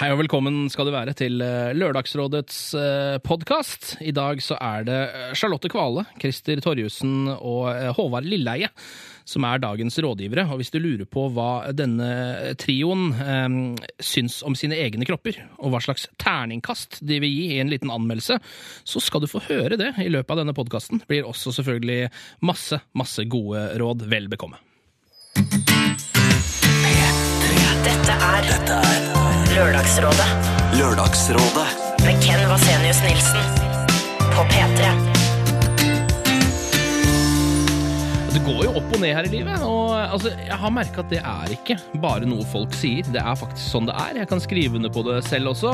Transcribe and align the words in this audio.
Hei 0.00 0.06
og 0.14 0.22
velkommen 0.22 0.62
skal 0.72 0.86
du 0.88 0.94
være 0.94 1.12
til 1.12 1.42
eh, 1.44 1.74
Lørdagsrådets 1.76 2.60
podkast. 3.20 3.98
I 4.00 4.14
dag 4.16 4.40
så 4.40 4.56
er 4.56 4.86
det 4.88 4.96
eh, 4.96 5.34
Charlotte 5.36 5.68
Kvale, 5.68 6.06
Christer 6.16 6.62
Torjussen 6.64 7.28
og 7.34 7.66
eh, 7.74 7.90
Håvard 7.98 8.24
Lilleheie 8.24 8.70
som 9.28 9.44
er 9.44 9.60
dagens 9.60 9.98
rådgivere. 10.00 10.46
Og 10.48 10.62
hvis 10.62 10.72
du 10.72 10.78
lurer 10.80 11.04
på 11.04 11.26
hva 11.34 11.68
denne 11.76 12.54
trioen 12.60 13.10
eh, 13.12 13.58
syns 14.00 14.40
om 14.40 14.56
sine 14.56 14.78
egne 14.80 15.04
kropper, 15.04 15.36
og 15.60 15.74
hva 15.74 15.82
slags 15.84 16.08
terningkast 16.16 17.02
de 17.04 17.20
vil 17.20 17.36
gi 17.36 17.44
i 17.58 17.60
en 17.60 17.68
liten 17.68 17.92
anmeldelse, 17.92 18.40
så 18.40 19.04
skal 19.04 19.20
du 19.20 19.28
få 19.28 19.44
høre 19.50 19.76
det 19.80 19.92
i 20.00 20.08
løpet 20.08 20.32
av 20.32 20.40
denne 20.42 20.56
podkasten. 20.56 21.04
Blir 21.12 21.28
også 21.28 21.52
selvfølgelig 21.60 22.08
masse, 22.40 22.80
masse 22.96 23.28
gode 23.28 23.68
råd. 23.84 24.08
Vel 24.08 24.32
bekomme. 24.32 24.64
Dette 27.84 28.12
er 28.12 28.48
Lørdagsrådet 29.54 30.26
Lørdagsrådet. 30.78 31.68
med 32.04 32.22
Ken 32.22 32.48
Vasenius 32.48 33.02
Nilsen 33.02 33.40
på 34.34 34.42
P3. 34.42 35.09
Det 38.30 38.40
går 38.46 38.60
jo 38.62 38.72
opp 38.78 38.92
og 38.94 39.00
ned 39.02 39.10
her 39.10 39.26
i 39.26 39.30
livet, 39.32 39.62
og 39.66 39.88
altså, 39.98 40.30
jeg 40.38 40.54
har 40.62 40.70
merka 40.70 41.02
at 41.02 41.08
det 41.10 41.18
er 41.18 41.50
ikke 41.50 41.74
bare 41.98 42.28
noe 42.30 42.44
folk 42.52 42.76
sier. 42.78 43.02
Det 43.10 43.18
er 43.18 43.38
faktisk 43.40 43.72
sånn 43.72 43.88
det 43.88 43.96
er. 43.98 44.20
Jeg 44.20 44.30
kan 44.30 44.42
skrive 44.44 44.78
under 44.78 44.92
på 44.94 45.02
det 45.02 45.16
selv 45.26 45.50
også. 45.50 45.72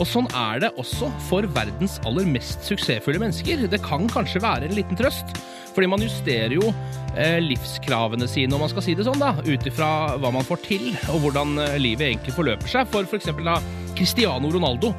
Og 0.00 0.08
sånn 0.08 0.30
er 0.32 0.62
det 0.64 0.70
også 0.80 1.10
for 1.26 1.44
verdens 1.52 1.98
aller 2.08 2.24
mest 2.24 2.64
suksessfulle 2.64 3.20
mennesker. 3.20 3.66
Det 3.68 3.82
kan 3.84 4.08
kanskje 4.08 4.40
være 4.40 4.70
en 4.70 4.76
liten 4.78 4.96
trøst, 4.96 5.36
fordi 5.76 5.92
man 5.92 6.06
justerer 6.06 6.56
jo 6.56 6.72
eh, 7.12 7.42
livskravene 7.44 8.30
sine, 8.30 8.56
om 8.56 8.64
man 8.64 8.72
skal 8.72 8.88
si 8.88 8.96
det 8.96 9.04
sånn, 9.04 9.20
da, 9.20 9.34
ut 9.44 9.68
ifra 9.68 9.92
hva 10.16 10.32
man 10.32 10.48
får 10.48 10.64
til, 10.64 10.88
og 11.12 11.26
hvordan 11.26 11.58
eh, 11.66 11.76
livet 11.82 12.08
egentlig 12.08 12.38
forløper 12.40 12.72
seg. 12.72 12.88
For 12.88 13.04
f.eks. 13.04 13.34
da 13.44 13.60
Cristiano 14.00 14.48
Ronaldo 14.56 14.94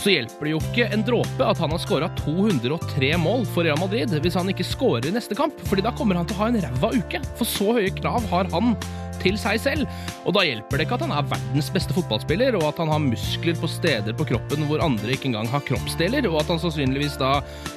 så 0.00 0.14
hjelper 0.14 0.48
det 0.48 0.52
jo 0.54 0.60
ikke 0.64 0.86
en 0.94 1.02
dråpe 1.04 1.44
at 1.44 1.60
han 1.60 1.74
har 1.74 1.80
skåra 1.82 2.08
203 2.22 3.10
mål 3.20 3.44
for 3.52 3.66
Real 3.66 3.80
Madrid 3.80 4.14
hvis 4.24 4.38
han 4.38 4.48
ikke 4.48 4.64
skårer 4.64 5.10
i 5.10 5.14
neste 5.14 5.36
kamp, 5.36 5.58
fordi 5.68 5.84
da 5.84 5.92
kommer 5.96 6.16
han 6.16 6.28
til 6.28 6.38
å 6.38 6.44
ha 6.44 6.48
en 6.48 6.60
ræva 6.64 6.92
uke. 6.96 7.20
For 7.36 7.48
så 7.48 7.74
høye 7.76 7.92
krav 7.98 8.24
har 8.32 8.48
han 8.54 8.72
til 9.22 9.38
seg 9.40 9.60
selv. 9.62 10.00
Og 10.24 10.34
da 10.36 10.44
hjelper 10.46 10.80
det 10.80 10.86
ikke 10.86 10.98
at 10.98 11.06
han 11.06 11.14
er 11.16 11.28
verdens 11.30 11.70
beste 11.72 11.96
fotballspiller, 11.96 12.56
og 12.58 12.68
at 12.70 12.80
han 12.82 12.92
har 12.92 13.02
muskler 13.04 13.58
på 13.60 13.70
steder 13.70 14.16
på 14.16 14.28
kroppen 14.32 14.66
hvor 14.68 14.82
andre 14.84 15.14
ikke 15.14 15.30
engang 15.30 15.48
har 15.50 15.64
kroppsdeler, 15.66 16.28
og 16.30 16.40
at 16.42 16.52
han 16.52 16.62
sannsynligvis 16.62 17.18
da 17.20 17.36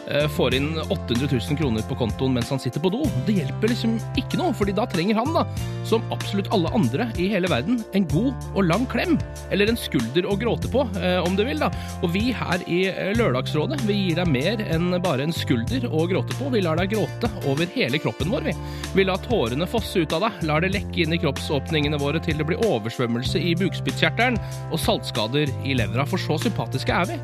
eh, 0.10 0.28
får 0.36 0.58
inn 0.58 0.72
800 0.84 1.30
000 1.30 1.60
kroner 1.60 1.86
på 1.88 1.98
kontoen 2.00 2.36
mens 2.38 2.52
han 2.54 2.62
sitter 2.62 2.84
på 2.84 2.92
do. 2.94 3.04
Det 3.28 3.38
hjelper 3.42 3.72
liksom 3.72 3.98
ikke 4.20 4.40
noe, 4.42 4.56
fordi 4.58 4.76
da 4.78 4.88
trenger 4.90 5.20
han, 5.20 5.34
da, 5.36 5.46
som 5.88 6.04
absolutt 6.14 6.52
alle 6.56 6.72
andre 6.76 7.10
i 7.22 7.30
hele 7.34 7.50
verden, 7.52 7.82
en 7.98 8.08
god 8.12 8.48
og 8.54 8.68
lang 8.70 8.88
klem. 8.92 9.18
Eller 9.54 9.72
en 9.72 9.80
skulder 9.80 10.28
å 10.30 10.38
gråte 10.40 10.72
på, 10.72 10.86
eh, 11.00 11.20
om 11.24 11.38
du 11.38 11.46
vil, 11.48 11.62
da. 11.62 11.72
Og 12.02 12.14
vi 12.16 12.30
her 12.36 12.64
i 12.68 12.84
eh, 12.92 13.14
Lørdagsrådet, 13.18 13.82
vi 13.88 14.00
gir 14.00 14.22
deg 14.22 14.32
mer 14.32 14.64
enn 14.74 14.92
bare 15.04 15.28
en 15.28 15.36
skulder 15.36 15.88
å 15.90 16.08
gråte 16.10 16.36
på. 16.40 16.52
Vi 16.54 16.64
lar 16.64 16.80
deg 16.80 16.94
gråte 16.96 17.30
over 17.50 17.70
hele 17.76 18.02
kroppen 18.02 18.32
vår, 18.34 18.50
vi. 18.50 18.56
Vi 18.94 19.08
lar 19.08 19.22
tårene 19.24 19.68
fosse 19.70 20.04
ut 20.04 20.16
av 20.16 20.28
deg, 20.28 20.44
lar 20.50 20.64
det 20.64 20.74
lekke 20.76 21.06
inn 21.06 21.16
i 21.16 21.22
kroppsåpningene 21.34 22.00
våre 22.02 22.22
til 22.24 22.38
det 22.38 22.46
blir 22.48 22.62
oversvømmelse 22.68 23.42
i 23.42 23.54
bukspyttkjertelen 23.60 24.38
og 24.72 24.80
saltskader 24.82 25.52
i 25.66 25.76
levra, 25.78 26.06
for 26.06 26.22
så 26.22 26.38
sympatiske 26.42 26.94
er 26.94 27.10
vi. 27.10 27.18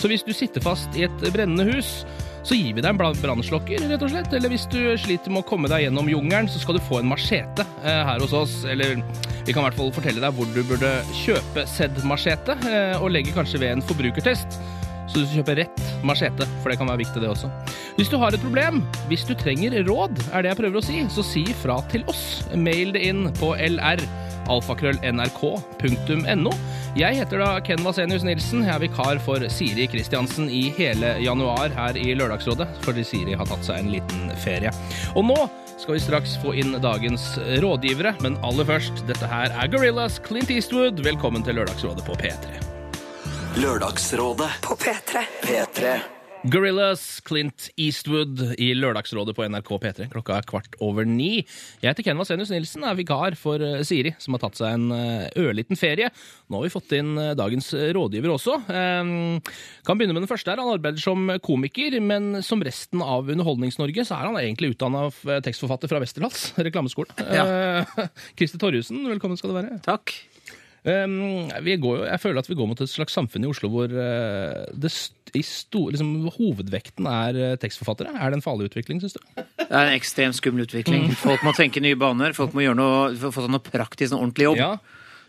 Så 0.00 0.10
hvis 0.10 0.24
du 0.26 0.32
sitter 0.34 0.64
fast 0.64 0.94
i 0.96 1.06
et 1.06 1.26
brennende 1.32 1.66
hus, 1.72 2.04
så 2.44 2.56
gir 2.58 2.74
vi 2.76 2.82
deg 2.84 2.90
en 2.92 2.98
brannslokker, 3.00 3.86
rett 3.88 4.02
og 4.04 4.12
slett. 4.12 4.34
Eller 4.36 4.52
hvis 4.52 4.66
du 4.68 4.80
sliter 5.00 5.32
med 5.32 5.44
å 5.44 5.48
komme 5.48 5.70
deg 5.72 5.86
gjennom 5.86 6.10
jungelen, 6.12 6.50
så 6.50 6.60
skal 6.60 6.76
du 6.76 6.84
få 6.84 7.00
en 7.00 7.08
machete 7.08 7.64
eh, 7.80 8.02
her 8.04 8.20
hos 8.20 8.34
oss. 8.36 8.58
Eller 8.68 8.98
vi 9.46 9.54
kan 9.54 9.62
i 9.62 9.68
hvert 9.70 9.78
fall 9.78 9.94
fortelle 9.96 10.20
deg 10.20 10.36
hvor 10.36 10.50
du 10.52 10.60
burde 10.68 10.92
kjøpe 11.24 11.64
sedd-machete, 11.70 12.58
eh, 12.68 12.98
og 13.00 13.14
legge 13.16 13.32
kanskje 13.32 13.62
ved 13.64 13.78
en 13.78 13.86
forbrukertest. 13.88 14.60
Så 15.06 15.20
du 15.20 15.26
skal 15.26 15.40
kjøpe 15.40 15.56
rett 15.60 15.84
machete, 16.06 16.48
for 16.62 16.72
det 16.72 16.78
kan 16.80 16.90
være 16.90 17.02
viktig 17.04 17.22
det 17.22 17.30
også. 17.30 17.50
Hvis 17.98 18.10
du 18.12 18.18
har 18.20 18.34
et 18.34 18.42
problem, 18.42 18.82
hvis 19.10 19.26
du 19.28 19.34
trenger 19.38 19.76
råd, 19.86 20.18
er 20.32 20.44
det 20.44 20.52
jeg 20.52 20.60
prøver 20.62 20.80
å 20.80 20.84
si, 20.84 21.00
så 21.12 21.24
si 21.26 21.46
fra 21.62 21.80
til 21.92 22.06
oss. 22.10 22.44
Mail 22.56 22.94
det 22.96 23.04
inn 23.10 23.28
på 23.40 23.54
lr 23.58 24.04
alfakrøll.nrk.no. 24.50 26.52
Jeg 26.98 27.18
heter 27.18 27.38
da 27.42 27.60
Ken 27.64 27.84
Vasenius 27.84 28.24
Nilsen. 28.26 28.64
Jeg 28.66 28.74
er 28.74 28.84
vikar 28.84 29.20
for 29.24 29.38
Siri 29.52 29.86
Kristiansen 29.90 30.50
i 30.52 30.68
hele 30.76 31.14
januar 31.24 31.68
her 31.74 31.98
i 31.98 32.14
Lørdagsrådet, 32.18 32.68
fordi 32.84 33.02
Siri 33.06 33.34
har 33.38 33.46
tatt 33.50 33.64
seg 33.66 33.76
en 33.80 33.92
liten 33.94 34.20
ferie. 34.44 34.70
Og 35.14 35.22
nå 35.30 35.40
skal 35.80 35.94
vi 35.96 36.04
straks 36.04 36.32
få 36.42 36.50
inn 36.60 36.72
dagens 36.84 37.24
rådgivere, 37.64 38.12
men 38.24 38.38
aller 38.46 38.66
først, 38.68 38.96
dette 39.10 39.26
her 39.30 39.48
er 39.50 39.72
Gorillas 39.72 40.14
Clint 40.22 40.50
Eastwood. 40.54 40.96
Velkommen 41.04 41.42
til 41.46 41.54
Lørdagsrådet 41.60 42.04
på 42.06 42.14
P3. 42.20 42.73
Lørdagsrådet. 43.54 44.48
På 44.66 44.74
P3. 44.74 45.20
P3. 45.42 45.90
Gorillas, 46.50 47.20
Clint 47.22 47.68
Eastwood 47.78 48.40
i 48.58 48.72
Lørdagsrådet 48.74 49.36
på 49.36 49.44
NRK 49.46 49.70
P3. 49.78 50.08
Klokka 50.10 50.40
er 50.40 50.48
kvart 50.48 50.74
over 50.82 51.06
ni. 51.06 51.44
Jeg 51.78 51.86
heter 51.86 52.08
Ken 52.08 52.18
Vasenius 52.18 52.50
Nilsen, 52.50 52.82
er 52.82 52.98
vikar 52.98 53.36
for 53.38 53.62
eh, 53.62 53.84
Siri, 53.86 54.10
som 54.18 54.34
har 54.34 54.42
tatt 54.42 54.58
seg 54.58 54.74
en 54.74 54.90
eh, 54.96 55.30
ørliten 55.38 55.78
ferie. 55.78 56.10
Nå 56.50 56.58
har 56.58 56.66
vi 56.66 56.74
fått 56.74 56.96
inn 56.98 57.14
eh, 57.14 57.36
dagens 57.38 57.70
rådgiver 57.94 58.34
også. 58.34 58.58
Um, 58.66 59.38
kan 59.86 60.02
begynne 60.02 60.18
med 60.18 60.26
den 60.26 60.32
første 60.34 60.50
her. 60.50 60.58
Han 60.58 60.74
arbeider 60.74 61.06
som 61.06 61.30
komiker, 61.46 61.94
men 62.02 62.42
som 62.42 62.66
resten 62.66 63.06
av 63.06 63.30
Underholdnings-Norge 63.30 64.08
så 64.10 64.18
er 64.18 64.32
han 64.32 64.42
egentlig 64.42 64.74
utdanna 64.74 65.06
tekstforfatter 65.46 65.94
fra 65.94 66.02
Westerdals 66.02 66.50
reklameskolen. 66.66 67.22
Ja. 67.30 67.86
Christer 68.34 68.66
Torjussen, 68.66 69.06
velkommen 69.14 69.38
skal 69.38 69.54
du 69.54 69.60
være. 69.62 69.84
Takk. 69.86 70.18
Vi 70.84 71.76
går, 71.80 72.02
jeg 72.10 72.20
føler 72.20 72.42
at 72.42 72.48
vi 72.50 72.56
går 72.58 72.68
mot 72.68 72.80
et 72.84 72.90
slags 72.92 73.14
samfunn 73.16 73.46
i 73.46 73.48
Oslo 73.48 73.70
hvor 73.72 73.88
eh, 73.88 74.64
det 74.76 74.90
sto, 74.92 75.86
liksom, 75.88 76.10
hovedvekten 76.36 77.08
er 77.08 77.38
eh, 77.40 77.54
tekstforfattere. 77.60 78.12
Er 78.14 78.30
det 78.30 78.38
en 78.38 78.44
farlig 78.44 78.68
utvikling, 78.68 79.00
syns 79.02 79.16
du? 79.16 79.22
Det 79.34 79.70
er 79.70 79.88
en 79.88 79.96
ekstremt 79.96 80.36
skummel 80.36 80.66
utvikling. 80.66 81.08
Folk 81.18 81.42
må 81.46 81.54
tenke 81.56 81.82
nye 81.82 81.96
baner. 81.98 82.36
Folk 82.36 82.52
må 82.54 82.66
gjøre 82.66 82.78
noe, 82.78 83.32
få 83.32 83.46
noe 83.48 83.64
praktisk, 83.64 84.12
noe 84.12 84.26
ordentlig 84.26 84.50
jobb. 84.50 84.60
Ja. 84.60 84.70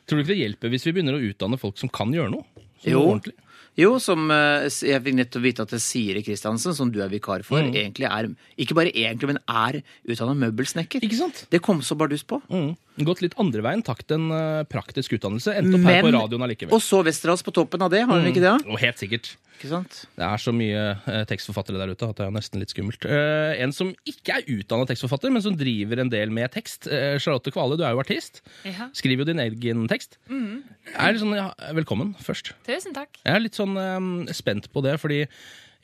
Tror 0.05 0.19
du 0.19 0.25
ikke 0.25 0.33
det 0.35 0.41
hjelper 0.43 0.73
hvis 0.75 0.85
vi 0.85 0.93
begynner 0.93 1.17
å 1.17 1.23
utdanne 1.23 1.57
folk 1.61 1.79
som 1.81 1.89
kan 1.89 2.11
gjøre 2.13 2.35
noe? 2.35 2.45
Jo. 2.85 3.01
ordentlig? 3.01 3.33
Jo, 3.77 3.97
som 3.99 4.29
eh, 4.31 4.69
jeg 4.69 5.01
fikk 5.03 5.17
nettopp 5.19 5.43
vite 5.43 5.63
at 5.65 5.73
det 5.75 5.81
Siri 5.83 6.21
Kristiansen, 6.23 6.73
som 6.77 6.91
du 6.91 7.01
er 7.03 7.09
vikar 7.11 7.43
for, 7.43 7.59
Mm. 7.59 7.73
egentlig 7.75 8.07
er 8.07 8.29
Ikke 8.57 8.75
bare 8.77 8.91
egentlig, 8.95 9.27
men 9.33 9.39
er 9.49 9.81
utdanna 10.07 10.35
møbelsnekker. 10.45 11.01
Ikke 11.03 11.17
sant? 11.19 11.45
Det 11.51 11.61
kom 11.61 11.81
så 11.81 11.97
bardus 11.97 12.23
på. 12.23 12.41
Mm. 12.49 12.75
Gått 13.03 13.21
litt 13.21 13.33
andre 13.37 13.61
veien, 13.61 13.83
takt 13.83 14.11
en 14.15 14.29
eh, 14.31 14.63
praktisk 14.63 15.17
utdannelse. 15.17 15.51
Endte 15.57 15.75
opp 15.81 15.89
her 15.91 16.01
på 16.05 16.13
radioen 16.15 16.41
allikevel. 16.47 16.71
Og 16.73 16.79
så 16.81 17.03
Westerdals 17.03 17.43
på 17.43 17.51
toppen 17.51 17.81
av 17.83 17.91
det, 17.91 18.05
har 18.07 18.19
hun 18.21 18.31
ikke 18.31 18.39
det? 18.45 18.55
Og 18.71 18.79
helt 18.79 18.97
sikkert. 19.01 19.35
Ikke 19.55 19.69
sant? 19.71 20.01
Det 20.19 20.23
er 20.23 20.39
så 20.43 20.51
mye 20.55 20.79
eh, 21.07 21.21
tekstforfattere 21.27 21.79
der 21.79 21.91
ute 21.95 22.07
at 22.09 22.17
det 22.19 22.25
er 22.27 22.31
nesten 22.35 22.59
litt 22.59 22.71
skummelt. 22.71 23.05
En 23.07 23.71
som 23.75 23.93
ikke 24.07 24.39
er 24.39 24.47
utdannet 24.51 24.87
tekstforfatter, 24.91 25.31
men 25.31 25.43
som 25.43 25.55
driver 25.59 25.99
en 26.03 26.09
del 26.11 26.31
med 26.31 26.51
tekst. 26.55 26.87
Charlotte 27.23 27.51
Kvale, 27.55 27.77
du 27.79 27.83
er 27.87 27.91
jo 27.95 28.01
artist. 28.03 28.41
Ja, 28.67 28.89
Skriver 28.95 29.23
jo 29.23 29.29
din 29.31 29.39
egen 29.43 29.87
tekst. 29.91 30.17
Er 30.29 31.11
litt 31.15 31.23
sånn, 31.23 31.35
ja, 31.35 31.49
velkommen 31.75 32.13
først. 32.23 32.51
tusen 32.67 32.93
takk. 32.95 33.15
Jeg 33.23 33.35
er 33.35 33.43
litt 33.45 33.57
sånn 33.57 33.77
eh, 33.79 34.33
spent 34.35 34.67
på 34.73 34.83
det, 34.85 34.97
fordi 35.01 35.23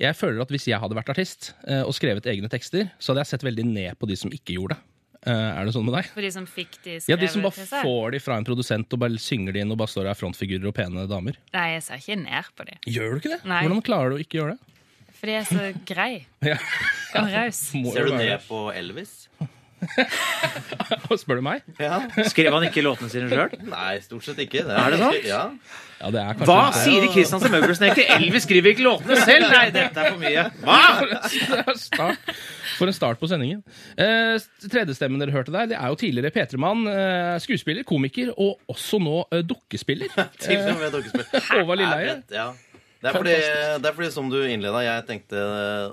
jeg 0.02 0.18
føler 0.18 0.42
at 0.42 0.50
hvis 0.50 0.66
jeg 0.72 0.80
hadde 0.82 0.98
vært 0.98 1.12
artist 1.14 1.52
eh, 1.70 1.84
og 1.86 1.94
skrevet 1.94 2.26
egne 2.32 2.50
tekster, 2.50 2.88
så 2.98 3.12
hadde 3.14 3.22
jeg 3.26 3.32
sett 3.36 3.46
veldig 3.46 3.66
ned 3.70 4.00
på 4.02 4.10
de 4.10 4.18
som 4.18 4.34
ikke 4.34 4.56
gjorde 4.58 4.76
det. 4.78 4.86
Eh, 5.22 5.50
er 5.60 5.68
det 5.68 5.74
sånn 5.76 5.86
med 5.86 5.94
deg? 5.94 6.08
For 6.16 6.26
de 6.26 6.32
som 6.34 6.48
fikk 6.50 6.80
de 6.82 6.96
skrevet 6.98 7.12
Ja, 7.14 7.18
De 7.22 7.28
som 7.30 7.44
bare 7.46 7.54
til 7.60 7.68
seg. 7.70 7.84
får 7.86 8.16
de 8.16 8.22
fra 8.26 8.40
en 8.42 8.48
produsent 8.48 8.96
og 8.98 9.02
bare 9.04 9.20
synger 9.22 9.54
de 9.54 9.62
inn 9.62 9.70
og 9.76 9.78
bare 9.78 9.92
står 9.94 10.08
der 10.10 10.18
frontfigurer 10.18 10.66
og 10.72 10.74
pene 10.80 11.04
damer. 11.12 11.38
Nei, 11.54 11.68
jeg 11.76 11.84
ser 11.86 12.02
ikke 12.02 12.18
ned 12.24 12.50
på 12.58 12.66
de. 12.66 12.80
Gjør 12.90 13.14
du 13.14 13.20
ikke 13.22 13.34
det? 13.36 13.42
Nei. 13.46 13.60
Hvordan 13.68 13.84
klarer 13.86 14.10
du 14.10 14.18
å 14.18 14.24
ikke 14.26 14.40
gjøre 14.42 14.56
det? 14.58 14.68
Fordi 15.22 15.36
jeg 15.36 15.44
er 15.44 15.52
så 15.52 15.86
grei 15.86 16.12
Ja. 16.50 16.58
og 17.22 17.30
raus. 17.36 17.60
Ser 17.70 18.10
du 18.10 18.16
ned 18.18 18.48
på 18.48 18.64
Elvis? 18.74 19.21
det. 21.10 21.20
Spør 21.22 21.40
du 21.42 21.46
meg? 21.46 21.64
Ja. 21.82 22.02
Skrev 22.30 22.54
han 22.56 22.68
ikke 22.68 22.84
låtene 22.86 23.12
sine 23.12 23.30
sjøl? 23.32 23.56
Nei, 23.72 23.94
stort 24.04 24.28
sett 24.28 24.42
ikke. 24.46 24.66
Er 24.68 24.94
det 24.94 25.02
sant? 25.02 25.26
Ja. 25.28 25.46
Ja, 26.02 26.10
det 26.10 26.22
er 26.22 26.40
Hva? 26.48 26.72
sier 26.74 27.04
Siri 27.04 27.10
Kristiansen 27.14 27.54
møbelsnekker? 27.54 28.08
Elvis 28.16 28.48
skriver 28.48 28.74
ikke 28.74 28.86
låtene 28.88 29.20
selv! 29.22 29.52
Nei, 29.54 29.68
dette 29.76 30.02
er 30.02 30.16
for 30.16 30.22
mye. 30.22 30.46
Hva? 30.66 30.80
Er 31.72 31.78
start. 31.78 32.32
For 32.80 32.90
en 32.90 32.96
start 32.96 33.22
på 33.22 33.30
sendingen. 33.30 33.62
Eh, 34.02 34.42
Tredjestemmen 34.66 35.22
dere 35.22 35.36
hørte 35.36 35.54
der, 35.54 35.70
det 35.70 35.78
er 35.78 35.92
jo 35.94 36.00
tidligere 36.02 36.34
P3-mann, 36.34 36.88
eh, 36.90 37.36
skuespiller, 37.44 37.86
komiker 37.88 38.32
og 38.34 38.58
også 38.72 38.98
nå 39.04 39.22
eh, 39.30 39.44
dukkespiller. 39.46 40.10
Til 40.42 40.64
og 40.64 40.82
med 40.82 40.96
dukkespiller. 40.98 41.48
Håvard 41.52 41.84
Lilleheie. 41.84 42.18
Ja. 42.34 42.50
Det 43.02 43.10
er, 43.10 43.18
fordi, 43.18 43.34
det 43.82 43.90
er 43.90 43.94
fordi, 43.98 44.08
som 44.14 44.28
du 44.30 44.38
innleda, 44.46 44.84
jeg 44.86 45.06
tenkte 45.08 45.40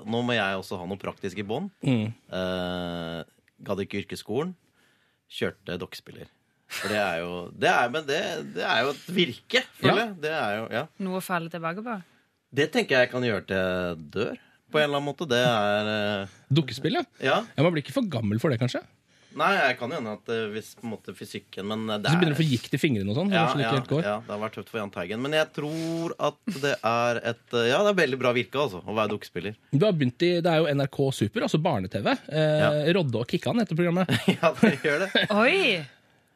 nå 0.05 0.19
må 0.25 0.35
jeg 0.37 0.57
også 0.59 0.77
ha 0.77 0.85
noe 0.85 0.99
praktisk 1.01 1.39
i 1.41 1.45
bånn. 1.45 1.69
Mm. 1.81 2.11
Eh, 2.37 3.21
Gadd 3.65 3.83
ikke 3.83 4.03
yrkesskolen. 4.03 4.53
Kjørte 5.29 5.77
dokkespiller. 5.81 6.29
For 6.69 6.91
det 6.93 6.99
er 7.01 7.15
jo 7.23 7.31
det 7.57 7.69
er, 7.71 7.89
Men 7.89 8.05
det, 8.05 8.19
det 8.55 8.65
er 8.65 8.83
jo 8.85 8.93
et 8.93 9.07
virke, 9.13 9.63
føler 9.79 10.03
Ja. 10.03 10.11
Det 10.25 10.33
er 10.37 10.51
jo, 10.59 10.67
ja. 10.73 10.83
Noe 11.05 11.17
å 11.17 11.25
falle 11.25 11.49
tilbake 11.49 11.83
på. 11.85 11.97
Det 12.53 12.69
tenker 12.73 13.03
jeg 13.03 13.11
kan 13.11 13.25
gjøre 13.25 13.45
til 13.49 13.57
jeg 13.57 14.05
dør, 14.13 14.39
på 14.69 14.77
en 14.79 14.85
eller 14.85 14.99
annen 14.99 15.09
måte. 15.09 15.27
Det 15.29 15.41
er 15.41 15.89
eh, 15.93 16.37
Dukkespill, 16.53 16.99
ja. 16.99 17.03
Ja. 17.21 17.37
ja. 17.45 17.63
Man 17.65 17.73
blir 17.73 17.85
ikke 17.85 17.95
for 17.97 18.09
gammel 18.09 18.41
for 18.41 18.53
det, 18.53 18.59
kanskje? 18.61 18.81
Nei, 19.39 19.49
jeg 19.55 19.77
kan 19.79 19.93
jo 19.93 19.97
hende 20.01 20.13
at 20.17 20.31
eh, 20.35 20.43
hvis 20.53 20.73
på 20.77 20.83
en 20.85 20.91
måte 20.93 21.13
fysikken 21.15 21.67
Men 21.71 21.85
eh, 21.89 21.99
det 22.03 22.09
Så 22.11 22.17
er 22.17 22.21
begynner 22.21 22.35
du 22.35 22.37
å 22.37 22.41
få 22.41 22.47
gikt 22.49 22.75
i 22.75 22.81
fingrene 22.81 23.13
og 23.13 23.17
sånn. 23.21 23.31
ja, 23.33 23.45
ja, 23.47 23.53
ikke 23.63 23.77
helt 23.77 23.91
går. 23.93 24.03
ja, 24.09 24.15
det 24.27 24.33
har 24.35 24.41
vært 24.43 24.57
tøft 24.59 24.71
for 24.73 24.81
Jahn 24.81 24.91
Teigen. 24.93 25.23
Men 25.23 25.37
jeg 25.39 25.49
tror 25.55 26.13
at 26.29 26.39
det 26.65 26.75
er 26.91 27.21
et 27.33 27.55
eh, 27.55 27.67
Ja, 27.71 27.79
det 27.87 27.93
er 27.93 27.99
veldig 28.01 28.19
bra 28.21 28.33
virke, 28.35 28.59
altså, 28.65 28.83
å 28.83 28.97
være 28.99 29.13
dukkespiller. 29.15 29.55
Du 29.71 29.85
har 29.87 29.95
begynt 29.95 30.27
i, 30.27 30.31
Det 30.43 30.51
er 30.53 30.61
jo 30.65 30.69
NRK 30.81 30.99
Super, 31.23 31.47
altså 31.47 31.61
barne-TV. 31.63 32.11
Eh, 32.27 32.45
Ja. 32.59 32.71
Rodde 32.99 33.21
og 33.23 33.27
Kikkan 33.31 33.59
heter 33.63 33.79
programmet. 33.79 34.11
ja, 34.35 34.51
det 34.61 34.75
gjør 34.83 35.05
det. 35.07 35.25
Oi! 35.31 35.85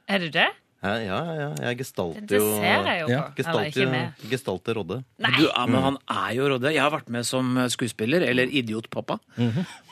Er 0.08 0.20
det 0.26 0.34
det? 0.36 0.50
Ja, 0.84 0.94
ja, 1.00 1.18
ja. 1.38 1.50
Jeg 1.70 1.78
gestalter 1.80 2.26
Det 2.28 2.40
jo 2.42 2.48
ser 2.60 2.88
jeg 2.90 3.00
jo 3.00 3.08
på. 3.08 3.20
Gestalter, 3.38 3.94
gestalter 4.34 4.76
Rodde. 4.76 4.98
Nei! 5.24 5.32
Du, 5.38 5.46
ja, 5.48 5.64
men 5.72 5.86
han 5.86 5.98
er 6.12 6.34
jo 6.36 6.50
Rodde. 6.52 6.74
Jeg 6.76 6.84
har 6.84 6.92
vært 6.92 7.12
med 7.14 7.24
som 7.28 7.54
skuespiller, 7.72 8.26
eller 8.28 8.52
idiotpappa. 8.52 9.16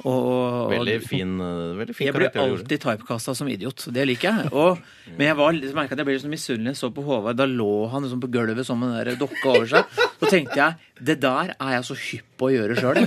og, 0.03 0.09
og, 0.11 0.73
Veldig 0.73 0.97
fin, 1.05 1.31
eh, 1.39 1.61
veldig 1.79 1.95
fin 1.95 2.09
Jeg 2.09 2.15
karakter. 2.17 2.41
Jeg 2.41 2.51
blir 2.51 2.59
alltid 2.59 2.83
typecasta 2.83 3.35
som 3.39 3.51
idiot. 3.51 3.85
Det 3.95 4.05
liker 4.09 4.41
jeg. 4.41 4.51
Og, 4.51 4.81
men 5.15 5.29
jeg 5.29 5.37
var, 5.39 5.59
så 5.63 5.77
merket 5.79 5.95
at 5.95 6.03
jeg 6.03 6.09
ble 6.09 6.17
liksom 6.17 6.35
misunnelig. 6.35 6.75
Så 6.81 6.91
på 6.91 7.05
Håvard, 7.07 7.39
da 7.39 7.47
lå 7.47 7.71
han 7.93 8.03
liksom 8.07 8.23
på 8.25 8.31
gulvet 8.35 8.67
som 8.67 8.83
en 8.83 8.97
der 8.97 9.13
dokke 9.19 9.45
over 9.47 9.69
seg. 9.71 10.01
Så 10.19 10.27
tenkte 10.27 10.59
jeg 10.59 10.89
det 11.01 11.17
der 11.23 11.55
er 11.55 11.77
jeg 11.77 11.87
så 11.87 11.97
hypp 11.97 12.27
på 12.37 12.49
å 12.49 12.53
gjøre 12.53 12.75
sjøl. 12.77 12.99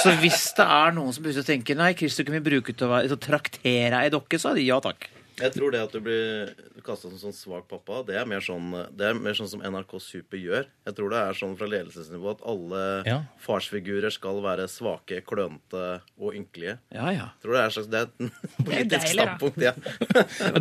Så 0.00 0.14
hvis 0.22 0.44
det 0.56 0.64
er 0.64 0.94
noen 0.96 1.12
som 1.12 1.24
begynner 1.24 1.44
å 1.44 1.50
tenke 1.50 1.76
nei, 1.76 1.90
Christer, 1.98 2.24
kan 2.28 2.38
vi 2.38 2.44
bruke 2.46 2.72
til 2.76 2.86
å 2.88 3.02
til 3.02 3.16
å 3.16 3.20
traktere 3.20 4.04
ei 4.04 4.12
dokke, 4.12 4.38
så 4.40 4.52
er 4.52 4.60
det 4.60 4.68
ja 4.68 4.78
takk. 4.82 5.08
Jeg 5.42 5.52
tror 5.56 5.72
det 5.74 5.80
at 5.82 5.92
du 5.94 5.98
blir 6.04 6.52
kasta 6.86 7.08
som 7.10 7.18
sånn 7.18 7.34
svak 7.34 7.64
pappa, 7.70 8.02
det 8.06 8.14
er, 8.20 8.26
mer 8.30 8.42
sånn, 8.44 8.68
det 8.94 9.08
er 9.08 9.18
mer 9.18 9.34
sånn 9.38 9.48
som 9.50 9.62
NRK 9.64 9.96
Super 10.02 10.38
gjør. 10.38 10.68
Jeg 10.86 10.96
tror 10.98 11.10
det 11.12 11.22
er 11.26 11.38
sånn 11.38 11.56
fra 11.58 11.68
ledelsesnivå 11.72 12.30
at 12.36 12.44
alle 12.52 12.82
Ja. 13.08 13.16
farsfigurer 13.42 14.12
skal 14.14 14.38
være 14.44 14.68
svake, 14.70 15.20
klønete 15.26 16.00
og 16.20 16.36
ynkelige. 16.38 16.76
Ja, 16.94 17.10
ja. 17.10 17.26
Jeg 17.34 17.42
tror 17.46 17.58
det 17.58 17.64
er, 17.64 17.74
slags, 17.76 17.90
det 17.92 17.98
er 17.98 18.06
et 18.06 18.38
politisk 18.68 19.10
standpunkt. 19.16 19.58
Ja. 19.62 19.74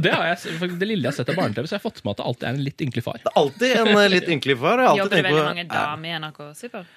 Det, 0.02 0.12
har 0.16 0.26
jeg, 0.34 0.74
det 0.80 0.90
lille 0.90 1.06
jeg 1.06 1.12
har 1.12 1.18
sett 1.22 1.30
av 1.34 1.38
barne-TV, 1.40 1.68
så 1.70 1.78
jeg 1.78 1.82
har 1.84 1.86
fått 1.86 2.04
med 2.06 2.16
at 2.16 2.24
det 2.24 2.28
alltid 2.32 2.50
er 2.50 2.58
en 2.58 2.66
litt 2.72 2.82
ynkelig 2.88 3.06
far. 3.06 3.22
Det 3.22 3.32
er 3.32 3.40
alltid 3.46 3.78
en 3.84 3.94
eh, 3.94 4.10
litt 4.18 4.34
ynkelig 4.38 4.58
far. 4.66 4.82
Jeg, 4.88 5.02
Jobber 5.04 5.16
det 5.18 5.26
veldig 5.30 5.48
mange 5.52 5.68
damer 5.72 6.10
i 6.10 6.20
NRK 6.26 6.42
Super? 6.58 6.90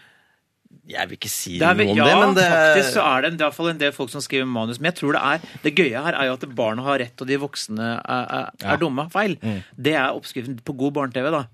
Jeg 0.84 1.08
vil 1.08 1.16
ikke 1.16 1.30
si 1.32 1.54
Det 1.56 1.64
er, 1.64 1.78
noe 1.78 1.94
om 1.94 1.96
ja, 1.96 2.06
det, 2.10 2.16
men 2.20 2.34
det 2.36 2.44
faktisk 2.44 2.90
så 2.98 3.04
er 3.08 3.24
det, 3.24 3.30
det 3.32 3.38
er 3.38 3.44
i 3.44 3.48
hvert 3.48 3.56
fall 3.56 3.70
en 3.70 3.80
del 3.80 3.92
folk 3.96 4.12
som 4.12 4.24
skriver 4.24 4.48
manus. 4.48 4.80
Men 4.80 4.90
jeg 4.90 4.98
tror 5.00 5.16
det 5.16 5.22
er 5.24 5.60
det 5.64 5.74
gøye 5.80 6.02
her 6.06 6.18
er 6.20 6.28
jo 6.28 6.36
at 6.36 6.48
barna 6.58 6.84
har 6.84 7.00
rett, 7.00 7.16
og 7.24 7.30
de 7.30 7.38
voksne 7.40 7.90
er, 7.96 8.24
er, 8.38 8.50
er 8.74 8.80
dumme. 8.82 9.06
Feil. 9.14 9.38
Det 9.76 9.94
er 9.96 10.12
oppskriften 10.12 10.58
på 10.60 10.76
god 10.84 10.96
barne-TV, 10.98 11.30
da. 11.32 11.46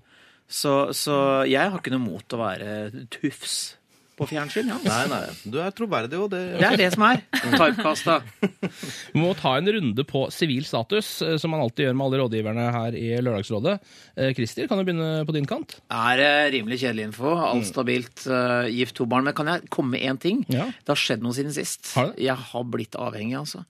Så, 0.51 0.73
så 0.97 1.15
jeg 1.47 1.63
har 1.63 1.79
ikke 1.79 1.93
noe 1.93 2.03
mot 2.03 2.35
å 2.35 2.41
være 2.41 3.05
tufs 3.13 3.77
på 4.21 4.27
fjernsyn. 4.29 4.69
Ja. 4.69 4.77
Nei, 4.85 4.99
nei. 5.11 5.21
Du 5.49 5.57
er 5.63 5.73
troverdig, 5.75 6.19
og 6.21 6.29
det 6.33 6.41
Det 6.61 6.67
er 6.69 6.77
det 6.79 6.89
som 6.93 7.05
er. 7.07 7.23
Typecasta. 7.41 8.19
Vi 8.41 9.19
må 9.23 9.31
ta 9.39 9.55
en 9.57 9.71
runde 9.75 10.05
på 10.07 10.23
sivil 10.33 10.63
status, 10.69 11.09
eh, 11.25 11.35
som 11.41 11.51
man 11.55 11.63
alltid 11.65 11.87
gjør 11.89 11.97
med 11.97 12.05
alle 12.07 12.19
rådgiverne 12.23 12.67
her 12.77 12.97
i 12.99 13.07
Lørdagsrådet. 13.25 13.77
Eh, 14.15 14.31
Christer, 14.37 14.69
kan 14.69 14.79
du 14.81 14.85
begynne 14.87 15.09
på 15.27 15.35
din 15.35 15.49
kant? 15.49 15.79
Er 15.89 16.21
eh, 16.25 16.49
rimelig 16.55 16.79
kjedelig 16.83 17.09
info. 17.09 17.33
Alt 17.49 17.67
stabilt. 17.71 18.27
eh, 18.29 18.69
gift 18.71 18.95
to 19.01 19.09
barn. 19.09 19.25
Men 19.27 19.33
kan 19.37 19.49
jeg 19.51 19.67
komme 19.73 19.97
med 19.97 20.05
én 20.05 20.21
ting? 20.21 20.45
Ja. 20.53 20.69
Det 20.71 20.93
har 20.93 21.01
skjedd 21.01 21.25
noe 21.25 21.33
siden 21.37 21.51
sist. 21.57 21.91
Har 21.97 22.13
det? 22.13 22.21
Jeg 22.29 22.37
har 22.53 22.63
blitt 22.69 22.95
avhengig, 22.99 23.35
altså. 23.41 23.65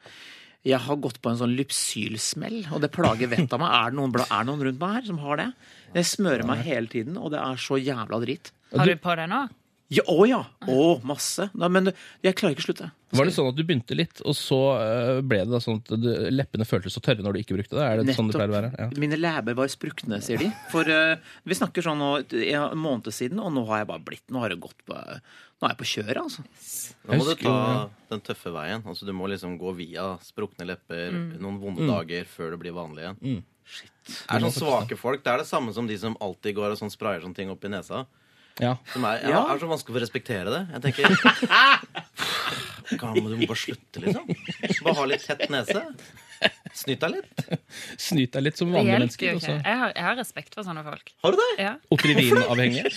Jeg 0.67 0.77
har 0.77 0.97
gått 1.01 1.17
på 1.23 1.31
en 1.31 1.39
sånn 1.39 1.55
lypsylsmell, 1.57 2.67
og 2.75 2.83
det 2.83 2.91
plager 2.93 3.31
vettet 3.31 3.55
av 3.55 3.63
meg. 3.63 3.71
Er 3.73 3.89
det, 3.89 3.97
noen, 3.97 4.11
er 4.21 4.43
det 4.43 4.47
noen 4.51 4.65
rundt 4.67 4.81
meg 4.83 4.91
her 4.99 5.07
som 5.07 5.17
har 5.23 5.39
det? 5.41 5.47
Det 5.95 6.03
smører 6.05 6.45
meg 6.45 6.61
hele 6.67 6.91
tiden, 6.91 7.17
og 7.17 7.31
det 7.33 7.39
er 7.41 7.57
så 7.57 7.79
jævla 7.81 8.19
drit. 8.21 8.51
Har 8.77 8.85
du 8.87 8.93
på 9.01 9.15
deg 9.17 9.31
nå? 9.31 9.39
Ja, 9.91 10.05
å 10.07 10.23
ja! 10.23 10.39
Å, 10.71 10.83
masse. 11.03 11.49
Nei, 11.59 11.67
men 11.73 11.89
jeg 12.23 12.35
klarer 12.39 12.55
ikke 12.55 12.63
å 12.63 12.67
slutte. 12.69 12.85
Var 13.11 13.27
det 13.27 13.33
sånn 13.35 13.49
at 13.49 13.57
du 13.57 13.63
begynte 13.67 13.95
litt, 13.97 14.21
og 14.23 14.35
så 14.39 14.59
eh, 14.79 15.17
ble 15.19 15.41
det 15.43 15.51
da 15.51 15.59
sånn 15.59 15.81
at 15.81 15.91
du, 15.99 16.07
leppene 16.31 16.67
føltes 16.67 16.95
så 16.95 17.01
tørre 17.03 17.25
når 17.25 17.35
du 17.35 17.39
ikke 17.41 17.57
brukte 17.57 17.75
det? 17.75 17.83
Er 17.83 17.99
det 17.99 18.15
sånn 18.15 18.29
det 18.31 18.37
pleier 18.37 18.53
å 18.53 18.55
være? 18.55 18.69
Ja. 18.79 18.87
Mine 19.03 19.19
læber 19.19 19.57
var 19.59 19.71
sprukne, 19.73 20.21
sier 20.23 20.39
de. 20.39 20.47
For 20.71 20.87
uh, 20.87 21.19
vi 21.43 21.57
snakker 21.59 21.83
sånn 21.83 21.99
nå, 21.99 22.11
en 22.39 22.79
måned 22.79 23.11
siden, 23.11 23.41
og 23.43 23.51
nå 23.51 23.65
har 23.67 23.83
jeg 23.83 23.91
bare 23.91 24.05
blitt 24.07 24.31
Nå 24.31 24.39
har 24.43 24.53
det 24.53 24.61
gått 24.63 24.79
på 24.87 24.95
Nå 24.95 25.67
er 25.67 25.73
jeg 25.73 25.79
på 25.81 25.89
kjøret, 25.91 26.21
altså. 26.23 26.45
Nå 27.09 27.19
må 27.19 27.27
du 27.27 27.33
ta 27.43 27.57
den 28.13 28.23
tøffe 28.25 28.55
veien. 28.55 28.87
Altså, 28.87 29.05
du 29.05 29.11
må 29.13 29.27
liksom 29.29 29.59
gå 29.59 29.75
via 29.77 30.07
sprukne 30.23 30.65
lepper 30.71 31.11
noen 31.35 31.59
vonde 31.61 31.85
dager 31.85 32.25
før 32.31 32.55
det 32.55 32.63
blir 32.63 32.73
vanlig 32.79 33.03
igjen. 33.03 33.43
Det 34.07 34.15
er 34.39 34.47
sånn 34.47 34.55
svake 34.55 34.97
folk. 34.97 35.21
Det 35.21 35.35
er 35.35 35.43
det 35.43 35.51
samme 35.51 35.75
som 35.75 35.85
de 35.87 35.99
som 35.99 36.15
alltid 36.23 36.57
går 36.57 36.73
og 36.73 36.79
sånn 36.79 36.93
sprayer 36.93 37.21
sånne 37.21 37.37
ting 37.37 37.51
opp 37.53 37.67
i 37.67 37.75
nesa. 37.75 38.05
Ja. 38.61 38.75
Som 38.93 39.05
er, 39.09 39.23
ja, 39.25 39.29
Ja. 39.33 39.41
er 39.55 39.59
så 39.59 39.67
vanskelig 39.71 39.97
å 39.97 40.03
respektere 40.05 40.51
det. 40.53 40.61
Jeg 40.75 40.81
tenker 40.85 41.05
Gammel, 43.01 43.31
Du 43.31 43.37
må 43.39 43.47
bare 43.47 43.57
slutte, 43.61 44.01
liksom. 44.03 44.27
Bare 44.83 44.95
ha 44.99 45.05
litt 45.07 45.23
tett 45.25 45.47
nese. 45.53 45.81
Snyt 46.75 46.99
deg 47.03 47.11
litt. 47.13 47.41
Snyt 48.01 48.31
deg 48.33 48.43
litt 48.43 48.57
som 48.59 48.71
vanlige 48.73 48.97
mennesker. 48.99 49.35
Okay. 49.37 49.55
og 49.61 49.67
Jeg 49.69 49.77
har, 49.81 49.91
jeg 49.95 50.05
har 50.07 50.15
respekt 50.19 50.55
for 50.57 50.65
sånne 50.67 50.83
folk. 50.85 51.11
Har 51.23 51.35
du 51.35 51.39
det? 51.41 51.49
Ja. 51.61 51.73
Otrivin-avhengige. 51.93 52.91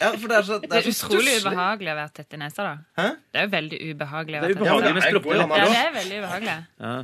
Ja, 0.00 0.10
for 0.18 0.26
det 0.28 0.38
er 0.40 0.48
så, 0.48 0.58
det 0.60 0.70
Det 0.70 0.78
er 0.80 0.82
er 0.82 0.90
utrolig 0.90 1.34
stusslig. 1.34 1.36
ubehagelig 1.46 1.92
å 1.94 1.98
være 2.00 2.14
tett 2.20 2.34
i 2.36 2.40
nesa, 2.42 2.66
da. 2.66 2.74
Hæ? 3.00 3.06
Det 3.32 3.40
er 3.42 3.46
jo 3.48 3.52
veldig 3.54 3.78
ubehagelig. 3.94 4.40
Det 4.42 4.50
er 4.50 4.56
ubehagelig 4.58 4.88
det 4.90 4.94
med 4.94 5.04
er- 5.04 5.20
går 5.28 5.34
jo 5.34 5.44
Ja, 5.44 5.68
det 5.70 5.82
er 5.84 5.94
veldig 6.00 6.18
ubehagelig. 6.24 6.56
Ja. 6.80 6.94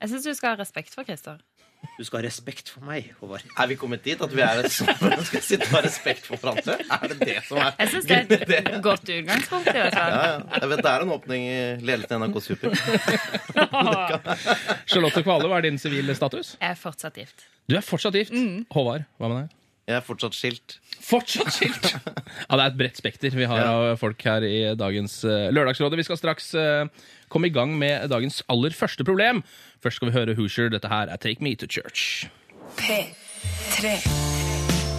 Jeg 0.00 0.08
syns 0.14 0.24
du 0.24 0.34
skal 0.34 0.54
ha 0.56 0.60
respekt 0.60 0.94
for 0.96 1.04
Christer. 1.08 1.38
Du 2.00 2.04
skal 2.04 2.20
ha 2.20 2.24
respekt 2.26 2.68
for 2.72 2.84
meg, 2.84 3.10
Håvard. 3.20 3.44
Er 3.60 3.68
vi 3.68 3.76
kommet 3.80 4.02
dit 4.04 4.20
at 4.24 4.32
vi 4.32 4.40
er 4.44 4.62
et 4.62 4.72
sånt 4.72 5.26
skal 5.28 5.42
sitte 5.44 5.66
og 5.68 5.74
ha 5.78 5.80
respekt 5.84 6.24
for 6.28 6.40
hverandre? 6.40 6.76
Er 6.96 7.12
det 7.12 7.18
det 7.20 7.36
som 7.48 7.60
er 7.60 7.74
Jeg 7.80 7.92
syns 7.94 8.08
det 8.08 8.16
er 8.16 8.56
et 8.60 8.70
godt 8.88 9.04
utgangspunkt. 9.12 9.68
i 9.68 9.76
hvert 9.78 9.96
fall. 9.96 10.12
ja, 10.16 10.24
ja. 10.32 10.58
Jeg 10.62 10.70
vet 10.72 10.82
Det 10.86 10.92
er 10.94 11.04
en 11.06 11.14
åpning 11.16 11.46
i 11.48 11.60
ledelsen 11.84 12.16
i 12.16 12.28
NRK 12.28 12.40
Super. 12.46 12.76
Charlotte 14.90 15.22
Kvale, 15.24 15.48
hva 15.50 15.60
er 15.60 15.68
din 15.68 15.80
sivile 15.80 16.16
status? 16.16 16.54
Jeg 16.60 16.74
er 16.74 16.78
fortsatt 16.80 17.20
gift. 17.20 17.46
Du 17.70 17.76
er 17.78 17.84
fortsatt 17.84 18.16
gift. 18.18 18.34
Håvard, 18.74 19.04
hva 19.20 19.30
med 19.32 19.42
deg? 19.42 19.56
Jeg 19.90 19.98
er 19.98 20.04
fortsatt 20.06 20.36
skilt. 20.36 20.76
Fortsatt 21.02 21.50
skilt! 21.56 21.86
Ja, 21.90 22.54
det 22.54 22.60
er 22.60 22.66
et 22.68 22.76
bredt 22.78 22.98
spekter 23.00 23.32
vi 23.34 23.48
har 23.50 23.64
av 23.66 23.96
folk 23.98 24.20
her 24.22 24.44
i 24.46 24.58
dagens 24.78 25.16
uh, 25.26 25.48
Lørdagsrådet. 25.50 25.98
Vi 25.98 26.04
skal 26.06 26.20
straks 26.20 26.52
eh, 26.54 26.84
komme 27.32 27.48
i 27.50 27.54
gang 27.54 27.72
med 27.78 28.08
dagens 28.12 28.42
aller 28.50 28.74
første 28.76 29.06
problem. 29.06 29.42
Først 29.82 29.96
skal 30.00 30.10
vi 30.10 30.16
høre 30.18 30.34
Hoosier. 30.38 30.68
Dette 30.74 30.90
her 30.92 31.08
er 31.14 31.16
Take 31.22 31.40
Me 31.44 31.54
To 31.56 31.66
Church. 31.70 32.26
P3 32.80 33.94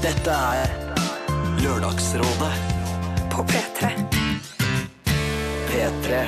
Dette 0.02 0.34
er 0.34 0.78
Lørdagsrådet 1.62 2.54
på 3.32 3.44
P3. 3.52 3.92
P3. 5.72 6.22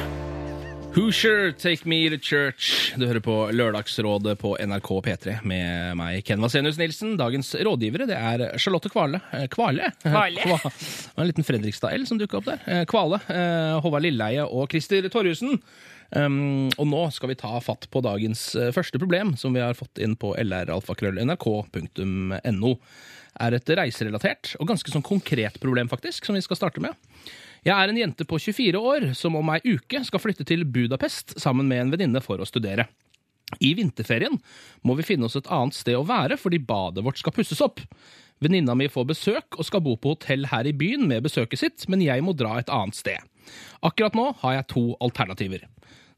Hoosier, 0.94 1.52
Take 1.58 1.88
Me 1.90 1.98
To 2.14 2.20
Church. 2.22 2.94
Du 3.02 3.08
hører 3.10 3.20
på 3.26 3.34
Lørdagsrådet 3.52 4.36
på 4.40 4.52
NRK 4.62 4.90
P3 5.08 5.40
med 5.50 5.96
meg, 5.98 6.20
Ken 6.28 6.44
Vasenius 6.44 6.78
Nilsen. 6.78 7.16
Dagens 7.18 7.50
rådgivere 7.66 8.06
det 8.12 8.20
er 8.20 8.44
Charlotte 8.62 8.92
Kvale. 8.94 9.24
eh, 9.34 9.48
Kvale? 9.50 9.90
Kvale. 10.06 10.44
Kva- 10.46 10.60
Det 10.70 11.16
var 11.18 11.24
En 11.26 11.32
liten 11.32 11.48
Fredrikstad-L 11.48 12.06
som 12.10 12.22
dukka 12.22 12.38
opp 12.44 12.52
der. 12.52 12.62
Eh, 12.70 12.84
Kvale, 12.90 13.20
eh, 13.26 13.74
Håvard 13.82 14.06
Lilleheie 14.06 14.46
og 14.46 14.70
Christer 14.70 15.10
Torjussen. 15.10 15.58
Um, 16.12 16.70
og 16.78 16.88
nå 16.90 17.12
skal 17.16 17.30
vi 17.32 17.40
ta 17.40 17.60
fatt 17.64 17.88
på 17.94 18.02
dagens 18.06 18.56
eh, 18.60 18.74
første 18.76 19.00
problem, 19.02 19.30
som 19.40 19.54
vi 19.56 19.62
har 19.64 19.74
fått 19.78 19.98
inn 20.04 20.16
på 20.20 20.28
lralfakrøll.nrk.no. 20.38 22.72
Er 23.44 23.52
et 23.58 23.70
reiserelatert 23.80 24.44
og 24.60 24.70
ganske 24.70 24.92
sånn 24.94 25.06
konkret 25.06 25.56
problem, 25.64 25.88
faktisk, 25.90 26.26
som 26.28 26.36
vi 26.38 26.46
skal 26.46 26.60
starte 26.60 26.80
med. 26.84 26.94
Jeg 27.64 27.74
er 27.74 27.88
en 27.90 27.98
jente 27.98 28.26
på 28.28 28.38
24 28.42 28.78
år 28.78 29.14
som 29.18 29.36
om 29.40 29.50
ei 29.56 29.62
uke 29.64 30.04
skal 30.06 30.22
flytte 30.22 30.46
til 30.48 30.66
Budapest 30.68 31.40
sammen 31.40 31.68
med 31.70 31.80
en 31.82 31.92
venninne 31.96 32.22
for 32.22 32.38
å 32.44 32.50
studere. 32.50 32.86
I 33.62 33.74
vinterferien 33.78 34.38
må 34.86 34.96
vi 34.98 35.06
finne 35.08 35.28
oss 35.28 35.38
et 35.38 35.50
annet 35.52 35.78
sted 35.78 35.98
å 35.98 36.06
være 36.08 36.40
fordi 36.42 36.62
badet 36.64 37.04
vårt 37.06 37.22
skal 37.22 37.36
pusses 37.36 37.62
opp. 37.64 37.82
Venninna 38.44 38.76
mi 38.76 38.90
får 38.92 39.08
besøk 39.14 39.60
og 39.60 39.68
skal 39.68 39.84
bo 39.86 39.96
på 39.96 40.16
hotell 40.16 40.48
her 40.52 40.68
i 40.68 40.76
byen 40.76 41.08
med 41.08 41.24
besøket 41.24 41.62
sitt, 41.62 41.86
men 41.88 42.04
jeg 42.04 42.24
må 42.26 42.36
dra 42.36 42.58
et 42.60 42.72
annet 42.74 42.98
sted. 42.98 43.30
Akkurat 43.84 44.16
nå 44.18 44.32
har 44.42 44.58
jeg 44.58 44.70
to 44.74 44.84
alternativer. 45.04 45.64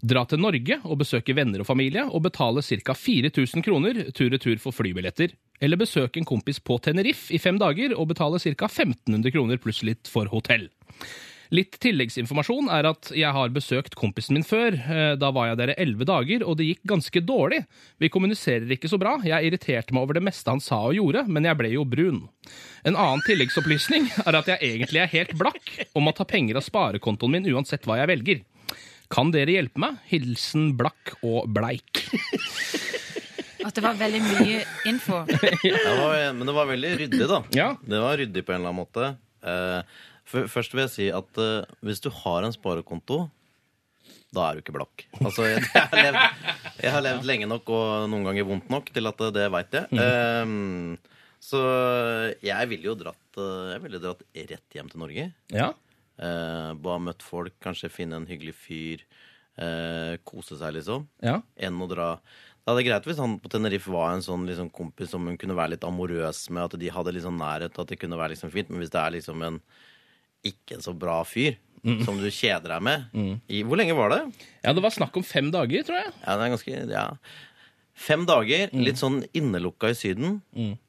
Dra 0.05 0.25
til 0.29 0.41
Norge 0.41 0.77
og 0.83 0.99
besøke 1.01 1.33
venner 1.37 1.63
og 1.63 1.69
familie 1.69 2.03
og 2.05 2.25
betale 2.27 2.61
ca. 2.61 2.93
4000 2.93 3.65
kroner 3.65 4.01
tur-retur 4.13 4.59
for 4.61 4.75
flybilletter. 4.75 5.33
Eller 5.63 5.79
besøke 5.79 6.19
en 6.19 6.27
kompis 6.27 6.59
på 6.59 6.77
Tenerife 6.83 7.33
i 7.33 7.39
fem 7.41 7.57
dager 7.61 7.95
og 7.95 8.09
betale 8.11 8.41
ca. 8.43 8.67
1500 8.67 9.33
kroner 9.33 9.61
pluss 9.61 9.81
litt 9.87 10.11
for 10.11 10.29
hotell. 10.33 10.67
Litt 11.53 11.75
tilleggsinformasjon 11.83 12.69
er 12.73 12.87
at 12.89 13.11
jeg 13.13 13.29
har 13.35 13.51
besøkt 13.53 13.93
kompisen 13.99 14.33
min 14.37 14.45
før. 14.47 14.73
Eh, 14.73 15.15
Da 15.21 15.29
var 15.35 15.51
jeg 15.51 15.57
der 15.59 15.73
i 15.73 15.77
elleve 15.83 16.07
dager, 16.09 16.45
og 16.47 16.57
det 16.57 16.65
gikk 16.71 16.81
ganske 16.89 17.21
dårlig. 17.21 17.61
Vi 18.01 18.09
kommuniserer 18.09 18.65
ikke 18.73 18.89
så 18.89 18.97
bra. 19.01 19.17
Jeg 19.25 19.45
irriterte 19.51 19.93
meg 19.93 20.01
over 20.07 20.17
det 20.17 20.23
meste 20.25 20.49
han 20.49 20.59
sa 20.63 20.81
og 20.87 20.95
gjorde, 20.97 21.25
men 21.27 21.45
jeg 21.45 21.57
ble 21.59 21.69
jo 21.75 21.85
brun. 21.85 22.23
En 22.85 22.95
annen 22.97 23.21
tilleggsopplysning 23.27 24.09
er 24.25 24.39
at 24.41 24.49
jeg 24.49 24.61
egentlig 24.61 25.01
er 25.03 25.13
helt 25.13 25.35
blakk 25.37 25.71
og 25.93 26.03
må 26.05 26.13
ta 26.17 26.25
penger 26.25 26.57
av 26.57 26.65
sparekontoen 26.65 27.31
min 27.37 27.47
uansett 27.53 27.85
hva 27.85 27.97
jeg 28.01 28.11
velger. 28.13 28.43
Kan 29.13 29.29
dere 29.33 29.53
hjelpe 29.53 29.77
meg? 29.81 29.99
Hilsen 30.09 30.71
blakk 30.79 31.13
og 31.21 31.45
bleik. 31.53 32.07
At 33.65 33.73
det 33.77 33.81
var 33.85 33.95
veldig 33.97 34.19
mye 34.21 34.59
info. 34.89 35.23
Det 35.29 35.93
var, 35.97 36.33
men 36.37 36.45
det 36.45 36.53
var 36.53 36.67
veldig 36.69 36.91
ryddig, 36.99 37.27
da. 37.29 37.39
Ja. 37.57 37.69
Det 37.81 38.01
var 38.01 38.17
ryddig 38.21 38.43
på 38.45 38.53
en 38.53 38.59
eller 38.61 38.69
annen 38.73 38.81
måte. 38.83 39.07
Eh, 39.41 40.03
først 40.25 40.73
vil 40.73 40.85
jeg 40.85 40.93
si 40.93 41.09
at 41.13 41.41
eh, 41.41 41.73
hvis 41.85 42.03
du 42.03 42.11
har 42.23 42.45
en 42.45 42.55
sparekonto 42.55 43.25
da 44.35 44.49
er 44.49 44.57
du 44.57 44.63
ikke 44.63 44.75
blakk. 44.75 45.05
Altså, 45.21 45.45
jeg, 45.47 45.61
jeg, 45.63 45.87
har 45.91 46.01
levd, 46.01 46.47
jeg 46.83 46.93
har 46.95 47.03
levd 47.05 47.27
lenge 47.29 47.49
nok 47.49 47.69
og 47.71 48.07
noen 48.11 48.25
ganger 48.27 48.47
vondt 48.49 48.71
nok 48.73 48.89
til 48.95 49.09
at 49.11 49.21
det 49.35 49.45
veit 49.53 49.77
jeg. 49.77 49.99
Ehm, 50.01 50.95
så 51.43 51.61
jeg 52.43 52.71
ville 52.71 52.89
jo 52.89 52.95
dratt 52.97 53.39
eh, 53.39 53.75
Jeg 53.75 53.83
ville 53.83 54.01
dratt 54.01 54.23
rett 54.35 54.77
hjem 54.77 54.89
til 54.91 55.03
Norge. 55.03 55.29
Ja. 55.53 55.69
Uh, 56.15 56.71
bare 56.79 57.03
møtt 57.03 57.23
folk, 57.27 57.57
kanskje 57.63 57.91
finne 57.91 58.21
en 58.21 58.27
hyggelig 58.29 58.55
fyr. 58.55 59.01
eh, 59.59 60.15
kose 60.27 60.57
seg, 60.59 60.77
liksom. 60.77 61.07
ja. 61.23 61.41
Enn 61.55 61.79
å 61.79 61.87
dra 61.91 62.17
Det 62.17 62.71
hadde 62.71 62.85
greit 62.87 63.05
hvis 63.07 63.19
han 63.19 63.37
på 63.39 63.51
Tenerife 63.51 63.91
var 63.91 64.13
en 64.13 64.23
sånn 64.23 64.47
liksom, 64.47 64.71
kompis 64.73 65.11
som 65.11 65.27
hun 65.27 65.37
kunne 65.39 65.55
være 65.55 65.75
litt 65.75 65.83
amorøs 65.87 66.47
med, 66.49 66.63
at 66.65 66.79
de 66.79 66.91
hadde 66.91 67.21
sånn 67.23 67.39
nærhet, 67.39 67.77
at 67.77 67.91
det 67.91 67.99
kunne 68.01 68.19
være 68.19 68.33
liksom 68.33 68.51
fint. 68.51 68.71
Men 68.71 68.81
hvis 68.83 68.91
det 68.95 68.99
er 68.99 69.15
liksom 69.15 69.43
en 69.45 69.59
ikke 70.45 70.79
så 70.83 70.93
bra 70.97 71.21
fyr 71.27 71.57
som 72.05 72.17
du 72.17 72.29
kjeder 72.33 72.71
deg 72.73 72.81
med 72.81 73.43
i, 73.45 73.59
Hvor 73.61 73.77
lenge 73.77 73.93
var 73.97 74.09
det? 74.09 74.21
Ja, 74.63 74.73
det 74.73 74.81
var 74.81 74.93
snakk 74.93 75.17
om 75.19 75.25
fem 75.25 75.51
dager, 75.53 75.85
tror 75.85 75.99
jeg. 76.01 76.15
Ja, 76.23 76.37
det 76.37 76.47
er 76.47 76.55
ganske 76.55 76.79
Ja. 76.89 77.05
Fem 77.95 78.25
dager, 78.27 78.73
litt 78.75 78.99
sånn 78.99 79.21
innelukka 79.37 79.93
i 79.93 79.95
Syden. 79.95 80.41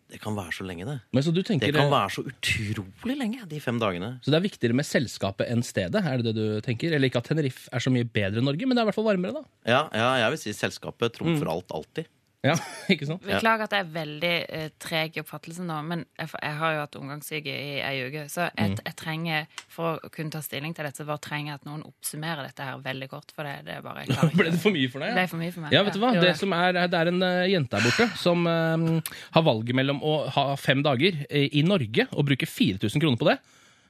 Det 0.07 0.21
kan 0.23 0.37
være 0.39 0.55
så 0.55 0.65
lenge, 0.67 0.87
det. 0.87 0.97
Men 1.13 1.23
så 1.23 1.33
du 1.35 1.43
tenker 1.43 1.67
Det 1.71 1.75
kan 1.75 1.91
være 1.91 2.11
så 2.15 2.23
utrolig 2.31 3.17
lenge, 3.19 3.47
de 3.51 3.61
fem 3.61 3.79
dagene. 3.79 4.21
Så 4.23 4.31
det 4.31 4.39
er 4.39 4.45
viktigere 4.47 4.75
med 4.79 4.87
selskapet 4.87 5.51
enn 5.51 5.65
stedet? 5.67 6.03
Er 6.03 6.23
det 6.23 6.31
det 6.31 6.35
du 6.39 6.61
tenker? 6.63 6.95
Eller 6.95 7.11
ikke 7.11 7.23
at 7.23 7.31
Tenerife 7.31 7.69
er 7.75 7.83
så 7.83 7.91
mye 7.91 8.07
bedre 8.07 8.39
enn 8.41 8.47
Norge, 8.47 8.67
men 8.67 8.75
det 8.75 8.83
er 8.83 8.87
i 8.87 8.91
hvert 8.91 8.99
fall 8.99 9.09
varmere, 9.09 9.43
da. 9.43 9.43
Ja, 9.67 9.81
ja 9.95 10.11
jeg 10.25 10.35
vil 10.35 10.43
si 10.45 10.55
selskapet 10.55 11.19
trumfer 11.19 11.51
alt 11.51 11.75
alltid. 11.75 12.07
Ja, 12.47 12.57
ikke 12.93 13.09
sant? 13.09 13.25
Beklager 13.27 13.67
at 13.67 13.75
jeg 13.77 13.85
er 13.85 13.93
veldig 13.95 14.33
eh, 14.59 14.69
treg 14.83 15.17
i 15.17 15.23
oppfattelsen 15.23 15.69
nå, 15.69 15.79
men 15.89 16.05
jeg, 16.19 16.31
jeg 16.35 16.59
har 16.61 16.77
jo 16.77 16.83
hatt 16.85 16.99
omgangssyke 17.01 17.53
i 17.55 17.75
ei 17.85 17.95
uke. 18.07 18.27
Så 18.33 18.47
jeg, 18.49 18.77
jeg 18.81 18.97
trenger, 18.99 19.49
for 19.73 19.99
å 20.01 20.13
kunne 20.13 20.35
ta 20.35 20.43
stilling 20.45 20.77
til 20.77 20.89
dette, 20.89 21.03
så 21.03 21.09
bare 21.09 21.23
trenger 21.27 21.53
jeg 21.53 21.61
at 21.63 21.69
noen 21.69 21.85
oppsummerer 21.89 22.47
dette 22.49 22.69
her 22.69 22.81
veldig 22.85 23.11
kort. 23.13 23.35
For 23.37 23.49
det, 23.49 23.59
det 23.69 23.77
er 23.79 23.85
bare 23.87 24.05
jeg 24.05 24.15
klarer 24.15 24.31
ikke. 24.33 24.41
Ble 24.43 24.55
det 24.55 24.63
for 24.63 24.77
mye 24.77 24.93
for 24.93 25.05
deg? 25.05 25.13
Det 25.13 25.19
ble 25.21 25.29
for 25.33 25.43
mye 25.43 25.57
for 25.57 25.67
meg. 25.67 25.77
Ja, 25.77 25.85
vet 25.87 25.99
du 25.99 26.03
hva? 26.03 26.15
Det, 26.27 26.33
som 26.41 26.57
er, 26.57 26.81
det 26.87 27.03
er 27.03 27.13
en 27.13 27.27
eh, 27.27 27.43
jente 27.53 27.81
her 27.81 27.91
borte 27.91 28.09
som 28.21 28.49
eh, 28.51 29.13
har 29.37 29.47
valget 29.47 29.79
mellom 29.79 30.03
å 30.07 30.17
ha 30.37 30.49
fem 30.61 30.85
dager 30.87 31.23
eh, 31.29 31.49
i 31.57 31.65
Norge 31.67 32.09
og 32.13 32.29
bruke 32.31 32.49
4000 32.49 33.03
kroner 33.03 33.21
på 33.21 33.29
det, 33.31 33.39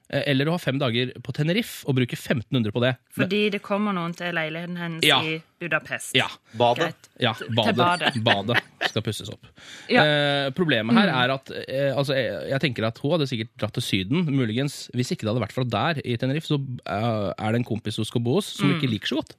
eller 0.09 0.47
å 0.47 0.55
ha 0.55 0.59
fem 0.63 0.77
dager 0.79 1.11
på 1.25 1.33
Tenerife 1.35 1.87
og 1.91 1.97
bruke 1.99 2.15
1500 2.15 2.71
på 2.75 2.83
det. 2.85 2.93
Fordi 3.17 3.41
det 3.57 3.59
kommer 3.65 3.95
noen 3.97 4.13
til 4.15 4.31
leiligheten 4.37 4.77
hennes 4.79 5.07
Ja. 5.07 5.19
i 5.23 5.41
Budapest. 5.59 6.15
ja, 6.15 6.29
Badet. 6.55 7.09
Ja, 7.19 7.31
ja, 7.31 7.33
Til 7.35 7.55
badet, 7.57 7.77
badet. 7.77 8.13
badet 8.29 8.91
skal 8.91 9.03
pusses 9.03 9.31
opp. 9.33 9.49
Ja. 9.91 10.05
Eh, 10.05 10.51
problemet 10.55 10.95
her 10.95 11.11
er 11.11 11.33
at 11.35 11.51
eh, 11.67 11.91
altså, 11.97 12.15
jeg, 12.15 12.51
jeg 12.53 12.63
tenker 12.67 12.87
at 12.87 13.01
hun 13.03 13.17
hadde 13.17 13.27
sikkert 13.31 13.51
dratt 13.59 13.75
til 13.75 13.83
Syden. 13.83 14.29
Muligens, 14.31 14.91
Hvis 14.95 15.11
ikke 15.15 15.27
det 15.27 15.33
hadde 15.33 15.43
vært 15.47 15.57
fra 15.57 15.65
der 15.65 16.01
i 16.05 16.15
Tenerife, 16.21 16.47
så 16.53 16.61
uh, 16.61 17.33
er 17.35 17.53
det 17.57 17.63
en 17.63 17.67
kompis 17.67 17.99
hun 17.99 18.07
skal 18.07 18.23
bo 18.23 18.37
hos 18.39 18.53
som 18.61 18.71
ikke 18.77 18.91
liker 18.93 19.11
så 19.11 19.19
godt. 19.23 19.35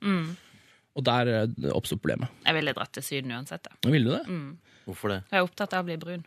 Og 0.97 1.05
der 1.05 1.31
uh, 1.47 1.69
oppsto 1.77 1.95
problemet. 1.95 2.27
Jeg 2.43 2.57
ville 2.57 2.74
dratt 2.75 2.91
til 2.97 3.05
Syden 3.05 3.31
uansett. 3.38 3.63
Da. 3.69 3.93
Ville 3.93 4.09
du 4.09 4.17
det? 4.17 4.41
Hvorfor 4.89 5.13
det? 5.13 5.21
Jeg 5.31 5.39
er 5.39 5.47
opptatt 5.47 5.77
av 5.77 5.86
å 5.86 5.88
bli 5.88 5.97
brun. 6.01 6.25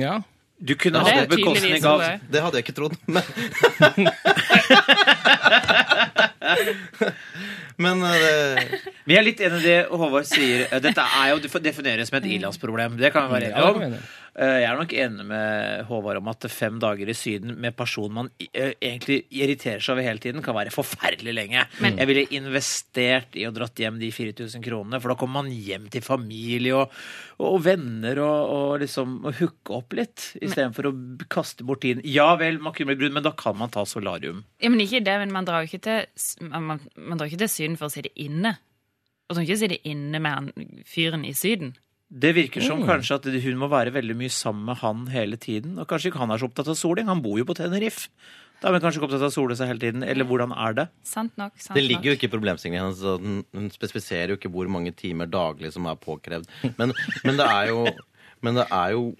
Ja. 0.00 0.18
Du 0.60 0.74
kunne 0.76 1.00
det 1.00 1.12
hatt 1.16 1.28
på 1.30 1.36
bekostning 1.38 1.84
av. 1.88 2.02
Det 2.28 2.40
hadde 2.44 2.60
jeg 2.60 2.66
ikke 2.66 2.76
trodd. 2.76 2.96
Men, 3.08 3.22
men 8.00 8.02
uh, 8.04 8.60
Vi 9.08 9.16
er 9.16 9.24
litt 9.24 9.40
enig 9.40 9.62
i 9.62 9.64
det 9.64 9.78
Håvard 9.88 10.28
sier. 10.28 10.66
Dette 10.84 11.00
er 11.22 11.26
jo 11.32 11.38
det 11.40 11.50
defineres 11.64 12.12
som 12.12 12.18
et 12.20 12.28
ilandsproblem. 12.36 12.98
Det 13.00 13.08
kan 13.14 13.30
vi 13.30 13.38
være 13.38 13.46
det 13.48 13.54
vi 13.56 13.60
enige 13.64 13.88
om. 13.88 14.04
Eh, 14.38 14.60
Jeg 14.62 14.68
er 14.68 14.78
nok 14.78 14.92
enig 14.94 15.24
med 15.26 15.84
Håvard 15.88 16.20
om 16.20 16.28
at 16.30 16.46
fem 16.52 16.78
dager 16.82 17.08
i 17.10 17.16
Syden 17.16 17.56
med 17.60 17.74
person 17.78 18.12
man 18.14 18.30
eh, 18.52 18.74
egentlig 18.78 19.24
irriterer 19.34 19.82
seg 19.82 19.96
over 19.96 20.06
hele 20.06 20.22
tiden, 20.22 20.42
kan 20.44 20.54
være 20.56 20.72
forferdelig 20.74 21.34
lenge. 21.34 21.64
Jeg 21.82 22.08
ville 22.10 22.26
investert 22.38 23.34
i 23.40 23.46
å 23.48 23.52
dratt 23.54 23.80
hjem 23.82 23.98
de 24.00 24.12
4000 24.14 24.62
kronene, 24.64 25.00
for 25.02 25.12
da 25.12 25.18
kommer 25.18 25.42
man 25.42 25.50
hjem 25.50 25.88
til 25.92 26.04
familie 26.06 26.76
og, 26.78 26.94
og 27.42 27.58
venner 27.66 28.22
og, 28.22 28.54
og 28.54 28.72
liksom 28.84 29.18
og 29.26 29.34
hooke 29.40 29.74
opp 29.80 29.98
litt, 29.98 30.30
istedenfor 30.40 30.90
å 30.90 30.94
kaste 31.32 31.66
bort 31.66 31.82
tiden. 31.84 32.04
Ja 32.06 32.32
vel, 32.40 32.60
man 32.62 32.74
kunne 32.76 32.92
bli 32.94 33.00
brun, 33.02 33.16
men 33.18 33.26
da 33.26 33.34
kan 33.36 33.58
man 33.58 33.72
ta 33.74 33.84
solarium. 33.88 34.44
Ja, 34.62 34.70
men 34.72 34.82
ikke 34.84 35.02
det, 35.04 35.18
men 35.24 35.34
man 35.34 35.48
drar 35.48 35.64
jo 35.64 35.70
ikke 35.72 35.84
til, 35.86 36.26
man, 36.46 36.80
man, 36.96 37.18
drar 37.18 37.30
ikke 37.30 37.42
til 37.44 37.52
Syden 37.52 37.78
for 37.80 37.90
å 37.90 37.94
sitte 37.94 38.12
inne. 38.20 38.56
Og 39.30 39.36
så 39.36 39.44
ikke 39.44 39.60
sitte 39.60 39.78
inne 39.86 40.18
med 40.22 40.34
han 40.34 40.74
fyren 40.90 41.26
i 41.26 41.34
Syden. 41.38 41.74
Det 42.10 42.32
virker 42.34 42.60
som 42.64 42.82
kanskje 42.82 43.20
at 43.20 43.26
hun 43.44 43.58
må 43.60 43.68
være 43.70 43.92
veldig 43.94 44.16
mye 44.18 44.32
sammen 44.34 44.64
med 44.66 44.80
han 44.82 45.06
hele 45.14 45.36
tiden. 45.38 45.78
Og 45.78 45.86
kanskje 45.86 46.10
ikke 46.10 46.18
han 46.18 46.30
er 46.34 46.40
så 46.42 46.48
opptatt 46.50 46.68
av 46.72 46.74
soling. 46.78 47.06
Han 47.06 47.22
bor 47.22 47.38
jo 47.38 47.44
på 47.46 47.54
Tenerife. 47.54 48.08
Da 48.60 48.68
er 48.68 48.74
man 48.74 48.82
kanskje 48.82 48.98
ikke 49.00 49.06
opptatt 49.08 49.22
av 49.22 49.30
å 49.30 49.36
sole 49.36 49.54
seg 49.56 49.70
hele 49.70 49.80
tiden. 49.80 50.02
Eller 50.04 50.26
hvordan 50.28 50.50
er 50.52 50.74
det? 50.76 50.88
Sant 51.06 51.36
nok. 51.40 51.54
Sant 51.56 51.78
det 51.78 51.84
ligger 51.86 52.10
jo 52.10 52.16
ikke 52.18 52.26
i 52.28 52.32
problemstillingen 52.34 52.82
hennes. 52.82 52.98
så 53.00 53.14
den- 53.22 53.44
Hun 53.54 53.70
spesifiserer 53.70 54.34
jo 54.34 54.36
ikke 54.40 54.50
hvor 54.52 54.68
mange 54.68 54.92
timer 54.92 55.26
daglig 55.30 55.72
som 55.72 55.86
er 55.86 55.94
påkrevd. 55.96 56.50
Men, 56.76 56.92
men, 57.24 57.36
det, 57.38 57.46
er 57.46 57.68
jo, 57.70 57.86
men 58.42 58.54
det 58.58 58.66
er 58.70 58.90
jo 58.98 59.14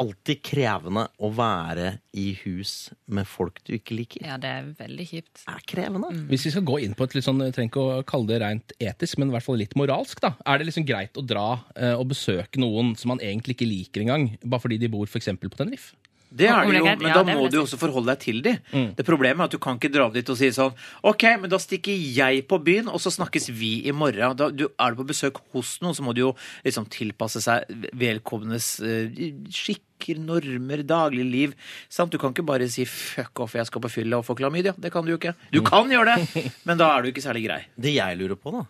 alltid 0.00 0.42
krevende 0.44 1.06
å 1.18 1.30
være 1.34 1.96
i 2.16 2.30
hus 2.42 2.90
med 3.12 3.28
folk 3.28 3.62
du 3.66 3.74
ikke 3.76 3.96
liker. 3.96 4.24
Ja, 4.26 4.38
det 4.40 4.50
er 4.52 4.70
veldig 4.78 5.06
kjipt. 5.08 5.42
Det 5.42 5.54
er 5.54 5.66
krevende. 5.72 6.10
Hvis 6.30 6.46
vi 6.48 6.54
skal 6.54 6.66
gå 6.68 6.78
inn 6.84 6.96
på 6.96 7.06
et 7.06 7.16
litt 7.16 7.26
sånn, 7.26 7.42
trenger 7.54 7.70
ikke 7.70 7.84
å 7.84 8.06
kalle 8.08 8.30
det 8.30 8.40
rent 8.42 8.76
etisk, 8.76 9.20
men 9.20 9.30
i 9.30 9.36
hvert 9.36 9.46
fall 9.46 9.60
litt 9.60 9.76
moralsk, 9.78 10.20
da. 10.24 10.34
Er 10.46 10.60
det 10.60 10.68
liksom 10.70 10.86
greit 10.88 11.16
å 11.16 11.24
dra 11.24 11.46
eh, 11.74 11.94
og 11.96 12.10
besøke 12.12 12.60
noen 12.62 12.94
som 12.98 13.14
man 13.14 13.22
egentlig 13.24 13.56
ikke 13.56 13.70
liker 13.70 14.04
engang, 14.04 14.30
bare 14.44 14.64
fordi 14.64 14.80
de 14.82 14.92
bor 14.92 15.08
f.eks. 15.08 15.32
på 15.40 15.56
Tenerife? 15.56 15.96
Det 16.36 16.48
er 16.50 16.68
det 16.68 16.80
jo, 16.80 16.84
men 17.00 17.14
da 17.14 17.22
må 17.26 17.46
du 17.48 17.58
jo 17.58 17.64
også 17.64 17.78
forholde 17.80 18.12
deg 18.12 18.22
til 18.22 18.42
de. 18.44 18.54
Det 18.96 19.06
Problemet 19.06 19.40
er 19.40 19.48
at 19.48 19.54
du 19.54 19.60
kan 19.62 19.78
ikke 19.78 19.90
dra 19.94 20.08
dit 20.12 20.28
og 20.32 20.38
si 20.38 20.50
sånn 20.54 20.74
OK, 21.06 21.24
men 21.42 21.52
da 21.52 21.58
stikker 21.62 21.94
jeg 21.94 22.44
på 22.50 22.58
byen, 22.66 22.90
og 22.92 23.00
så 23.02 23.12
snakkes 23.14 23.48
vi 23.56 23.72
i 23.88 23.94
morgen. 23.96 24.36
Da, 24.38 24.50
du, 24.52 24.66
er 24.68 24.94
du 24.94 25.00
på 25.00 25.08
besøk 25.12 25.40
hos 25.54 25.76
noen, 25.84 25.96
så 25.96 26.04
må 26.06 26.14
du 26.16 26.24
jo 26.26 26.32
liksom 26.66 26.88
tilpasse 26.92 27.42
seg 27.44 27.68
velkomnes 27.96 28.70
eh, 28.84 29.22
skikker, 29.52 30.20
normer, 30.20 30.82
dagligliv. 30.86 31.54
Sant? 31.92 32.12
Du 32.12 32.20
kan 32.20 32.34
ikke 32.34 32.46
bare 32.46 32.68
si 32.72 32.84
'fuck 32.84 33.40
off, 33.44 33.54
jeg 33.56 33.66
skal 33.70 33.84
på 33.86 33.92
fylla 33.92 34.20
og 34.20 34.26
få 34.28 34.36
klamydia'. 34.38 34.76
Det 34.76 34.92
kan 34.92 35.06
du 35.06 35.14
jo 35.14 35.20
ikke. 35.20 35.34
Du 35.52 35.62
kan 35.66 35.88
gjøre 35.90 36.16
det, 36.16 36.44
men 36.68 36.78
da 36.78 36.90
er 36.92 37.02
du 37.02 37.12
ikke 37.12 37.24
særlig 37.24 37.46
grei. 37.48 37.62
Det 37.78 37.94
jeg 37.96 38.18
lurer 38.20 38.36
på, 38.36 38.52
da, 38.52 38.66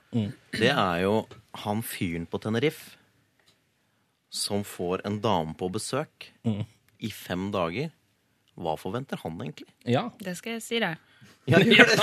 det 0.60 0.70
er 0.70 1.02
jo 1.06 1.16
han 1.66 1.82
fyren 1.82 2.28
på 2.30 2.38
Tenerife 2.42 2.94
som 4.36 4.64
får 4.64 5.00
en 5.08 5.20
dame 5.22 5.54
på 5.56 5.68
besøk 5.72 6.32
i 6.98 7.10
fem 7.12 7.50
dager. 7.54 7.90
Hva 8.56 8.76
forventer 8.80 9.20
han 9.20 9.36
egentlig? 9.42 9.68
Ja, 9.84 10.06
Det 10.20 10.36
skal 10.38 10.56
jeg 10.56 10.62
si 10.64 10.80
deg. 10.80 10.96
Ja, 11.46 11.60
gjør 11.60 11.90
det. 11.92 11.96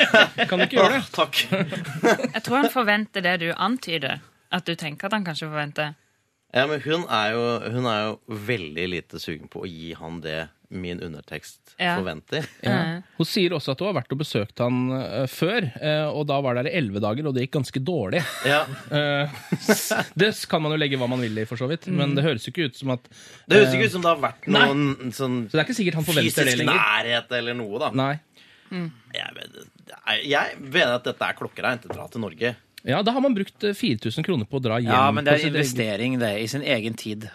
kan 0.48 0.58
du 0.58 0.64
ikke 0.64 0.78
gjøre 0.80 0.96
det? 0.96 1.02
Åh, 1.04 1.10
takk. 1.14 1.42
Jeg 2.34 2.42
tror 2.46 2.56
han 2.62 2.70
forventer 2.72 3.22
det 3.22 3.36
du 3.44 3.48
antyder. 3.54 4.22
At 4.50 4.64
du 4.66 4.72
tenker 4.80 5.06
at 5.10 5.14
han 5.18 5.26
kanskje 5.26 5.50
forventer. 5.50 5.92
Ja, 6.54 6.64
men 6.66 6.80
hun 6.80 7.02
er, 7.12 7.32
jo, 7.36 7.42
hun 7.74 7.86
er 7.90 7.98
jo 8.06 8.38
veldig 8.48 8.86
lite 8.88 9.20
sugen 9.20 9.50
på 9.52 9.66
å 9.66 9.68
gi 9.68 9.90
han 9.98 10.22
det 10.24 10.46
min 10.68 10.98
undertekst 11.00 11.74
Ja. 11.80 11.94
forventer. 11.96 12.44
Ja. 12.64 13.00
Hun 13.16 13.26
sier 13.28 13.54
også 13.56 13.72
at 13.72 13.80
hun 13.80 13.88
har 13.88 13.94
vært 14.02 14.10
og 14.12 14.18
besøkt 14.20 14.60
han 14.60 14.90
uh, 14.92 15.22
før, 15.32 15.64
uh, 15.80 16.08
og 16.12 16.26
da 16.28 16.36
var 16.44 16.58
det 16.58 16.72
i 16.72 16.76
elleve 16.80 17.00
dager, 17.00 17.28
og 17.28 17.36
det 17.36 17.46
gikk 17.46 17.54
ganske 17.56 17.80
dårlig. 17.84 18.20
Ja. 18.48 18.62
Uh, 18.92 19.32
det 20.20 20.30
kan 20.50 20.60
man 20.64 20.72
jo 20.74 20.80
legge 20.80 21.00
hva 21.00 21.08
man 21.08 21.20
vil 21.24 21.40
i, 21.40 21.46
for 21.48 21.60
så 21.60 21.68
vidt, 21.70 21.88
men 21.92 22.12
det 22.16 22.24
høres 22.26 22.44
jo 22.48 22.52
ikke 22.52 22.68
ut 22.68 22.76
som 22.80 22.92
at 22.96 23.08
Det 23.48 23.60
høres 23.62 23.76
ikke 23.78 23.88
ut 23.88 23.96
som 23.96 24.04
det 24.04 24.12
har 24.12 24.22
vært 24.26 24.48
noen 24.52 25.12
sånn 25.16 25.38
Så 25.48 25.56
det 25.56 25.62
er 25.62 25.66
ikke 25.68 25.78
sikkert 25.80 26.00
han 26.02 26.08
forventer 26.08 26.44
det 26.48 26.52
fysisk 26.56 26.68
nærhet 26.68 27.36
eller 27.40 27.56
noe, 27.60 27.80
da. 27.84 27.90
Nei. 27.96 28.14
Jeg, 29.16 29.30
vet- 29.36 30.24
jeg 30.28 30.58
mener 30.60 30.98
at 30.98 31.06
dette 31.08 31.24
er 31.32 31.36
klokkereint. 31.38 31.86
Dra 31.88 32.04
til 32.12 32.20
Norge. 32.24 32.56
Ja, 32.82 33.02
da 33.02 33.14
har 33.14 33.20
man 33.20 33.34
brukt 33.34 33.64
eh, 33.64 33.74
4000 33.74 34.24
kroner 34.24 34.46
på 34.46 34.60
å 34.60 34.62
dra 34.62 34.78
hjem. 34.78 34.92
Ja, 34.92 35.10
men 35.14 35.26
det 35.26 35.34
er 35.34 35.46
en 35.46 35.54
investering, 35.54 36.18
det, 36.22 36.34
i 36.42 36.48
sin 36.48 36.62
egen 36.62 36.94
tid. 36.98 37.28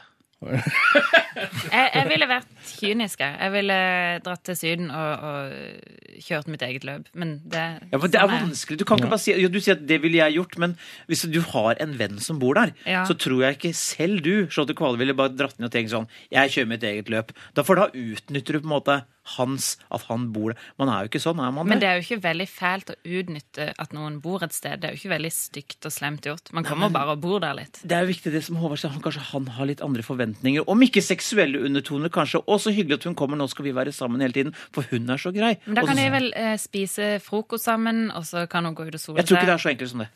Jeg, 1.36 1.90
jeg 1.94 2.08
ville 2.10 2.28
vært 2.30 2.48
kynisk. 2.80 3.20
jeg. 3.24 3.38
Jeg 3.40 3.52
ville 3.56 3.78
dratt 4.25 4.44
til 4.48 4.58
Syden 4.60 4.92
og, 4.94 5.24
og 5.30 6.20
kjørt 6.24 6.48
mitt 6.52 6.62
eget 6.66 6.86
løp. 6.88 7.08
Men 7.18 7.36
det, 7.50 7.63
Ja, 7.92 7.98
for 8.00 8.08
det 8.08 8.20
er 8.22 8.28
sånn 8.30 8.50
vanskelig. 8.50 8.80
Du 8.80 8.86
kan 8.90 9.02
ikke 9.02 9.12
bare 9.13 9.24
si 9.24 9.34
ja, 9.36 9.50
Du 9.52 9.60
sier 9.63 9.78
at 9.78 9.86
det 9.90 10.02
ville 10.04 10.20
jeg 10.22 10.38
gjort, 10.38 10.58
men 10.62 10.75
hvis 11.10 11.25
du 11.34 11.40
har 11.54 11.80
en 11.84 11.98
venn 12.00 12.20
som 12.24 12.40
bor 12.42 12.54
der, 12.60 12.74
Ja. 12.86 13.04
så 13.10 13.16
tror 13.18 13.42
jeg 13.48 13.58
ikke 13.60 13.74
selv 13.78 14.22
du 14.25 14.48
Charlotte 14.50 14.75
Kvale 14.78 14.98
ville 15.02 15.13
bare 15.18 15.34
dratt 15.36 15.58
ned 15.60 15.70
og 15.72 15.74
tenkt 15.75 15.92
sånn 15.94 16.08
Jeg 16.32 16.54
kjører 16.54 16.68
mitt 16.75 16.84
eget 16.84 17.10
løp. 17.10 17.34
Da 17.56 17.63
for 17.66 17.75
da 17.80 17.90
utnytter 17.94 18.54
du 18.58 18.60
på 18.62 18.70
en 18.70 18.75
måte 18.78 19.02
hans 19.38 19.78
At 19.90 20.04
han 20.10 20.25
bor 20.36 20.52
der. 20.52 20.60
Man 20.78 20.90
er 20.92 21.06
jo 21.06 21.12
ikke 21.13 21.22
sånn, 21.24 21.40
er 21.40 21.52
man 21.56 21.66
Men 21.70 21.80
det 21.80 21.88
er 21.88 21.96
jo 21.96 22.04
ikke 22.04 22.24
veldig 22.25 22.48
fælt 22.52 22.90
å 22.92 22.96
utnytte 23.08 23.70
at 23.80 23.94
noen 23.96 24.18
bor 24.20 24.44
et 24.44 24.52
sted. 24.52 24.82
Det 24.82 24.90
er 24.90 24.98
jo 24.98 25.00
ikke 25.00 25.13
veldig 25.16 25.32
stygt 25.32 25.88
og 25.88 25.94
slemt 25.96 26.28
gjort. 26.28 26.52
Man 26.52 26.66
kommer 26.68 26.92
bare 26.92 27.16
og 27.16 27.22
bor 27.24 27.40
der 27.40 27.56
litt. 27.56 27.80
Det 27.88 27.96
er 27.96 28.04
jo 28.04 28.12
viktig 28.12 28.34
det 28.34 28.42
som 28.44 28.58
Håvard 28.60 28.82
sa, 28.82 28.90
kanskje 29.04 29.24
han 29.32 29.48
har 29.56 29.70
litt 29.70 29.80
andre 29.86 30.04
forventninger. 30.04 30.68
Om 30.68 30.84
ikke 30.90 31.00
seksuelle 31.24 31.62
undertoner, 31.65 32.12
kanskje. 32.13 32.44
Å, 32.44 32.58
så 32.60 32.74
hyggelig 32.74 33.01
at 33.01 33.08
hun 33.10 33.15
kommer, 33.20 33.39
nå 33.39 33.48
skal 33.51 33.68
vi 33.68 33.75
være 33.75 33.94
sammen 33.96 34.24
hele 34.24 34.36
tiden. 34.36 34.58
For 34.75 34.88
hun 34.92 35.10
er 35.10 35.22
så 35.22 35.34
grei. 35.36 35.56
Men 35.65 35.80
da 35.80 35.86
kan 35.88 36.00
jeg 36.00 36.12
de 36.12 36.18
vel 36.18 36.34
eh, 36.39 36.58
spise 36.62 37.15
frokost 37.24 37.70
sammen, 37.70 38.10
og 38.12 38.27
så 38.27 38.46
kan 38.51 38.68
hun 38.68 38.75
gå 38.77 38.89
ut 38.89 38.94
og 38.94 39.00
sole 39.00 39.18
seg. 39.18 39.24
jeg 39.24 39.32
tror 39.32 39.42
ikke 39.42 39.51
det 39.51 39.56
er 39.56 39.65
så 39.65 39.74
enkelt 39.74 39.96
som 39.96 40.06
det. 40.06 40.12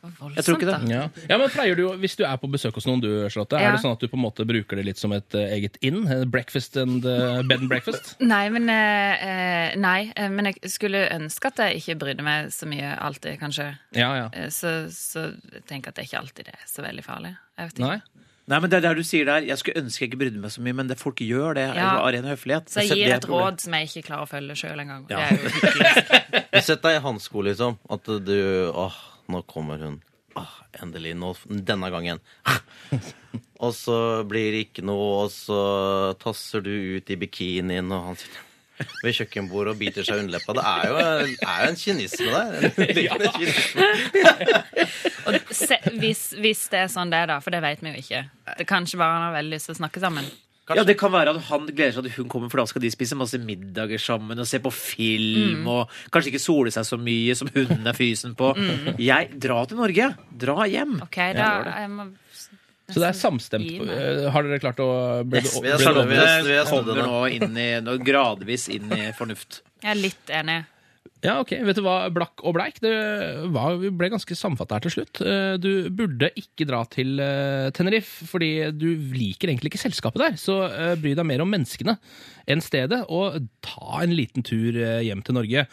Voldsomt, 0.00 0.36
Jeg 0.38 0.44
tror 0.46 0.56
ikke 0.56 0.68
det. 0.70 0.76
Ja. 0.88 1.00
ja, 1.28 1.36
men 1.36 1.50
pleier 1.52 1.76
du, 1.76 1.82
Hvis 2.00 2.14
du 2.16 2.22
er 2.24 2.38
på 2.40 2.48
besøk 2.48 2.78
hos 2.78 2.86
noen, 2.88 3.02
du, 3.04 3.08
Charlotte, 3.28 3.58
Ja. 3.60 3.68
er 3.68 3.74
det 3.76 3.82
sånn 3.82 3.92
at 3.92 4.00
du 4.00 4.08
på 4.08 4.16
en 4.16 4.22
måte 4.22 4.46
bruker 4.48 4.80
det 4.80 4.86
litt 4.86 5.00
som 5.00 5.12
et 5.12 5.36
uh, 5.36 5.42
eget 5.52 5.76
inn? 5.84 6.06
Breakfast 6.32 6.78
and 6.80 7.04
uh, 7.04 7.42
bed 7.44 7.60
and 7.60 7.68
breakfast? 7.68 8.14
Nei, 8.32 8.46
men, 8.48 8.70
eh, 8.72 9.26
eh, 9.28 9.76
nei, 9.76 10.08
men 10.32 10.48
jeg 10.48 10.72
skulle 10.72 11.04
ønske 11.12 11.52
at 11.52 11.60
jeg 11.66 11.82
ikke 11.82 11.98
brydde 12.00 12.24
meg 12.24 12.48
så 12.56 12.68
mye 12.70 12.94
alltid, 12.96 13.36
kanskje. 13.42 13.68
Ja, 13.92 14.08
ja. 14.16 14.48
Så, 14.48 14.88
så 14.94 15.34
jeg 15.52 15.66
tenker 15.68 15.92
at 15.92 16.00
det 16.00 16.08
ikke 16.08 16.24
alltid 16.24 16.48
er 16.48 16.64
så 16.64 16.80
veldig 16.86 17.04
farlig. 17.04 17.36
Jeg 17.60 17.68
vet 17.68 17.76
ikke. 17.82 17.92
Nei? 17.92 18.19
Nei, 18.50 18.58
men 18.58 18.70
det 18.72 18.80
er 18.80 18.84
der 18.88 18.98
du 18.98 19.04
sier 19.06 19.28
der, 19.28 19.44
Jeg 19.46 19.60
skulle 19.60 19.78
ønske 19.84 20.02
jeg 20.04 20.10
ikke 20.10 20.18
brydde 20.24 20.40
meg 20.42 20.50
så 20.50 20.62
mye, 20.66 20.74
men 20.80 20.88
det 20.90 20.98
folk 20.98 21.20
gjør 21.22 21.54
det 21.54 21.66
Ja. 21.76 21.92
av 22.00 22.08
ren 22.16 22.26
høflighet. 22.26 22.68
Så 22.72 22.82
jeg 22.82 22.98
gir 22.98 23.14
et 23.14 23.28
råd 23.30 23.60
som 23.62 23.76
jeg 23.78 23.86
ikke 23.88 24.02
klarer 24.08 24.26
å 24.26 24.30
følge 24.30 24.56
sjøl 24.58 24.82
engang. 24.82 25.06
Ja. 25.10 25.28
Sett 26.66 26.82
deg 26.82 26.98
i 26.98 27.02
hans 27.04 27.28
sko, 27.30 27.44
liksom. 27.46 27.78
At 27.90 28.04
du 28.26 28.36
Åh, 28.74 28.98
nå 29.30 29.42
kommer 29.46 29.78
hun. 29.78 30.00
Åh, 30.38 30.56
endelig. 30.82 31.14
Nå, 31.18 31.32
denne 31.46 31.90
gangen. 31.94 32.20
Og 33.60 33.74
så 33.76 33.96
blir 34.28 34.50
det 34.54 34.60
ikke 34.70 34.82
noe, 34.88 35.26
og 35.26 35.32
så 35.34 35.56
tasser 36.22 36.62
du 36.64 36.70
ut 36.96 37.10
i 37.12 37.16
bikinien, 37.20 37.90
og 37.92 38.06
han 38.06 38.16
sitter 38.16 38.46
ved 39.04 39.16
kjøkkenbordet 39.16 39.74
og 39.74 39.80
biter 39.80 40.06
seg 40.06 40.18
i 40.20 40.24
underleppa. 40.24 40.56
Det 40.58 40.66
er 40.70 40.90
jo, 40.90 40.98
er 41.46 41.64
jo 41.64 41.70
en 41.70 41.80
kynisme 41.80 42.28
der. 42.34 42.68
En 42.86 43.02
ja. 43.08 43.18
kynisme. 43.38 43.88
Og 45.30 45.36
se, 45.54 45.76
hvis, 46.00 46.22
hvis 46.40 46.62
det 46.72 46.84
er 46.84 46.92
sånn 46.92 47.10
det 47.12 47.18
er, 47.22 47.32
da, 47.34 47.40
for 47.44 47.54
det 47.54 47.60
vet 47.64 47.82
vi 47.84 47.92
jo 47.92 48.00
ikke. 48.00 48.22
Det 48.58 48.66
kan 48.68 48.86
ikke 48.86 49.00
være 49.02 49.18
han 49.18 49.26
har 49.28 49.36
veldig 49.36 49.58
lyst 49.58 49.68
til 49.70 49.76
å 49.76 49.80
snakke 49.82 50.02
sammen. 50.02 50.30
Ja, 50.70 50.84
Det 50.86 50.94
kan 51.00 51.10
være 51.10 51.32
at 51.34 51.42
han 51.48 51.64
gleder 51.66 51.96
seg 51.96 52.06
til 52.06 52.12
hun 52.20 52.28
kommer, 52.30 52.50
for 52.52 52.62
da 52.62 52.66
skal 52.70 52.84
de 52.84 52.92
spise 52.94 53.16
masse 53.18 53.38
middager 53.42 53.98
sammen 53.98 54.38
og 54.38 54.46
se 54.46 54.60
på 54.62 54.70
film. 54.74 55.66
Og 55.66 55.90
kanskje 56.14 56.30
ikke 56.30 56.42
sole 56.42 56.70
seg 56.74 56.86
så 56.86 56.98
mye 57.00 57.34
som 57.38 57.50
hunden 57.50 57.90
er 57.90 57.96
fysen 57.96 58.36
på. 58.38 58.52
Jeg 59.02 59.32
Dra 59.42 59.64
til 59.66 59.80
Norge! 59.80 60.12
Dra 60.30 60.68
hjem! 60.70 61.00
Ok, 61.08 61.18
da 61.34 61.50
jeg 61.74 61.90
må 61.90 62.06
Så 62.90 63.00
det 63.02 63.08
er 63.10 63.16
samstemt. 63.18 63.70
Eh, 63.86 64.26
Har 64.34 64.42
dere 64.46 64.58
klart 64.62 64.80
å 64.82 64.88
bli, 65.26 65.40
Yes, 65.40 65.56
vi 65.62 65.70
er 65.70 66.66
snudde 66.68 66.96
nå. 66.98 67.22
inn 67.32 67.56
i, 67.56 67.70
nå 67.84 67.96
gradvis 68.04 68.68
inn 68.74 68.90
i 68.96 69.10
fornuft. 69.16 69.62
Jeg 69.82 69.90
er 69.94 70.00
litt 70.00 70.32
enig. 70.40 70.60
Ja, 71.24 71.34
ok. 71.42 71.50
Vet 71.68 71.76
du 71.76 71.82
hva, 71.84 72.08
Blakk 72.12 72.40
og 72.48 72.54
bleik, 72.56 72.78
det 72.80 72.92
var, 73.52 73.74
vi 73.80 73.90
ble 73.92 74.08
ganske 74.12 74.36
samfatta 74.36 74.78
her 74.78 74.84
til 74.86 74.94
slutt. 74.94 75.20
Eh, 75.20 75.56
Du 75.60 75.90
burde 75.92 76.30
ikke 76.40 76.64
dra 76.68 76.82
til 76.88 77.20
eh, 77.20 77.68
Tenerife, 77.76 78.24
fordi 78.28 78.70
du 78.72 78.88
liker 79.16 79.48
egentlig 79.52 79.72
ikke 79.74 79.82
selskapet 79.84 80.22
der. 80.24 80.36
Så 80.40 80.56
bry 81.00 81.12
deg 81.18 81.26
mer 81.28 81.42
om 81.44 81.50
menneskene 81.52 81.98
enn 82.48 82.60
stedet, 82.64 83.04
og 83.12 83.36
ta 83.64 84.00
en 84.02 84.14
liten 84.16 84.42
tur 84.42 84.72
hjem 85.04 85.20
til 85.24 85.36
Norge. 85.36 85.66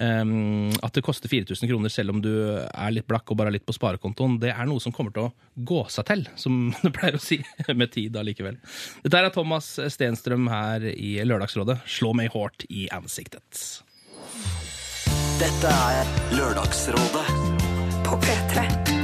Um, 0.00 0.70
at 0.80 0.94
det 0.94 1.02
koster 1.04 1.28
4000 1.28 1.68
kroner 1.68 1.92
selv 1.92 2.14
om 2.14 2.20
du 2.22 2.30
er 2.30 2.92
litt 2.94 3.08
blakk 3.10 3.28
og 3.28 3.36
bare 3.40 3.50
er 3.50 3.58
litt 3.58 3.66
på 3.68 3.74
sparekontoen, 3.76 4.38
det 4.40 4.52
er 4.54 4.68
noe 4.70 4.80
som 4.80 4.94
kommer 4.96 5.12
til 5.12 5.26
å 5.28 5.64
gå 5.66 5.82
seg 5.92 6.06
til, 6.08 6.24
som 6.40 6.70
du 6.84 6.88
pleier 6.94 7.18
å 7.18 7.22
si, 7.22 7.40
med 7.74 7.92
tid 7.92 8.16
allikevel. 8.16 8.60
Dette 9.04 9.20
er 9.20 9.34
Thomas 9.34 9.74
Stenstrøm 9.92 10.48
her 10.52 10.86
i 10.94 11.18
Lørdagsrådet. 11.26 11.80
Slå 11.90 12.14
meg 12.16 12.32
hardt 12.36 12.64
i 12.70 12.86
ansiktet. 12.94 13.82
Dette 15.40 15.74
er 15.90 16.16
Lørdagsrådet 16.36 17.26
På 18.04 18.18
P3. 18.20 18.99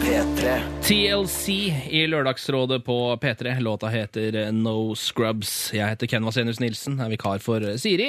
P3. 0.00 0.60
TLC 0.82 1.48
i 1.92 2.00
Lørdagsrådet 2.08 2.80
på 2.86 2.94
P3. 3.22 3.52
Låta 3.60 3.88
heter 3.92 4.38
No 4.56 4.94
Scrubs. 4.96 5.70
Jeg 5.76 5.86
heter 5.92 6.08
Ken 6.10 6.24
Vasenius 6.24 6.60
Nilsen, 6.62 6.96
er 7.04 7.10
vikar 7.12 7.42
for 7.44 7.62
Siri. 7.78 8.08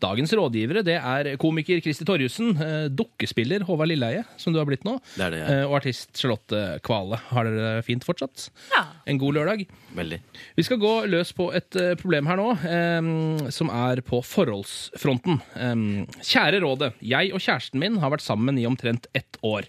Dagens 0.00 0.32
rådgivere 0.36 0.82
det 0.86 0.96
er 1.00 1.30
komiker 1.40 1.80
Kristi 1.84 2.06
Torjussen, 2.08 2.52
eh, 2.60 2.86
dukkespiller 2.92 3.64
Håvard 3.68 3.90
Lilleheie, 3.90 4.22
som 4.40 4.54
du 4.54 4.60
har 4.60 4.68
blitt 4.68 4.84
nå, 4.86 4.94
Det 5.16 5.24
er 5.26 5.34
det, 5.34 5.40
ja. 5.42 5.48
eh, 5.58 5.64
og 5.68 5.74
artist 5.80 6.12
Charlotte 6.16 6.60
Kvale. 6.86 7.18
Har 7.32 7.48
dere 7.48 7.74
det 7.80 7.86
fint 7.88 8.04
fortsatt? 8.06 8.46
Ja. 8.72 8.84
En 9.10 9.20
god 9.20 9.36
lørdag. 9.40 9.64
Veldig. 9.96 10.20
Vi 10.56 10.66
skal 10.68 10.80
gå 10.80 10.92
løs 11.10 11.32
på 11.36 11.50
et 11.56 11.76
eh, 11.80 11.94
problem 12.00 12.30
her 12.30 12.40
nå, 12.40 12.50
eh, 12.68 13.50
som 13.52 13.72
er 13.74 14.04
på 14.06 14.22
forholdsfronten. 14.24 15.40
Eh, 15.56 16.20
kjære 16.20 16.62
rådet. 16.64 16.94
Jeg 17.04 17.32
og 17.36 17.42
kjæresten 17.44 17.80
min 17.82 17.98
har 18.00 18.12
vært 18.14 18.24
sammen 18.24 18.60
i 18.60 18.68
omtrent 18.68 19.10
ett 19.16 19.40
år. 19.44 19.68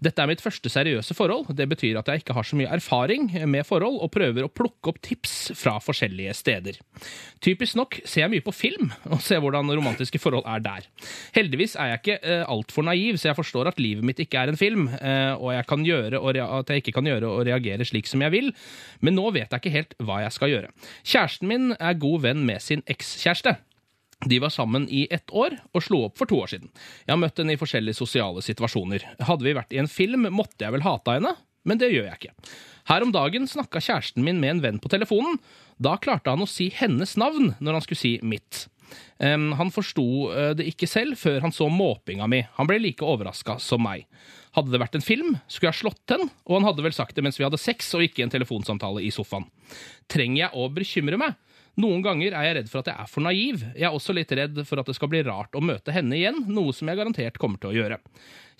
Dette 0.00 0.22
er 0.22 0.30
mitt 0.30 0.42
første 0.42 0.70
seriøse 0.72 1.14
forhold. 1.16 1.50
Det 1.56 1.66
betyr 1.68 1.98
at 2.00 2.08
jeg 2.08 2.22
ikke 2.22 2.36
har 2.36 2.46
så 2.46 2.56
mye 2.56 2.70
erfaring 2.72 3.28
med 3.50 3.66
forhold, 3.68 3.98
og 4.00 4.12
prøver 4.14 4.46
å 4.46 4.52
plukke 4.52 4.92
opp 4.92 5.00
tips 5.04 5.52
fra 5.58 5.76
forskjellige 5.82 6.34
steder. 6.38 6.80
Typisk 7.44 7.76
nok 7.76 7.98
ser 8.04 8.24
jeg 8.24 8.32
mye 8.32 8.44
på 8.44 8.54
film, 8.56 8.90
og 9.12 9.20
ser 9.24 9.42
hvordan 9.44 9.70
romantiske 9.76 10.20
forhold 10.22 10.48
er 10.48 10.64
der. 10.64 10.88
Heldigvis 11.36 11.76
er 11.76 11.92
jeg 11.92 12.02
ikke 12.02 12.18
eh, 12.20 12.44
altfor 12.48 12.86
naiv, 12.88 13.20
så 13.20 13.30
jeg 13.30 13.38
forstår 13.38 13.72
at 13.72 13.80
livet 13.82 14.06
mitt 14.06 14.20
ikke 14.24 14.40
er 14.40 14.52
en 14.52 14.60
film, 14.60 14.88
eh, 15.00 15.32
og 15.36 15.52
jeg 15.54 15.68
gjøre, 15.90 16.20
og 16.20 16.36
at 16.36 16.70
jeg 16.72 16.82
ikke 16.82 16.96
kan 16.96 17.08
gjøre 17.08 17.28
og 17.28 17.44
reagere 17.48 17.84
slik 17.84 18.08
som 18.08 18.22
jeg 18.24 18.32
vil, 18.34 18.52
men 19.00 19.16
nå 19.16 19.30
vet 19.36 19.50
jeg 19.50 19.62
ikke 19.62 19.76
helt 19.76 19.96
hva 20.00 20.22
jeg 20.24 20.36
skal 20.36 20.54
gjøre. 20.54 20.72
Kjæresten 21.04 21.50
min 21.50 21.72
er 21.78 22.00
god 22.00 22.24
venn 22.24 22.46
med 22.48 22.64
sin 22.64 22.84
ekskjæreste. 22.88 23.56
De 24.28 24.38
var 24.42 24.52
sammen 24.52 24.88
i 24.92 25.06
ett 25.10 25.30
år 25.32 25.56
og 25.72 25.84
slo 25.84 26.02
opp 26.08 26.18
for 26.20 26.28
to 26.28 26.40
år 26.42 26.50
siden. 26.52 26.72
Jeg 27.06 27.14
har 27.14 27.20
møtt 27.20 27.40
henne 27.40 27.54
i 27.56 27.60
forskjellige 27.60 27.96
sosiale 27.96 28.42
situasjoner. 28.44 29.06
Hadde 29.24 29.46
vi 29.46 29.56
vært 29.56 29.72
i 29.72 29.80
en 29.80 29.88
film, 29.88 30.28
måtte 30.34 30.66
jeg 30.66 30.74
vel 30.76 30.84
hata 30.84 31.16
henne, 31.16 31.32
men 31.64 31.80
det 31.80 31.92
gjør 31.92 32.10
jeg 32.10 32.18
ikke. 32.18 32.34
Her 32.90 33.04
om 33.04 33.14
dagen 33.14 33.48
snakka 33.48 33.80
kjæresten 33.84 34.24
min 34.24 34.40
med 34.42 34.56
en 34.56 34.62
venn 34.64 34.82
på 34.82 34.90
telefonen. 34.92 35.38
Da 35.80 35.96
klarte 36.00 36.32
han 36.32 36.44
å 36.44 36.48
si 36.48 36.68
hennes 36.74 37.16
navn 37.20 37.54
når 37.60 37.78
han 37.78 37.86
skulle 37.86 38.02
si 38.02 38.14
mitt. 38.26 38.66
Um, 39.20 39.52
han 39.54 39.70
forsto 39.70 40.04
eh, 40.32 40.52
det 40.58 40.66
ikke 40.72 40.88
selv 40.90 41.18
før 41.20 41.44
han 41.44 41.54
så 41.54 41.68
måpinga 41.70 42.26
mi. 42.28 42.42
Han 42.56 42.68
ble 42.68 42.80
like 42.80 43.06
overraska 43.06 43.58
som 43.62 43.84
meg. 43.84 44.06
Hadde 44.56 44.72
det 44.72 44.80
vært 44.82 44.96
en 44.98 45.04
film, 45.04 45.36
skulle 45.46 45.70
jeg 45.70 45.82
slått 45.84 46.02
den, 46.10 46.24
og 46.48 46.56
han 46.56 46.66
hadde 46.66 46.82
vel 46.82 46.96
sagt 46.96 47.14
det 47.14 47.22
mens 47.22 47.38
vi 47.38 47.46
hadde 47.46 47.60
sex 47.60 47.92
og 47.94 48.02
ikke 48.02 48.24
en 48.24 48.32
telefonsamtale 48.32 49.04
i 49.06 49.12
sofaen. 49.14 49.46
Trenger 50.10 50.46
jeg 50.46 50.58
å 50.58 50.66
bekymre 50.74 51.20
meg? 51.20 51.38
Noen 51.80 52.02
ganger 52.04 52.34
er 52.36 52.44
jeg 52.48 52.56
redd 52.58 52.68
for 52.72 52.82
at 52.82 52.90
jeg 52.90 52.98
er 53.02 53.08
for 53.08 53.24
naiv. 53.24 53.62
Jeg 53.78 53.86
er 53.88 53.94
også 53.96 54.14
litt 54.16 54.32
redd 54.36 54.58
for 54.68 54.82
at 54.82 54.88
det 54.90 54.94
skal 54.98 55.08
bli 55.12 55.22
rart 55.26 55.54
å 55.56 55.62
møte 55.64 55.94
henne 55.94 56.18
igjen, 56.18 56.42
noe 56.52 56.74
som 56.76 56.90
jeg 56.90 56.98
garantert 57.00 57.38
kommer 57.40 57.60
til 57.62 57.70
å 57.72 57.76
gjøre. 57.78 57.98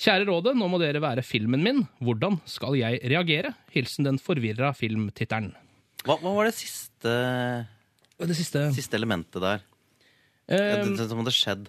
Kjære 0.01 0.25
rådet, 0.31 0.55
nå 0.57 0.69
må 0.73 0.79
dere 0.81 1.03
være 1.05 1.25
filmen 1.27 1.61
min. 1.65 1.83
Hvordan 2.01 2.39
skal 2.49 2.79
jeg 2.81 3.03
reagere? 3.13 3.53
Hilsen 3.75 4.07
den 4.09 4.21
forvirra 4.23 4.71
filmtittelen. 4.79 5.53
Hva, 6.07 6.17
hva 6.23 6.33
var 6.39 6.49
det 6.49 6.55
siste, 6.57 7.13
Det 8.21 8.37
siste 8.39 8.63
siste 8.77 8.97
elementet 8.97 9.43
der? 9.45 9.61
eh, 10.49 10.81
det, 10.81 10.97
det 10.97 11.09
som 11.11 11.21
hadde 11.21 11.35
skjedd? 11.37 11.69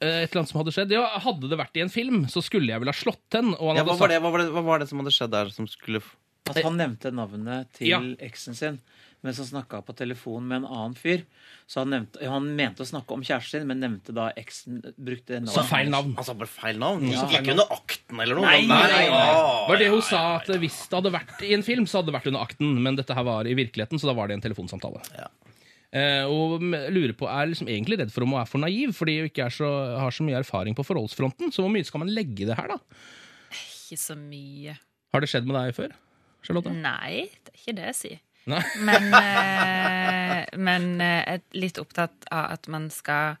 Et 0.00 0.28
eller 0.30 0.40
annet 0.40 0.48
som 0.52 0.60
hadde 0.62 0.72
skjedd. 0.72 0.92
Ja, 0.96 1.02
Hadde 1.20 1.48
det 1.52 1.56
vært 1.60 1.76
i 1.76 1.82
en 1.84 1.90
film, 1.92 2.22
så 2.32 2.40
skulle 2.44 2.72
jeg 2.72 2.80
vel 2.80 2.88
ha 2.88 2.96
slått 2.96 3.24
den. 3.36 3.50
Og 3.56 3.68
han 3.72 3.80
Ja, 3.80 3.82
hadde 3.84 3.92
hva, 3.92 4.00
var 4.00 4.12
det, 4.12 4.20
hva, 4.24 4.30
var 4.32 4.40
det, 4.44 4.50
hva 4.54 4.62
var 4.64 4.80
det 4.84 4.88
som 4.92 5.00
hadde 5.02 5.12
skjedd 5.16 5.32
der 5.34 5.50
som 5.52 5.68
skulle 5.68 6.00
At 6.48 6.60
han 6.64 6.76
nevnte 6.80 7.12
navnet 7.12 7.68
til 7.76 7.90
Ja. 7.92 7.98
eksen 8.24 8.56
sin 8.56 8.78
mens 9.26 9.40
han 9.42 9.48
snakka 9.48 9.82
på 9.84 9.94
telefon 9.98 10.46
med 10.48 10.62
en 10.62 10.68
annen 10.68 10.94
fyr. 10.96 11.24
Så 11.68 11.82
han, 11.82 11.92
nevnte, 11.92 12.22
han 12.24 12.46
mente 12.56 12.84
å 12.84 12.88
snakke 12.88 13.16
om 13.16 13.24
kjæresten 13.26 13.60
sin, 13.60 13.68
men 13.68 13.82
nevnte 13.82 14.14
da 14.16 14.30
eksen 14.40 14.80
brukte 14.96 15.42
Så 15.50 15.64
feil 15.68 15.92
navn. 15.92 16.14
Han 16.18 16.26
sa 16.26 16.34
bare 16.38 16.50
feil 16.50 16.80
navn? 16.80 17.04
Ja, 17.10 17.26
feil 17.26 17.42
ikke 17.42 17.54
under 17.56 17.74
akten 17.76 18.24
eller 18.24 18.40
noe? 18.40 18.48
Nei, 18.48 18.64
nei, 18.70 18.80
nei. 18.88 19.04
Åh, 19.12 19.68
var 19.68 19.82
det 19.82 19.90
hun 19.92 20.02
sa 20.06 20.22
at 20.38 20.50
hvis 20.62 20.80
det 20.88 21.00
hadde 21.00 21.14
vært 21.14 21.44
i 21.46 21.52
en 21.56 21.66
film, 21.66 21.86
så 21.90 22.00
hadde 22.00 22.12
det 22.12 22.16
vært 22.16 22.32
under 22.32 22.48
akten, 22.48 22.74
men 22.86 22.98
dette 22.98 23.16
her 23.16 23.28
var 23.28 23.48
i 23.50 23.56
virkeligheten, 23.58 24.00
så 24.00 24.10
da 24.10 24.16
var 24.18 24.30
det 24.30 24.38
en 24.40 24.44
telefonsamtale. 24.48 25.04
Ja. 25.18 25.28
Eh, 25.90 26.22
og 26.30 26.62
lurer 26.62 27.16
på, 27.18 27.26
er 27.26 27.50
liksom 27.50 27.70
egentlig 27.70 27.98
redd 27.98 28.12
for 28.14 28.22
om 28.22 28.36
hun 28.36 28.42
er 28.42 28.50
for 28.50 28.62
naiv, 28.62 28.92
fordi 28.96 29.16
hun 29.20 29.30
ikke 29.30 29.48
er 29.48 29.54
så, 29.54 29.70
har 29.98 30.14
så 30.14 30.26
mye 30.26 30.38
erfaring 30.38 30.76
på 30.78 30.86
forholdsfronten. 30.86 31.50
Så 31.54 31.64
hvor 31.64 31.72
mye 31.72 31.86
skal 31.86 32.04
man 32.04 32.12
legge 32.14 32.44
i 32.44 32.48
det 32.48 32.58
her, 32.58 32.70
da? 32.70 32.78
Ikke 33.50 33.98
så 33.98 34.14
mye. 34.18 34.76
Har 35.10 35.22
det 35.22 35.30
skjedd 35.32 35.48
med 35.50 35.58
deg 35.58 35.74
før? 35.74 35.96
Charlotte? 36.46 36.72
Nei, 36.72 37.26
det 37.44 37.52
er 37.52 37.58
ikke 37.58 37.76
det 37.80 37.88
jeg 37.90 37.98
sier. 37.98 38.20
Men, 38.88 39.12
eh, 39.14 40.46
men 40.58 41.00
eh, 41.00 41.34
er 41.34 41.40
litt 41.52 41.78
opptatt 41.78 42.24
av 42.32 42.52
at 42.56 42.68
man 42.72 42.88
skal 42.90 43.36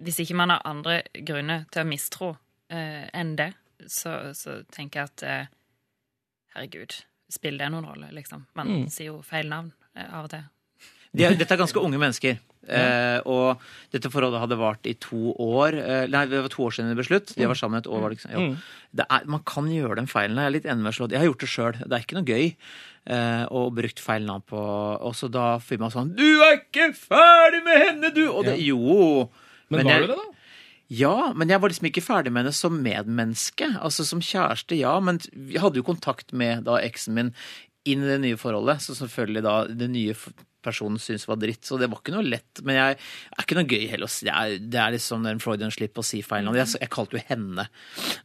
Hvis 0.00 0.18
ikke 0.24 0.34
man 0.36 0.50
har 0.50 0.62
andre 0.64 1.02
grunner 1.26 1.66
til 1.70 1.82
å 1.84 1.88
mistro 1.88 2.28
eh, 2.72 3.06
enn 3.12 3.34
det, 3.36 3.52
så, 3.86 4.32
så 4.34 4.62
tenker 4.72 5.00
jeg 5.02 5.10
at 5.12 5.22
eh, 5.28 5.46
Herregud, 6.54 6.96
spiller 7.30 7.64
det 7.66 7.70
noen 7.74 7.86
rolle, 7.86 8.08
liksom? 8.16 8.46
Man 8.58 8.66
Mm. 8.74 8.88
sier 8.90 9.12
jo 9.12 9.20
feil 9.22 9.48
navn 9.48 9.72
eh, 9.94 10.08
av 10.08 10.24
og 10.26 10.30
til. 10.32 10.42
De 11.16 11.24
er, 11.26 11.34
dette 11.34 11.50
er 11.56 11.58
ganske 11.58 11.80
unge 11.82 11.98
mennesker. 11.98 12.38
Eh, 12.70 13.18
og 13.26 13.58
dette 13.90 14.10
forholdet 14.12 14.38
hadde 14.44 14.58
vart 14.60 14.84
i 14.86 14.92
to 15.02 15.32
år. 15.42 15.74
Eh, 15.74 16.04
nei, 16.12 16.26
det 16.30 16.42
var 16.44 16.52
to 16.52 16.62
år 16.68 16.76
siden 16.76 16.92
det 16.92 16.98
ble 17.00 17.06
slutt. 17.08 17.32
De 17.34 17.48
var 17.50 17.58
sammen 17.58 17.80
et 17.80 17.88
år. 17.90 18.04
Var 18.04 18.12
det 18.14 18.20
ikke. 18.20 18.44
Det 19.00 19.06
er, 19.10 19.26
man 19.26 19.42
kan 19.48 19.66
gjøre 19.72 19.96
den 19.98 20.06
feilen. 20.10 20.38
Jeg 20.38 20.46
er 20.52 20.54
litt 20.54 20.68
enig 20.70 20.86
med 20.86 20.94
Charlotte. 20.94 21.16
Jeg 21.16 21.24
har 21.24 21.30
gjort 21.32 21.42
det 21.42 21.50
sjøl. 21.50 21.80
Det 21.82 21.96
er 21.98 22.04
ikke 22.04 22.18
noe 22.20 22.30
gøy. 22.30 22.46
Eh, 23.10 23.44
og 23.50 23.74
brukt 23.74 24.02
feil 24.04 24.26
navn 24.28 24.42
på 24.44 24.60
Og 24.60 25.14
så 25.16 25.30
da 25.32 25.54
får 25.58 25.78
man 25.80 25.90
sånn 25.90 26.10
'Du 26.14 26.42
er 26.44 26.58
ikke 26.60 26.90
ferdig 26.94 27.62
med 27.64 27.78
henne, 27.80 28.10
du!' 28.14 28.28
Og 28.28 28.44
det, 28.44 28.58
jo. 28.60 29.30
Men, 29.70 29.78
Men 29.80 29.86
var 29.86 29.92
jeg- 29.92 30.02
du 30.02 30.06
det, 30.12 30.16
da? 30.16 30.36
Ja, 30.90 31.32
men 31.32 31.48
jeg 31.48 31.60
var 31.60 31.70
liksom 31.70 31.86
ikke 31.88 32.02
ferdig 32.04 32.32
med 32.32 32.44
henne 32.44 32.52
som 32.54 32.82
medmenneske. 32.82 33.78
Altså 33.80 34.04
som 34.04 34.20
kjæreste, 34.20 34.76
ja. 34.78 34.98
Men 35.00 35.18
vi 35.34 35.56
hadde 35.58 35.76
jo 35.76 35.82
kontakt 35.82 36.32
med 36.32 36.64
da 36.64 36.78
eksen 36.82 37.14
min 37.14 37.34
inn 37.86 38.02
i 38.02 38.06
det 38.06 38.20
nye 38.20 38.36
forholdet. 38.36 38.82
Så 38.82 38.94
selvfølgelig 38.98 39.42
da 39.42 39.64
det 39.66 39.88
nye 39.90 40.14
personen 40.62 40.98
syntes 41.00 41.26
var 41.28 41.36
dritt. 41.40 41.62
Så 41.66 41.78
det 41.80 41.88
var 41.90 42.00
ikke 42.02 42.14
noe 42.14 42.26
lett. 42.26 42.60
Men 42.66 42.76
jeg 42.76 42.98
er 42.98 43.44
ikke 43.44 43.56
noe 43.58 43.68
gøy 43.70 43.86
heller 43.92 44.08
å 44.08 44.12
si. 44.12 44.26
Det 44.28 44.34
er, 44.36 44.56
det 44.60 44.80
er 44.84 44.94
liksom 44.96 45.24
den 45.26 45.40
Freudian 45.42 45.72
slipp 45.74 45.98
å 46.00 46.04
si 46.06 46.20
feil 46.26 46.44
navn. 46.46 46.58
Jeg, 46.60 46.74
jeg 46.80 46.90
kalte 46.92 47.16
jo 47.18 47.24
henne 47.28 47.66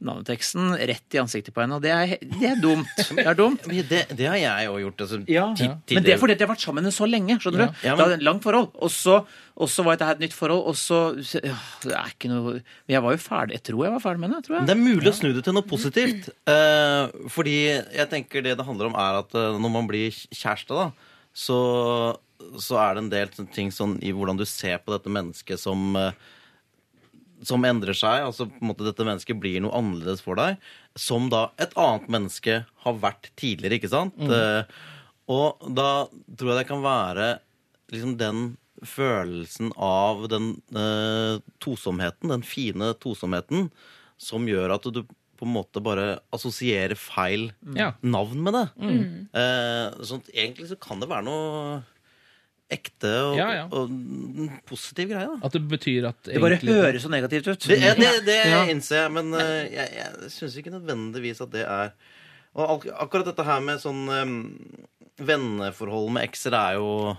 navneteksten 0.04 0.76
rett 0.90 1.16
i 1.16 1.22
ansiktet 1.22 1.56
på 1.56 1.64
henne, 1.64 1.78
og 1.80 1.84
det 1.86 1.94
er, 1.96 2.16
det 2.22 2.50
er 2.54 2.60
dumt. 2.62 2.92
Det 3.16 3.24
er 3.32 3.38
dumt. 3.40 3.64
Det, 3.90 4.02
det 4.18 4.28
har 4.28 4.36
jeg 4.40 4.70
òg 4.70 4.80
gjort. 4.84 5.02
Altså, 5.06 5.18
Ja, 5.32 5.46
ti- 5.58 5.96
Men 5.96 6.04
det 6.06 6.14
er 6.16 6.20
fordi 6.22 6.36
jeg 6.36 6.44
har 6.46 6.52
vært 6.52 6.64
sammen 6.66 6.82
med 6.84 6.88
henne 6.90 6.96
så 6.98 7.08
lenge. 7.10 7.38
skjønner 7.42 7.62
du? 7.66 7.82
Ja, 7.88 7.96
Det 7.96 8.00
men- 8.06 8.12
er 8.12 8.18
et 8.20 8.26
langt 8.28 8.44
forhold. 8.44 8.70
Og 8.86 8.92
så, 8.94 9.16
og 9.56 9.70
så 9.72 9.86
var 9.86 9.96
dette 9.96 10.10
her 10.10 10.18
et 10.20 10.24
nytt 10.26 10.36
forhold, 10.36 10.66
og 10.68 10.76
så 10.76 11.00
ja, 11.46 11.56
Det 11.86 11.94
er 11.96 12.12
ikke 12.12 12.30
noe 12.32 12.56
Men 12.60 12.92
jeg 12.98 13.02
var 13.06 13.16
jo 13.16 13.22
ferdig. 13.24 13.56
Jeg 13.60 13.64
tror 13.70 13.86
jeg 13.88 13.94
var 13.96 14.04
ferdig 14.04 14.20
med 14.24 14.30
henne. 14.30 14.44
tror 14.46 14.58
jeg. 14.60 14.68
Det 14.68 14.76
er 14.76 14.82
mulig 14.84 15.10
å 15.12 15.16
snu 15.16 15.30
det 15.38 15.44
til 15.48 15.56
noe 15.58 15.68
positivt. 15.70 16.30
Uh, 16.50 17.08
fordi 17.36 17.56
jeg 17.72 18.10
tenker 18.12 18.44
det 18.46 18.58
det 18.60 18.66
handler 18.68 18.92
om, 18.92 19.00
er 19.00 19.22
at 19.24 19.34
uh, 19.38 19.56
når 19.58 19.72
man 19.80 19.88
blir 19.90 20.12
kjæreste, 20.36 20.76
da, 20.76 20.90
så, 21.36 21.58
så 22.62 22.80
er 22.82 22.96
det 22.96 23.04
en 23.04 23.12
del 23.14 23.52
ting 23.56 23.72
sånn 23.74 23.98
i 24.06 24.14
hvordan 24.16 24.40
du 24.40 24.46
ser 24.50 24.80
på 24.84 24.96
dette 24.96 25.12
mennesket 25.12 25.62
som 25.62 25.96
eh, 26.00 26.12
som 27.46 27.66
endrer 27.68 27.94
seg. 27.98 28.24
altså 28.26 28.48
på 28.50 28.62
en 28.62 28.70
måte 28.72 28.86
Dette 28.88 29.06
mennesket 29.06 29.40
blir 29.42 29.60
noe 29.62 29.76
annerledes 29.78 30.24
for 30.24 30.40
deg. 30.40 30.60
Som 30.98 31.30
da 31.34 31.50
et 31.62 31.74
annet 31.80 32.08
menneske 32.12 32.62
har 32.86 33.02
vært 33.02 33.32
tidligere, 33.40 33.80
ikke 33.80 33.92
sant? 33.92 34.16
Eh, 34.24 34.64
og 35.32 35.66
da 35.76 36.06
tror 36.38 36.54
jeg 36.54 36.62
det 36.62 36.70
kan 36.70 36.86
være 36.86 37.28
liksom 37.94 38.16
den 38.22 38.48
følelsen 38.86 39.72
av 39.82 40.26
den 40.30 40.52
uh, 40.76 41.42
tosomheten, 41.64 42.30
den 42.30 42.44
fine 42.46 42.92
tosomheten, 43.02 43.70
som 44.22 44.46
gjør 44.50 44.76
at 44.76 44.88
du 44.94 45.02
på 45.36 45.48
en 45.48 45.56
måte 45.56 45.82
bare 45.84 46.20
assosierer 46.36 46.96
feil 47.00 47.50
mm. 47.60 48.04
navn 48.08 48.44
med 48.46 48.56
det. 48.56 48.66
Eh, 49.36 50.04
sånn 50.08 50.22
at 50.24 50.30
egentlig 50.32 50.70
så 50.70 50.78
kan 50.80 51.02
det 51.02 51.10
være 51.12 51.28
noe 51.28 51.82
ekte 52.72 53.12
og, 53.30 53.36
Ja, 53.38 53.48
ja. 53.54 53.66
og 53.72 53.90
en 53.92 54.50
positiv 54.66 55.10
greie, 55.12 55.28
da. 55.30 55.38
At 55.46 55.54
det 55.54 55.62
betyr 55.70 56.08
at 56.10 56.24
Det 56.24 56.42
bare 56.42 56.56
egentlig- 56.58 56.80
høres 56.82 57.04
så 57.06 57.10
negativt 57.14 57.48
ut. 57.48 57.60
Det, 57.68 57.80
det, 57.98 58.26
det 58.26 58.38
Ja. 58.50 58.64
innser 58.66 59.04
jeg, 59.04 59.12
men 59.12 59.34
eh, 59.34 59.70
jeg, 59.70 59.90
jeg 60.00 60.32
syns 60.34 60.58
ikke 60.58 60.74
nødvendigvis 60.74 61.42
at 61.42 61.52
det 61.52 61.66
er 61.66 61.92
Og 62.56 62.86
ak 62.86 62.86
akkurat 63.04 63.26
dette 63.26 63.44
her 63.44 63.60
med 63.60 63.80
sånn 63.84 64.08
um, 64.10 64.36
venneforhold 65.20 66.10
med 66.16 66.24
ekser 66.30 66.54
er 66.56 66.78
jo 66.80 67.18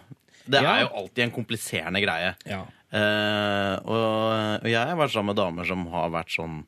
Det 0.49 0.63
Ja. 0.63 0.77
er 0.77 0.81
jo 0.87 0.91
alltid 1.03 1.25
en 1.25 1.31
kompliserende 1.35 2.01
greie. 2.03 2.35
Ja. 2.47 2.63
Eh, 2.93 3.77
og, 3.85 4.63
og 4.63 4.69
jeg 4.71 4.79
har 4.87 4.97
vært 4.97 5.11
sammen 5.13 5.35
med 5.35 5.37
damer 5.37 5.67
som 5.67 5.87
har 5.91 6.09
vært 6.11 6.31
sånn 6.31 6.65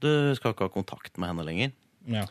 Du 0.00 0.34
skal 0.36 0.52
ikke 0.54 0.66
ha 0.68 0.68
kontakt 0.68 1.16
med 1.18 1.28
henne 1.30 1.44
lenger. 1.46 1.72
ja. 2.06 2.26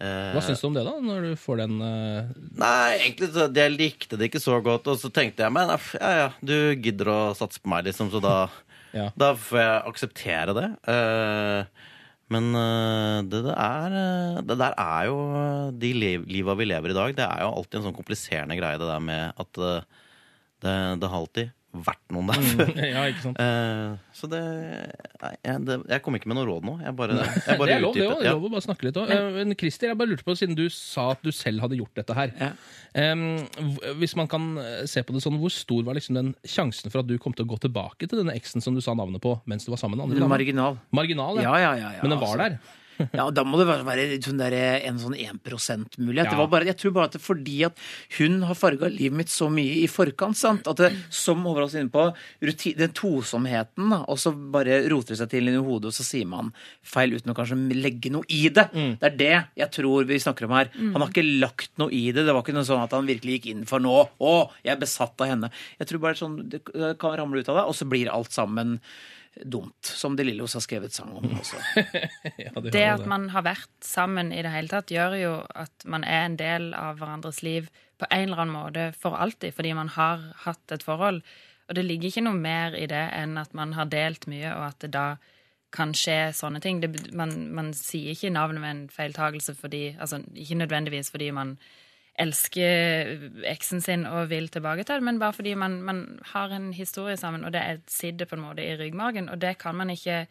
Eh, 0.00 0.30
Hva 0.32 0.40
syns 0.44 0.62
du 0.62 0.66
om 0.70 0.76
det, 0.76 0.84
da? 0.86 0.94
Når 1.04 1.26
du 1.28 1.30
får 1.36 1.60
den 1.60 1.76
uh... 1.84 2.30
Nei, 2.60 2.96
egentlig 3.02 3.28
så 3.34 3.46
jeg 3.52 3.74
likte 3.74 4.16
det 4.16 4.30
ikke 4.30 4.40
så 4.42 4.56
godt. 4.64 4.88
Og 4.88 4.96
så 5.02 5.10
tenkte 5.12 5.44
jeg 5.44 5.52
men 5.52 5.72
aff, 5.74 5.92
ja, 5.98 6.10
ja, 6.22 6.26
du 6.40 6.56
gidder 6.80 7.12
å 7.12 7.20
satse 7.36 7.60
på 7.60 7.72
meg, 7.72 7.84
liksom, 7.90 8.12
så 8.12 8.22
da, 8.24 8.34
Ja. 8.96 9.04
da 9.14 9.34
får 9.38 9.60
jeg 9.60 9.82
akseptere 9.92 10.56
det. 10.56 10.68
Uh, 10.88 11.86
men 12.30 12.48
det, 13.26 13.40
det 13.42 13.54
er 13.58 13.94
Det 14.46 14.54
der 14.58 14.74
er 14.78 15.06
jo 15.08 15.16
De 15.82 15.88
liv, 15.94 16.24
liva 16.30 16.54
vi 16.58 16.66
lever 16.66 16.92
i 16.92 16.96
dag, 16.96 17.14
det 17.18 17.24
er 17.26 17.40
jo 17.42 17.48
alltid 17.58 17.80
en 17.80 17.86
sånn 17.88 17.96
kompliserende 17.96 18.54
greie, 18.58 18.78
det 18.78 18.86
der 18.86 19.02
med 19.02 19.40
at 19.42 19.60
det, 20.62 20.74
det 21.02 21.10
alltid 21.10 21.50
vært 21.70 22.00
noen 22.10 22.26
der 22.30 22.40
før. 22.42 22.70
Ja, 22.90 23.02
ikke 23.06 23.22
sant? 23.22 23.38
Uh, 23.38 23.94
så 24.18 24.26
det, 24.30 24.40
nei, 25.22 25.30
jeg, 25.46 25.60
det 25.68 25.76
Jeg 25.92 26.02
kom 26.02 26.16
ikke 26.18 26.30
med 26.32 26.38
noe 26.40 26.48
råd 26.48 26.66
nå. 26.66 26.74
Jeg 26.82 26.96
bare, 26.98 27.18
jeg 27.22 27.60
bare 27.60 27.68
det 27.70 27.76
er 27.76 27.84
lov, 27.84 27.94
det 27.94 28.02
utdypet. 28.02 28.16
òg. 28.16 28.24
Ja. 28.26 28.32
er 28.32 28.38
lov 28.40 28.48
å 28.48 28.52
bare 28.56 28.64
snakke 28.66 28.88
litt 28.88 28.98
òg. 28.98 29.12
Men 29.36 29.54
Christer, 29.60 29.92
jeg 29.92 30.00
bare 30.00 30.10
lurte 30.10 30.26
på, 30.26 30.34
siden 30.40 30.58
du 30.58 30.64
sa 30.74 31.06
at 31.14 31.22
du 31.22 31.30
selv 31.34 31.62
hadde 31.66 31.78
gjort 31.78 31.94
dette 32.02 32.16
her 32.18 32.34
Ja. 32.40 32.50
Em, 32.98 33.22
Hvis 34.00 34.16
man 34.18 34.26
kan 34.30 34.50
eh, 34.58 34.82
se 34.90 35.04
på 35.06 35.14
det 35.14 35.22
sånn, 35.22 35.38
hvor 35.38 35.52
stor 35.54 35.84
var 35.86 35.94
liksom 35.94 36.16
den 36.18 36.32
sjansen 36.42 36.90
for 36.90 37.04
at 37.04 37.08
du 37.10 37.14
kom 37.22 37.36
til 37.38 37.46
å 37.46 37.52
gå 37.52 37.60
tilbake 37.62 38.08
til 38.10 38.18
denne 38.24 38.34
eksen 38.34 38.64
som 38.64 38.74
du 38.74 38.82
sa 38.82 38.96
navnet 38.98 39.22
på 39.22 39.36
mens 39.50 39.62
du 39.66 39.70
var 39.70 39.78
sammen 39.78 40.00
med 40.00 40.08
andre 40.08 40.18
damer? 40.24 40.34
Marginal. 40.34 40.80
Marginal, 40.90 41.38
Ja, 41.44 41.54
ja, 41.62 41.72
ja. 41.78 41.92
ja 42.00 42.02
Men 42.02 42.16
den 42.16 42.22
var 42.22 42.34
altså. 42.34 42.50
der. 42.50 42.79
Ja, 43.14 43.30
Da 43.30 43.44
må 43.44 43.58
det 43.58 43.66
være- 43.66 44.18
sånn 44.22 44.38
der, 44.38 44.52
en 44.86 44.98
sånn 44.98 45.16
1 45.16 45.40
%-mulighet. 45.44 46.24
Ja. 46.24 46.30
Det 46.30 46.38
var 46.38 46.46
bare, 46.48 46.66
jeg 46.66 46.76
tror 46.78 46.92
bare 46.92 47.04
at 47.10 47.12
det 47.12 47.20
er 47.20 47.26
fordi 47.34 47.64
at 47.66 47.78
hun 48.18 48.42
har 48.42 48.54
farga 48.54 48.88
livet 48.90 49.16
mitt 49.16 49.28
så 49.32 49.48
mye 49.50 49.82
i 49.82 49.86
forkant. 49.88 50.36
sant? 50.36 50.66
At 50.68 50.76
det, 50.76 50.92
Som 51.10 51.44
Håvard 51.44 51.70
var 51.70 51.80
inne 51.80 51.90
på, 51.90 52.14
rutin, 52.42 52.76
den 52.76 52.90
tosomheten, 52.92 53.92
og 54.08 54.16
så 54.18 54.32
bare 54.34 54.82
roter 54.90 55.14
det 55.14 55.18
seg 55.18 55.30
til 55.30 55.48
inn 55.48 55.58
i 55.58 55.64
hodet, 55.64 55.90
og 55.90 55.96
så 55.96 56.04
sier 56.06 56.26
man 56.26 56.52
feil 56.82 57.14
uten 57.16 57.32
å 57.32 57.36
kanskje 57.36 57.58
legge 57.80 58.10
noe 58.12 58.24
i 58.28 58.48
det. 58.48 58.68
Det 58.72 59.02
er 59.12 59.16
det 59.16 59.32
jeg 59.56 59.70
tror 59.72 60.04
vi 60.06 60.18
snakker 60.18 60.44
om 60.48 60.50
her. 60.56 60.70
Han 60.76 61.00
har 61.00 61.08
ikke 61.10 61.40
lagt 61.40 61.70
noe 61.78 61.90
i 61.92 62.10
det. 62.12 62.24
Det 62.26 62.34
var 62.34 62.42
ikke 62.42 62.54
noe 62.56 62.64
sånn 62.68 62.82
at 62.84 62.90
han 62.96 63.06
virkelig 63.06 63.40
gikk 63.40 63.46
inn 63.54 63.64
for 63.66 63.80
nå. 63.80 64.08
Å, 64.20 64.50
jeg 64.64 64.76
er 64.76 64.80
besatt 64.80 65.20
av 65.20 65.28
henne. 65.28 65.50
Jeg 65.78 65.88
tror 65.88 66.00
bare 66.00 66.14
sånn, 66.20 66.48
det 66.48 66.64
kan 66.98 67.16
ramle 67.18 67.40
ut 67.40 67.48
av 67.48 67.56
det, 67.60 67.64
og 67.70 67.74
så 67.74 67.88
blir 67.88 68.10
alt 68.12 68.30
sammen 68.32 68.80
dumt. 69.44 69.86
Som 69.86 70.16
De 70.16 70.24
Lillos 70.24 70.54
har 70.54 70.64
skrevet 70.64 70.92
sang 70.92 71.12
om 71.16 71.26
også. 71.38 71.60
Ja, 72.40 72.52
det 72.60 72.72
Det 72.72 72.86
at 72.86 73.06
man 73.06 73.28
har 73.34 73.44
vært 73.46 73.70
sammen 73.84 74.32
i 74.32 74.42
det 74.42 74.52
hele 74.52 74.68
tatt, 74.72 74.90
gjør 74.90 75.16
jo 75.20 75.34
at 75.54 75.86
man 75.86 76.04
er 76.04 76.26
en 76.26 76.36
del 76.40 76.72
av 76.74 76.98
hverandres 77.00 77.42
liv 77.46 77.70
på 78.00 78.08
en 78.10 78.28
eller 78.28 78.44
annen 78.44 78.56
måte 78.56 78.86
for 78.96 79.16
alltid, 79.16 79.54
fordi 79.54 79.74
man 79.76 79.92
har 79.96 80.30
hatt 80.46 80.72
et 80.72 80.82
forhold. 80.82 81.22
Og 81.68 81.76
det 81.76 81.84
ligger 81.86 82.10
ikke 82.10 82.24
noe 82.26 82.38
mer 82.38 82.74
i 82.74 82.86
det 82.90 83.06
enn 83.14 83.38
at 83.38 83.54
man 83.54 83.76
har 83.76 83.90
delt 83.92 84.26
mye, 84.26 84.50
og 84.56 84.72
at 84.72 84.80
det 84.82 84.94
da 84.96 85.06
kan 85.70 85.92
skje 85.94 86.32
sånne 86.34 86.58
ting. 86.62 86.80
Det, 86.82 87.12
man, 87.14 87.52
man 87.54 87.70
sier 87.76 88.16
ikke 88.16 88.32
navnet 88.34 88.62
med 88.62 88.70
en 88.70 88.88
feiltagelse 88.90 89.54
fordi 89.54 89.94
Altså 90.00 90.18
ikke 90.34 90.58
nødvendigvis 90.58 91.12
fordi 91.14 91.30
man 91.30 91.58
elsker 92.18 93.44
eksen 93.48 93.80
sin 93.84 94.06
og 94.08 94.28
vil 94.30 94.48
tilbake 94.52 94.84
til 94.84 94.98
det, 94.98 95.06
men 95.06 95.18
bare 95.20 95.32
fordi 95.36 95.54
man, 95.58 95.82
man 95.82 96.18
har 96.32 96.52
en 96.56 96.72
historie 96.72 97.16
sammen, 97.16 97.44
og 97.44 97.52
det 97.52 97.60
er- 97.62 97.82
sitter 97.86 98.26
på 98.26 98.36
en 98.36 98.42
måte 98.42 98.64
i 98.64 98.76
ryggmargen, 98.76 99.28
og 99.30 99.38
det 99.40 99.58
kan 99.58 99.74
man 99.74 99.90
ikke 99.90 100.26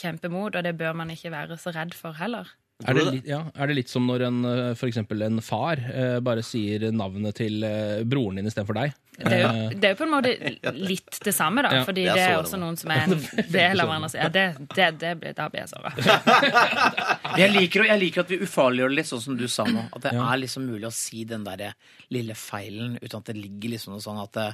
kjempe 0.00 0.28
mot, 0.30 0.54
og 0.54 0.62
det 0.64 0.76
bør 0.78 0.92
man 0.94 1.10
ikke 1.10 1.30
være 1.30 1.56
så 1.56 1.70
redd 1.74 1.94
for 1.94 2.12
heller. 2.12 2.46
Er 2.86 2.94
det, 2.94 3.04
litt, 3.12 3.26
ja, 3.26 3.40
er 3.58 3.66
det 3.66 3.74
litt 3.74 3.88
som 3.90 4.06
når 4.06 4.22
en, 4.28 4.44
eh, 4.44 4.74
for 4.74 4.86
eksempel 4.86 5.22
en 5.22 5.40
far 5.40 5.76
eh, 5.78 6.20
bare 6.20 6.44
sier 6.46 6.92
navnet 6.92 7.34
til 7.34 7.64
eh, 7.64 8.04
broren 8.04 8.36
din 8.36 8.46
istedenfor 8.46 8.74
deg? 8.74 8.92
Det 9.18 9.32
er, 9.34 9.40
jo, 9.42 9.78
det 9.80 9.88
er 9.88 9.94
jo 9.94 9.98
på 9.98 10.04
en 10.06 10.12
måte 10.12 10.32
litt 10.90 11.18
det 11.26 11.32
samme, 11.34 11.64
da. 11.66 11.72
Ja, 11.80 11.84
fordi 11.88 12.04
det 12.06 12.22
er 12.22 12.36
også 12.38 12.58
noen 12.60 12.76
som 12.78 12.92
er 12.94 13.06
en 13.08 13.16
del 13.56 13.82
av 13.82 13.88
hverandre. 13.90 14.12
Ja, 14.20 14.28
det, 14.30 14.44
det, 14.76 14.88
det 15.02 15.12
blir, 15.18 15.34
da 15.38 15.48
blir 15.50 15.64
jeg 15.64 15.72
såra. 15.72 15.90
Jeg 17.38 17.52
jeg 17.58 18.00
liker 18.00 18.22
at 18.24 18.30
vi 18.32 18.38
ufarliggjør 18.42 18.90
det 18.92 18.96
litt 18.98 19.08
sånn 19.10 19.20
som 19.22 19.36
du 19.38 19.44
sa 19.50 19.64
nå. 19.68 19.82
At 19.94 20.02
det 20.06 20.12
Ja. 20.16 20.24
er 20.32 20.40
liksom 20.40 20.64
mulig 20.66 20.86
å 20.88 20.92
si 20.94 21.24
den 21.28 21.44
der 21.46 21.74
lille 22.14 22.34
feilen 22.38 22.96
uten 23.02 23.18
at 23.20 23.28
det 23.28 23.36
ligger 23.36 23.74
liksom 23.74 23.92
noe 23.94 24.02
sånn 24.02 24.18
at 24.22 24.32
det 24.38 24.46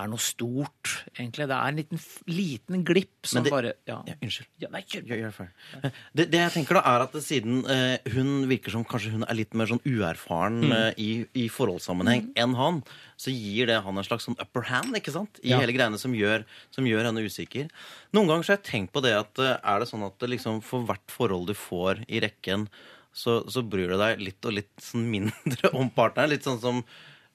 er 0.00 0.06
noe 0.06 0.22
stort, 0.22 0.90
egentlig. 1.18 1.46
Det 1.50 1.56
er 1.56 1.68
en 1.72 1.76
liten, 1.80 2.00
liten 2.30 2.84
glipp 2.86 3.26
som 3.26 3.42
det- 3.42 3.50
bare 3.50 3.72
ja. 3.88 4.02
Ja, 4.06 4.14
unnskyld. 4.22 4.46
Ja, 4.62 4.68
nei, 4.70 4.82
gjør. 4.86 5.02
Gjør, 5.08 5.18
gjør 5.24 5.32
ferdig. 5.38 5.92
det, 6.14 6.30
det 6.30 6.38
jeg 6.44 6.52
tenker 6.52 6.74
da 6.78 6.82
er 6.94 7.00
at 7.08 7.16
siden 7.24 7.64
eh, 7.66 7.98
hun 8.14 8.46
virker 8.48 8.70
som 8.70 8.84
kanskje 8.84 9.10
hun 9.16 9.24
er 9.26 9.34
litt 9.34 9.54
mer 9.54 9.66
sånn 9.66 9.82
uerfaren 9.84 10.60
eh, 10.72 10.92
i, 11.00 11.10
i 11.34 11.48
forholdssammenheng 11.48 12.30
enn 12.36 12.54
han, 12.54 12.82
så 13.20 13.32
gir 13.34 13.68
det 13.68 13.76
han 13.84 14.00
en 14.00 14.06
slags 14.06 14.24
sånn 14.28 14.38
upper 14.40 14.64
hand 14.70 14.96
ikke 14.96 15.12
sant? 15.12 15.40
i 15.44 15.50
Ja. 15.52 15.58
hele 15.60 15.74
greiene 15.76 15.98
som 16.00 16.14
gjør, 16.16 16.46
som 16.72 16.86
gjør 16.88 17.04
henne 17.10 17.20
usikker. 17.26 17.68
Noen 18.16 18.30
ganger 18.32 18.46
så 18.48 18.54
har 18.54 18.60
jeg 18.62 18.70
tenkt 18.70 18.94
på 18.96 19.02
det 19.04 19.12
at 19.18 19.42
eh, 19.44 19.58
er 19.60 19.82
det 19.84 19.90
sånn 19.92 20.06
at 20.08 20.16
det 20.22 20.30
liksom 20.32 20.62
for 20.64 20.88
hvert 20.88 21.12
forhold 21.12 21.50
du 21.52 21.54
får 21.58 22.00
i 22.08 22.22
rekken, 22.24 22.64
så, 23.12 23.42
så 23.50 23.60
bryr 23.66 23.90
du 23.92 23.98
deg 24.00 24.20
litt 24.24 24.46
og 24.48 24.56
litt 24.56 24.72
sånn 24.80 25.04
mindre 25.10 25.74
om 25.76 25.90
partneren. 25.92 26.30
Litt 26.32 26.46
sånn 26.48 26.60
som 26.62 26.80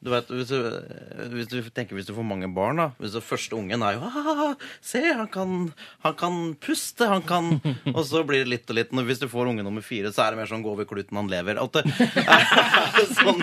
du 0.05 0.11
vet, 0.11 0.27
hvis 0.29 0.49
du, 0.51 0.59
hvis 1.33 1.47
du 1.49 1.55
tenker 1.73 1.95
hvis 1.97 2.05
du 2.05 2.11
får 2.13 2.25
mange 2.27 2.45
barn, 2.53 2.77
da 2.77 2.85
Hvis 2.99 3.13
den 3.15 3.23
første 3.25 3.55
ungen 3.57 3.81
er 3.81 3.95
jo 3.95 4.09
Se, 4.83 4.99
han 5.01 5.29
kan, 5.33 5.53
han 6.03 6.13
kan 6.19 6.35
puste, 6.61 7.07
han 7.09 7.23
kan 7.25 7.55
Og 7.89 8.03
så 8.05 8.21
blir 8.27 8.43
det 8.43 8.51
litt 8.51 8.69
og 8.69 8.77
litt. 8.77 8.91
Når 8.93 9.07
hvis 9.07 9.23
du 9.23 9.27
får 9.31 9.49
unge 9.49 9.63
nummer 9.65 9.81
fire, 9.81 10.11
så 10.13 10.25
er 10.27 10.35
det 10.35 10.41
mer 10.43 10.51
sånn 10.51 10.61
gå 10.65 10.73
over 10.75 10.85
kluten, 10.85 11.17
han 11.17 11.31
lever. 11.31 11.57
At 11.63 11.79
det, 11.79 11.85
er 12.27 12.99
det 12.99 13.07
sånn 13.17 13.41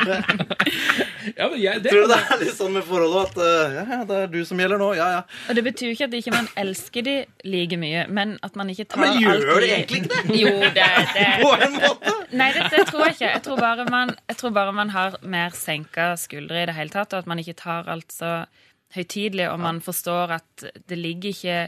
Ja, 1.37 1.49
men 1.49 1.59
jeg, 1.61 1.83
det, 1.85 1.93
tror 1.93 2.07
du 2.07 2.13
det 2.13 2.19
er 2.19 2.41
litt 2.43 2.57
sånn 2.57 2.73
med 2.75 2.87
forholdet 2.87 3.31
at 3.31 3.43
eh, 3.45 3.77
ja, 3.77 3.85
ja, 3.95 3.99
det 4.09 4.19
er 4.25 4.33
du 4.33 4.39
som 4.49 4.61
gjelder 4.63 4.81
nå? 4.83 4.89
Ja, 4.99 5.09
ja. 5.17 5.21
Og 5.49 5.59
det 5.59 5.65
betyr 5.67 5.91
jo 5.91 5.97
ikke 5.97 6.09
at 6.09 6.17
ikke 6.19 6.35
man 6.35 6.51
elsker 6.63 7.07
de 7.07 7.15
like 7.49 7.79
mye, 7.81 8.07
men 8.11 8.35
at 8.47 8.59
man 8.59 8.73
ikke 8.73 8.89
tar 8.91 9.05
alt 9.07 9.19
Men 9.19 9.25
gjør 9.25 9.53
alt 9.55 9.65
det 9.65 9.71
egentlig 9.77 10.03
ikke 10.03 10.17
det? 10.17 10.41
Jo, 10.41 10.53
det, 10.79 10.89
det 11.15 11.29
På 11.45 11.53
en 11.57 11.79
måte. 11.79 12.17
Nei, 12.33 12.51
det, 12.57 12.67
det 12.75 12.87
tror 12.91 13.07
jeg 13.07 13.17
ikke. 13.19 13.31
Jeg 13.31 13.45
tror, 13.47 13.63
bare 13.63 13.87
man, 13.93 14.15
jeg 14.33 14.41
tror 14.43 14.55
bare 14.59 14.75
man 14.77 14.93
har 14.97 15.17
mer 15.23 15.57
senka 15.57 16.13
skuldre 16.21 16.63
i 16.63 16.69
det 16.71 16.77
hele 16.77 16.95
tatt, 16.95 17.15
og 17.15 17.23
at 17.23 17.31
man 17.31 17.43
ikke 17.43 17.59
tar 17.63 17.91
alt 17.93 18.13
så 18.15 18.35
høytidelig, 18.97 19.49
og 19.51 19.61
man 19.63 19.81
forstår 19.85 20.37
at 20.39 20.67
det 20.89 20.99
ligger 20.99 21.33
ikke 21.33 21.59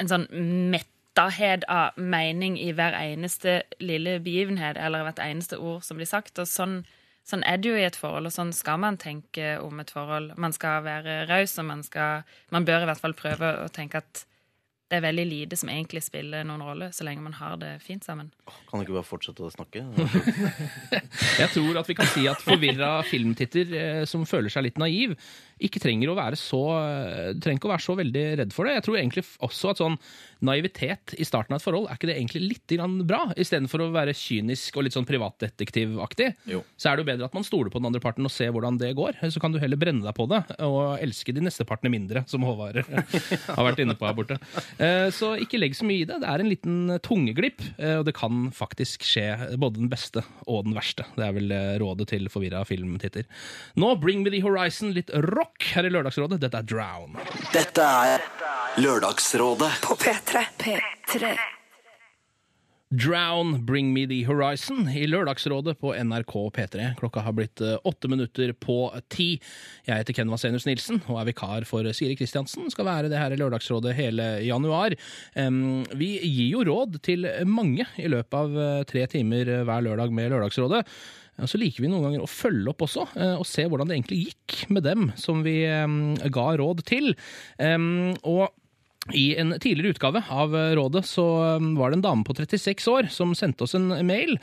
en 0.00 0.08
sånn 0.08 0.26
mettahet 0.72 1.66
av 1.68 1.96
mening 2.00 2.56
i 2.60 2.70
hver 2.76 2.96
eneste 2.96 3.60
lille 3.80 4.18
begivenhet 4.24 4.80
eller 4.80 5.04
hvert 5.06 5.20
eneste 5.24 5.58
ord 5.60 5.84
som 5.84 6.00
blir 6.00 6.08
sagt. 6.08 6.38
Og 6.40 6.48
sånn, 6.48 6.80
sånn 7.26 7.42
er 7.48 7.58
det 7.58 7.72
jo 7.72 7.78
i 7.78 7.86
et 7.86 7.98
forhold, 7.98 8.28
og 8.28 8.34
sånn 8.34 8.52
skal 8.54 8.78
man 8.82 8.98
tenke 9.02 9.56
om 9.62 9.82
et 9.82 9.90
forhold. 9.92 10.36
Man 10.38 10.54
skal 10.54 10.84
være 10.86 11.24
raus, 11.30 11.56
og 11.58 11.68
man, 11.68 11.82
skal, 11.86 12.26
man 12.54 12.66
bør 12.68 12.86
i 12.86 12.90
hvert 12.90 13.02
fall 13.02 13.16
prøve 13.18 13.52
å 13.64 13.68
tenke 13.74 14.02
at 14.04 14.22
det 14.86 15.00
er 15.00 15.02
veldig 15.02 15.24
lite 15.26 15.56
som 15.58 15.70
egentlig 15.72 16.04
spiller 16.06 16.44
noen 16.46 16.62
rolle, 16.62 16.88
så 16.94 17.02
lenge 17.06 17.24
man 17.24 17.34
har 17.40 17.56
det 17.58 17.72
fint 17.82 18.04
sammen. 18.06 18.28
Kan 18.68 18.78
du 18.78 18.84
ikke 18.84 18.94
bare 18.94 19.08
fortsette 19.08 19.42
å 19.42 19.50
snakke? 19.50 19.82
Jeg 21.40 21.50
tror 21.56 21.80
at 21.80 21.90
vi 21.90 21.96
kan 21.98 22.10
si 22.12 22.28
at 22.30 22.44
forvirra 22.44 23.00
filmtitter 23.08 23.74
eh, 23.74 24.04
som 24.06 24.22
føler 24.28 24.52
seg 24.52 24.68
litt 24.68 24.78
naiv, 24.78 25.16
ikke 25.56 25.80
trenger 25.80 26.12
å 26.12 26.16
være 26.18 26.36
så 26.38 26.60
eh, 26.76 27.32
trenger 27.40 27.58
ikke 27.58 27.70
å 27.70 27.72
være 27.72 27.86
så 27.86 27.96
veldig 27.98 28.24
redd 28.42 28.54
for 28.54 28.68
det. 28.68 28.76
Jeg 28.76 28.86
tror 28.86 28.98
egentlig 29.00 29.24
også 29.48 29.72
at 29.72 29.82
sånn 29.82 29.98
naivitet 30.46 31.16
i 31.16 31.26
starten 31.26 31.56
av 31.56 31.60
et 31.60 31.64
forhold, 31.64 31.88
er 31.88 31.98
ikke 31.98 32.10
det 32.10 32.18
egentlig 32.18 32.42
litt 32.44 32.74
grann 32.76 32.98
bra? 33.08 33.22
Istedenfor 33.40 33.86
å 33.86 33.90
være 33.94 34.14
kynisk 34.14 34.76
og 34.76 34.86
litt 34.86 34.94
sånn 34.94 35.08
privatdetektivaktig, 35.08 36.28
så 36.76 36.90
er 36.90 36.98
det 36.98 37.06
jo 37.06 37.08
bedre 37.10 37.30
at 37.30 37.36
man 37.36 37.46
stoler 37.46 37.72
på 37.72 37.80
den 37.80 37.88
andre 37.88 38.02
parten 38.04 38.28
og 38.28 38.34
ser 38.34 38.52
hvordan 38.54 38.78
det 38.78 38.92
går. 38.98 39.18
Så 39.32 39.42
kan 39.42 39.54
du 39.54 39.58
heller 39.62 39.80
brenne 39.80 40.04
deg 40.04 40.14
på 40.14 40.28
det 40.30 40.42
og 40.66 41.00
elske 41.00 41.34
de 41.34 41.42
neste 41.42 41.66
partene 41.66 41.90
mindre, 41.94 42.22
som 42.28 42.44
Håvard 42.46 42.82
har 43.56 43.66
vært 43.66 43.82
inne 43.82 43.96
på 43.96 44.06
her 44.06 44.16
borte. 44.18 44.38
Eh, 44.78 45.08
Så 45.14 45.32
ikke 45.40 45.60
legg 45.60 45.76
så 45.76 45.86
mye 45.88 46.04
i 46.04 46.08
det. 46.08 46.18
Det 46.22 46.28
er 46.28 46.42
en 46.42 46.50
liten 46.50 46.76
tungeglipp, 47.04 47.62
eh, 47.78 47.96
og 48.00 48.04
det 48.08 48.14
kan 48.18 48.50
faktisk 48.54 49.06
skje 49.06 49.56
både 49.56 49.80
den 49.80 49.90
beste 49.92 50.24
og 50.46 50.66
den 50.68 50.76
verste. 50.76 51.06
Det 51.16 51.24
er 51.26 51.36
vel 51.36 51.52
eh, 51.56 51.74
rådet 51.82 52.08
til 52.12 52.28
forvirra 52.32 52.64
filmtitter. 52.68 53.24
Nå 53.80 53.94
Bring 54.02 54.22
Me 54.24 54.32
The 54.34 54.42
Horizon, 54.44 54.92
litt 54.96 55.12
rock 55.32 55.70
her 55.74 55.88
i 55.88 55.92
Lørdagsrådet. 55.92 56.40
Dette 56.44 56.60
er 56.60 56.68
Drown. 56.68 57.16
Dette 57.54 57.90
er 58.12 58.24
Lørdagsrådet 58.82 59.72
På 59.86 59.96
P3. 59.96 60.44
P3. 60.60 61.36
Drown, 62.90 63.64
Bring 63.66 63.92
Me 63.92 64.04
The 64.06 64.20
Horizon 64.28 64.84
i 64.88 65.08
Lørdagsrådet 65.10 65.72
på 65.80 65.90
NRK 66.06 66.34
P3. 66.54 66.84
Klokka 67.00 67.24
har 67.26 67.34
blitt 67.34 67.58
eh, 67.58 67.74
åtte 67.82 68.06
minutter 68.06 68.52
på 68.62 68.76
ti. 69.10 69.40
Jeg 69.88 70.04
heter 70.04 70.14
Ken 70.14 70.30
Vasenus 70.30 70.68
Nilsen 70.68 71.00
og 71.10 71.18
er 71.18 71.26
vikar 71.26 71.66
for 71.66 71.88
Siri 71.90 72.14
Kristiansen. 72.14 72.68
Skal 72.70 72.86
være 72.86 73.10
det 73.10 73.18
her 73.18 73.34
i 73.34 73.38
Lørdagsrådet 73.40 73.96
hele 73.98 74.28
januar. 74.46 74.94
Vi 75.34 76.10
gir 76.22 76.52
jo 76.52 76.62
råd 76.68 77.00
til 77.02 77.26
mange 77.50 77.88
i 77.98 78.06
løpet 78.12 78.36
av 78.38 78.54
eh, 78.54 78.84
tre 78.86 79.02
timer 79.10 79.50
eh, 79.50 79.64
hver 79.66 79.82
lørdag 79.88 80.14
med 80.14 80.30
Lørdagsrådet. 80.36 80.84
Så 81.42 81.58
liker 81.58 81.82
vi 81.82 81.90
noen 81.90 82.06
ganger 82.06 82.22
å 82.22 82.30
følge 82.30 82.70
opp 82.70 82.86
også, 82.86 83.02
og 83.36 83.42
se 83.44 83.66
hvordan 83.68 83.90
det 83.90 83.98
egentlig 83.98 84.22
gikk 84.22 84.54
med 84.72 84.86
dem 84.86 85.02
som 85.20 85.42
vi 85.44 85.58
ga 86.32 86.46
råd 86.56 86.80
til. 86.88 87.10
Og 87.60 88.46
i 89.14 89.36
en 89.38 89.54
tidligere 89.62 89.94
utgave 89.94 90.22
av 90.32 90.54
Rådet 90.76 91.04
så 91.06 91.24
um, 91.60 91.74
var 91.78 91.90
det 91.90 92.00
en 92.00 92.06
dame 92.06 92.26
på 92.26 92.34
36 92.34 92.88
år 92.90 93.10
som 93.12 93.34
sendte 93.38 93.66
oss 93.66 93.76
en 93.78 93.92
mail. 94.06 94.36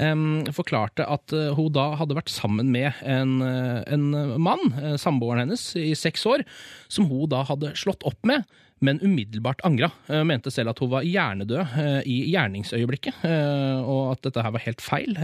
Um, 0.00 0.44
forklarte 0.56 1.04
at 1.04 1.34
uh, 1.36 1.52
hun 1.56 1.72
da 1.74 1.90
hadde 2.00 2.16
vært 2.16 2.32
sammen 2.32 2.70
med 2.72 2.96
en, 3.04 3.38
uh, 3.44 3.82
en 3.92 4.06
mann, 4.40 4.72
uh, 4.78 4.94
samboeren 5.00 5.44
hennes, 5.44 5.68
i 5.76 5.92
seks 5.98 6.24
år, 6.28 6.46
som 6.88 7.10
hun 7.10 7.28
da 7.32 7.44
hadde 7.48 7.74
slått 7.76 8.06
opp 8.08 8.20
med. 8.28 8.46
Men 8.84 9.00
umiddelbart 9.00 9.62
angra. 9.64 9.88
Uh, 10.10 10.20
mente 10.28 10.50
selv 10.52 10.74
at 10.74 10.80
hun 10.82 10.90
var 10.92 11.06
hjernedød 11.06 11.62
uh, 11.62 12.00
i 12.04 12.16
gjerningsøyeblikket, 12.28 13.22
uh, 13.24 13.80
og 13.80 14.02
at 14.12 14.26
dette 14.26 14.44
her 14.44 14.52
var 14.52 14.64
helt 14.66 14.84
feil. 14.84 15.16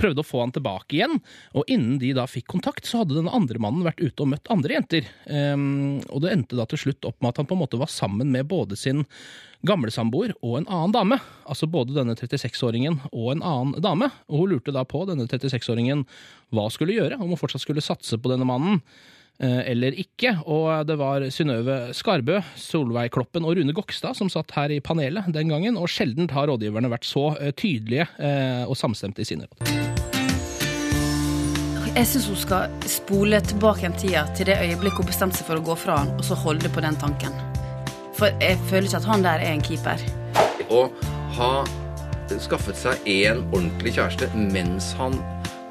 Prøvde 0.00 0.24
å 0.24 0.26
få 0.26 0.42
han 0.42 0.54
tilbake 0.54 0.98
igjen, 0.98 1.20
og 1.54 1.70
innen 1.70 2.00
de 2.02 2.10
da 2.18 2.26
fikk 2.30 2.48
kontakt, 2.50 2.88
så 2.88 3.02
hadde 3.02 3.20
den 3.20 3.30
andre 3.30 3.62
mannen 3.62 3.86
vært 3.86 4.02
ute 4.02 4.24
og 4.24 4.32
møtt 4.32 4.50
andre 4.50 4.74
jenter. 4.78 5.06
Og 5.28 6.18
det 6.24 6.32
endte 6.32 6.58
da 6.58 6.66
til 6.68 6.80
slutt 6.86 7.06
opp 7.08 7.20
med 7.22 7.32
at 7.32 7.40
han 7.40 7.48
på 7.48 7.56
en 7.56 7.62
måte 7.62 7.80
var 7.80 7.90
sammen 7.92 8.32
med 8.34 8.48
både 8.50 8.78
sin 8.78 9.04
gamle 9.66 9.92
samboer 9.94 10.34
og 10.42 10.58
en 10.58 10.68
annen 10.68 10.94
dame. 10.94 11.18
Altså 11.46 11.68
både 11.70 11.94
denne 11.96 12.16
36-åringen 12.18 12.98
og 13.12 13.32
en 13.34 13.46
annen 13.46 13.82
dame. 13.84 14.10
Og 14.30 14.42
hun 14.42 14.54
lurte 14.54 14.74
da 14.74 14.84
på, 14.88 15.04
denne 15.08 15.28
36-åringen, 15.30 16.04
hva 16.52 16.68
skulle 16.72 16.96
gjøre, 16.96 17.20
om 17.20 17.32
hun 17.32 17.40
fortsatt 17.40 17.64
skulle 17.64 17.84
satse 17.84 18.18
på 18.18 18.32
denne 18.32 18.48
mannen 18.48 18.80
eh, 18.80 19.21
eller 19.42 19.96
ikke. 19.98 20.36
Og 20.46 20.86
det 20.86 20.96
var 21.00 21.24
Synnøve 21.34 21.78
Skarbø, 21.96 22.40
Solveig 22.58 23.10
Kloppen 23.14 23.46
og 23.46 23.56
Rune 23.58 23.74
Gokstad 23.76 24.16
som 24.18 24.30
satt 24.32 24.54
her 24.56 24.72
i 24.74 24.80
panelet 24.84 25.28
den 25.34 25.52
gangen, 25.52 25.76
og 25.76 25.90
sjelden 25.90 26.30
har 26.30 26.48
rådgiverne 26.50 26.90
vært 26.92 27.06
så 27.08 27.32
eh, 27.40 27.52
tydelige 27.56 28.06
eh, 28.18 28.62
og 28.66 28.76
samstemte 28.78 29.24
i 29.24 29.28
sine 29.28 29.48
råd. 29.48 29.72
Jeg 31.92 32.08
syns 32.08 32.28
hun 32.30 32.38
skal 32.40 32.88
spole 32.88 33.40
tilbake 33.44 33.84
en 33.84 33.96
tida 34.00 34.24
til 34.36 34.48
det 34.48 34.56
øyeblikket 34.62 35.02
hun 35.02 35.10
bestemte 35.10 35.36
seg 35.36 35.50
for 35.50 35.60
å 35.60 35.66
gå 35.66 35.76
fra 35.76 35.98
han, 36.00 36.14
og 36.16 36.24
så 36.24 36.38
holde 36.40 36.70
på 36.72 36.84
den 36.84 36.96
tanken. 36.96 37.36
For 38.16 38.32
jeg 38.40 38.56
føler 38.70 38.88
ikke 38.88 39.02
at 39.02 39.10
han 39.10 39.26
der 39.26 39.44
er 39.44 39.52
en 39.52 39.64
keeper. 39.64 40.00
Å 40.72 40.86
ha 41.36 41.52
skaffet 42.40 42.78
seg 42.80 43.08
en 43.12 43.42
ordentlig 43.50 43.92
kjæreste 43.98 44.30
mens 44.38 44.92
han 44.96 45.18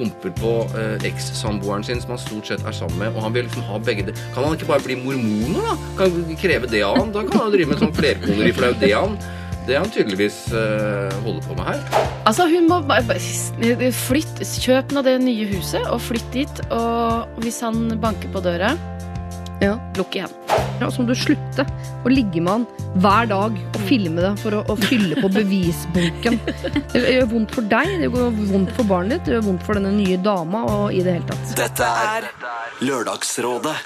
humper 0.01 0.33
på 0.41 0.53
eh, 0.77 1.07
eks-samboeren 1.11 1.85
sin, 1.87 2.01
som 2.03 2.15
han 2.15 2.21
stort 2.21 2.49
sett 2.51 2.65
er 2.65 2.75
sammen 2.75 2.99
med, 3.01 3.15
og 3.15 3.27
han 3.27 3.35
vil 3.35 3.47
liksom 3.47 3.67
ha 3.69 3.79
begge 3.81 4.09
det. 4.09 4.17
Kan 4.35 4.47
han 4.47 4.57
ikke 4.57 4.71
bare 4.73 4.85
bli 4.85 4.97
mormoner, 5.01 5.69
da? 5.71 5.75
Kan 5.99 6.17
han 6.17 6.41
kreve 6.41 6.71
det 6.71 6.83
av 6.87 6.99
han? 6.99 7.13
Da 7.15 7.23
kan 7.27 7.45
han 7.45 7.53
drive 7.53 7.73
med 7.73 7.83
sånn 7.83 7.95
flerkoneri, 7.95 8.51
for 8.55 8.65
det 8.65 8.71
er 8.71 8.73
jo 8.73 8.81
det 8.81 8.93
han, 8.97 9.17
det 9.67 9.77
han 9.77 9.91
tydeligvis 9.93 10.39
eh, 10.57 11.17
holder 11.25 11.43
på 11.47 11.57
med 11.59 11.69
her. 11.69 11.83
Altså, 12.29 12.47
hun 12.49 12.69
må 12.69 12.81
bare 12.89 13.19
flytte, 13.95 14.47
kjøp 14.65 14.95
nå 14.95 15.05
det 15.05 15.17
nye 15.23 15.47
huset 15.53 15.85
og 15.87 16.01
flytt 16.03 16.33
dit. 16.33 16.63
Og 16.73 17.41
hvis 17.43 17.61
han 17.65 17.85
banker 18.01 18.31
på 18.33 18.43
døra, 18.45 18.73
Ja. 19.61 19.75
lukk 19.97 20.15
igjen. 20.17 20.31
Ja, 20.81 20.87
så 20.89 21.03
må 21.03 21.11
du 21.11 21.15
slutte 21.17 21.65
å 22.01 22.09
ligge 22.09 22.41
med 22.41 22.51
han 22.51 22.63
hver 23.03 23.27
dag 23.29 23.59
og 23.61 23.83
filme 23.85 24.23
det 24.23 24.31
for 24.41 24.57
å, 24.57 24.63
å 24.65 24.77
fylle 24.81 25.21
på 25.21 25.29
bevisbunken. 25.35 26.39
Det 26.95 27.03
gjør 27.03 27.29
vondt 27.35 27.53
for 27.55 27.69
deg, 27.69 27.93
det 28.01 28.09
gjør 28.09 28.33
vondt 28.55 28.73
for 28.79 28.89
barnet 28.89 29.19
ditt, 29.19 29.29
det 29.29 29.37
gjør 29.37 29.45
vondt 29.51 29.67
for 29.67 29.77
denne 29.77 29.93
nye 29.99 30.17
dama 30.25 30.65
og 30.65 30.97
i 30.97 31.05
det 31.05 31.19
hele 31.19 31.29
tatt. 31.29 31.53
Dette 31.61 31.93
er 32.07 32.27
Lørdagsrådet 32.81 33.77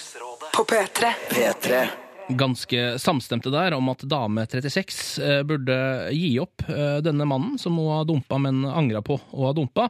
På 0.56 0.64
P3. 0.64 1.12
P3 1.36 2.05
ganske 2.30 3.00
samstemte 3.00 3.52
der 3.54 3.76
om 3.78 3.90
at 3.92 4.04
dame 4.10 4.46
36 4.50 5.22
eh, 5.22 5.42
burde 5.46 5.76
gi 6.16 6.32
opp 6.42 6.64
eh, 6.72 6.98
denne 7.06 7.28
mannen 7.30 7.60
som 7.62 7.78
hun 7.78 7.92
har 7.92 8.08
dumpa, 8.10 8.40
men 8.42 8.64
angra 8.66 9.02
på 9.06 9.18
å 9.20 9.48
ha 9.48 9.52
dumpa. 9.56 9.88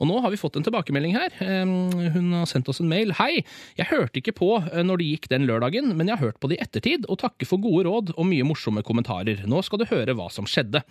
Og 0.00 0.08
nå 0.10 0.18
har 0.20 0.32
vi 0.32 0.40
fått 0.40 0.58
en 0.58 0.66
tilbakemelding 0.66 1.16
her. 1.16 1.36
Hun 1.40 2.34
har 2.36 2.48
sendt 2.48 2.68
oss 2.68 2.82
en 2.82 2.90
mail. 2.90 3.14
Hei, 3.16 3.42
jeg 3.78 3.88
hørte 3.90 4.20
ikke 4.20 4.36
på 4.36 4.50
eh, 4.60 4.82
når 4.84 5.00
det 5.00 5.08
gikk 5.08 5.30
den 5.32 5.46
lørdagen, 5.48 5.94
men 5.96 6.10
jeg 6.10 6.18
har 6.18 6.30
hørt 6.30 6.40
på 6.42 6.50
det 6.50 6.58
i 6.58 6.64
ettertid, 6.64 7.08
og 7.08 7.22
takker 7.22 7.48
for 7.48 7.62
gode 7.62 7.86
råd 7.88 8.14
og 8.16 8.28
mye 8.28 8.46
morsomme 8.46 8.84
kommentarer. 8.86 9.46
Nå 9.48 9.62
skal 9.64 9.80
du 9.82 9.88
høre 9.88 10.16
hva 10.18 10.28
som 10.32 10.48
skjedde. 10.48 10.84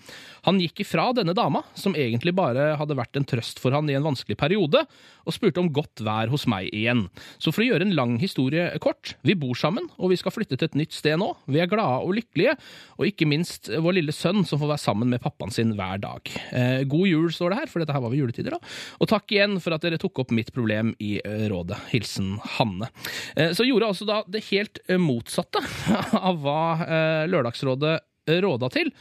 Han 0.50 0.62
gikk 0.64 0.84
ifra 0.86 1.10
denne 1.18 1.38
dama, 1.38 1.64
som 1.78 1.98
egentlig 1.98 2.34
bare 2.38 2.74
hadde 2.80 2.98
vært 2.98 3.20
en 3.20 3.28
trøst 3.30 3.62
for 3.62 3.76
han 3.78 3.90
i 3.92 3.98
en 3.98 4.08
vanskelig 4.08 4.40
periode, 4.40 4.86
og 5.30 5.36
spurte 5.36 5.62
om 5.62 5.70
godt 5.74 6.02
vær 6.06 6.32
hos 6.34 6.48
meg 6.50 6.72
igjen. 6.74 7.06
Så 7.38 7.54
for 7.54 7.62
å 7.62 7.70
gjøre 7.70 7.86
en 7.86 7.96
lang 7.98 8.18
historie 8.22 8.72
kort, 8.82 9.14
vi 9.26 9.38
bor 9.38 9.58
sammen, 9.58 9.86
og 10.02 10.14
vi 10.14 10.18
skal 10.20 10.34
flytte 10.34 10.58
til 10.58 10.70
et 10.70 10.79
nytt 10.80 10.96
sted 10.96 11.20
nå. 11.22 11.28
Vi 11.52 11.62
er 11.62 11.70
glade 11.72 12.00
og 12.06 12.16
lykkelige, 12.18 12.56
og 12.98 13.08
ikke 13.10 13.28
minst 13.30 13.70
vår 13.70 13.98
lille 14.00 14.16
sønn 14.16 14.42
som 14.48 14.62
får 14.62 14.72
være 14.74 14.84
sammen 14.86 15.12
med 15.14 15.22
pappaen 15.24 15.54
sin 15.54 15.76
hver 15.78 16.02
dag. 16.04 16.32
Eh, 16.56 16.82
god 16.90 17.08
jul, 17.12 17.30
står 17.36 17.54
det 17.54 17.60
her, 17.62 17.72
for 17.72 17.84
dette 17.84 17.96
her 17.96 18.04
var 18.04 18.14
ved 18.14 18.24
juletider, 18.24 18.56
da. 18.58 18.74
Og 19.00 19.12
takk 19.12 19.36
igjen 19.36 19.60
for 19.64 19.76
at 19.76 19.86
dere 19.86 20.00
tok 20.02 20.24
opp 20.24 20.34
mitt 20.36 20.54
problem 20.56 20.94
i 21.04 21.18
eh, 21.24 21.46
rådet. 21.52 21.78
Hilsen 21.94 22.38
Hanne. 22.58 22.90
Eh, 23.36 23.52
så 23.58 23.68
gjorde 23.68 23.92
altså 23.92 24.08
da 24.10 24.22
det 24.32 24.46
helt 24.50 24.82
eh, 24.88 25.00
motsatte 25.02 25.62
av 26.30 26.40
hva 26.44 26.62
eh, 26.86 27.26
Lørdagsrådet 27.32 27.98
eh, 28.00 28.40
råda 28.46 28.72
til. 28.74 28.92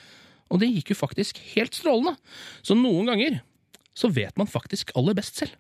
Og 0.49 0.63
det 0.63 0.71
gikk 0.73 0.95
jo 0.95 1.03
faktisk 1.03 1.41
helt 1.55 1.77
strålende. 1.77 2.17
Så 2.65 2.77
noen 2.79 3.11
ganger 3.11 3.41
så 3.99 4.11
vet 4.15 4.37
man 4.39 4.49
faktisk 4.49 4.93
aller 4.99 5.17
best 5.19 5.41
selv. 5.41 5.57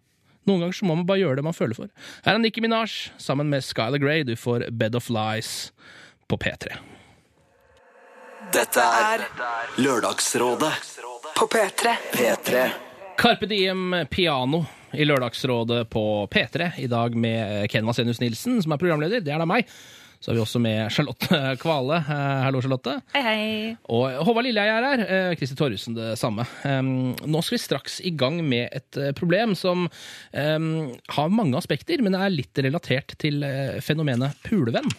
Noen 0.48 0.62
ganger 0.62 0.78
så 0.78 0.86
må 0.88 0.94
man 0.96 1.06
bare 1.08 1.20
gjøre 1.20 1.40
det 1.40 1.44
man 1.44 1.56
føler 1.56 1.76
for. 1.76 1.90
Her 2.24 2.38
er 2.38 2.40
Nicki 2.40 2.62
Minaj 2.64 3.10
sammen 3.20 3.50
med 3.52 3.66
Skylar 3.66 4.00
Grey. 4.00 4.24
Du 4.24 4.32
får 4.38 4.68
Bed 4.80 4.96
of 4.96 5.10
Lies 5.12 5.70
på 6.28 6.36
P3. 6.36 6.76
Dette 8.52 8.80
er 8.80 9.24
Lørdagsrådet 9.82 10.72
På 11.36 11.46
P3. 11.50 11.94
P3 12.14 12.66
Carpe 13.18 13.48
Diem 13.50 13.96
Piano 14.10 14.62
i 14.92 15.04
Lørdagsrådet 15.04 15.88
på 15.90 16.02
P3. 16.32 16.70
I 16.78 16.86
dag 16.88 17.16
med 17.16 17.66
Ken 17.70 17.86
Vasenius 17.86 18.20
Nilsen, 18.22 18.60
som 18.62 18.72
er 18.72 18.80
programleder. 18.80 19.20
Det 19.20 19.34
er 19.34 19.42
da 19.42 19.48
meg. 19.48 19.66
Så 20.18 20.30
er 20.32 20.38
vi 20.38 20.42
også 20.42 20.60
med 20.62 20.88
Charlotte 20.94 21.40
Kvale. 21.62 21.98
Eh, 22.00 22.38
Hallo, 22.46 22.62
Charlotte. 22.62 22.94
Hei, 23.14 23.22
hei. 23.26 23.42
Og 23.90 24.16
Håvard 24.26 24.48
Lilleheie 24.48 24.78
er 24.78 24.86
her. 24.86 25.02
Kristi 25.34 25.52
Christer 25.52 25.60
Torjussen 25.60 25.98
det 25.98 26.08
samme. 26.18 26.46
Nå 26.64 27.42
skal 27.44 27.58
vi 27.58 27.62
straks 27.62 28.00
i 28.06 28.14
gang 28.18 28.40
med 28.46 28.70
et 28.70 28.98
eh, 28.98 29.12
problem 29.18 29.54
som 29.58 29.86
har 30.32 31.30
mange 31.34 31.58
aspekter, 31.58 32.02
men 32.02 32.16
er 32.18 32.34
litt 32.34 32.64
relatert 32.64 33.18
til 33.22 33.44
eh, 33.46 33.78
fenomenet 33.84 34.40
pulevenn. 34.46 34.90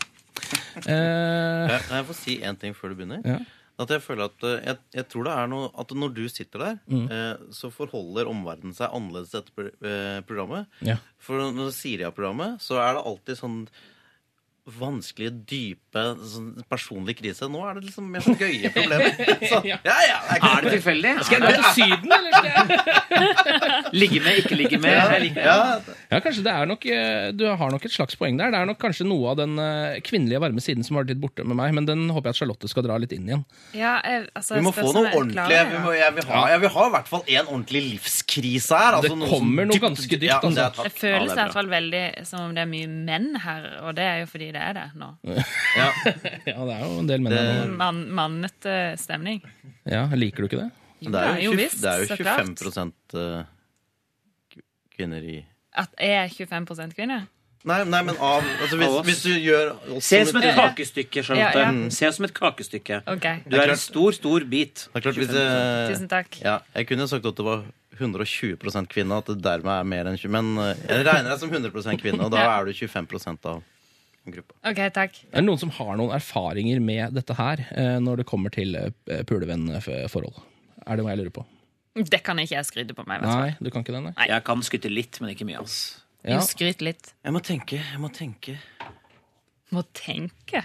Eh, 0.87 1.67
Jeg- 1.69 1.89
jeg 1.89 2.05
får 2.05 2.15
si 2.15 2.37
én 2.39 2.57
ting 2.59 2.73
før 2.73 2.89
du 2.89 2.95
begynner? 2.95 3.21
Ja. 3.25 3.39
At 3.79 3.87
jeg 3.89 4.01
føler 4.01 4.25
at 4.25 4.43
eh, 4.43 4.59
jeg, 4.65 4.77
jeg 4.93 5.07
tror 5.09 5.23
det 5.23 5.33
er 5.37 5.47
noe 5.47 5.69
At 5.79 5.87
når 5.95 6.13
du 6.13 6.27
sitter 6.27 6.59
der, 6.59 6.79
Mm. 6.89 7.05
eh, 7.11 7.37
så 7.51 7.71
forholder 7.71 8.27
omverdenen 8.27 8.75
seg 8.75 8.89
annerledes 8.91 9.31
til 9.31 9.41
dette 9.41 9.71
eh, 9.87 10.21
programmet. 10.27 10.67
Ja. 10.81 10.97
For 11.17 11.35
når 11.39 11.55
du 11.69 11.71
sier 11.71 11.99
ja-programmet, 11.99 12.59
så 12.59 12.75
er 12.79 12.93
det 12.95 13.05
alltid 13.05 13.37
sånn 13.39 13.67
vanskelige, 14.79 15.31
dype, 15.49 16.03
sånn 16.29 16.49
personlige 16.69 17.19
krise. 17.23 17.47
Nå 17.51 17.61
er 17.67 17.79
det 17.79 17.87
liksom 17.89 18.07
mer 18.13 18.23
sånn 18.25 18.37
gøye 18.39 18.69
problemer. 18.75 19.15
Så, 19.49 19.61
ja, 19.71 19.77
ja, 19.83 20.19
det 20.29 20.39
Er 20.49 20.65
det 20.67 20.73
tilfeldig? 20.77 21.13
Skal 21.25 21.39
jeg 21.39 21.45
dra 21.45 21.51
til 21.55 21.67
Syden, 21.79 22.13
eller 22.15 22.31
skal 22.37 22.49
jeg 22.49 23.89
Ligge 23.99 24.19
med, 24.21 24.37
ikke 24.43 24.55
ligge 24.59 24.77
med? 24.81 25.25
Ja, 25.39 25.57
Ja, 26.09 26.19
kanskje 26.21 26.43
det 26.45 26.51
er 26.53 26.67
nok 26.69 26.85
eh, 26.89 27.29
Du 27.37 27.43
har 27.49 27.71
nok 27.73 27.85
et 27.87 27.93
slags 27.93 28.15
poeng 28.19 28.37
der. 28.39 28.51
Det 28.53 28.59
er 28.61 28.67
nok 28.69 28.79
kanskje 28.81 29.07
noe 29.09 29.31
av 29.33 29.39
den 29.41 29.55
eh, 29.61 29.99
kvinnelige 30.05 30.41
varme 30.43 30.61
siden 30.63 30.85
som 30.85 30.95
har 30.97 31.03
vært 31.05 31.15
litt 31.15 31.21
borte 31.23 31.45
med 31.47 31.57
meg, 31.59 31.73
men 31.77 31.87
den 31.89 32.05
håper 32.13 32.29
jeg 32.29 32.37
at 32.37 32.41
Charlotte 32.43 32.69
skal 32.71 32.85
dra 32.85 32.97
litt 33.01 33.13
inn 33.15 33.27
igjen. 33.29 33.43
Ja, 33.77 33.95
jeg, 34.05 34.27
altså, 34.37 34.57
vi 34.59 34.63
må 34.65 34.73
få 34.75 34.85
noe 34.93 35.07
jeg 35.09 35.17
ordentlig. 35.17 35.37
klarer 35.39 35.69
Vi 35.69 35.75
det, 35.77 35.81
må, 35.85 35.93
jeg, 35.97 36.15
vil 36.19 36.29
ha, 36.29 36.43
jeg 36.53 36.63
vil 36.65 36.73
ha 36.75 36.85
i 36.89 36.93
hvert 36.95 37.09
fall 37.11 37.23
en 37.25 37.49
ordentlig 37.55 37.83
livskrise 37.89 38.79
her. 38.83 38.99
Det 38.99 39.09
altså 39.11 39.19
noe 39.19 39.29
som 39.29 39.35
kommer 39.39 39.69
noe 39.69 39.77
dypt- 39.77 39.85
ganske 39.87 40.19
dypt, 40.21 40.29
Ja, 40.29 40.39
det 40.43 40.53
er 40.59 40.69
altså. 40.69 40.85
Det 40.89 40.93
føles 40.99 41.29
i 41.29 41.33
er 41.33 41.39
hvert 41.41 41.57
fall 41.57 41.71
veldig 41.73 42.03
som 42.29 42.45
om 42.47 42.55
det 42.57 42.63
er 42.65 42.69
mye 42.71 42.89
menn 43.09 43.29
her, 43.43 43.67
og 43.87 43.95
det 43.97 44.05
er 44.05 44.21
jo 44.23 44.29
fordi 44.31 44.51
det 44.55 44.58
er 44.65 44.75
det 44.77 44.85
nå. 44.99 45.09
Ja. 45.23 45.43
Ja, 46.49 46.59
det 46.65 46.75
er 46.75 46.83
jo 46.83 46.91
en 46.99 47.09
del 47.09 47.23
menn 47.25 47.35
her 47.35 47.65
nå. 47.65 47.77
Man, 47.79 48.03
mannete 48.19 48.75
stemning. 49.01 49.41
Ja, 49.89 50.05
liker 50.15 50.43
du 50.45 50.49
ikke 50.49 50.61
det? 50.63 50.69
Jo, 50.99 51.11
Det 51.15 51.23
er 51.23 51.41
jo, 51.45 51.51
20, 51.55 51.59
visst, 51.63 51.81
det 51.83 51.91
er 51.91 52.03
jo 52.03 52.07
25 52.19 52.55
klart. 52.75 53.17
eh, 53.19 54.61
kvinner 54.95 55.23
i 55.23 55.41
At 55.79 55.93
jeg 55.99 56.17
er 56.19 56.33
25% 56.57 56.97
kvinne? 56.97 57.21
Nei, 57.67 57.81
nei, 57.83 57.99
men 58.07 58.15
av 58.23 58.45
altså 58.63 58.77
hvis, 58.79 58.93
hvis 59.07 59.21
du 59.25 59.33
gjør 59.43 59.73
Se 59.99 60.21
som 60.29 60.37
et 60.39 60.55
kakestykke, 60.55 61.23
Charlotte. 61.27 61.59
Ja, 61.59 61.71
ja. 61.75 61.89
Se 61.91 62.11
som 62.15 62.27
et 62.27 62.31
kakestykke. 62.35 63.01
Du 63.03 63.57
er 63.59 63.73
en 63.73 63.81
stor, 63.81 64.15
stor 64.15 64.45
bit. 64.47 64.85
Det 64.87 65.01
er 65.01 65.03
klart, 65.03 65.19
hvis 65.19 65.31
det, 65.33 65.43
Tusen 65.91 66.07
takk. 66.11 66.39
ja, 66.39 66.59
jeg 66.77 66.87
kunne 66.87 67.07
sagt 67.11 67.27
at 67.27 67.35
det 67.35 67.45
var 67.45 67.65
120% 67.99 68.87
kvinne, 68.93 69.17
at 69.19 69.27
det 69.33 69.41
dermed 69.43 69.73
er 69.75 69.89
mer 69.91 70.07
enn 70.07 70.15
20 70.19 70.31
Men 70.37 70.53
eh, 70.63 70.85
jeg 70.87 71.03
regner 71.09 71.33
deg 71.33 71.41
som 71.41 71.51
100 71.51 71.99
kvinne, 71.99 72.23
og 72.23 72.31
da 72.31 72.45
er 72.55 72.69
du 72.69 72.71
25% 72.71 73.49
av 73.51 73.59
gruppa. 74.27 74.55
OK, 74.67 74.81
takk. 74.95 75.21
Er 75.31 75.39
det 75.41 75.45
noen 75.47 75.61
som 75.61 75.71
har 75.77 75.95
noen 75.99 76.11
erfaringer 76.15 76.81
med 76.83 77.15
dette 77.17 77.35
her 77.37 77.63
eh, 77.71 77.95
når 78.03 78.21
det 78.21 78.27
kommer 78.29 78.53
til 78.53 78.75
eh, 78.75 78.91
pulevennforhold? 79.29 80.41
Er 80.85 80.99
det 80.99 81.05
hva 81.05 81.15
jeg 81.15 81.21
lurer 81.23 81.35
på? 81.39 81.45
Det 81.99 82.21
kan 82.23 82.39
ikke 82.39 82.55
jeg 82.55 82.67
skryte 82.67 82.95
på 82.95 83.03
meg. 83.09 83.23
Nei, 83.25 83.55
du 83.59 83.71
kan 83.73 83.83
ikke 83.83 83.95
det, 83.95 84.03
nei? 84.09 84.13
Jeg 84.29 84.43
kan 84.47 84.61
skryte 84.63 84.91
litt, 84.91 85.17
men 85.23 85.33
ikke 85.33 85.47
mye. 85.49 85.63
ass. 85.63 85.79
Ja. 86.27 86.39
Skryt 86.43 86.83
litt. 86.85 87.13
Jeg 87.25 87.33
må 87.35 87.39
tenke, 87.43 87.79
jeg 87.79 87.99
må 88.03 88.09
tenke 88.11 88.57
Må 89.71 89.83
tenke. 89.95 90.63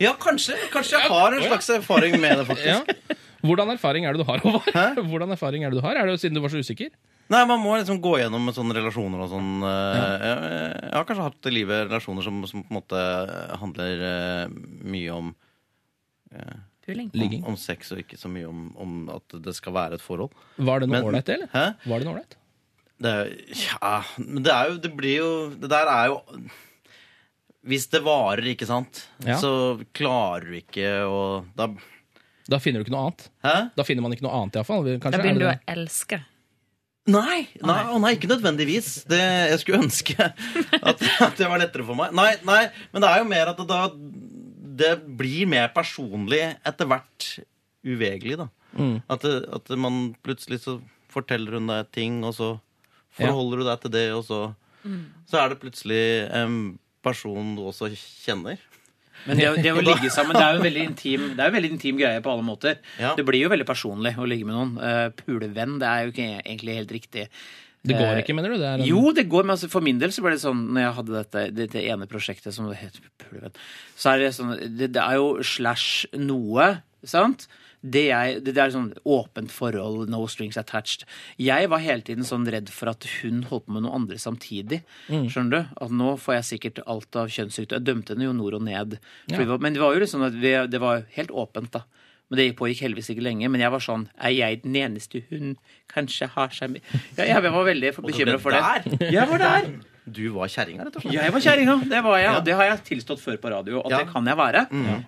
Ja, 0.00 0.14
kanskje. 0.16 0.56
Kanskje 0.72 0.96
jeg 0.96 1.10
har 1.12 1.34
en 1.36 1.42
slags 1.44 1.68
erfaring 1.74 2.14
med 2.22 2.38
det, 2.40 2.46
faktisk. 2.48 2.88
Ja. 2.88 3.16
Hvordan 3.44 3.72
erfaring 3.74 4.04
er 4.06 4.16
det 4.16 4.22
du 4.22 4.28
har, 4.28 4.40
Håvard? 4.44 5.00
Hvordan 5.10 5.32
erfaring 5.36 5.64
er 5.64 5.72
det 5.72 5.80
du 5.80 5.84
har? 5.84 5.96
Er 6.00 6.08
det 6.08 6.18
siden 6.22 6.36
du 6.36 6.42
var 6.44 6.52
så 6.52 6.60
usikker? 6.60 6.92
Nei, 7.30 7.44
Man 7.46 7.60
må 7.62 7.76
liksom 7.78 8.00
gå 8.02 8.16
gjennom 8.18 8.48
sånne 8.54 8.74
relasjoner 8.74 9.20
og 9.22 9.28
sånn. 9.30 9.50
Ja. 9.62 10.06
Jeg, 10.18 10.38
jeg 10.82 10.94
har 10.96 11.04
kanskje 11.06 11.26
hatt 11.28 11.46
i 11.46 11.52
livet 11.54 11.84
relasjoner 11.86 12.26
som, 12.26 12.40
som 12.50 12.64
på 12.66 12.72
en 12.74 12.78
måte 12.80 13.02
handler 13.60 14.02
eh, 14.08 14.56
mye 14.90 15.14
om 15.14 15.30
Puling. 16.86 17.10
Ligging. 17.14 17.44
om 17.46 17.56
sex, 17.60 17.92
og 17.92 18.00
ikke 18.02 18.16
så 18.18 18.30
mye 18.32 18.48
om, 18.48 18.64
om 18.80 18.94
at 19.14 19.34
det 19.44 19.52
skal 19.54 19.74
være 19.76 19.98
et 19.98 20.02
forhold. 20.02 20.32
Var 20.58 20.82
det 20.82 20.88
noe 20.90 21.02
ålreit, 21.06 21.28
eller? 21.34 21.50
Hæ? 21.52 21.64
Var 21.86 22.02
det 22.02 22.08
noe 22.08 22.14
ålreit? 22.16 22.36
Ja, 23.00 23.92
men 24.20 24.42
det 24.44 24.52
er 24.52 24.66
jo 24.68 24.74
Det 24.84 24.90
blir 24.92 25.14
jo 25.22 25.28
Det 25.56 25.70
der 25.72 25.88
er 25.88 26.10
jo 26.10 26.18
Hvis 27.64 27.86
det 27.94 28.02
varer, 28.04 28.44
ikke 28.52 28.66
sant, 28.68 29.06
Ja. 29.24 29.38
så 29.40 29.80
klarer 29.96 30.50
du 30.50 30.58
ikke 30.58 30.90
å 31.08 31.22
da, 31.56 31.70
Da 32.50 32.58
finner 32.60 32.80
du 32.82 32.84
ikke 32.84 32.92
noe 32.92 33.06
annet. 33.06 33.24
Hæ? 33.44 33.54
Da 33.76 33.86
finner 33.88 34.04
man 34.04 34.12
ikke 34.12 34.26
noe 34.26 34.36
annet, 34.42 34.58
iallfall. 34.60 34.84
Da 35.00 35.10
begynner 35.16 35.40
du 35.40 35.48
å 35.48 35.56
elske. 35.72 36.18
Nei, 37.08 37.46
nei, 37.64 37.80
å 37.88 37.98
nei, 38.02 38.12
ikke 38.16 38.28
nødvendigvis. 38.28 38.90
Det, 39.08 39.20
jeg 39.50 39.60
skulle 39.62 39.80
ønske 39.86 40.16
at, 40.20 41.00
at 41.00 41.38
det 41.38 41.48
var 41.48 41.62
lettere 41.62 41.86
for 41.86 41.98
meg. 41.98 42.12
Nei, 42.16 42.34
nei, 42.46 42.62
men 42.92 43.02
det 43.02 43.10
er 43.10 43.22
jo 43.22 43.28
mer 43.30 43.52
at 43.52 43.60
det 43.62 43.66
da 43.70 43.80
Det 44.80 44.90
blir 45.18 45.48
mer 45.48 45.70
personlig 45.74 46.42
etter 46.66 46.88
hvert 46.88 47.28
uvegelig, 47.86 48.36
da. 48.42 48.48
Mm. 48.76 49.00
At, 49.10 49.24
det, 49.24 49.40
at 49.48 49.72
man 49.80 50.12
plutselig 50.22 50.60
så 50.66 50.76
forteller 51.10 51.58
hun 51.58 51.72
deg 51.72 51.88
ting, 51.96 52.20
og 52.24 52.36
så 52.36 52.50
forholder 53.16 53.62
du 53.62 53.68
deg 53.70 53.82
til 53.82 53.94
det, 53.96 54.06
og 54.14 54.24
så 54.28 54.42
Så 55.28 55.40
er 55.40 55.50
det 55.50 55.60
plutselig 55.60 56.04
en 56.36 56.78
person 57.04 57.56
du 57.56 57.64
også 57.68 57.90
kjenner. 57.96 58.60
Men 59.28 59.40
det, 59.40 59.48
det 59.64 59.72
å 59.74 59.82
ligge 59.90 60.10
sammen 60.12 60.36
det 60.36 60.44
er 60.44 60.54
jo 60.54 60.60
en 60.60 60.68
veldig 60.68 60.84
intim, 60.88 61.24
det 61.34 61.42
er 61.42 61.48
jo 61.48 61.54
en 61.54 61.58
veldig 61.58 61.72
intim 61.76 61.98
greie 62.00 62.20
på 62.24 62.32
alle 62.32 62.46
måter. 62.46 62.78
Ja. 63.00 63.14
Det 63.18 63.24
blir 63.28 63.44
jo 63.44 63.50
veldig 63.52 63.66
personlig 63.68 64.14
å 64.18 64.28
ligge 64.28 64.48
med 64.48 64.56
noen. 64.56 64.76
Uh, 64.80 65.08
pulevenn, 65.22 65.78
det 65.82 65.90
er 65.90 66.06
jo 66.06 66.14
ikke 66.14 66.30
egentlig 66.40 66.78
helt 66.80 66.94
riktig. 66.98 67.26
Det 67.80 67.96
går 67.96 68.10
Eh, 68.10 68.18
ikke, 68.20 68.34
mener 68.36 68.52
du? 68.52 68.58
Det 68.60 68.68
er 68.68 68.82
en... 68.82 68.84
Jo, 68.84 69.12
det 69.16 69.24
går, 69.32 69.46
men 69.46 69.54
altså, 69.54 69.70
for 69.72 69.84
min 69.84 70.00
del 70.00 70.12
så 70.12 70.24
ble 70.24 70.34
det 70.34 70.42
sånn 70.42 70.66
når 70.74 70.82
jeg 70.82 70.96
hadde 70.98 71.14
dette, 71.16 71.44
dette 71.56 71.84
ene 71.88 72.08
prosjektet 72.10 72.52
som 72.52 72.68
det 72.68 72.76
het 72.82 72.98
Pulevenn, 73.22 73.56
så 73.96 74.12
er 74.12 74.24
det 74.24 74.34
sånn 74.36 74.52
det, 74.60 74.90
det 74.92 75.00
er 75.00 75.16
jo 75.16 75.30
slash 75.46 76.10
noe, 76.20 76.74
sant? 77.08 77.48
Det, 77.80 78.02
jeg, 78.10 78.40
det, 78.44 78.54
er 78.60 78.72
sånn 78.74 78.90
åpent 79.08 79.52
forhold, 79.54 80.10
no 80.12 80.26
strings 80.28 80.58
attached. 80.60 81.06
Jeg 81.40 81.70
var 81.72 81.80
hele 81.80 82.04
tiden 82.04 82.26
sånn 82.28 82.44
redd 82.52 82.68
for 82.74 82.92
at 82.92 83.06
hun 83.20 83.44
holdt 83.48 83.68
på 83.68 83.76
med 83.76 83.86
noe 83.86 83.96
andre 83.96 84.18
samtidig. 84.20 84.82
Skjønner 85.08 85.54
du? 85.54 85.72
At 85.86 85.94
nå 86.02 86.12
får 86.20 86.38
jeg 86.38 86.48
sikkert 86.50 86.82
alt 86.84 87.16
av 87.16 87.32
kjønnssykdom. 87.32 87.80
Jeg 87.80 87.88
dømte 87.88 88.14
henne 88.14 88.28
jo 88.28 88.36
nord 88.36 88.58
og 88.60 88.66
ned. 88.68 88.98
Ja. 89.32 89.40
men 89.56 89.72
det 89.76 89.82
var 89.82 89.96
jo 89.96 90.04
liksom 90.04 90.26
at 90.28 90.36
vi, 90.36 90.52
det 90.68 90.82
var 90.82 91.06
helt 91.16 91.32
åpent, 91.32 91.72
da. 91.78 91.86
Men 92.30 92.38
det 92.38 92.50
pågikk 92.58 92.84
heldigvis 92.84 93.10
ikke 93.10 93.24
lenge. 93.26 93.48
Men 93.50 93.64
jeg 93.64 93.74
var 93.74 93.82
sånn 93.82 94.04
Er 94.14 94.34
jeg 94.34 94.60
den 94.62 94.76
eneste 94.78 95.24
hun 95.32 95.56
kanskje 95.90 96.30
har 96.36 96.52
seg 96.54 96.76
med 96.76 96.92
ja, 97.18 97.26
Jeg 97.26 97.42
var 97.42 97.64
veldig 97.66 97.94
bekymra 98.04 98.38
for 98.42 98.54
det. 98.54 99.08
Jeg 99.10 99.26
var 99.32 99.42
der! 99.42 99.72
Du 100.12 100.22
var 100.34 100.48
kjerringa, 100.52 100.84
rett 100.88 100.96
og 100.98 101.02
slett. 101.04 101.14
Jeg 101.16 101.32
var 101.34 101.40
kjerringa, 101.44 101.74
det 101.90 102.02
var 102.04 102.18
jeg. 102.18 102.34
Og 102.36 102.44
det 102.44 102.54
har 102.58 102.64
jeg 102.70 102.82
tilstått 102.90 103.20
før 103.22 103.36
på 103.42 103.50
radio. 103.52 103.80
At 103.84 103.90
Ja. 103.90 103.98
det 104.04 104.12
kan 104.12 104.26
jeg 104.26 104.36
være. 104.36 104.62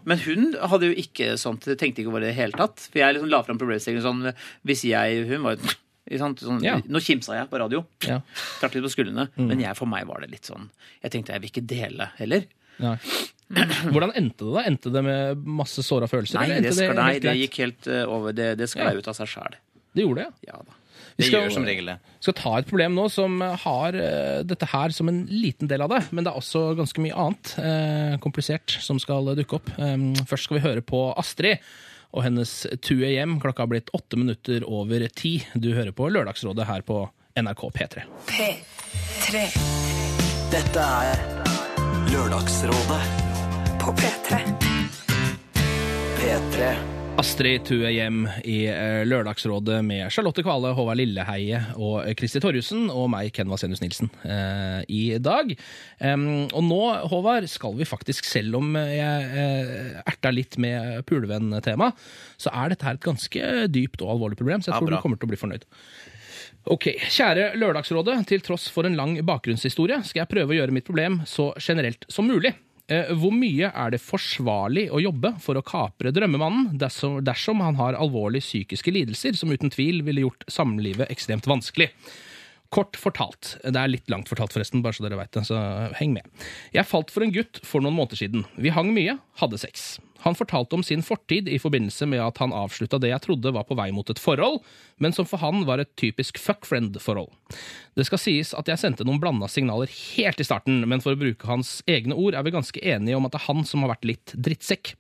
Men 0.05 0.19
hun 0.27 0.55
hadde 0.73 0.91
jo 0.91 0.95
ikke 1.05 1.33
sånt, 1.39 1.63
tenkte 1.79 2.03
ikke 2.03 2.09
over 2.13 2.21
det 2.21 2.31
i 2.31 2.33
det 2.35 2.39
hele 2.41 2.53
tatt. 2.53 2.79
For 2.91 2.99
jeg 3.03 3.15
liksom 3.17 3.31
la 3.31 3.43
fram 3.43 3.59
problemstillingen 3.59 4.03
sånn 4.07 4.35
Hvis 4.67 4.85
jeg 4.89 5.27
Hun 5.29 5.43
var 5.43 5.57
jo 5.57 6.19
sånn, 6.19 6.63
Ja. 6.63 6.79
Nå 6.87 6.99
kimsa 7.01 7.35
jeg 7.39 7.49
på 7.51 7.59
radio. 7.59 7.85
Ja. 8.07 8.21
Trakk 8.61 8.75
litt 8.75 8.85
på 8.85 8.91
skuldrene. 8.95 9.29
Men 9.37 9.61
jeg, 9.61 9.77
for 9.77 9.87
meg 9.87 10.07
var 10.07 10.21
det 10.21 10.31
litt 10.31 10.45
sånn 10.45 10.69
Jeg 11.03 11.11
tenkte 11.13 11.33
jeg 11.33 11.41
vil 11.43 11.51
ikke 11.51 11.67
dele 11.67 12.11
heller. 12.19 12.45
Nei. 12.83 12.97
Hvordan 13.53 14.13
endte 14.17 14.47
det, 14.47 14.53
da? 14.55 14.63
Endte 14.65 14.93
det 14.93 15.03
med 15.05 15.43
masse 15.45 15.83
såra 15.85 16.07
følelser? 16.09 16.39
Nei, 16.41 16.47
eller 16.57 16.63
det, 16.63 16.73
skal, 16.75 16.95
nei, 16.97 17.19
det 17.21 17.35
gikk 17.37 17.59
helt 17.61 17.87
eh, 17.87 18.05
over. 18.09 18.33
Det, 18.33 18.57
det 18.59 18.69
sklei 18.73 18.93
Ja. 18.95 18.99
ut 18.99 19.09
av 19.09 19.15
seg 19.19 19.29
sjæl. 19.29 19.59
Det 19.95 20.03
gjorde 20.07 20.25
det, 20.25 20.47
ja. 20.49 20.57
Da. 20.65 20.79
Vi 21.17 21.23
Det 21.25 21.27
skal- 21.29 21.43
gjør 21.43 21.53
som 21.53 21.65
regel 21.69 21.87
det. 21.87 21.99
skal 22.21 22.35
ta 22.35 22.57
et 22.59 22.67
problem 22.69 22.95
nå 22.97 23.11
som 23.11 23.41
har 23.41 23.95
eh, 23.95 24.43
dette 24.49 24.65
her 24.71 24.89
som 24.91 25.09
en 25.09 25.27
liten 25.29 25.69
del 25.69 25.83
av 25.83 25.91
det, 25.91 26.13
men 26.13 26.25
det 26.25 26.33
er 26.33 26.39
også 26.41 26.75
ganske 26.79 27.03
mye 27.05 27.13
annet 27.15 27.53
eh, 27.59 28.17
komplisert 28.19 28.71
som 28.81 28.99
skal 28.99 29.35
dukke 29.37 29.59
opp. 29.59 29.69
Um, 29.79 30.15
først 30.25 30.45
skal 30.49 30.59
vi 30.59 30.65
høre 30.67 30.81
på 30.81 31.03
Astrid 31.19 31.59
og 32.15 32.23
hennes 32.25 32.67
2 32.81 32.97
AM. 33.05 33.39
Klokka 33.41 33.63
har 33.65 33.69
blitt 33.73 33.91
åtte 33.93 34.17
minutter 34.17 34.65
over 34.69 35.07
ti. 35.09 35.45
Du 35.57 35.73
hører 35.75 35.93
på 35.93 36.09
Lørdagsrådet 36.13 36.67
her 36.69 36.81
på 36.83 37.09
NRK 37.37 37.63
P3. 37.73 38.03
P3 38.29 39.47
Dette 40.53 40.81
er 40.81 41.21
Lørdagsrådet 42.13 43.03
på 43.81 43.95
P3. 43.97 44.43
P3 46.21 46.92
Astrid 47.21 47.67
Tue 47.69 47.91
hjem 47.93 48.23
i 48.49 48.63
eh, 48.73 49.03
Lørdagsrådet 49.05 49.83
med 49.85 50.07
Charlotte 50.15 50.41
Kvale, 50.45 50.71
Håvard 50.73 50.97
Lilleheie 50.97 51.59
og 51.77 52.07
Kristi 52.17 52.41
Torjussen 52.41 52.87
og 52.89 53.11
meg, 53.13 53.29
Ken 53.37 53.51
Vasenius 53.53 53.83
Nilsen, 53.83 54.09
eh, 54.25 54.81
i 54.89 55.03
dag. 55.21 55.53
Og 56.01 56.65
nå, 56.65 56.81
Håvard, 57.13 57.47
skal 57.53 57.77
vi 57.77 57.89
faktisk, 57.89 58.25
selv 58.29 58.57
om 58.63 58.73
jeg 58.81 59.29
eh, 59.45 60.01
erta 60.01 60.33
litt 60.33 60.57
med 60.63 61.05
pulevenn-tema, 61.09 61.93
så 62.41 62.55
er 62.57 62.73
dette 62.73 62.89
her 62.89 62.97
et 62.97 63.05
ganske 63.05 63.53
dypt 63.77 64.01
og 64.01 64.17
alvorlig 64.17 64.41
problem, 64.41 64.65
så 64.65 64.73
jeg 64.73 64.81
tror 64.81 64.95
ja, 64.95 64.97
du 64.97 65.05
kommer 65.05 65.21
til 65.21 65.29
å 65.29 65.35
bli 65.35 65.43
fornøyd. 65.45 65.69
Ok, 66.73 66.93
Kjære 67.13 67.53
Lørdagsrådet, 67.61 68.23
til 68.33 68.43
tross 68.47 68.71
for 68.73 68.89
en 68.89 68.97
lang 68.97 69.19
bakgrunnshistorie 69.27 70.01
skal 70.07 70.25
jeg 70.25 70.33
prøve 70.33 70.55
å 70.55 70.61
gjøre 70.63 70.75
mitt 70.75 70.89
problem 70.89 71.21
så 71.29 71.53
generelt 71.61 72.09
som 72.09 72.31
mulig. 72.31 72.57
Eh, 72.91 73.13
Hvor 73.15 73.33
mye 73.35 73.71
er 73.71 73.95
det 73.95 74.03
forsvarlig 74.03 74.89
å 74.91 75.01
jobbe 75.03 75.37
for 75.43 75.59
å 75.59 75.63
kapre 75.65 76.11
drømmemannen 76.15 76.75
dersom, 76.81 77.63
han 77.63 77.79
har 77.79 77.99
alvorlige 77.99 78.43
psykiske 78.43 78.93
lidelser 78.95 79.39
som 79.39 79.53
uten 79.55 79.71
tvil 79.71 80.03
ville 80.03 80.25
gjort 80.27 80.45
samlivet 80.51 81.11
ekstremt 81.13 81.47
vanskelig? 81.47 81.93
Kort 82.73 82.97
fortalt, 82.97 83.59
det 83.63 83.77
er 83.77 83.91
litt 83.93 84.09
langt 84.09 84.31
fortalt 84.33 84.55
forresten, 84.55 84.81
bare 84.83 84.97
så 84.97 85.05
dere 85.05 85.19
vet 85.21 85.35
det, 85.37 85.45
så 85.45 85.59
heng 85.99 86.15
med. 86.17 86.25
Jeg 86.73 86.89
falt 86.89 87.13
for 87.13 87.25
en 87.25 87.35
gutt 87.35 87.61
for 87.69 87.85
noen 87.85 87.99
måneder 87.99 88.23
siden. 88.23 88.47
Vi 88.57 88.73
hang 88.73 88.95
mye, 88.97 89.19
hadde 89.43 89.61
sex. 89.61 89.99
Han 90.23 90.37
fortalte 90.39 90.79
om 90.79 90.85
sin 90.87 91.03
fortid 91.03 91.49
i 91.51 91.59
forbindelse 91.63 92.07
med 92.11 92.23
at 92.23 92.39
han 92.43 92.55
avslutta 92.55 93.01
det 93.03 93.13
jeg 93.13 93.25
trodde 93.27 93.55
var 93.55 93.67
på 93.69 93.77
vei 93.79 93.91
mot 93.95 94.09
et 94.11 94.23
forhold, 94.23 94.61
men 95.03 95.15
som 95.17 95.29
for 95.29 95.43
han 95.43 95.65
var 95.69 95.83
et 95.83 95.93
typisk 95.99 96.39
fuckfriend-forhold. 96.43 97.31
Det 97.99 98.07
skal 98.09 98.23
sies 98.23 98.55
at 98.57 98.71
jeg 98.71 98.81
sendte 98.81 99.07
noen 99.07 99.21
blanda 99.23 99.51
signaler 99.51 99.91
helt 99.91 100.41
i 100.41 100.47
starten, 100.47 100.83
men 100.89 101.03
for 101.05 101.15
å 101.15 101.21
bruke 101.21 101.51
hans 101.51 101.81
egne 101.91 102.17
ord 102.19 102.39
er 102.39 102.47
vi 102.47 102.55
ganske 102.55 102.83
enige 102.83 103.19
om 103.19 103.27
at 103.27 103.35
det 103.35 103.43
er 103.43 103.49
han 103.51 103.67
som 103.69 103.85
har 103.85 103.97
vært 103.97 104.13
litt 104.13 104.37
drittsekk. 104.39 104.95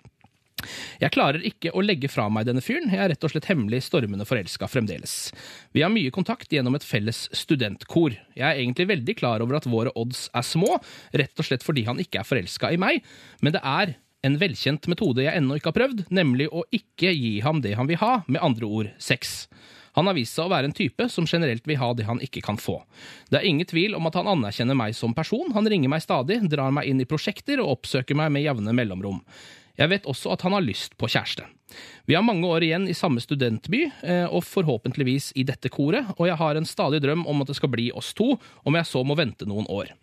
Jeg 1.02 1.12
klarer 1.14 1.42
ikke 1.46 1.72
å 1.74 1.82
legge 1.82 2.10
fra 2.12 2.28
meg 2.30 2.46
denne 2.46 2.62
fyren, 2.64 2.90
jeg 2.92 3.00
er 3.02 3.10
rett 3.12 3.24
og 3.26 3.32
slett 3.32 3.48
hemmelig 3.50 3.82
stormende 3.86 4.26
forelska 4.28 4.68
fremdeles. 4.70 5.32
Vi 5.74 5.82
har 5.82 5.92
mye 5.92 6.12
kontakt 6.14 6.52
gjennom 6.54 6.76
et 6.78 6.86
felles 6.86 7.24
studentkor. 7.34 8.14
Jeg 8.36 8.46
er 8.46 8.60
egentlig 8.60 8.88
veldig 8.92 9.16
klar 9.18 9.42
over 9.44 9.58
at 9.58 9.68
våre 9.70 9.94
odds 9.98 10.28
er 10.36 10.46
små, 10.46 10.78
rett 11.16 11.34
og 11.34 11.48
slett 11.48 11.66
fordi 11.66 11.86
han 11.88 12.00
ikke 12.02 12.22
er 12.22 12.28
forelska 12.28 12.72
i 12.72 12.80
meg, 12.80 13.02
men 13.42 13.56
det 13.56 13.62
er 13.64 13.96
en 14.22 14.38
velkjent 14.38 14.86
metode 14.90 15.24
jeg 15.24 15.34
ennå 15.38 15.58
ikke 15.58 15.72
har 15.72 15.78
prøvd, 15.80 16.04
nemlig 16.14 16.48
å 16.54 16.64
ikke 16.74 17.10
gi 17.10 17.40
ham 17.42 17.62
det 17.62 17.74
han 17.78 17.88
vil 17.90 17.98
ha, 18.02 18.20
med 18.30 18.42
andre 18.44 18.68
ord 18.68 18.90
sex. 19.02 19.48
Han 19.98 20.08
har 20.08 20.16
vist 20.16 20.38
seg 20.38 20.46
å 20.46 20.52
være 20.52 20.70
en 20.70 20.76
type 20.76 21.08
som 21.12 21.26
generelt 21.28 21.66
vil 21.68 21.80
ha 21.80 21.90
det 21.96 22.06
han 22.08 22.22
ikke 22.24 22.40
kan 22.44 22.56
få. 22.60 22.78
Det 23.28 23.40
er 23.40 23.48
ingen 23.48 23.68
tvil 23.68 23.96
om 23.98 24.06
at 24.08 24.16
han 24.16 24.30
anerkjenner 24.30 24.78
meg 24.78 24.94
som 24.96 25.12
person, 25.16 25.52
han 25.52 25.68
ringer 25.68 25.92
meg 25.92 26.04
stadig, 26.04 26.38
drar 26.48 26.72
meg 26.72 26.88
inn 26.88 27.02
i 27.02 27.08
prosjekter 27.08 27.60
og 27.60 27.76
oppsøker 27.76 28.16
meg 28.16 28.32
med 28.32 28.46
jevne 28.46 28.72
mellomrom. 28.76 29.20
Jeg 29.76 29.88
vet 29.88 30.06
også 30.08 30.32
at 30.34 30.44
han 30.46 30.54
har 30.56 30.64
lyst 30.64 30.96
på 31.00 31.08
kjæreste. 31.10 31.44
Vi 32.08 32.16
har 32.16 32.24
mange 32.24 32.44
år 32.48 32.64
igjen 32.64 32.84
i 32.88 32.96
samme 32.96 33.22
studentby, 33.24 33.86
eh, 34.04 34.26
og 34.28 34.44
forhåpentligvis 34.44 35.30
i 35.40 35.44
dette 35.48 35.70
koret, 35.72 36.12
og 36.18 36.28
jeg 36.28 36.36
har 36.36 36.58
en 36.58 36.68
stadig 36.68 37.00
drøm 37.04 37.24
om 37.28 37.42
at 37.42 37.48
det 37.48 37.56
skal 37.56 37.72
bli 37.72 37.88
oss 37.96 38.12
to, 38.16 38.34
om 38.68 38.76
jeg 38.76 38.88
så 38.88 39.00
må 39.04 39.16
vente 39.16 39.48
noen 39.48 39.68
år. 39.72 39.94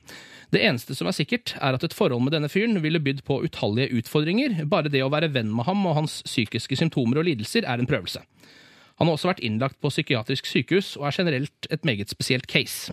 Det 0.50 0.62
eneste 0.66 0.96
som 0.98 1.10
er 1.10 1.14
sikkert, 1.14 1.54
er 1.62 1.78
at 1.78 1.84
et 1.86 1.94
forhold 1.94 2.24
med 2.26 2.34
denne 2.34 2.50
fyren 2.50 2.80
ville 2.82 3.02
bydd 3.04 3.22
på 3.28 3.42
utallige 3.46 3.94
utfordringer, 4.00 4.64
bare 4.70 4.90
det 4.90 5.04
å 5.06 5.12
være 5.14 5.30
venn 5.36 5.52
med 5.54 5.68
ham 5.68 5.86
og 5.86 6.00
hans 6.00 6.20
psykiske 6.26 6.80
symptomer 6.80 7.22
og 7.22 7.28
lidelser 7.28 7.68
er 7.70 7.82
en 7.82 7.90
prøvelse. 7.90 8.24
Han 9.00 9.08
har 9.08 9.16
også 9.16 9.30
vært 9.30 9.44
innlagt 9.48 9.78
på 9.80 9.92
psykiatrisk 9.94 10.50
sykehus 10.50 10.96
og 11.00 11.06
er 11.08 11.16
generelt 11.22 11.68
et 11.72 11.86
meget 11.88 12.12
spesielt 12.12 12.50
case. 12.52 12.92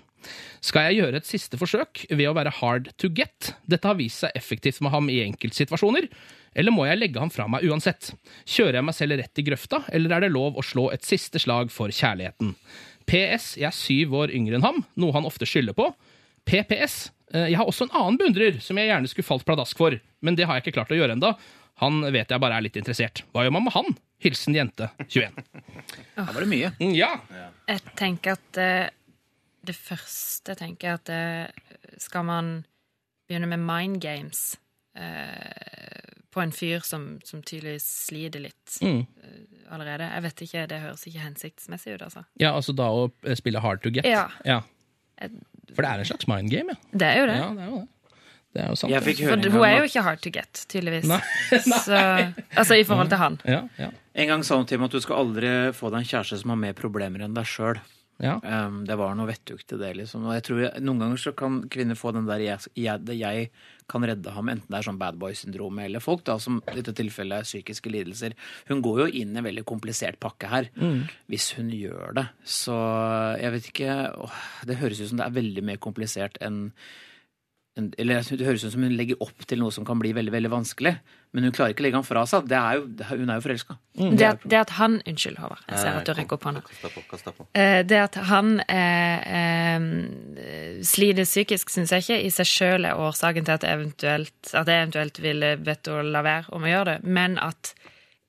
Skal 0.62 0.86
jeg 0.86 1.00
gjøre 1.00 1.18
et 1.18 1.26
siste 1.26 1.58
forsøk 1.58 2.04
ved 2.12 2.28
å 2.28 2.34
være 2.36 2.52
hard 2.60 2.92
to 3.00 3.10
get? 3.10 3.54
Dette 3.66 3.88
har 3.88 3.98
vist 3.98 4.22
seg 4.22 4.36
effektivt 4.38 4.78
med 4.84 4.94
ham 4.94 5.10
i 5.10 5.18
enkeltsituasjoner. 5.24 6.06
Eller 6.54 6.74
må 6.74 6.86
jeg 6.86 7.00
legge 7.00 7.22
ham 7.22 7.32
fra 7.32 7.48
meg 7.50 7.66
uansett? 7.66 8.12
Kjører 8.46 8.78
jeg 8.78 8.86
meg 8.86 8.98
selv 8.98 9.18
rett 9.18 9.42
i 9.42 9.46
grøfta, 9.48 9.82
eller 9.96 10.14
er 10.14 10.26
det 10.26 10.34
lov 10.34 10.58
å 10.58 10.64
slå 10.66 10.88
et 10.94 11.06
siste 11.06 11.42
slag 11.42 11.74
for 11.74 11.90
kjærligheten? 11.90 12.54
PS. 13.06 13.54
Jeg 13.58 13.70
er 13.70 13.76
syv 13.76 14.14
år 14.22 14.34
yngre 14.34 14.60
enn 14.60 14.66
ham, 14.66 14.82
noe 14.98 15.14
han 15.14 15.26
ofte 15.26 15.46
skylder 15.48 15.74
på. 15.78 15.90
PPS. 16.46 17.08
Eh, 17.34 17.48
Jeg 17.50 17.56
har 17.60 17.66
også 17.66 17.86
en 17.88 17.94
annen 17.96 18.18
beundrer 18.20 18.60
som 18.60 18.76
jeg 18.78 18.88
gjerne 18.90 19.08
skulle 19.10 19.26
falt 19.28 19.44
pladask 19.48 19.76
for, 19.78 19.96
men 20.22 20.36
det 20.38 20.46
har 20.46 20.56
jeg 20.58 20.66
ikke 20.66 20.76
klart 20.80 20.92
å 20.94 20.98
gjøre 21.00 21.16
enda. 21.18 21.34
Han 21.82 22.00
vet 22.12 22.30
jeg 22.32 22.40
bare 22.40 22.56
er 22.56 22.64
litt 22.64 22.76
interessert. 22.80 23.22
Hva 23.34 23.42
gjør 23.44 23.52
man 23.52 23.64
med 23.66 23.74
han? 23.74 23.96
Hilsen 24.24 24.54
jente 24.56 24.86
21. 25.12 25.34
Da 26.16 26.24
var 26.32 26.40
det 26.40 26.48
mye. 26.48 26.70
Mm, 26.80 26.94
Ja. 26.96 27.10
Jeg 27.68 27.82
tenker 27.98 28.32
at 28.38 28.56
eh, 28.62 28.88
det 29.66 29.74
første 29.76 30.54
jeg 30.54 30.60
tenker 30.62 30.94
at 30.96 31.04
det, 31.10 32.00
skal 32.00 32.24
man 32.24 32.64
begynne 33.28 33.48
med 33.50 33.60
mind 33.66 34.00
games 34.00 34.56
eh, 34.96 36.14
på 36.32 36.40
en 36.44 36.52
fyr 36.52 36.80
som, 36.84 37.18
som 37.24 37.42
tydeligvis 37.42 37.84
sliter 38.06 38.40
litt 38.46 38.78
Mm. 38.80 39.02
eh, 39.22 39.72
allerede. 39.72 40.08
Jeg 40.14 40.22
vet 40.22 40.42
ikke, 40.46 40.66
Det 40.68 40.80
høres 40.80 41.06
ikke 41.08 41.24
hensiktsmessig 41.26 41.94
ut, 41.96 42.02
altså. 42.08 42.24
ja, 42.40 42.52
altså 42.54 42.72
da 42.76 42.88
å 42.92 43.10
eh, 43.24 43.34
spille 43.36 43.60
hard 43.60 43.82
to 43.82 43.90
get. 43.90 44.04
Ja. 44.08 44.60
For 45.74 45.82
det 45.82 45.90
er 45.90 46.02
en 46.02 46.08
slags 46.08 46.28
mind 46.30 46.50
game, 46.52 46.74
ja. 46.74 46.90
Det 46.92 47.08
er 47.10 47.20
jo 47.20 47.28
det. 47.30 47.36
Ja, 47.40 47.50
det 47.56 47.64
er 47.66 47.70
jo 47.72 47.82
det. 47.82 47.88
Det 48.56 48.62
er 48.64 48.70
jo 48.72 48.76
sant. 48.80 48.92
Jeg 48.94 49.04
fikk 49.04 49.18
høre 49.26 49.36
For 49.36 49.52
hun 49.58 49.66
er 49.68 49.74
jo 49.76 49.88
ikke 49.90 50.02
hard 50.06 50.20
to 50.24 50.30
get, 50.32 50.62
tydeligvis. 50.72 51.08
Nei. 51.12 51.20
Så, 51.66 51.98
altså 52.56 52.78
i 52.80 52.86
forhold 52.88 53.10
til 53.12 53.20
han. 53.20 53.36
Ja, 53.44 53.60
ja. 53.80 53.90
En 54.16 54.30
gang 54.30 54.46
sa 54.48 54.56
hun 54.56 54.64
til 54.68 54.80
meg 54.80 54.88
at 54.88 54.96
du 54.96 55.04
skal 55.04 55.20
aldri 55.26 55.50
få 55.76 55.90
deg 55.92 56.00
en 56.00 56.08
kjæreste 56.08 56.38
som 56.40 56.54
har 56.54 56.60
mer 56.62 56.76
problemer 56.78 57.26
enn 57.26 57.36
deg 57.36 57.48
sjøl. 57.50 57.82
Ja. 58.22 58.38
Um, 58.40 58.80
det 58.88 58.96
var 58.96 59.12
noe 59.16 59.28
vettugt 59.28 59.74
i 59.74 59.78
det, 59.80 59.90
liksom. 59.98 60.24
Og 60.24 60.36
jeg 60.36 60.44
tror 60.46 60.60
jeg, 60.62 60.82
Noen 60.84 61.02
ganger 61.02 61.20
så 61.20 61.32
kan 61.36 61.58
kvinner 61.72 61.98
få 61.98 62.14
den 62.16 62.28
der 62.28 62.40
jeg, 62.40 62.70
jeg, 62.80 63.16
jeg 63.18 63.50
kan 63.90 64.06
redde 64.08 64.32
ham, 64.32 64.48
enten 64.50 64.72
det 64.72 64.78
er 64.78 64.86
sånn 64.88 65.00
bad 65.00 65.18
boy-syndrom 65.20 65.82
eller 65.84 66.02
folk, 66.02 66.24
da, 66.26 66.38
som 66.42 66.62
i 66.72 66.78
dette 66.78 66.94
tilfellet 66.96 67.44
er 67.44 67.48
psykiske 67.48 67.92
lidelser. 67.92 68.36
Hun 68.70 68.80
går 68.84 69.02
jo 69.04 69.08
inn 69.20 69.36
i 69.36 69.40
en 69.42 69.46
veldig 69.46 69.66
komplisert 69.68 70.18
pakke 70.22 70.50
her, 70.50 70.70
hvis 71.30 71.52
hun 71.58 71.68
gjør 71.74 72.16
det. 72.16 72.26
Så 72.42 72.76
jeg 73.42 73.52
vet 73.54 73.68
ikke 73.70 73.98
åh, 74.26 74.40
Det 74.66 74.80
høres 74.80 75.02
ut 75.02 75.12
som 75.12 75.20
det 75.20 75.28
er 75.28 75.36
veldig 75.36 75.66
mer 75.68 75.82
komplisert 75.82 76.40
enn 76.40 76.56
en, 76.56 76.72
eller 77.76 78.22
Det 78.24 78.46
høres 78.46 78.64
ut 78.64 78.72
som 78.72 78.84
hun 78.86 78.94
legger 78.96 79.20
opp 79.20 79.44
til 79.48 79.60
noe 79.60 79.72
som 79.74 79.84
kan 79.84 79.98
bli 80.00 80.14
veldig 80.16 80.32
veldig 80.32 80.50
vanskelig. 80.52 80.94
Men 81.36 81.44
hun 81.44 81.52
klarer 81.52 81.74
ikke 81.74 81.82
å 81.82 81.86
legge 81.86 81.98
han 81.98 82.06
fra 82.06 82.22
seg. 82.28 82.46
Det 82.48 82.56
er 82.56 82.78
jo, 82.78 82.86
det 82.96 83.08
hun 83.10 83.28
er 83.28 83.36
jo 83.36 83.44
forelska. 83.44 83.76
Det 83.92 84.28
at, 84.28 84.46
det 84.48 84.60
at 84.62 84.72
han 84.78 84.94
Unnskyld, 85.04 85.36
Håvard. 85.42 85.64
Jeg 85.68 85.82
ser 85.82 85.98
at 85.98 86.08
du 86.08 86.12
rekker 86.16 86.38
opp 86.38 86.46
hånda. 86.48 86.62
Eh, 87.52 87.80
Det 87.84 87.98
at 88.00 88.16
han 88.30 88.54
eh, 88.64 89.34
eh, 89.40 90.80
sliter 90.80 91.28
psykisk, 91.28 91.74
syns 91.74 91.92
jeg 91.92 92.06
ikke 92.06 92.20
i 92.24 92.32
seg 92.38 92.48
sjøl 92.48 92.88
er 92.88 93.02
årsaken 93.04 93.44
til 93.44 93.58
at, 93.58 93.68
eventuelt, 93.68 94.36
at 94.54 94.72
jeg 94.72 94.86
eventuelt 94.86 95.20
ville 95.20 95.52
bedt 95.60 95.92
henne 95.92 96.14
la 96.16 96.24
være 96.24 96.56
om 96.56 96.64
å 96.64 96.72
gjøre 96.72 96.96
det, 96.96 97.12
men 97.20 97.36
at 97.42 97.74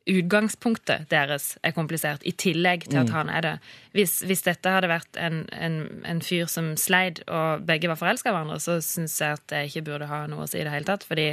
utgangspunktet 0.08 1.10
deres 1.12 1.51
er 1.68 1.76
komplisert, 1.76 2.24
i 2.24 2.32
tillegg 2.32 2.88
til 2.88 3.01
at 3.01 3.12
han 3.14 3.32
er 3.34 3.43
det. 3.43 3.53
Hvis, 3.97 4.20
hvis 4.28 4.45
dette 4.45 4.72
hadde 4.72 4.89
vært 4.91 5.20
en, 5.20 5.43
en, 5.51 5.78
en 6.08 6.22
fyr 6.24 6.47
som 6.51 6.74
sleit, 6.80 7.22
og 7.28 7.66
begge 7.68 7.91
var 7.91 7.99
forelska 7.99 8.32
i 8.32 8.36
hverandre, 8.36 8.60
så 8.64 8.80
syns 8.84 9.20
jeg 9.22 9.39
at 9.39 9.45
det 9.51 9.66
ikke 9.70 9.86
burde 9.91 10.10
ha 10.12 10.24
noe 10.32 10.45
å 10.45 10.49
si 10.49 10.62
i 10.62 10.66
det 10.68 10.74
hele 10.74 10.88
tatt. 10.88 11.05
Fordi 11.08 11.30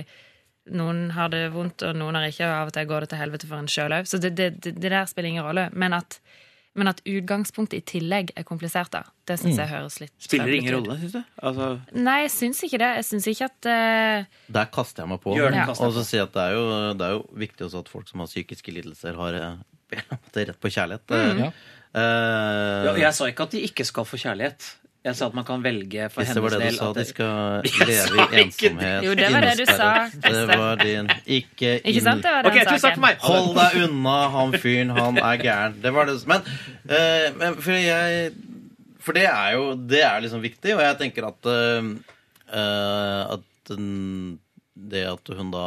noen 0.74 1.10
har 1.14 1.30
det 1.32 1.46
vondt, 1.54 1.84
og 1.86 1.98
noen 2.00 2.18
har 2.18 2.28
ikke, 2.28 2.48
og 2.48 2.56
av 2.56 2.72
og 2.72 2.76
til 2.76 2.88
går 2.90 3.04
det 3.04 3.12
til 3.12 3.22
helvete 3.22 3.50
for 3.50 3.60
en 3.60 3.70
sjøl 3.70 3.96
òg. 3.98 4.08
Så 4.10 4.20
det, 4.22 4.34
det, 4.38 4.50
det, 4.64 4.74
det 4.80 4.90
der 4.90 5.10
spiller 5.10 5.30
ingen 5.30 5.46
rolle. 5.46 5.68
Men 5.72 5.96
at, 6.00 6.18
men 6.74 6.90
at 6.90 7.00
utgangspunktet 7.06 7.76
i 7.78 7.84
tillegg 7.86 8.32
er 8.34 8.46
komplisert, 8.46 8.90
da, 8.94 9.04
det 9.28 9.36
syns 9.38 9.60
jeg 9.62 9.70
høres 9.70 9.98
litt 10.02 10.12
Spiller 10.18 10.50
det 10.50 10.58
ingen 10.58 10.74
ut. 10.74 10.78
rolle, 10.80 10.96
syns 11.02 11.14
du? 11.14 11.20
Altså, 11.50 11.68
Nei, 11.94 12.16
jeg 12.24 12.32
syns 12.34 12.62
ikke 12.66 12.80
det. 12.82 12.90
Jeg 12.98 13.06
syns 13.10 13.28
ikke 13.30 13.48
at 13.50 13.68
uh... 13.70 14.40
Der 14.58 14.70
kaster 14.74 15.04
jeg 15.04 15.12
meg 15.12 15.22
på. 15.22 15.36
Ja. 15.38 15.68
Og 15.70 15.94
så 15.94 16.04
si 16.06 16.18
at 16.22 16.34
det 16.34 16.48
er, 16.48 16.56
jo, 16.58 16.64
det 16.98 17.06
er 17.06 17.16
jo 17.16 17.22
viktig 17.44 17.68
også 17.68 17.84
at 17.84 17.92
folk 17.92 18.10
som 18.10 18.24
har 18.24 18.30
psykiske 18.30 18.74
lidelser, 18.74 19.18
har 19.20 19.38
eh, 19.38 20.00
rett 20.50 20.58
på 20.60 20.72
kjærlighet. 20.74 21.14
Ja. 21.14 21.52
Uh... 21.94 22.90
ja, 22.90 22.96
jeg 23.06 23.14
sa 23.14 23.30
ikke 23.30 23.46
at 23.46 23.54
de 23.54 23.62
ikke 23.68 23.86
skal 23.86 24.08
få 24.08 24.18
kjærlighet. 24.18 24.72
Jeg 25.04 25.16
sa 25.18 25.26
at 25.28 25.34
man 25.36 25.44
kan 25.44 25.60
velge 25.64 26.06
for 26.08 26.22
Hvis 26.24 26.30
det 26.32 26.42
var 26.42 26.54
hennes 26.56 26.60
det 26.60 26.64
del. 26.64 26.74
du 26.74 26.78
sa, 26.80 26.88
at 26.88 26.96
de 26.96 27.04
skal 27.04 27.86
leve 27.90 28.22
i 28.24 28.38
ensomhet. 28.40 29.04
Jo, 29.04 29.14
det 29.18 29.26
var 29.34 29.44
det 29.44 29.54
du 29.58 29.66
sa. 29.68 29.88
Det 30.24 30.44
var 30.48 30.76
din 30.80 31.10
Ikke 31.26 31.72
Ikke 31.84 32.00
sant? 32.06 32.22
Det 32.24 32.32
var 32.32 32.46
den 32.48 32.62
Ok, 32.72 32.78
saken. 32.80 33.02
meg! 33.04 33.18
Hold 33.20 33.50
deg 33.58 33.76
unna 33.84 34.14
han 34.32 34.54
fyren, 34.62 34.94
han 34.96 35.18
er 35.20 35.42
gæren. 35.42 35.76
Det 35.84 35.92
var 35.92 36.08
det 36.08 36.16
Men, 36.30 36.48
uh, 36.88 37.26
men 37.42 37.58
for 37.60 37.76
jeg 37.76 38.32
For 39.04 39.12
det 39.12 39.26
er 39.28 39.50
jo 39.58 39.66
Det 39.76 40.00
er 40.08 40.24
liksom 40.24 40.40
viktig, 40.40 40.72
og 40.78 40.80
jeg 40.86 40.96
tenker 41.02 41.28
at 41.28 41.50
eh, 41.52 41.90
eh, 42.56 43.20
At 43.36 43.44
den- 43.68 44.38
det 44.74 45.04
at 45.06 45.28
hun 45.36 45.50
da 45.52 45.66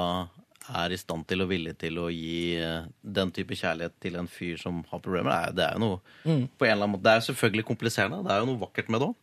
er 0.75 0.93
i 0.93 0.99
stand 0.99 1.25
til 1.29 1.43
og 1.43 1.49
villig 1.51 1.73
til 1.79 1.99
å 2.01 2.07
gi 2.11 2.55
eh, 2.59 2.87
den 3.01 3.31
type 3.35 3.55
kjærlighet 3.57 3.95
til 4.03 4.17
en 4.19 4.29
fyr 4.31 4.57
som 4.61 4.81
har 4.91 5.03
problemer, 5.03 5.31
er, 5.31 5.55
det 5.55 5.65
er 5.65 5.77
jo 5.77 5.83
noe 5.83 5.99
på 6.57 6.67
en 6.67 6.71
eller 6.73 6.83
annen 6.83 6.95
måte, 6.95 7.05
Det 7.07 7.13
er 7.13 7.21
jo 7.21 7.27
selvfølgelig 7.31 7.67
kompliserende. 7.67 8.23
Det 8.25 8.33
er 8.33 8.41
jo 8.41 8.49
noe 8.51 8.63
vakkert 8.65 8.89
med 8.93 9.03
det 9.03 9.09
òg. 9.11 9.15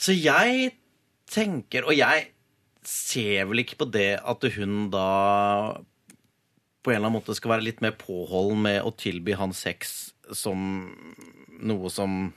så 0.00 0.14
jeg 0.16 0.70
tenker 1.30 1.84
Og 1.86 1.94
jeg 1.94 2.30
ser 2.86 3.44
vel 3.50 3.62
ikke 3.62 3.76
på 3.82 3.86
det 3.92 4.18
at 4.18 4.46
hun 4.56 4.88
da 4.92 5.08
på 6.80 6.90
en 6.90 6.96
eller 6.96 7.10
annen 7.10 7.18
måte 7.18 7.36
skal 7.36 7.54
være 7.54 7.66
litt 7.66 7.82
mer 7.84 7.92
påholden 8.00 8.62
med 8.64 8.78
å 8.82 8.92
tilby 8.96 9.36
han 9.36 9.52
sex 9.56 10.12
som 10.32 10.88
noe 11.60 11.90
som 11.92 12.30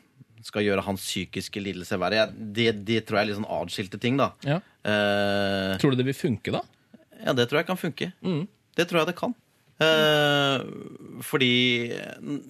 skal 0.44 0.66
gjøre 0.66 0.84
hans 0.86 1.02
psykiske 1.06 1.62
lidelse 1.64 1.98
verre. 2.02 2.26
Det, 2.34 2.70
det 2.88 3.02
tror 3.08 3.20
jeg 3.20 3.26
er 3.26 3.30
litt 3.32 3.40
sånn 3.40 3.50
atskilte 3.62 4.00
ting, 4.04 4.18
da. 4.20 4.32
Ja. 4.48 4.58
Eh, 4.84 5.74
Tror 5.82 5.94
du 5.96 6.00
det 6.02 6.08
vil 6.10 6.18
funke, 6.18 6.52
da? 6.56 6.64
ja, 7.24 7.32
det 7.38 7.46
tror 7.48 7.62
jeg 7.62 7.70
kan 7.70 7.80
funke. 7.80 8.10
Mm. 8.26 8.44
Det 8.76 8.86
tror 8.90 9.00
jeg 9.04 9.12
det 9.14 9.18
kan. 9.20 9.34
Eh, 9.84 10.64
fordi 11.24 11.52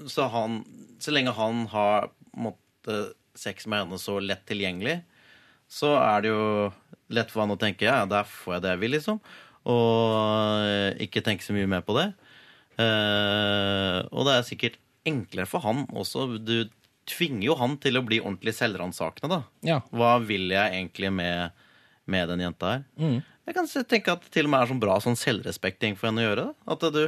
så, 0.09 0.25
han, 0.33 0.61
så 1.01 1.13
lenge 1.13 1.33
han 1.37 1.65
har 1.71 2.09
på 2.33 2.95
sex 3.37 3.67
med 3.69 3.83
henne 3.85 3.99
så 4.01 4.17
lett 4.21 4.41
tilgjengelig, 4.49 4.97
så 5.71 5.93
er 5.97 6.25
det 6.25 6.31
jo 6.33 6.43
lett 7.13 7.31
for 7.33 7.43
han 7.45 7.53
å 7.53 7.59
tenke 7.61 7.85
ja, 7.87 8.01
der 8.09 8.25
får 8.29 8.57
jeg 8.57 8.63
det 8.65 8.73
jeg 8.73 8.81
vil, 8.83 8.95
liksom. 8.97 9.21
Og 9.69 10.99
ikke 11.05 11.23
tenke 11.25 11.45
så 11.45 11.53
mye 11.55 11.69
mer 11.69 11.85
på 11.85 11.95
det. 11.97 12.09
Eh, 12.81 13.99
og 14.09 14.25
det 14.27 14.33
er 14.39 14.47
sikkert 14.47 14.79
enklere 15.07 15.47
for 15.49 15.63
han 15.65 15.85
også. 15.93 16.25
Du 16.41 16.55
tvinger 17.09 17.45
jo 17.49 17.55
han 17.59 17.77
til 17.83 17.97
å 17.99 18.03
bli 18.05 18.19
ordentlig 18.23 18.53
selvransakende, 18.57 19.29
da. 19.37 19.41
Ja. 19.67 19.79
Hva 19.91 20.15
vil 20.23 20.49
jeg 20.53 20.71
egentlig 20.77 21.11
med, 21.13 21.51
med 22.05 22.29
den 22.31 22.43
jenta 22.45 22.75
her? 22.77 22.83
Mm. 22.99 23.19
Jeg 23.43 23.55
kan 23.57 23.67
tenke 23.67 24.13
at 24.15 24.21
det 24.23 24.31
til 24.31 24.47
og 24.47 24.53
med 24.53 24.61
er 24.63 24.69
sånn 24.71 24.79
bra 24.79 24.95
sånn 25.03 25.17
selvrespekting 25.19 25.97
for 25.99 26.07
henne 26.09 26.23
å 26.23 26.27
gjøre 26.29 26.45
Da. 26.47 26.77
At 26.77 26.85
du 26.95 27.01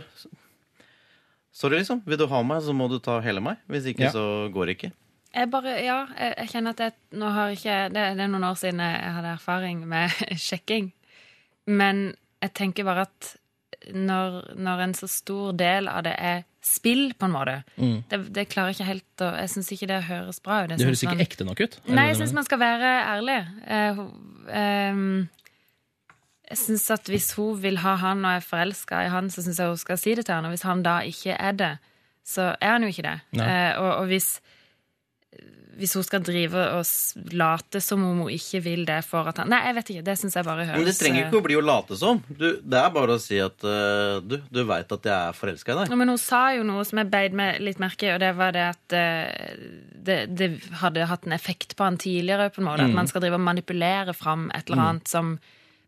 Sorry, 1.55 1.77
liksom. 1.79 2.01
Vil 2.03 2.19
du 2.19 2.25
ha 2.27 2.41
meg, 2.43 2.59
så 2.65 2.73
må 2.75 2.89
du 2.91 2.97
ta 2.99 3.21
hele 3.23 3.39
meg. 3.39 3.61
Hvis 3.71 3.85
ikke, 3.87 4.09
Ja. 4.09 4.11
så 4.11 4.51
går 4.51 4.65
det 4.67 4.73
ikke. 4.75 4.91
Jeg 5.35 5.49
bare, 5.51 5.71
ja, 5.83 6.01
jeg, 6.19 6.33
jeg 6.37 6.49
kjenner 6.51 6.75
at 6.75 6.81
jeg, 6.83 6.93
nå 7.15 7.29
har 7.31 7.49
ikke, 7.55 7.77
det, 7.95 8.03
det 8.17 8.23
er 8.25 8.27
noen 8.31 8.43
år 8.49 8.57
siden 8.59 8.79
jeg 8.83 9.13
hadde 9.15 9.31
erfaring 9.37 9.85
med 9.87 10.11
sjekking. 10.47 10.91
Men 11.67 12.15
jeg 12.43 12.53
tenker 12.59 12.83
bare 12.87 13.07
at 13.07 13.31
når, 13.95 14.37
når 14.59 14.83
en 14.85 14.93
så 14.99 15.07
stor 15.11 15.55
del 15.55 15.87
av 15.91 16.03
det 16.07 16.15
er 16.19 16.43
spill, 16.65 17.13
på 17.13 17.27
en 17.27 17.33
måte 17.35 17.55
det, 18.09 18.19
det 18.33 18.47
klarer 18.49 18.73
ikke 18.73 18.87
helt 18.87 19.21
å 19.21 19.27
Jeg 19.37 19.51
syns 19.53 19.71
ikke 19.75 19.89
det 19.91 19.99
høres 20.07 20.39
bra 20.41 20.63
ut. 20.63 20.71
Mm. 20.71 20.77
Det 20.79 20.87
høres 20.87 21.03
ikke 21.05 21.13
man- 21.13 21.25
ekte 21.25 21.45
nok 21.45 21.61
ut. 21.61 21.79
Nei, 21.87 22.07
jeg 22.09 22.17
syns 22.19 22.33
man 22.33 22.47
skal 22.47 22.59
være 22.59 22.93
ærlig. 23.15 23.39
Uh, 23.69 24.01
ehm, 24.49 25.29
Jeg 26.49 26.57
synes 26.57 26.89
at 26.91 27.07
Hvis 27.09 27.33
hun 27.33 27.61
vil 27.61 27.77
ha 27.81 27.95
han 27.95 28.25
og 28.25 28.31
er 28.31 28.39
forelska 28.45 29.05
i 29.05 29.09
han, 29.09 29.29
så 29.29 29.41
syns 29.41 29.59
jeg 29.59 29.67
hun 29.67 29.77
skal 29.77 29.97
si 29.97 30.15
det 30.15 30.25
til 30.25 30.35
han. 30.35 30.45
Og 30.45 30.53
hvis 30.53 30.65
han 30.65 30.83
da 30.83 30.99
ikke 31.01 31.37
er 31.37 31.51
det, 31.51 31.77
så 32.25 32.55
er 32.61 32.71
han 32.71 32.83
jo 32.83 32.89
ikke 32.89 33.05
det. 33.05 33.19
Eh, 33.41 33.79
og, 33.79 33.91
og 34.01 34.05
hvis 34.05 34.39
hvis 35.75 35.93
hun 35.97 36.03
skal 36.07 36.21
drive 36.23 36.61
og 36.77 36.85
late 37.35 37.81
som 37.83 38.03
om 38.07 38.21
hun 38.23 38.31
ikke 38.31 38.61
vil 38.63 38.85
det 38.87 39.01
for 39.03 39.27
at 39.27 39.41
han 39.41 39.49
Nei, 39.51 39.59
jeg 39.67 39.75
vet 39.75 39.89
ikke. 39.93 40.03
Det 40.07 40.15
syns 40.21 40.37
jeg 40.39 40.47
bare 40.47 40.65
høres 40.69 40.79
Men 40.79 40.87
det 40.87 40.93
trenger 40.99 41.25
ikke 41.25 41.41
å 41.41 41.45
bli 41.45 41.57
å 41.59 41.63
late 41.65 41.97
som. 41.99 42.21
Du, 42.29 42.45
det 42.63 42.79
er 42.79 42.93
bare 42.95 43.17
å 43.17 43.21
si 43.21 43.39
at 43.43 43.65
uh, 43.67 44.21
du, 44.23 44.37
du 44.49 44.61
veit 44.69 44.95
at 44.95 45.09
jeg 45.11 45.15
er 45.15 45.35
forelska 45.35 45.73
i 45.73 45.77
deg. 45.81 45.91
Ja, 45.91 45.99
men 45.99 46.13
hun 46.13 46.21
sa 46.21 46.41
jo 46.55 46.63
noe 46.67 46.85
som 46.87 47.01
jeg 47.03 47.11
beit 47.11 47.35
meg 47.35 47.59
litt 47.63 47.81
merke 47.83 48.07
i, 48.07 48.13
og 48.15 48.21
det 48.23 48.31
var 48.39 48.55
det 48.55 48.65
at 48.71 48.95
uh, 48.95 49.67
det, 50.05 50.19
det 50.37 50.49
hadde 50.81 51.07
hatt 51.11 51.27
en 51.27 51.35
effekt 51.35 51.75
på 51.75 51.83
han 51.87 51.99
tidligere, 52.01 52.49
på 52.55 52.61
en 52.63 52.69
måte. 52.69 52.85
Mm. 52.85 52.93
At 52.95 52.99
man 53.03 53.11
skal 53.11 53.25
drive 53.25 53.39
og 53.39 53.45
manipulere 53.47 54.15
fram 54.15 54.47
et 54.55 54.65
eller 54.69 54.81
Mm. 54.81 54.87
annet 54.89 55.07
som, 55.11 55.35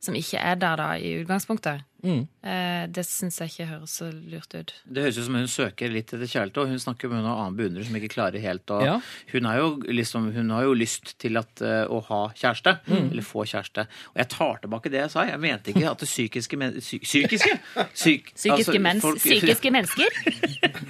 som 0.04 0.16
ikke 0.16 0.40
er 0.42 0.56
der 0.62 0.78
da 0.80 0.92
i 0.98 1.16
utgangspunktet. 1.22 1.84
Mm. 2.06 2.28
Eh, 2.46 2.84
det 2.94 3.04
syns 3.08 3.40
jeg 3.42 3.50
ikke 3.50 3.66
høres 3.72 3.94
så 4.00 4.08
lurt 4.14 4.54
ut. 4.54 4.74
Det 4.86 5.02
høres 5.04 5.18
ut 5.18 5.26
som 5.26 5.36
hun 5.40 5.48
søker 5.50 5.90
litt 5.90 6.12
etter 6.14 6.30
kjærlighet, 6.30 6.58
og 6.62 6.68
hun 6.70 6.80
snakker 6.80 7.10
med 7.10 7.24
noen 7.24 7.32
annen 7.34 7.56
beundrer 7.58 7.88
som 7.88 7.96
ikke 7.98 8.12
klarer 8.14 8.40
helt 8.44 8.70
å 8.70 8.78
Ja. 8.86 9.00
hun, 9.34 9.46
er 9.50 9.58
jo 9.58 9.70
liksom, 9.90 10.32
hun 10.36 10.50
har 10.54 10.64
jo 10.68 10.76
lyst 10.78 11.16
til 11.18 11.38
at, 11.42 11.50
eh, 11.62 11.86
å 11.90 12.04
ha 12.06 12.20
kjæreste, 12.38 12.80
Mm. 12.88 13.12
eller 13.12 13.24
få 13.26 13.44
kjæreste. 13.50 13.88
Og 14.14 14.16
jeg 14.22 14.30
tar 14.30 14.60
tilbake 14.62 14.92
det 14.94 15.02
jeg 15.02 15.12
sa. 15.12 15.26
Jeg 15.26 15.40
mente 15.40 15.74
ikke 15.74 15.90
at 15.92 15.98
det 16.00 16.08
psykiske 16.08 16.58
men, 16.58 16.74
psy, 16.80 17.00
Psykiske? 17.00 17.60
Psyk, 17.94 18.32
Psykiske, 18.36 18.52
altså, 18.52 18.80
mens, 18.82 19.02
folk- 19.02 19.18
psykiske 19.26 19.72
mennesker? 19.72 20.10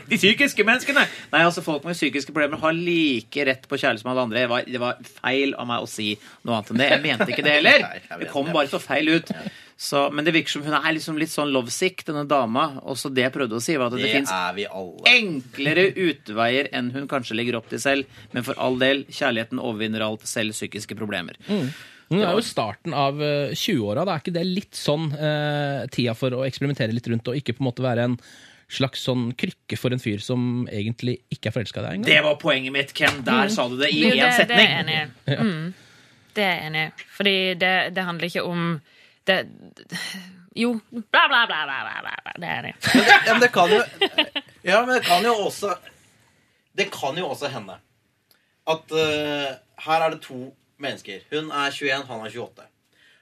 De 0.10 0.18
psykiske 0.18 0.64
menneskene! 0.68 1.08
Nei, 1.32 1.42
altså 1.44 1.64
Folk 1.64 1.84
med 1.86 1.96
psykiske 1.96 2.32
problemer 2.34 2.60
har 2.60 2.74
like 2.74 3.46
rett 3.48 3.68
på 3.68 3.76
kjærlighet 3.80 4.02
som 4.04 4.12
alle 4.12 4.22
andre. 4.28 4.40
Det 4.44 4.50
var, 4.50 4.62
det 4.68 4.80
var 4.80 4.98
feil 5.22 5.54
av 5.56 5.68
meg 5.68 5.82
å 5.84 5.88
si 5.88 6.18
noe 6.46 6.56
annet 6.60 6.72
enn 6.72 6.78
det. 6.78 6.90
Jeg 6.92 7.02
mente 7.08 7.32
ikke 7.32 7.44
det 7.48 7.56
heller. 7.62 7.88
Det 8.20 8.30
kom 8.32 8.46
bare 8.54 8.68
så 8.68 8.80
feil 8.82 9.08
ut. 9.18 9.32
Så, 9.78 10.08
men 10.10 10.26
det 10.26 10.34
virker 10.34 10.50
som 10.56 10.64
hun 10.66 10.74
er 10.74 10.94
liksom 10.96 11.20
litt 11.22 11.30
sånn 11.30 11.52
lovesick, 11.54 12.02
denne 12.08 12.24
dama. 12.26 12.80
Og 12.90 12.98
så 12.98 13.12
det 13.14 13.28
jeg 13.28 13.34
prøvde 13.36 13.60
å 13.60 13.62
si, 13.62 13.76
var 13.78 13.92
at 13.92 13.98
det, 14.00 14.08
Det 14.08 14.14
fins 14.16 14.32
er 14.34 14.58
enklere 15.12 15.84
utveier 15.94 16.70
enn 16.74 16.90
hun 16.96 17.06
kanskje 17.12 17.38
legger 17.38 17.60
opp 17.60 17.70
til 17.70 17.82
selv. 17.84 18.18
Men 18.34 18.46
for 18.48 18.58
all 18.58 18.80
del, 18.82 19.04
kjærligheten 19.06 19.62
overvinner 19.62 20.02
alt, 20.08 20.26
selv 20.28 20.58
psykiske 20.58 20.98
problemer. 20.98 21.38
Mm. 21.46 21.70
Men 22.10 22.22
det 22.24 22.28
er 22.30 22.38
jo 22.40 22.44
starten 22.48 22.94
av 22.96 23.22
eh, 23.22 23.54
20-åra. 23.54 24.06
Da 24.08 24.16
er 24.16 24.22
ikke 24.24 24.34
det 24.40 24.46
litt 24.48 24.78
sånn 24.80 25.10
eh, 25.14 25.86
tida 25.94 26.14
for 26.18 26.34
å 26.40 26.44
eksperimentere 26.48 26.96
litt 26.96 27.10
rundt, 27.12 27.28
og 27.30 27.38
ikke 27.38 27.58
på 27.58 27.62
en 27.66 27.70
måte 27.70 27.84
være 27.86 28.06
en 28.10 28.18
slags 28.72 29.06
sånn 29.08 29.30
krykke 29.40 29.78
for 29.80 29.94
en 29.96 30.02
fyr 30.04 30.20
som 30.24 30.66
egentlig 30.72 31.20
ikke 31.32 31.52
er 31.52 31.56
forelska 31.56 31.80
i 31.80 31.86
deg 31.86 31.98
engang? 32.00 32.10
Det 32.10 32.24
var 32.26 32.40
poenget 32.42 32.74
mitt, 32.76 32.94
Ken. 32.98 33.22
Der 33.28 33.46
Mm. 33.48 33.54
sa 33.54 33.68
du 33.70 33.78
det 33.78 33.92
i 33.94 34.02
én 34.04 34.10
det, 34.10 34.18
det 34.18 34.28
er 34.28 34.38
setning. 34.42 34.58
jeg 34.58 34.80
enig 34.82 34.98
i. 34.98 35.36
Mm. 35.38 35.74
Det 36.34 36.44
er 36.44 36.56
jeg 36.56 36.66
enig 36.72 36.82
i. 36.88 37.06
Fordi 37.20 37.36
det, 37.62 37.74
det 37.96 38.04
handler 38.10 38.28
ikke 38.32 38.44
om 38.48 38.66
det, 39.28 39.38
Jo, 40.58 40.72
bla, 40.90 41.28
bla, 41.30 41.46
bla, 41.48 41.66
bla, 41.68 42.16
bla. 42.24 42.34
Det 42.42 42.48
er 42.50 42.62
det. 42.66 42.74
Ja, 43.28 43.34
men 43.34 43.42
det 43.44 43.52
kan 43.54 43.72
jo 43.72 43.82
Ja, 44.66 44.80
men 44.86 44.96
det 44.96 45.04
kan 45.06 45.26
jo 45.26 45.34
også 45.46 45.76
Det 46.78 46.90
kan 46.94 47.18
jo 47.18 47.28
også 47.30 47.52
hende 47.54 47.78
at 48.68 48.92
uh, 48.92 49.54
her 49.86 50.02
er 50.04 50.12
det 50.12 50.18
to 50.26 50.50
mennesker. 50.84 51.22
Hun 51.32 51.54
er 51.56 51.72
21, 51.72 52.02
han 52.10 52.24
er 52.26 52.34
28. 52.36 52.66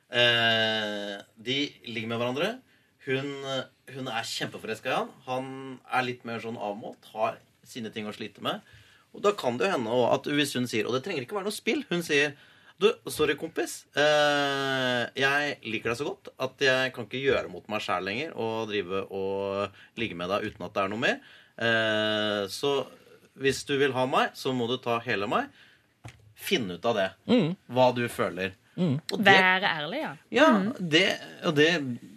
Uh, 0.10 1.20
de 1.46 1.58
ligger 1.86 2.10
med 2.10 2.18
hverandre. 2.18 2.48
Hun, 3.06 3.30
hun 3.94 4.10
er 4.10 4.26
kjempeforelska 4.26 4.90
i 4.90 4.96
han. 4.96 5.12
Han 5.28 5.52
er 5.86 6.08
litt 6.08 6.26
mer 6.26 6.42
sånn 6.42 6.58
avmålt, 6.58 7.06
har 7.14 7.38
sine 7.62 7.92
ting 7.94 8.10
å 8.10 8.16
slite 8.18 8.42
med. 8.42 8.66
Og 9.14 9.22
da 9.22 9.36
kan 9.38 9.62
det 9.62 9.70
jo 9.70 9.76
hende 9.76 10.02
at 10.10 10.26
hvis 10.34 10.56
hun 10.58 10.66
sier 10.68 10.90
Og 10.90 10.98
det 10.98 11.06
trenger 11.06 11.24
ikke 11.24 11.38
være 11.38 11.48
noe 11.48 11.56
spill. 11.56 11.86
Hun 11.92 12.02
sier 12.04 12.34
du, 12.82 12.90
sorry, 13.08 13.38
kompis. 13.40 13.86
Eh, 13.96 15.04
jeg 15.22 15.56
liker 15.64 15.92
deg 15.92 16.00
så 16.00 16.08
godt 16.10 16.32
at 16.44 16.66
jeg 16.66 16.92
kan 16.96 17.08
ikke 17.08 17.24
gjøre 17.24 17.52
mot 17.52 17.66
meg 17.72 17.84
sjæl 17.86 18.04
lenger 18.04 18.36
og 18.36 18.68
drive 18.72 19.06
og 19.16 20.02
ligge 20.02 20.18
med 20.20 20.32
deg 20.34 20.50
uten 20.50 20.68
at 20.68 20.76
det 20.76 20.84
er 20.84 20.92
noe 20.92 21.04
mer. 21.06 21.22
Eh, 21.56 22.42
så 22.52 22.76
hvis 23.40 23.64
du 23.68 23.78
vil 23.80 23.96
ha 23.96 24.04
meg, 24.10 24.36
så 24.36 24.52
må 24.56 24.68
du 24.68 24.76
ta 24.84 25.00
hele 25.06 25.30
meg. 25.32 25.48
Finn 26.36 26.68
ut 26.72 26.86
av 26.88 27.00
det. 27.00 27.10
Mm. 27.32 27.56
Hva 27.72 27.90
du 27.96 28.06
føler. 28.12 28.56
Mm. 28.76 28.98
det, 29.08 29.24
Være 29.24 29.70
ærlig, 29.72 30.00
ja. 30.02 30.10
ja, 30.36 30.48
det, 30.76 31.06
og 31.48 31.54
det, 31.56 31.70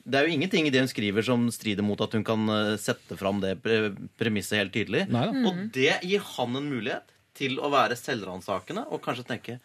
det 0.03 0.19
er 0.19 0.27
jo 0.27 0.35
ingenting 0.35 0.67
i 0.67 0.73
det 0.75 0.81
hun 0.83 0.91
skriver 0.91 1.23
som 1.23 1.45
strider 1.55 1.87
mot 1.87 2.01
at 2.03 2.17
hun 2.19 2.25
kan 2.27 2.51
eh, 2.51 2.73
sette 2.83 3.15
fram 3.21 3.39
det 3.45 3.61
pre 3.63 3.93
premisset 4.19 4.59
helt 4.59 4.75
tydelig. 4.75 5.07
Mm. 5.07 5.45
Og 5.47 5.61
det 5.77 6.01
gir 6.03 6.25
han 6.35 6.59
en 6.59 6.67
mulighet 6.67 7.15
til 7.39 7.61
å 7.63 7.71
være 7.71 7.99
selvransakende 7.99 8.89
og 8.91 9.05
kanskje 9.05 9.29
tenke 9.29 9.61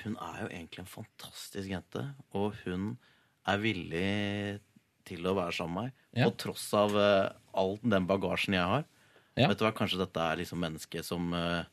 hun 0.00 0.16
er 0.16 0.42
jo 0.44 0.48
egentlig 0.48 0.82
en 0.82 0.90
fantastisk 0.90 1.68
jente, 1.68 2.04
og 2.36 2.56
hun 2.64 2.94
er 3.48 3.62
villig 3.62 4.60
til 5.08 5.26
å 5.26 5.34
være 5.36 5.54
sammen 5.56 5.74
med 5.76 5.82
meg. 5.90 6.02
Ja. 6.16 6.28
På 6.28 6.36
tross 6.44 6.66
av 6.78 6.94
uh, 6.96 7.32
all 7.58 7.76
den 7.82 8.06
bagasjen 8.08 8.56
jeg 8.56 8.68
har. 8.74 8.86
Ja. 9.38 9.48
Vet 9.48 9.60
du 9.60 9.64
hva, 9.66 9.72
Kanskje 9.76 10.00
dette 10.02 10.22
er 10.22 10.38
liksom 10.40 10.60
mennesket 10.62 11.06
som 11.08 11.32
uh, 11.34 11.64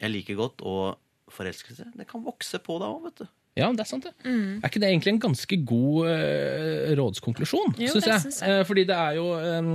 jeg 0.00 0.14
liker 0.14 0.38
godt. 0.38 0.64
Og 0.66 1.32
forelskelse, 1.32 1.90
det 1.98 2.08
kan 2.08 2.24
vokse 2.24 2.60
på 2.64 2.78
deg 2.80 2.88
òg, 2.88 3.08
vet 3.08 3.22
du. 3.22 3.32
Ja, 3.58 3.68
det 3.74 3.82
er 3.84 3.90
sant, 3.90 4.06
det. 4.06 4.14
Mm. 4.24 4.60
Er 4.62 4.70
ikke 4.70 4.82
det 4.82 4.90
egentlig 4.92 5.12
en 5.14 5.20
ganske 5.26 5.58
god 5.68 6.08
uh, 6.08 6.92
rådskonklusjon, 6.98 7.74
Jo, 7.82 7.92
syns 7.94 8.08
jeg? 8.08 8.24
synes 8.26 8.40
jeg. 8.42 8.58
Eh, 8.58 8.64
fordi 8.68 8.84
det 8.88 8.96
er 8.96 9.18
jo 9.18 9.26
um, 9.34 9.70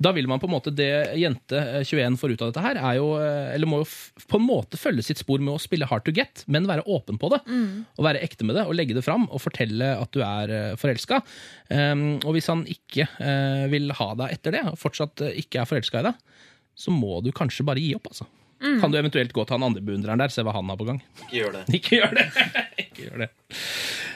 Da 0.00 0.12
vil 0.16 0.28
man 0.30 0.40
på 0.40 0.48
en 0.48 0.54
måte 0.54 0.72
Det 0.74 0.88
jente 1.20 1.60
eh, 1.60 1.84
21 1.86 2.16
får 2.20 2.34
ut 2.34 2.44
av 2.44 2.50
dette 2.50 2.64
her, 2.64 2.80
er 2.80 2.96
jo 2.98 3.10
eh, 3.20 3.52
Eller 3.54 3.70
må 3.70 3.82
jo 3.82 3.88
på 4.30 4.40
en 4.40 4.46
måte 4.46 4.80
følge 4.80 5.04
sitt 5.04 5.20
spor 5.20 5.42
med 5.42 5.54
å 5.54 5.60
spille 5.62 5.88
hard 5.90 6.06
to 6.06 6.14
get, 6.16 6.44
men 6.50 6.68
være 6.68 6.86
åpen 6.88 7.18
på 7.20 7.30
det. 7.32 7.40
Mm. 7.46 7.84
Og 7.98 8.06
være 8.06 8.22
ekte 8.24 8.46
med 8.48 8.56
det, 8.58 8.64
og 8.68 8.76
legge 8.76 8.96
det 8.96 9.04
fram, 9.04 9.26
og 9.30 9.42
fortelle 9.42 9.92
at 10.00 10.12
du 10.14 10.22
er 10.24 10.52
uh, 10.52 10.78
forelska. 10.80 11.20
og 11.70 12.32
hvis 12.34 12.48
han 12.50 12.64
ikke 12.70 13.06
eh, 13.20 13.64
vil 13.72 13.92
ha 13.96 14.10
deg 14.18 14.36
etter 14.36 14.56
det, 14.56 14.64
og 14.70 14.78
fortsatt 14.80 15.24
eh, 15.26 15.38
ikke 15.42 15.62
er 15.62 15.68
forelska 15.70 16.02
i 16.02 16.08
deg, 16.10 16.20
så 16.78 16.94
må 16.94 17.20
du 17.24 17.32
kanskje 17.36 17.66
bare 17.66 17.82
gi 17.82 17.94
opp, 17.96 18.10
altså. 18.12 18.26
Mm. 18.60 18.76
Kan 18.82 18.92
du 18.92 18.98
eventuelt 19.00 19.32
gå 19.32 19.44
til 19.46 19.56
han 19.56 19.64
andre 19.70 19.80
beundreren 19.84 20.20
der, 20.20 20.32
se 20.32 20.44
hva 20.44 20.52
han 20.52 20.68
har 20.68 20.76
på 20.80 20.86
gang. 20.88 21.00
Ikke 21.24 21.38
gjør 21.40 21.54
det. 21.56 21.62
Ikke 21.80 21.96
gjør 22.00 22.16
det! 22.18 22.26
ikke 22.84 23.06
gjør 23.06 23.22
det. 23.24 23.30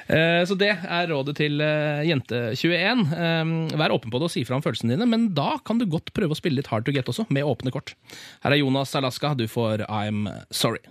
Eh, 0.05 0.43
Så 0.45 0.57
det 0.61 0.69
er 0.75 1.09
rådet 1.09 1.37
til 1.39 1.61
eh, 1.65 2.03
jente 2.11 2.43
21. 2.53 3.07
Eh, 3.17 3.55
Vær 3.81 3.95
åpen 3.97 4.13
på 4.13 4.21
det 4.21 4.29
og 4.29 4.35
si 4.35 4.45
fra 4.45 4.59
om 4.59 4.65
følelsene 4.65 4.93
dine, 4.97 5.09
men 5.09 5.31
da 5.37 5.55
kan 5.65 5.81
du 5.81 5.87
godt 5.89 6.13
prøve 6.17 6.37
å 6.37 6.41
spille 6.41 6.61
litt 6.61 6.69
hard 6.73 6.85
to 6.85 6.93
get 6.93 7.09
også, 7.09 7.25
med 7.33 7.49
åpne 7.49 7.73
kort. 7.73 7.95
Her 8.45 8.53
er 8.53 8.61
Jonas 8.61 8.93
Alaska, 9.01 9.33
du 9.39 9.47
får 9.49 9.87
I'm 9.89 10.29
Sorry. 10.53 10.85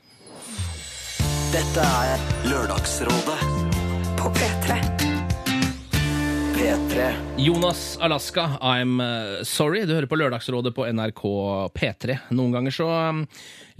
Dette 1.53 1.85
er 1.85 2.25
Lørdagsrådet 2.49 3.37
på 4.17 4.33
P3. 4.33 4.92
P3. 6.64 7.14
Jonas 7.38 7.97
Alaska, 8.01 8.51
I'm 8.61 9.01
eh, 9.01 9.43
sorry. 9.43 9.82
Du 9.86 9.91
hører 9.93 10.07
på 10.07 10.16
Lørdagsrådet 10.16 10.72
på 10.72 10.86
NRK 10.88 11.24
P3. 11.76 12.16
Noen 12.32 12.53
ganger 12.55 12.72
så 12.72 12.88
um, 12.88 13.20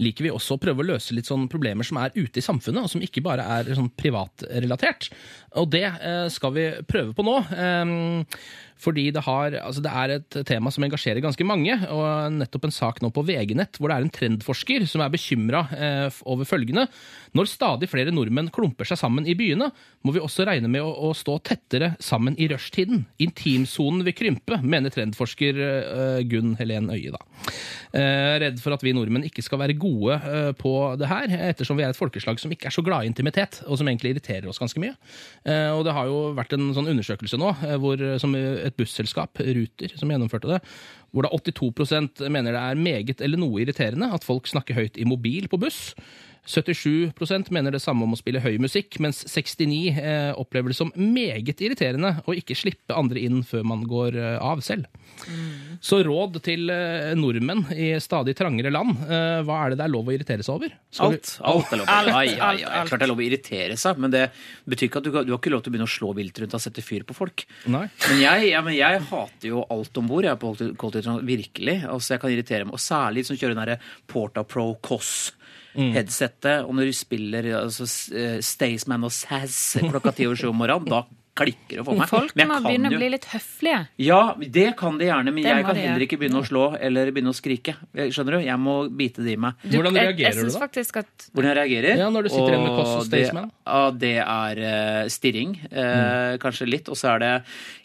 liker 0.02 0.26
vi 0.26 0.34
også 0.34 0.56
å 0.56 0.62
prøve 0.62 0.82
å 0.82 0.88
løse 0.94 1.14
litt 1.16 1.28
sånn 1.28 1.46
problemer 1.52 1.86
som 1.86 2.00
er 2.02 2.14
ute 2.16 2.40
i 2.40 2.44
samfunnet, 2.44 2.84
og 2.84 2.92
som 2.92 3.04
ikke 3.04 3.24
bare 3.24 3.46
er 3.58 3.72
sånn 3.76 3.92
privatrelatert. 3.94 5.10
Og 5.60 5.70
det 5.70 5.86
eh, 5.86 6.26
skal 6.32 6.54
vi 6.56 6.68
prøve 6.88 7.14
på 7.14 7.26
nå. 7.26 7.38
Um, 7.54 8.24
fordi 8.80 9.06
det, 9.14 9.22
har, 9.24 9.54
altså 9.62 9.82
det 9.84 9.92
er 9.94 10.12
et 10.16 10.36
tema 10.48 10.72
som 10.74 10.84
engasjerer 10.84 11.22
ganske 11.24 11.46
mange, 11.46 11.76
og 11.94 12.34
nettopp 12.34 12.66
en 12.68 12.74
sak 12.74 13.00
nå 13.02 13.10
på 13.14 13.24
VG-nett 13.26 13.78
hvor 13.78 13.90
det 13.90 13.96
er 13.96 14.06
en 14.06 14.12
trendforsker 14.12 14.86
som 14.90 15.04
er 15.04 15.12
bekymra 15.14 15.62
eh, 15.72 16.18
over 16.28 16.48
følgende. 16.48 16.86
Når 17.38 17.50
stadig 17.52 17.88
flere 17.92 18.12
nordmenn 18.14 18.50
klumper 18.54 18.88
seg 18.88 19.00
sammen 19.00 19.28
i 19.30 19.36
byene, 19.38 19.70
må 20.04 20.14
vi 20.14 20.22
også 20.22 20.46
regne 20.48 20.70
med 20.70 20.84
å, 20.84 20.90
å 21.08 21.12
stå 21.16 21.38
tettere 21.46 21.94
sammen 22.02 22.36
i 22.36 22.48
rushtiden. 22.50 23.06
Intimsonen 23.24 24.04
vil 24.06 24.16
krympe, 24.18 24.58
mener 24.62 24.92
trendforsker 24.94 25.62
eh, 25.68 26.20
Gunn 26.28 26.56
Helen 26.60 26.90
Øie. 26.92 27.14
da. 27.14 27.22
Redd 28.42 28.58
for 28.58 28.74
at 28.74 28.82
vi 28.82 28.92
nordmenn 28.96 29.26
ikke 29.28 29.44
skal 29.44 29.60
være 29.62 29.76
gode 29.84 30.16
eh, 30.16 30.50
på 30.58 30.72
det 31.00 31.08
her, 31.10 31.30
ettersom 31.50 31.78
vi 31.78 31.86
er 31.86 31.92
et 31.92 31.98
folkeslag 31.98 32.40
som 32.42 32.52
ikke 32.54 32.70
er 32.70 32.74
så 32.74 32.84
glad 32.84 33.04
i 33.04 33.10
intimitet, 33.12 33.60
og 33.68 33.78
som 33.80 33.88
egentlig 33.90 34.14
irriterer 34.14 34.48
oss 34.50 34.60
ganske 34.62 34.82
mye. 34.82 34.96
Eh, 35.44 35.70
og 35.74 35.84
det 35.86 35.94
har 35.96 36.10
jo 36.10 36.20
vært 36.36 36.56
en 36.56 36.72
sånn 36.76 36.90
undersøkelse 36.94 37.40
nå, 37.40 37.54
eh, 37.68 37.78
hvor, 37.80 38.02
som 38.22 38.34
et 38.38 38.76
busselskap, 38.80 39.40
Ruter, 39.44 39.96
som 40.00 40.10
gjennomførte 40.10 40.50
det, 40.54 40.60
hvor 41.14 41.26
da 41.26 41.32
82% 41.36 42.24
mener 42.32 42.56
det 42.56 42.62
er 42.62 42.84
meget 42.88 43.22
eller 43.22 43.40
noe 43.40 43.62
irriterende 43.62 44.10
at 44.14 44.26
folk 44.26 44.48
snakker 44.50 44.78
høyt 44.78 44.98
i 44.98 45.06
mobil 45.08 45.46
på 45.50 45.60
buss. 45.62 45.92
77% 46.46 47.50
mener 47.54 47.72
det 47.72 47.80
samme 47.82 48.04
om 48.04 48.14
å 48.14 48.18
spille 48.18 48.42
høy 48.44 48.58
musikk, 48.62 48.98
mens 49.02 49.22
69 49.24 49.96
eh, 49.96 50.30
opplever 50.36 50.72
det 50.72 50.78
som 50.78 50.92
meget 50.94 51.62
irriterende 51.64 52.18
å 52.28 52.34
ikke 52.36 52.56
slippe 52.58 52.96
andre 52.96 53.22
inn 53.24 53.40
før 53.46 53.64
man 53.66 53.84
går 53.88 54.18
eh, 54.20 54.36
av 54.44 54.60
selv. 54.64 54.90
Så 55.84 56.00
råd 56.04 56.38
til 56.44 56.68
eh, 56.72 57.12
nordmenn 57.16 57.64
i 57.72 57.94
stadig 58.02 58.34
trangere 58.36 58.72
land. 58.74 58.98
Eh, 59.08 59.40
hva 59.46 59.62
er 59.62 59.72
det 59.72 59.80
det 59.80 59.86
er 59.86 59.94
lov 59.94 60.10
å 60.10 60.14
irritere 60.14 60.44
seg 60.44 60.58
over? 60.58 60.74
Skal 60.92 61.14
alt. 61.16 61.32
Alt, 61.40 61.54
alt 61.54 61.72
er 61.72 61.80
lov. 61.80 61.92
Alt, 61.94 62.12
ai, 62.12 62.26
ai, 62.34 62.54
alt. 62.68 62.90
Klart 62.90 63.04
det 63.04 63.08
er 63.08 63.12
lov 63.12 63.22
å 63.22 63.26
irritere 63.26 63.78
seg, 63.80 64.00
men 64.04 64.14
det 64.14 64.24
betyr 64.68 64.90
ikke 64.90 65.02
at 65.02 65.08
du, 65.08 65.12
du 65.14 65.34
har 65.34 65.40
ikke 65.40 65.54
lov 65.54 65.64
til 65.64 65.72
å 65.72 65.76
begynne 65.76 65.88
å 65.88 65.94
slå 65.94 66.12
vilt 66.18 66.42
rundt 66.42 66.58
og 66.58 66.64
sette 66.64 66.84
fyr 66.84 67.06
på 67.08 67.16
folk. 67.16 67.46
Nei. 67.72 67.86
Men 68.08 68.20
jeg, 68.20 68.50
ja, 68.52 68.62
men 68.66 68.76
jeg 68.76 69.04
hater 69.10 69.50
jo 69.50 69.64
alt 69.72 70.00
om 70.00 70.10
bord 70.10 70.28
på 70.40 70.54
kollektivtransport. 70.60 71.28
Virkelig. 71.28 71.78
Altså, 71.88 72.14
jeg 72.14 72.22
kan 72.22 72.34
irritere 72.34 72.68
meg. 72.68 72.76
Og 72.76 72.82
særlig 72.82 73.24
som 73.28 73.38
kjører 73.38 73.56
den 73.56 73.62
derre 73.64 73.80
Porta 74.10 74.44
Pro 74.44 74.72
Koss. 75.74 75.92
Headsettet, 75.96 76.64
og 76.64 76.74
når 76.76 76.90
du 76.90 76.96
spiller 76.96 77.50
altså, 77.58 77.88
eh, 78.14 78.38
Staysman 78.44 79.06
og 79.06 79.12
Sass 79.12 79.74
klokka 79.90 80.14
ti 80.14 80.28
over 80.28 80.38
sju 80.38 80.48
om 80.52 80.60
morgenen, 80.62 80.92
da 80.92 81.23
klikker 81.34 81.80
det 81.80 81.84
for 81.84 81.98
meg. 81.98 82.08
Folk 82.10 82.34
må 82.38 82.58
begynne 82.64 82.92
å 82.92 82.98
bli 82.98 83.10
litt 83.12 83.28
høflige. 83.32 83.80
Ja, 84.00 84.20
det 84.38 84.68
kan 84.78 84.98
de 85.00 85.08
gjerne, 85.10 85.34
men 85.34 85.44
Det 85.44 85.50
jeg 85.52 85.66
kan 85.66 85.80
heller 85.82 86.06
ikke 86.06 86.18
begynne 86.20 86.40
å 86.40 86.46
slå 86.46 86.64
eller 86.78 87.10
begynne 87.14 87.34
å 87.34 87.36
skrike. 87.36 87.76
Skjønner 87.92 88.38
du? 88.38 88.46
Jeg 88.46 88.60
må 88.62 88.76
bite 88.88 89.24
det 89.24 89.34
i 89.34 89.40
meg. 89.40 89.58
Du, 89.66 89.76
jeg, 89.82 90.16
jeg 90.22 90.38
da? 90.40 90.58
faktisk 90.62 91.02
at 91.02 91.28
Hvordan 91.34 91.50
jeg 91.52 91.58
reagerer? 91.60 92.04
Ja, 92.04 92.10
når 92.14 92.28
du 92.28 92.32
sitter 92.32 92.54
igjen 92.54 92.66
med 92.68 92.76
koss 92.78 92.94
Kåss 92.94 93.02
og 93.02 93.08
Staysman. 93.08 93.50
Ja, 93.66 93.82
det 94.04 94.14
er 94.22 94.60
uh, 94.62 95.08
stirring. 95.12 95.54
eh, 95.70 96.36
Kanskje 96.42 96.68
litt. 96.68 96.90
Og 96.92 96.98
så 96.98 97.14
er 97.14 97.22
det 97.22 97.32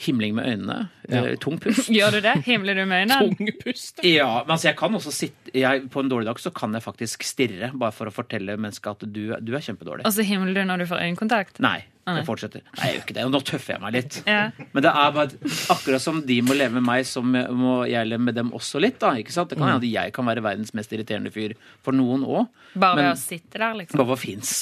himling 0.06 0.36
med 0.38 0.50
øynene. 0.54 0.80
eh, 1.10 1.36
tung 1.42 1.60
pust. 1.62 1.90
Gjør 2.00 2.18
du 2.18 2.22
det? 2.26 2.36
Himler 2.48 2.78
du 2.80 2.86
med 2.86 3.06
øynene? 3.06 3.20
Tung 3.40 3.54
pust. 3.64 4.04
Ja, 4.06 4.30
men 4.44 4.56
altså 4.58 4.70
jeg 4.72 4.80
kan 4.80 5.00
også 5.00 5.14
sitte 5.16 5.54
jeg, 5.56 5.88
På 5.90 6.04
en 6.04 6.12
dårlig 6.12 6.30
dag 6.30 6.42
så 6.42 6.52
kan 6.54 6.76
jeg 6.78 6.86
faktisk 6.86 7.26
stirre, 7.26 7.72
bare 7.74 7.96
for 7.96 8.10
å 8.10 8.14
fortelle 8.14 8.58
mennesket 8.60 8.92
at 8.92 9.08
du, 9.10 9.24
du 9.42 9.56
er 9.58 9.64
kjempedårlig. 9.66 10.06
Og 10.06 10.14
så 10.14 10.26
himler 10.28 10.62
du 10.62 10.68
når 10.70 10.84
du 10.84 10.90
får 10.92 11.08
øyekontakt? 11.08 11.64
Nei. 11.64 11.80
Jeg 12.18 12.26
fortsetter. 12.28 12.64
Nei, 12.78 12.88
jeg 12.88 12.96
gjør 12.96 13.04
ikke 13.06 13.16
det. 13.18 13.26
Nå 13.30 13.42
tøffer 13.46 13.74
jeg 13.76 13.82
meg 13.84 13.96
litt. 13.96 14.18
Ja. 14.26 14.42
Men 14.74 14.86
det 14.86 14.92
er 14.92 15.12
bare 15.16 15.54
akkurat 15.76 16.04
som 16.04 16.22
de 16.26 16.40
må 16.46 16.58
leve 16.58 16.74
med 16.80 16.86
meg, 16.88 17.06
så 17.08 17.22
må 17.24 17.76
jeg 17.90 18.10
leve 18.10 18.24
med 18.30 18.36
dem 18.40 18.52
også 18.58 18.82
litt. 18.82 18.98
da, 19.02 19.14
ikke 19.20 19.36
sant? 19.36 19.52
Det 19.52 19.60
kan 19.60 19.70
hende 19.70 19.84
at 19.84 19.90
jeg 19.92 20.14
kan 20.16 20.28
være 20.30 20.44
verdens 20.46 20.74
mest 20.78 20.94
irriterende 20.96 21.32
fyr 21.34 21.54
for 21.86 21.96
noen 21.96 22.26
òg. 22.26 22.48
Bare 22.80 23.00
ved 23.00 23.12
å 23.12 23.20
sitte 23.20 23.62
der, 23.62 23.78
liksom? 23.80 24.02
Bare 24.02 24.18
fins. 24.20 24.54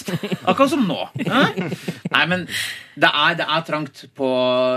Akkurat 0.48 0.72
som 0.72 0.86
nå. 0.88 1.00
Nei, 2.16 2.26
men 2.32 2.46
det 2.98 3.10
er, 3.12 3.36
det 3.40 3.46
er 3.46 3.66
trangt 3.68 4.04
på 4.18 4.28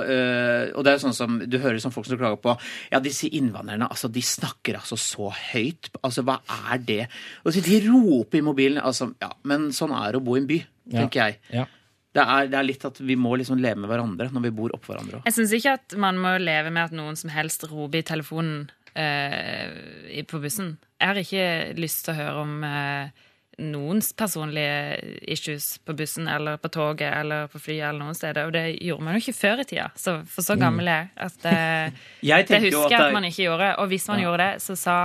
øh, 0.04 0.64
Og 0.76 0.84
det 0.84 0.90
er 0.90 0.96
jo 0.98 1.02
sånn 1.06 1.14
som 1.16 1.38
du 1.40 1.56
hører 1.62 1.78
som 1.80 1.92
folk 1.94 2.08
som 2.08 2.18
klager 2.20 2.40
på 2.42 2.52
Ja, 2.92 3.00
disse 3.00 3.30
innvandrerne, 3.32 3.88
altså, 3.88 4.10
de 4.12 4.22
snakker 4.24 4.76
altså 4.80 4.98
så 5.00 5.30
høyt. 5.52 5.88
Altså, 6.02 6.24
hva 6.26 6.40
er 6.72 6.82
det? 6.84 7.02
Og 7.44 7.54
så 7.54 7.62
De 7.64 7.80
roper 7.86 8.40
i 8.40 8.44
mobilen. 8.44 8.80
Altså, 8.82 9.12
ja, 9.22 9.30
men 9.48 9.70
sånn 9.76 9.94
er 9.96 10.12
det 10.12 10.20
å 10.20 10.24
bo 10.26 10.36
i 10.36 10.42
en 10.42 10.48
by, 10.50 10.58
tenker 10.92 11.22
jeg. 11.22 11.38
Ja. 11.54 11.66
Det 12.12 12.22
er, 12.24 12.48
det 12.50 12.58
er 12.58 12.66
litt 12.66 12.84
at 12.88 12.98
vi 13.06 13.14
må 13.14 13.36
liksom 13.38 13.60
leve 13.62 13.78
med 13.84 13.90
hverandre 13.92 14.26
når 14.34 14.42
vi 14.48 14.50
bor 14.50 14.72
oppå 14.74 14.90
hverandre. 14.94 15.20
Jeg 15.28 15.36
syns 15.36 15.52
ikke 15.54 15.76
at 15.78 15.94
man 16.02 16.18
må 16.18 16.32
leve 16.42 16.72
med 16.74 16.88
at 16.88 16.96
noen 16.96 17.14
som 17.16 17.30
helst 17.30 17.62
roper 17.70 18.00
i 18.02 18.06
telefonen 18.08 18.64
eh, 18.98 20.22
på 20.26 20.40
bussen. 20.42 20.76
Jeg 21.00 21.06
har 21.12 21.20
ikke 21.22 21.44
lyst 21.78 22.04
til 22.06 22.14
å 22.14 22.18
høre 22.18 22.42
om 22.42 22.56
eh, 22.66 23.26
noens 23.60 24.10
personlige 24.16 24.98
issues 25.28 25.78
på 25.84 25.94
bussen 25.98 26.26
eller 26.32 26.58
på 26.60 26.70
toget 26.72 27.12
eller 27.12 27.46
på 27.52 27.60
flyet 27.60 27.86
eller 27.90 28.02
noen 28.02 28.16
steder. 28.18 28.48
Og 28.48 28.54
det 28.56 28.64
gjorde 28.82 29.06
man 29.06 29.16
jo 29.16 29.22
ikke 29.22 29.36
før 29.36 29.62
i 29.62 29.66
tida. 29.68 29.88
Så, 30.00 30.16
for 30.32 30.46
så 30.46 30.56
gammel 30.60 30.88
er 30.90 31.10
at 31.20 31.44
eh, 31.46 31.98
Jeg 32.32 32.48
det 32.50 32.62
husker 32.66 32.86
at 32.88 32.96
jeg 32.96 33.06
at 33.06 33.16
man 33.16 33.28
ikke 33.28 33.46
gjorde. 33.46 33.74
Og 33.82 33.90
hvis 33.92 34.08
man 34.10 34.18
Ja. 34.22 34.26
gjorde 34.28 34.46
det, 34.48 34.62
så 34.66 34.76
sa 34.80 34.96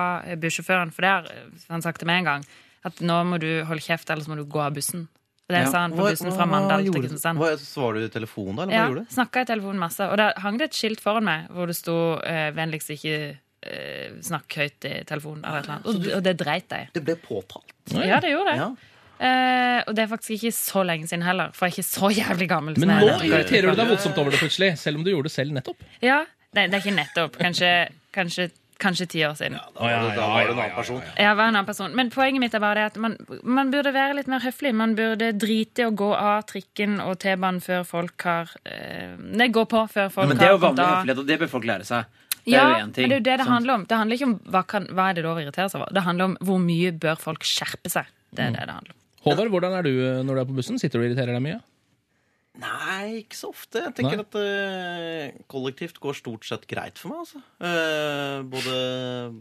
bussjåføren, 0.41 0.93
for 0.95 1.05
det 1.05 1.13
har 1.13 1.29
han 1.69 1.85
sagt 1.85 2.01
til 2.01 2.09
meg 2.09 2.23
en 2.23 2.31
gang, 2.33 2.47
at 2.85 2.97
nå 3.01 3.19
må 3.29 3.37
du 3.41 3.49
holde 3.69 3.83
kjeft, 3.83 4.09
ellers 4.13 4.27
må 4.31 4.37
du 4.39 4.45
gå 4.49 4.61
av 4.61 4.73
bussen. 4.77 5.07
Det 5.47 5.59
Ja. 5.61 5.65
sa 5.69 5.79
han 5.85 5.91
på 5.93 6.01
bussen 6.09 6.31
fra 6.33 6.45
Mandal 6.49 6.83
til? 6.83 6.93
Kristiansand. 6.93 7.37
Hva- 7.37 7.57
Svarer 7.61 7.99
du 8.01 8.05
i 8.05 8.09
telefonen, 8.09 8.55
da? 8.55 8.63
Eller 8.63 8.73
hva 8.73 8.79
Ja, 8.79 8.87
gjorde 8.89 9.05
du? 9.05 9.13
snakka 9.13 9.41
i 9.41 9.45
telefonen 9.45 9.77
masse. 9.79 9.99
Og 10.09 10.17
da 10.17 10.33
hang 10.41 10.57
det 10.57 10.65
et 10.71 10.73
skilt 10.73 10.99
foran 10.99 11.23
meg 11.23 11.47
hvor 11.49 11.67
det 11.67 11.75
sto 11.75 12.17
eh, 12.23 12.51
'vennligst 12.51 12.89
ikke 12.89 13.37
eh, 13.61 14.09
snakk 14.21 14.47
høyt 14.57 14.85
i 14.89 15.03
telefonen'. 15.05 15.45
Eller 15.45 15.61
eller. 15.61 15.79
Og, 15.85 16.17
og 16.17 16.23
det 16.23 16.37
dreit 16.37 16.67
deg. 16.69 16.89
Det 16.93 17.03
ble 17.05 17.15
påtalt. 17.15 17.71
Ja, 17.93 18.19
det 18.19 18.31
gjorde 18.33 18.51
det. 18.51 18.57
Ja. 18.57 18.75
Uh, 19.15 19.79
og 19.87 19.95
det 19.95 20.03
er 20.03 20.07
faktisk 20.11 20.31
ikke 20.43 20.51
så 20.51 20.83
lenge 20.83 21.07
siden 21.07 21.23
heller, 21.23 21.49
for 21.53 21.65
jeg 21.67 21.71
er 21.71 21.77
ikke 21.77 21.87
så 21.87 22.09
jævlig 22.11 22.49
gammel. 22.49 22.75
Men 22.77 22.89
nå 22.99 23.07
er. 23.07 23.21
irriterer 23.23 23.69
du 23.71 23.75
deg 23.79 23.87
voldsomt 23.87 24.17
over 24.17 24.31
det 24.31 24.39
plutselig, 24.41 24.77
selv 24.77 24.97
om 24.97 25.03
du 25.05 25.11
gjorde 25.13 25.29
det 25.29 25.31
selv 25.31 25.53
nettopp. 25.55 25.77
Ja, 26.03 26.25
det, 26.53 26.65
det 26.69 26.73
er 26.73 26.81
ikke 26.83 26.97
nettopp. 26.97 27.37
Kanskje, 27.39 27.69
kanskje, 28.11 28.49
kanskje 28.79 29.07
ti 29.07 29.19
år 29.25 29.35
siden. 29.39 29.55
Da 29.57 29.79
var 29.79 30.01
du- 30.09 30.15
da 30.15 30.27
var 30.27 30.45
du 30.45 30.51
en 30.51 30.59
annen 30.59 30.75
person. 30.75 31.01
Jeg 31.17 31.35
var 31.37 31.43
en 31.47 31.55
annen 31.55 31.65
person. 31.65 31.95
Men 31.95 32.09
poenget 32.09 32.39
mitt 32.39 32.53
er 32.53 32.59
bare 32.59 32.75
det 32.75 32.85
at 32.91 32.97
man, 32.97 33.17
man 33.43 33.71
burde 33.71 33.93
være 33.93 34.15
litt 34.15 34.27
mer 34.27 34.39
høflig. 34.39 34.73
Man 34.75 34.95
burde 34.95 35.31
drite 35.37 35.79
i 35.79 35.85
å 35.89 35.95
gå 35.95 36.11
av 36.15 36.43
trikken 36.45 36.99
og 37.01 37.17
T-banen 37.19 37.61
før 37.61 37.85
folk 37.85 38.21
har 38.23 38.49
eh, 38.65 39.15
Nei, 39.17 39.47
gå 39.49 39.65
på 39.65 39.85
før 39.89 40.09
folk 40.11 40.27
har 40.27 40.33
Men 40.33 40.37
det 40.37 40.47
er 40.47 40.51
jo 40.55 40.61
vanlig 40.63 40.85
høflighet, 40.85 41.19
og 41.19 41.27
det 41.27 41.39
bør 41.39 41.47
folk 41.49 41.63
lære 41.65 41.85
seg. 41.85 42.05
Det 42.45 42.51
Ja, 42.53 42.65
er 42.75 42.79
jo 42.81 42.91
ting. 42.91 43.03
men 43.03 43.09
det 43.09 43.15
er 43.15 43.19
jo 43.19 43.23
det 43.31 43.37
det 43.39 43.47
handler 43.47 43.73
om. 43.73 43.85
Det 43.85 43.97
handler 43.97 44.15
ikke 44.19 44.27
om 44.27 44.35
hva, 44.51 44.67
kan, 44.67 44.85
hva 44.87 45.09
er 45.09 45.13
det 45.15 45.23
lov 45.23 45.37
å 45.37 45.41
irritere 45.41 45.69
seg 45.71 45.81
over. 45.81 45.93
Det 45.93 46.03
handler 46.03 46.25
om 46.25 46.37
hvor 46.41 46.59
mye 46.61 46.91
bør 46.91 47.17
folk 47.17 47.39
skjerpe 47.41 47.89
seg. 47.89 48.05
Det 48.35 48.43
er 48.45 48.51
det 48.51 48.65
det 48.67 48.75
handler 48.75 48.91
om. 48.93 48.99
Håvard, 49.25 49.49
hvordan 49.49 49.73
er 49.79 49.81
du 49.81 49.89
eh, 49.89 50.21
når 50.23 50.35
du 50.35 50.41
er 50.41 50.45
på 50.45 50.55
bussen? 50.59 50.77
Sitter 50.77 50.99
du 50.99 51.05
og 51.05 51.09
irriterer 51.09 51.33
deg 51.33 51.41
mye? 51.41 51.61
Nei, 52.61 53.21
ikke 53.23 53.37
så 53.37 53.51
ofte. 53.51 53.81
Jeg 53.83 53.95
tenker 53.97 54.21
Nei. 54.21 54.25
at 54.25 54.35
uh, 54.39 55.45
kollektivt 55.51 55.99
går 56.03 56.17
stort 56.17 56.47
sett 56.47 56.65
greit 56.71 56.99
for 57.01 57.11
meg. 57.11 57.23
Altså. 57.25 57.41
Uh, 57.59 58.41
både, 58.47 58.75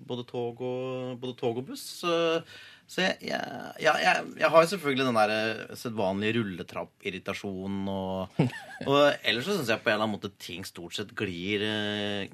både, 0.09 0.29
tog 0.29 0.63
og, 0.65 1.19
både 1.23 1.37
tog 1.39 1.61
og 1.63 1.69
buss. 1.71 1.87
Uh, 2.03 2.41
så 2.85 3.01
jeg, 3.01 3.15
jeg, 3.25 3.79
jeg, 3.81 4.25
jeg, 4.37 4.49
har 4.53 4.67
selvfølgelig 4.69 5.07
den 5.07 5.17
der 5.17 5.31
eh, 5.33 5.77
sedvanlige 5.81 6.35
rulletrappirritasjonen. 6.37 7.87
Og, 7.89 8.43
og 8.91 8.99
ellers 9.25 9.49
så 9.49 9.55
syns 9.57 9.71
jeg 9.73 9.81
på 9.81 9.89
en 9.89 9.95
eller 9.95 10.05
annen 10.05 10.19
måte 10.19 10.29
ting 10.37 10.67
stort 10.69 10.99
sett 10.99 11.15
glir. 11.17 11.65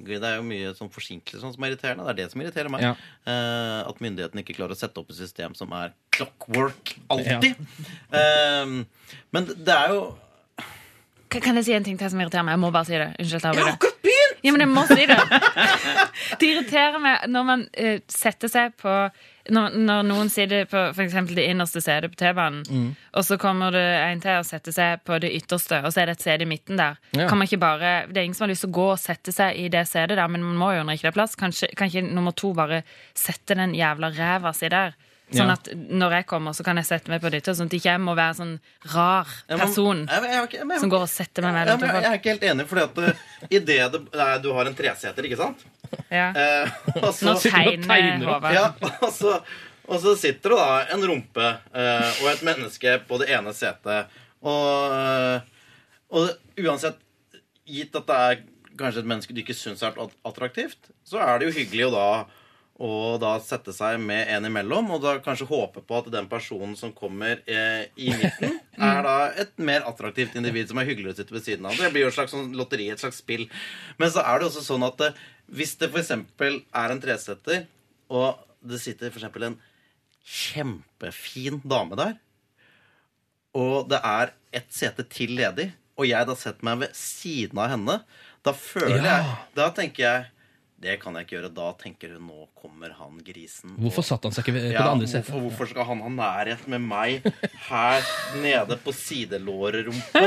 Det 0.01 0.19
er 0.19 0.41
jo 0.41 0.49
mye 0.49 0.73
sånn 0.75 0.91
forsinkelser 0.91 1.45
sånn 1.45 1.55
som 1.55 1.67
er 1.67 1.71
irriterende. 1.71 2.09
Det 2.09 2.17
er 2.17 2.19
det 2.25 2.29
som 2.33 2.43
irriterer 2.43 2.73
meg. 2.75 2.83
Ja. 2.83 2.97
At 3.87 4.03
myndighetene 4.03 4.43
ikke 4.43 4.59
klarer 4.59 4.75
å 4.75 4.81
sette 4.81 4.99
opp 4.99 5.15
et 5.15 5.21
system 5.21 5.55
som 5.59 5.71
er 5.79 5.95
clockwork 6.19 6.97
alltid. 7.15 7.55
Eh, 8.11 8.75
men 9.31 9.49
det 9.55 9.77
er 9.77 9.95
jo 9.95 10.03
Kan 11.31 11.55
jeg 11.61 11.65
si 11.69 11.73
en 11.77 11.85
ting 11.87 11.99
til 12.01 12.11
som 12.11 12.21
irriterer 12.21 12.43
meg? 12.47 12.57
Jeg 12.57 12.63
må 12.65 12.71
bare 12.75 12.89
si 12.89 12.97
det. 12.99 13.11
Unnskyld. 13.23 13.45
Jeg 13.55 13.65
har 13.65 13.75
akkurat 13.77 14.01
begynt! 14.03 14.39
Ja, 14.43 14.53
men 14.57 14.63
jeg 14.65 14.71
må 14.73 14.83
si 14.89 15.05
det. 15.07 15.19
Det 16.41 16.49
irriterer 16.49 16.97
meg 17.03 17.27
når 17.31 17.45
man 17.47 17.67
uh, 17.77 17.99
setter 18.11 18.49
seg 18.51 18.73
på 18.81 18.95
når, 19.51 19.75
når 19.83 20.05
noen 20.07 20.29
sitter 20.31 20.67
på 20.71 20.81
eksempel 21.03 21.35
det 21.39 21.45
innerste 21.51 21.81
setet 21.83 22.13
på 22.13 22.19
T-banen, 22.21 22.61
Mm. 22.71 22.91
og 23.19 23.25
så 23.27 23.39
kommer 23.41 23.73
det 23.75 23.83
en 23.83 24.21
til 24.23 24.37
og 24.39 24.45
setter 24.47 24.75
seg 24.75 25.01
på 25.09 25.17
det 25.23 25.31
ytterste, 25.41 25.81
og 25.83 25.91
så 25.91 26.03
er 26.05 26.11
det 26.11 26.19
et 26.19 26.23
sete 26.27 26.45
i 26.47 26.51
midten 26.51 26.79
der. 26.79 26.99
Ja. 27.17 27.27
Kan 27.27 27.41
man 27.41 27.49
ikke 27.49 27.59
bare, 27.59 28.07
Det 28.07 28.21
er 28.21 28.29
ingen 28.29 28.35
som 28.39 28.45
har 28.47 28.53
lyst 28.53 28.63
til 28.67 28.71
å 28.71 28.77
gå 28.79 28.87
og 28.93 29.01
sette 29.01 29.33
seg 29.35 29.57
i 29.59 29.69
det 29.73 29.87
setet 29.91 30.17
der, 30.21 30.29
men 30.31 30.45
man 30.45 30.59
må 30.61 30.69
jo 30.77 30.85
når 30.85 30.99
ikke 31.01 31.09
det 31.09 31.13
er 31.13 31.19
plass. 31.19 31.35
Kanskje, 31.41 31.71
kan 31.77 31.91
ikke 31.91 32.05
nummer 32.15 32.33
to 32.37 32.53
bare 32.55 32.83
sette 33.17 33.57
den 33.59 33.75
jævla 33.75 34.13
ræva 34.15 34.53
si 34.55 34.69
der? 34.71 34.95
Sånn 35.31 35.51
at 35.53 35.69
når 35.77 36.11
jeg 36.19 36.27
kommer, 36.27 36.53
så 36.57 36.65
kan 36.67 36.77
jeg 36.81 36.87
sette 36.89 37.09
meg 37.13 37.21
på 37.23 37.31
dytta, 37.31 37.53
sånn 37.55 37.69
at 37.71 37.75
ikke 37.79 37.93
jeg 37.93 38.01
må 38.03 38.17
være 38.19 38.35
sånn 38.35 38.55
rar 38.95 39.29
person 39.49 40.01
Jeg- 40.11 40.23
jeg- 40.25 40.53
jeg- 40.59 40.81
som 40.81 40.91
går 40.91 41.03
og 41.07 41.09
setter 41.09 41.43
meg 41.47 41.55
men 41.55 42.03
jeg 42.03 42.11
er 42.11 42.19
ikke 42.19 42.33
helt 42.35 42.43
enig, 42.51 42.67
at 42.83 42.99
uh, 42.99 43.13
idet 43.51 43.93
det 43.93 44.01
det, 44.11 44.43
du 44.43 44.53
har 44.53 44.67
en 44.67 44.75
treseter, 44.75 45.23
ikke 45.29 45.37
sant? 45.39 45.63
Ja. 46.11 46.31
Eh, 46.35 46.71
og 46.97 47.13
så- 47.15 47.27
Nå 47.31 47.35
tegner 47.41 48.27
Håvard. 48.27 48.55
Ja, 48.55 48.73
og 49.03 49.13
så, 49.13 49.37
og 49.89 50.01
så 50.03 50.17
sitter 50.19 50.51
det 50.51 50.59
da 50.59 50.87
en 50.95 51.07
rumpe 51.07 51.47
eh, 51.75 52.11
og 52.23 52.29
et 52.33 52.43
menneske 52.43 52.99
på 53.07 53.19
det 53.19 53.31
ene 53.31 53.53
setet. 53.55 54.07
Og, 54.43 54.93
eh, 54.93 55.41
og 56.11 56.31
uansett, 56.59 56.97
gitt 57.67 57.95
at 57.95 58.07
det 58.07 58.17
er 58.17 58.43
kanskje 58.77 58.99
et 59.05 59.07
menneske 59.07 59.35
du 59.35 59.43
ikke 59.43 59.55
syns 59.55 59.83
er 59.83 59.95
attraktivt, 60.27 60.91
så 61.07 61.21
er 61.23 61.39
det 61.39 61.51
jo 61.53 61.59
hyggelig 61.61 61.87
å 61.91 61.95
da 61.95 62.07
og 62.81 63.19
da 63.21 63.35
sette 63.45 63.75
seg 63.77 63.99
med 64.01 64.31
en 64.33 64.47
imellom, 64.49 64.87
og 64.95 65.03
da 65.05 65.19
kanskje 65.21 65.47
håpe 65.51 65.83
på 65.85 65.99
at 66.01 66.07
den 66.15 66.29
personen 66.31 66.73
som 66.81 66.95
kommer 66.97 67.43
eh, 67.45 67.83
i 68.01 68.09
midten, 68.17 68.55
er 68.91 69.03
da 69.05 69.17
et 69.43 69.53
mer 69.61 69.85
attraktivt 69.91 70.39
individ 70.41 70.71
som 70.71 70.81
er 70.81 70.89
hyggelig 70.89 71.13
å 71.13 71.17
sitte 71.19 71.35
ved 71.37 71.45
siden 71.45 71.69
av. 71.69 71.77
Det 71.77 71.91
blir 71.93 72.07
jo 72.07 72.13
et 72.13 72.17
slags 72.17 72.33
sånn 72.33 72.55
lotteri, 72.57 72.87
et 72.89 73.03
slags 73.03 73.21
spill. 73.21 73.45
Men 74.01 74.09
så 74.15 74.25
er 74.25 74.41
det 74.41 74.49
også 74.49 74.65
sånn 74.65 74.87
at 74.89 75.05
eh, 75.11 75.21
hvis 75.53 75.77
det 75.83 75.91
f.eks. 75.93 76.11
er 76.15 76.95
en 76.95 77.03
tresetter, 77.05 77.67
og 78.09 78.41
det 78.65 78.81
sitter 78.81 79.13
f.eks. 79.13 79.29
en 79.51 79.61
kjempefin 80.41 81.61
dame 81.69 81.97
der, 82.01 82.17
og 83.57 83.89
det 83.91 83.99
er 84.07 84.33
et 84.55 84.69
sete 84.75 85.05
til 85.11 85.33
ledig, 85.39 85.71
og 86.01 86.07
jeg 86.09 86.27
da 86.29 86.37
setter 86.39 86.65
meg 86.65 86.85
ved 86.85 86.97
siden 86.97 87.59
av 87.61 87.73
henne, 87.75 87.97
da 88.47 88.53
føler 88.57 89.03
Ja. 89.05 89.17
jeg 89.19 89.35
Da 89.59 89.67
tenker 89.77 90.03
jeg 90.07 90.29
det 90.81 90.95
kan 91.03 91.13
jeg 91.19 91.27
ikke 91.27 91.35
gjøre. 91.37 91.51
Da 91.55 91.67
tenker 91.77 92.15
hun 92.17 92.27
nå 92.31 92.47
kommer 92.57 92.95
han 92.97 93.19
grisen. 93.25 93.75
Hvorfor 93.77 94.05
satte 94.07 94.29
han 94.29 94.33
seg 94.33 94.47
ikke 94.47 94.55
på 94.57 94.63
Ja, 94.73 94.81
det 94.87 94.93
andre 94.95 95.09
setet? 95.11 95.27
Hvorfor, 95.29 95.43
hvorfor 95.51 95.69
skal 95.75 95.85
han 95.91 96.01
ha 96.01 96.09
nærhet 96.15 96.63
med 96.73 96.81
meg 96.81 97.27
her 97.69 98.07
nede 98.41 98.79
på 98.81 98.95
sidelårerumpa 98.97 100.23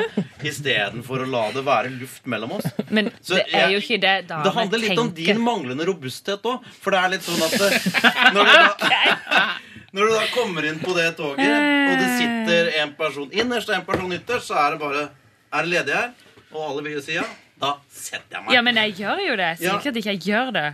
istedenfor 0.45 1.23
å 1.25 1.29
la 1.29 1.43
det 1.55 1.63
være 1.65 1.89
luft 1.97 2.25
mellom 2.29 2.51
oss? 2.59 2.67
Men 2.89 3.09
Så 3.21 3.35
det 3.39 3.47
er 3.49 3.59
jeg- 3.67 3.73
jo 3.73 3.79
ikke 3.81 3.99
det 4.05 4.27
damer 4.29 4.43
Det 4.43 4.53
handler 4.53 4.77
litt 4.85 4.99
om 4.99 5.11
din 5.13 5.41
manglende 5.41 5.85
robusthet 5.89 6.41
òg. 6.43 6.63
For 6.81 6.91
det 6.91 6.99
er 7.01 7.09
litt 7.09 7.21
sånn 7.25 7.41
at 7.41 7.53
eh, 7.53 8.33
når 8.33 8.43
du, 8.45 8.53
da, 8.53 9.43
når 9.93 10.07
du 10.09 10.13
da 10.19 10.25
kommer 10.37 10.65
inn 10.69 10.79
på 10.79 10.93
det 10.95 11.15
toget, 11.17 11.49
og 11.89 11.97
det 11.97 12.09
sitter 12.19 12.71
en 12.83 12.93
person 12.93 13.29
innerst 13.31 13.69
og 13.69 13.75
en 13.79 13.85
person 13.85 14.11
ytterst, 14.13 14.47
så 14.51 14.55
er 14.67 14.71
det 14.77 14.79
bare 14.85 15.09
Er 15.53 15.61
det 15.63 15.69
ledig 15.69 15.93
her? 15.93 16.13
Og 16.53 16.61
alle 16.69 16.81
vil 16.83 16.93
jo 16.93 17.01
si 17.01 17.13
ja. 17.13 17.23
Da 17.63 17.71
setter 17.95 18.37
jeg 18.37 18.45
meg. 18.45 18.53
Ja, 18.57 18.61
men 18.65 18.79
jeg 18.83 18.95
gjør 18.99 19.23
jo 19.29 19.35
det. 19.39 19.51
Sikkert 19.63 19.85
Ja. 19.89 19.97
ikke 20.03 20.11
jeg 20.13 20.23
gjør 20.27 20.53
det. 20.59 20.67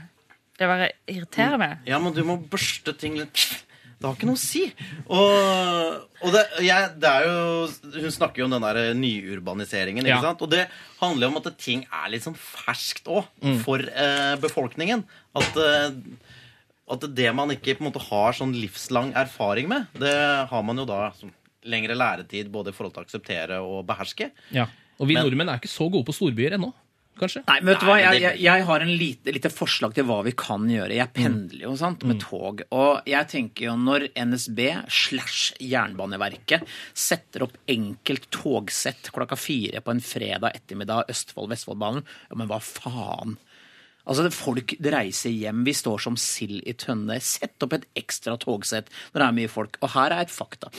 Det 0.60 0.68
bare 0.68 0.92
irriterer 1.08 1.58
meg. 1.62 1.78
Ja, 1.88 2.00
men 2.04 2.14
du 2.18 2.24
må 2.28 2.36
børste 2.52 2.92
ting 2.98 3.16
litt 3.22 3.46
Det 4.00 4.08
har 4.08 4.16
ikke 4.16 4.28
noe 4.30 4.40
å 4.40 4.40
si. 4.40 4.62
Og, 5.12 5.96
og 6.24 6.32
det, 6.32 6.42
jeg, 6.64 6.90
det 7.04 7.10
er 7.10 7.26
jo 7.28 8.00
Hun 8.00 8.14
snakker 8.16 8.40
jo 8.40 8.46
om 8.48 8.54
den 8.56 8.64
der 8.64 8.94
nyurbaniseringen. 8.96 10.08
Ja. 10.08 10.18
ikke 10.18 10.30
sant? 10.30 10.44
Og 10.46 10.52
det 10.54 10.66
handler 11.02 11.28
jo 11.28 11.32
om 11.34 11.40
at 11.42 11.50
ting 11.60 11.84
er 11.92 12.10
litt 12.14 12.24
sånn 12.26 12.38
ferskt 12.40 13.10
òg 13.12 13.28
Mm. 13.44 13.58
for 13.64 13.80
eh, 13.84 14.36
befolkningen. 14.40 15.04
At, 15.36 15.58
eh, 15.60 15.92
at 16.96 17.06
det 17.16 17.30
man 17.36 17.52
ikke 17.54 17.76
på 17.78 17.84
en 17.86 17.92
måte 17.92 18.02
har 18.10 18.34
sånn 18.40 18.56
livslang 18.56 19.12
erfaring 19.20 19.68
med, 19.72 19.88
det 20.00 20.16
har 20.50 20.64
man 20.64 20.78
jo 20.80 20.86
da 20.90 21.12
lengre 21.70 21.96
læretid 22.00 22.50
både 22.52 22.72
i 22.72 22.76
forhold 22.76 22.96
til 22.96 23.04
å 23.04 23.06
akseptere 23.08 23.60
og 23.64 23.84
beherske. 23.88 24.32
Ja. 24.56 24.66
Og 25.00 25.08
vi 25.08 25.16
Men- 25.16 25.26
nordmenn 25.28 25.50
er 25.50 25.60
ikke 25.62 25.72
så 25.72 25.89
gode 25.91 26.06
på 26.06 26.14
storbyer 26.16 26.58
ennå, 26.58 26.74
kanskje? 27.20 27.41
Nei, 27.47 27.60
men 27.62 27.74
vet 27.74 27.82
du 27.82 27.88
hva? 27.88 27.95
Jeg, 28.00 28.22
jeg, 28.22 28.39
jeg 28.45 28.66
har 28.68 28.84
en 28.84 28.91
lite, 29.00 29.32
lite 29.36 29.50
forslag 29.52 29.93
til 29.95 30.06
hva 30.08 30.22
vi 30.24 30.32
kan 30.39 30.68
gjøre. 30.72 30.95
Jeg 30.95 31.12
pendler 31.16 31.66
jo 31.66 31.74
sant, 31.80 32.04
med 32.08 32.20
tog. 32.24 32.62
Og 32.72 33.02
jeg 33.08 33.28
tenker 33.32 33.66
jo 33.70 33.76
når 33.80 34.08
NSB 34.16 34.60
slash 34.88 35.54
Jernbaneverket 35.60 36.64
setter 36.93 37.43
opp 37.47 37.58
enkelt 37.68 38.30
togsett 38.32 39.12
klokka 39.16 39.36
fire 39.39 39.82
på 39.84 39.91
en 39.91 40.00
fredag 40.04 40.56
ettermiddag 40.56 41.10
Østfold-Vestfoldbanen, 41.12 42.04
ja, 42.30 42.36
men 42.39 42.47
hva 42.52 42.60
faen? 42.64 43.38
Altså, 44.10 44.26
det, 44.26 44.34
Folk 44.34 44.74
det 44.82 44.91
reiser 44.95 45.30
hjem. 45.30 45.62
Vi 45.68 45.76
står 45.78 46.01
som 46.01 46.18
sild 46.18 46.64
i 46.66 46.74
tønne. 46.74 47.20
Sett 47.22 47.62
opp 47.62 47.78
et 47.78 47.86
ekstra 47.99 48.36
togsett 48.41 48.89
når 49.14 49.22
det 49.22 49.28
er 49.30 49.38
mye 49.38 49.51
folk. 49.53 49.78
Og 49.86 49.93
her 49.93 50.16
er 50.18 50.26
et 50.26 50.34
fakta. 50.34 50.72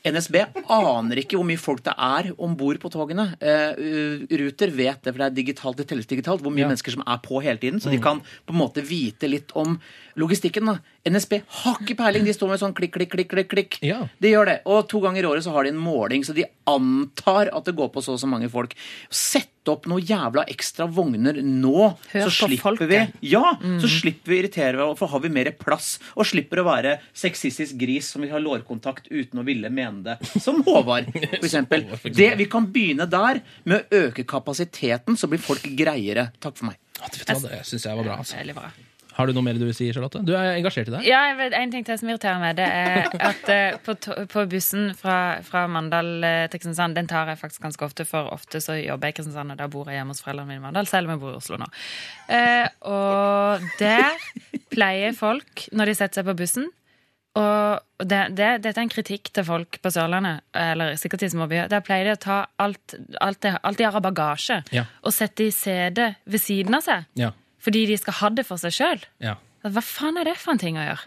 NSB 0.00 0.38
aner 0.72 1.18
ikke 1.20 1.36
hvor 1.36 1.44
mye 1.44 1.60
folk 1.60 1.82
det 1.84 1.92
er 1.92 2.30
om 2.40 2.54
bord 2.56 2.78
på 2.80 2.88
togene. 2.88 3.26
Uh, 3.36 4.22
Ruter 4.32 4.72
vet 4.72 5.02
det, 5.04 5.12
for 5.12 5.20
det 5.20 5.26
er 5.26 5.34
digitalt, 5.36 5.76
det 5.76 5.90
telles 5.90 6.08
digitalt, 6.08 6.40
hvor 6.40 6.54
mye 6.54 6.64
Ja. 6.64 6.70
mennesker 6.70 6.94
som 6.94 7.04
er 7.04 7.18
på 7.20 7.42
hele 7.44 7.60
tiden. 7.60 7.82
Så 7.84 7.92
de 7.92 7.98
kan 8.00 8.22
på 8.48 8.54
en 8.54 8.60
måte 8.62 8.80
vite 8.80 9.28
litt 9.28 9.52
om 9.60 9.76
logistikken. 10.16 10.64
da. 10.72 10.78
NSB 11.04 11.42
har 11.46 11.76
ikke 11.84 11.98
peiling. 12.00 12.24
De 12.24 12.32
står 12.32 12.48
med 12.48 12.60
sånn 12.64 12.72
klikk, 12.74 12.96
klikk, 12.96 13.10
klikk, 13.12 13.28
klikk. 13.28 13.48
klikk. 13.52 13.78
Ja. 13.84 14.08
De 14.20 14.32
gjør 14.32 14.46
det. 14.46 14.62
Og 14.64 14.88
to 14.88 15.00
ganger 15.04 15.20
i 15.20 15.28
året 15.28 15.44
så 15.44 15.52
har 15.52 15.64
de 15.64 15.70
en 15.74 15.76
måling, 15.84 16.24
så 16.24 16.32
de 16.34 16.44
antar 16.66 17.52
at 17.52 17.64
det 17.68 17.76
går 17.76 17.92
på 17.92 18.00
så 18.02 18.16
og 18.16 18.20
så 18.20 18.26
mange 18.26 18.48
folk. 18.48 18.72
Sett 19.10 19.49
opp 19.68 19.86
noen 19.90 20.04
jævla 20.06 20.44
ekstra 20.48 20.86
vogner 20.88 21.40
nå, 21.44 21.90
Hør 22.14 22.28
så 22.28 22.46
slipper 22.46 22.62
folket. 22.78 22.88
vi 23.20 23.30
Ja, 23.34 23.56
så 23.82 23.90
slipper 23.90 24.32
vi 24.32 24.38
irritere 24.40 24.80
oss, 24.84 24.98
for 24.98 25.12
har 25.12 25.20
vi 25.20 25.32
mer 25.32 25.50
plass, 25.60 25.98
og 26.16 26.26
slipper 26.30 26.62
å 26.62 26.66
være 26.70 26.96
sexistisk 27.12 27.76
gris 27.80 28.08
som 28.14 28.24
vil 28.24 28.32
ha 28.32 28.40
lårkontakt 28.40 29.10
uten 29.10 29.42
å 29.42 29.46
ville 29.46 29.70
mene 29.70 30.02
det. 30.06 30.18
Som 30.40 30.62
Håvard, 30.66 31.10
for 31.12 31.44
eksempel. 31.44 31.84
Det, 32.20 32.34
vi 32.36 32.46
kan 32.50 32.66
begynne 32.72 33.06
der, 33.10 33.40
med 33.64 33.80
å 33.80 34.04
øke 34.06 34.24
kapasiteten, 34.28 35.16
så 35.16 35.28
blir 35.30 35.40
folk 35.42 35.64
greiere. 35.76 36.30
Takk 36.40 36.56
for 36.58 36.70
meg. 36.72 36.80
Ja, 37.00 37.08
vet 37.08 37.44
det 37.48 37.64
syns 37.68 37.86
jeg 37.86 37.96
var 38.00 38.08
bra. 38.08 38.22
Altså. 38.22 38.89
Har 39.20 39.28
du 39.30 39.34
noe 39.36 39.44
mer 39.46 39.58
du 39.60 39.66
vil 39.68 39.74
si, 39.76 39.90
Charlotte? 39.92 40.22
Du 40.26 40.32
er 40.34 40.54
engasjert 40.56 40.88
i 40.88 40.94
det? 40.96 41.02
Ja, 41.06 41.20
En 41.60 41.70
ting 41.74 41.84
til 41.86 41.98
som 42.00 42.08
irriterer 42.10 42.40
meg, 42.42 42.56
det 42.58 42.66
er 42.66 43.06
at 43.30 43.52
eh, 43.52 43.76
på, 43.84 43.94
på 44.32 44.46
bussen 44.50 44.90
fra, 44.98 45.18
fra 45.46 45.66
Mandal 45.70 46.10
eh, 46.24 46.46
til 46.50 46.58
Kristiansand, 46.62 46.96
den 46.98 47.08
tar 47.10 47.28
jeg 47.30 47.38
faktisk 47.42 47.62
ganske 47.68 47.84
ofte, 47.86 48.08
for 48.08 48.32
ofte 48.34 48.62
så 48.64 48.78
jobber 48.80 49.10
jeg 49.10 49.14
i 49.14 49.18
Kristiansand, 49.20 49.54
og 49.54 49.60
da 49.60 49.68
bor 49.70 49.88
jeg 49.92 50.00
hjemme 50.00 50.16
hos 50.16 50.24
foreldrene 50.24 50.48
mine 50.54 50.62
i 50.62 50.66
Mandal, 50.66 50.88
selv 50.90 51.06
om 51.10 51.14
jeg 51.16 51.22
bor 51.22 51.36
i 51.36 51.40
Oslo 51.42 51.60
nå. 51.60 51.70
Eh, 52.32 52.66
og 52.90 53.70
der 53.78 54.18
pleier 54.74 55.14
folk, 55.16 55.66
når 55.76 55.92
de 55.92 55.98
setter 56.00 56.22
seg 56.22 56.30
på 56.32 56.38
bussen 56.42 56.70
og 57.38 58.06
det, 58.10 58.18
det, 58.34 58.46
Dette 58.64 58.80
er 58.80 58.82
en 58.82 58.90
kritikk 58.90 59.28
til 59.36 59.44
folk 59.46 59.76
på 59.84 59.90
Sørlandet, 59.94 60.40
eller 60.56 60.96
sikkert 60.98 61.22
i 61.22 61.28
småbyer. 61.30 61.68
Der 61.70 61.84
pleier 61.86 62.08
de 62.08 62.14
å 62.16 62.18
ta 62.18 62.38
alt, 62.58 62.96
alt, 63.22 63.38
de, 63.44 63.52
alt 63.62 63.78
de 63.78 63.86
har 63.86 63.94
av 64.00 64.02
bagasje, 64.02 64.56
Ja. 64.74 64.82
og 65.06 65.14
sette 65.14 65.46
i 65.46 65.52
CD 65.54 66.08
ved 66.26 66.42
siden 66.42 66.74
av 66.74 66.82
seg. 66.82 67.06
Ja. 67.20 67.30
Fordi 67.60 67.86
de 67.90 67.96
skal 68.00 68.16
ha 68.20 68.28
det 68.32 68.46
for 68.48 68.56
seg 68.62 68.72
sjøl. 68.76 69.06
ja. 69.20 69.36
Hva 69.60 69.82
faen 69.84 70.16
er 70.16 70.24
det 70.24 70.38
for 70.40 70.54
en 70.54 70.58
ting 70.62 70.78
å 70.80 70.84
gjøre? 70.86 71.02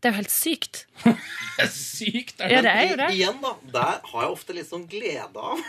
Det 0.00 0.08
er 0.08 0.12
jo 0.14 0.16
helt 0.22 0.32
sykt. 0.32 0.78
sykt 1.68 2.40
er! 2.40 2.46
Er 2.46 2.54
Ja, 2.54 2.60
det? 2.62 2.62
det 2.62 2.72
er 2.72 2.88
jo 2.88 2.96
det. 3.00 3.08
Igjen, 3.18 3.40
da. 3.42 3.50
Der 3.74 3.98
har 4.12 4.22
jeg 4.24 4.30
ofte 4.32 4.54
litt 4.56 4.68
sånn 4.70 4.86
glede 4.88 5.36
av 5.42 5.60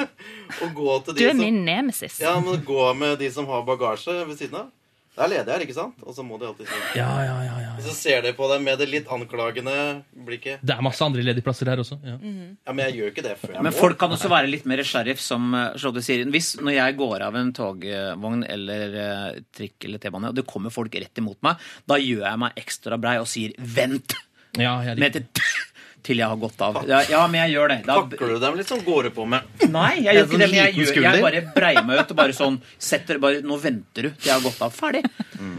å 0.66 0.70
gå 0.74 0.96
til 1.06 1.14
de 1.14 1.20
som 1.20 1.20
Du 1.20 1.26
er 1.30 1.38
min 1.38 1.60
nemesis. 1.66 2.18
Ja, 2.20 2.34
men 2.42 2.64
gå 2.66 2.88
med 2.98 3.18
de 3.22 3.30
som 3.32 3.46
har 3.50 3.62
bagasje 3.68 4.16
ved 4.26 4.34
siden 4.40 4.58
av. 4.64 4.72
Der 5.16 5.30
ledig 5.32 5.48
her, 5.52 5.62
ikke 5.64 5.74
sant? 5.76 6.02
Og 6.04 6.12
så 6.12 6.24
må 6.26 6.36
de 6.40 6.44
alltid 6.50 6.68
si 6.68 6.98
Ja, 6.98 7.08
ja, 7.24 7.36
ja, 7.46 7.54
ja. 7.62 7.70
Så 7.80 7.94
ser 7.96 8.20
de 8.24 8.34
på 8.36 8.48
deg 8.50 8.60
med 8.66 8.76
det 8.82 8.88
litt 8.90 9.08
anklagende 9.12 9.76
blikket. 10.26 10.60
Det 10.60 10.74
er 10.76 10.84
masse 10.84 11.04
andre 11.06 11.24
ledige 11.24 11.44
plasser 11.46 11.70
her 11.72 11.80
også. 11.80 11.96
Ja. 12.04 12.18
Ja, 12.20 12.74
men 12.74 12.82
jeg 12.84 12.98
gjør 12.98 13.12
ikke 13.14 13.24
det 13.24 13.36
før 13.40 13.54
jeg 13.54 13.64
Men 13.64 13.72
må. 13.72 13.78
folk 13.78 13.98
kan 14.02 14.12
også 14.12 14.28
være 14.32 14.50
litt 14.52 14.66
mer 14.68 14.82
sheriff, 14.84 15.22
som 15.24 15.48
Slåtte 15.54 15.80
Charlotte 15.80 16.04
sier. 16.04 16.24
Hvis 16.34 16.50
når 16.60 16.76
jeg 16.76 16.98
går 17.00 17.24
av 17.26 17.38
en 17.40 17.52
togvogn 17.56 18.44
eller 18.44 18.98
eh, 19.06 19.40
trikk 19.56 19.88
eller 19.88 20.02
T-bane, 20.02 20.32
og 20.34 20.36
det 20.36 20.46
kommer 20.48 20.74
folk 20.74 20.94
rett 21.00 21.22
imot 21.22 21.40
meg, 21.46 21.64
da 21.88 21.96
gjør 22.02 22.26
jeg 22.28 22.42
meg 22.44 22.60
ekstra 22.66 23.00
brei 23.00 23.16
og 23.22 23.30
sier 23.30 23.56
'vent' 23.56 24.16
Ja, 24.56 24.78
jeg 24.84 24.98
med 24.98 25.16
liker. 25.16 25.72
Til 26.06 26.22
jeg 26.22 26.30
har 26.30 26.38
gått 26.40 26.62
av. 26.64 26.78
Ja, 26.88 27.02
ja 27.10 27.22
men 27.30 27.42
jeg 27.44 27.56
gjør 27.56 27.72
det. 27.74 27.78
Da, 27.86 27.98
Pakker 28.02 28.32
du 28.32 28.38
dem 28.42 28.58
litt 28.60 28.70
sånn 28.70 28.84
går 28.86 29.08
du 29.08 29.14
på 29.16 29.26
med 29.28 29.66
nei, 29.66 29.90
jeg 30.04 30.16
gjør 30.16 30.28
ikke 30.28 30.40
det, 30.40 30.48
men 30.50 30.58
jeg, 30.58 30.74
sånn 30.74 30.98
gjør, 31.00 31.06
jeg 31.06 31.24
bare 31.26 31.42
breier 31.56 31.86
meg 31.86 32.00
ut 32.02 32.12
og 32.14 32.18
bare 32.18 32.36
sånn 32.36 32.58
setter 32.78 33.20
bare, 33.22 33.42
Nå 33.46 33.58
venter 33.62 34.08
du 34.08 34.10
til 34.14 34.30
jeg 34.30 34.34
har 34.34 34.44
gått 34.44 34.62
av. 34.64 34.74
Ferdig. 34.76 35.02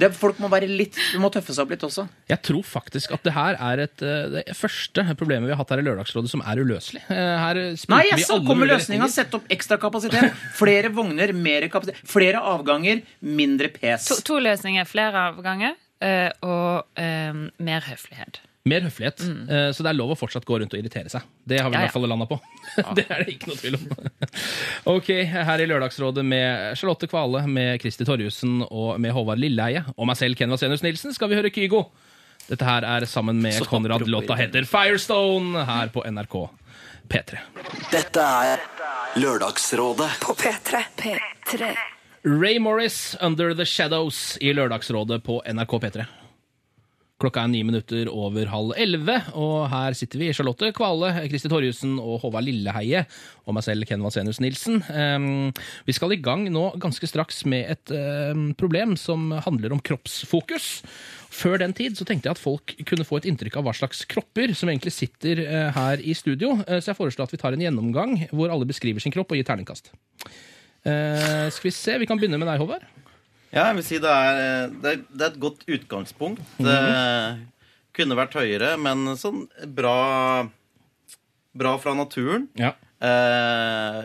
Det, 0.01 0.09
folk 0.17 0.39
må 0.41 0.49
være 0.51 0.69
litt 0.69 0.97
Du 1.13 1.19
må 1.21 1.29
tøffe 1.33 1.53
seg 1.55 1.65
opp 1.65 1.73
litt 1.75 1.83
også. 1.85 2.07
Jeg 2.31 2.41
tror 2.47 2.65
faktisk 2.67 3.13
at 3.17 3.25
det 3.27 3.33
her 3.35 3.57
er 3.69 3.83
et, 3.85 4.03
eh, 4.05 4.29
det 4.37 4.57
første 4.57 5.05
problemet 5.19 5.49
vi 5.49 5.55
har 5.55 5.61
hatt 5.61 5.73
her 5.75 5.83
i 5.83 5.87
Lørdagsrådet 5.87 6.31
som 6.31 6.43
er 6.45 6.61
uløselig. 6.61 7.03
Eh, 7.13 7.33
Her 7.37 7.61
Nei, 7.91 8.03
jeg 8.11 8.25
så 8.27 8.39
kommer 8.45 8.69
løsninga. 8.69 9.09
Sett 9.11 9.33
opp 9.37 9.47
ekstra 9.53 9.77
kapasitet. 9.81 10.33
Flere 10.57 10.91
vogner, 10.93 11.33
mer 11.35 11.67
kapasitet. 11.71 12.01
Flere 12.07 12.41
avganger, 12.53 13.03
mindre 13.21 13.71
pes. 13.73 14.09
To, 14.11 14.19
to 14.25 14.41
løsninger. 14.43 14.87
Flere 14.89 15.27
avganger 15.31 15.75
eh, 16.03 16.29
og 16.45 16.87
uh, 16.99 17.47
mer 17.63 17.87
høflighet. 17.87 18.41
Mer 18.67 18.85
høflighet. 18.87 19.23
Eh, 19.47 19.69
Så 19.75 19.85
det 19.85 19.91
er 19.93 19.97
lov 19.97 20.11
å 20.13 20.17
fortsatt 20.19 20.45
gå 20.47 20.59
rundt 20.61 20.73
og 20.75 20.79
irritere 20.81 21.09
seg. 21.13 21.25
Det 21.47 21.61
har 21.61 21.69
vi 21.71 21.77
Ja, 21.77 21.85
i 21.85 21.87
hvert 21.87 21.95
fall 21.95 22.07
landa 22.11 22.27
på. 22.29 22.39
det 22.97 23.05
er 23.09 23.23
det 23.23 23.35
ikke 23.37 23.51
noe 23.53 23.59
tvil 23.61 23.77
om. 23.79 23.87
ok, 24.97 25.09
her 25.31 25.63
i 25.63 25.69
Lørdagsrådet 25.69 26.25
med 26.27 26.77
Charlotte 26.79 27.09
Kvale, 27.11 27.45
med 27.47 27.79
Kristi 27.83 28.05
Torjussen 28.07 28.61
og 28.67 28.99
med 29.03 29.15
Håvard 29.15 29.39
Lilleheie 29.41 29.85
og 29.95 30.07
meg 30.09 30.19
selv, 30.19 30.37
Ken 30.39 30.51
Vasenius 30.53 30.83
Nilsen, 30.85 31.15
skal 31.15 31.31
vi 31.31 31.39
høre 31.39 31.51
Kygo. 31.53 31.85
Dette 32.47 32.63
her 32.63 32.85
er 32.87 33.03
sammen 33.09 33.41
med 33.43 33.57
Så 33.57 33.65
Konrad. 33.67 34.05
Låta 34.07 34.37
heter 34.39 34.63
Firestone 34.69 35.65
her 35.67 35.89
på 35.91 36.03
NRK 36.07 36.37
P3. 37.11 37.41
Dette 37.91 38.23
er 38.23 38.63
Lørdagsrådet 39.19 40.09
På 40.23 40.35
P3. 40.37 40.83
P3. 40.99 41.73
Ray 42.27 42.59
Morris, 42.59 43.15
Under 43.21 43.53
The 43.55 43.65
Shadows 43.65 44.37
i 44.41 44.51
Lørdagsrådet 44.53 45.21
på 45.23 45.41
NRK 45.47 45.75
P3. 45.83 46.05
Klokka 47.17 47.41
er 47.43 47.49
ni 47.49 47.63
minutter 47.65 48.11
over 48.13 48.51
halv 48.51 48.75
elleve, 48.77 49.15
og 49.33 49.67
her 49.71 49.95
sitter 49.97 50.21
vi, 50.21 50.29
Charlotte 50.37 50.69
Kvale, 50.77 51.09
Kristi 51.31 51.49
Torjussen 51.49 51.95
og 51.97 52.19
Håvard 52.21 52.45
Lilleheie, 52.45 53.07
og 53.47 53.57
meg 53.57 53.65
selv, 53.65 53.87
Ken 53.89 54.05
Vasenius 54.05 54.37
Nilsen. 54.43 54.83
Vi 55.87 55.95
skal 55.97 56.13
i 56.13 56.19
gang 56.21 56.45
nå 56.53 56.67
ganske 56.77 57.09
straks 57.09 57.41
med 57.49 57.71
et 57.73 57.93
problem 58.59 58.93
som 59.01 59.31
handler 59.47 59.73
om 59.73 59.81
kroppsfokus. 59.81 60.83
Før 61.33 61.57
den 61.61 61.73
tid 61.75 61.97
så 61.97 62.05
tenkte 62.07 62.29
jeg 62.29 62.37
at 62.37 62.41
folk 62.41 62.75
kunne 62.87 63.05
få 63.07 63.19
et 63.19 63.27
inntrykk 63.29 63.57
av 63.59 63.65
hva 63.67 63.73
slags 63.75 64.05
kropper 64.09 64.53
som 64.57 64.69
egentlig 64.71 64.93
sitter 64.95 65.41
eh, 65.43 65.73
her 65.75 66.01
i 66.01 66.15
studio, 66.17 66.57
Eh, 66.67 66.81
så 66.81 66.91
jeg 66.91 66.99
foreslår 66.99 67.27
at 67.27 67.33
vi 67.35 67.41
tar 67.41 67.55
en 67.55 67.63
gjennomgang 67.63 68.15
hvor 68.35 68.51
alle 68.53 68.67
beskriver 68.67 69.03
sin 69.03 69.13
kropp 69.13 69.31
og 69.31 69.39
gir 69.39 69.47
terningkast. 69.47 69.91
Eh, 70.87 71.47
skal 71.53 71.69
vi 71.69 71.75
se, 71.75 71.97
vi 72.01 72.07
kan 72.09 72.19
begynne 72.19 72.39
med 72.39 72.49
deg, 72.49 72.61
Håvard. 72.61 72.85
Ja, 73.57 73.67
jeg 73.71 73.79
vil 73.81 73.85
si 73.87 73.97
det 74.03 74.13
er, 74.13 74.41
eh, 74.45 74.73
det 74.83 74.91
er, 74.93 75.03
det 75.09 75.25
er 75.25 75.31
et 75.33 75.39
godt 75.41 75.65
utgangspunkt. 75.67 76.41
Det 76.61 76.77
kunne 77.97 78.17
vært 78.19 78.35
høyere, 78.37 78.75
men 78.77 79.15
sånn 79.17 79.47
bra 79.73 79.95
Bra 81.57 81.71
fra 81.81 81.95
naturen. 81.97 82.43
Ja. 82.59 82.75
Eh, 83.01 84.03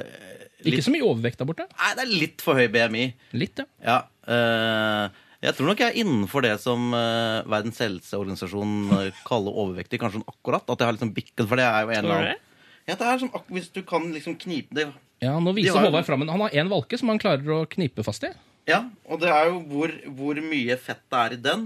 Ikke 0.71 0.85
så 0.85 0.93
mye 0.95 1.05
overvekt 1.05 1.41
der 1.43 1.49
borte. 1.49 1.67
nei, 1.69 1.91
det 1.99 2.05
er 2.07 2.13
litt 2.23 2.41
for 2.45 2.57
høy 2.57 2.69
BMI. 2.73 3.03
Litt, 3.37 3.61
ja. 3.61 3.67
Ja. 3.85 3.99
eh, 4.25 5.11
jeg 5.43 5.57
tror 5.59 5.67
nok 5.73 5.81
jeg 5.83 5.91
er 5.91 5.99
innenfor 6.05 6.45
det 6.47 6.55
som 6.63 6.93
eh, 6.95 7.43
Verdens 7.51 7.81
helseorganisasjon 7.83 8.73
eh, 9.01 9.21
kaller 9.27 9.53
overvektig. 9.65 9.99
Kanskje 10.01 10.21
sånn 10.23 10.31
akkurat. 10.33 10.65
At 10.71 10.79
jeg 10.81 10.87
har 10.89 10.97
liksom 10.97 11.13
bikket, 11.17 11.45
for 11.51 11.59
det 11.61 11.67
er 11.67 11.83
jo 11.85 11.93
en 11.93 12.05
eller 12.05 12.17
annen 12.23 12.49
ja, 12.89 12.97
det 12.99 13.07
er 13.07 13.19
som, 13.21 13.29
ak- 13.37 13.51
Hvis 13.55 13.69
du 13.71 13.83
kan 13.87 14.09
liksom 14.11 14.35
knipe 14.43 14.75
det 14.75 14.89
Ja, 15.23 15.37
Nå 15.39 15.53
viser 15.55 15.77
Håvard 15.79 16.03
fram 16.09 16.25
en 16.25 16.33
Han 16.33 16.41
har 16.43 16.51
én 16.59 16.67
valke 16.73 16.99
som 16.99 17.13
han 17.13 17.21
klarer 17.23 17.47
å 17.55 17.61
knipe 17.71 18.03
fast 18.03 18.25
i. 18.27 18.31
Ja, 18.69 18.85
og 19.11 19.19
det 19.21 19.29
er 19.35 19.49
jo 19.51 19.57
hvor, 19.67 19.91
hvor 20.15 20.39
mye 20.39 20.77
fett 20.79 21.01
det 21.11 21.19
er 21.19 21.33
i 21.35 21.39
den, 21.43 21.65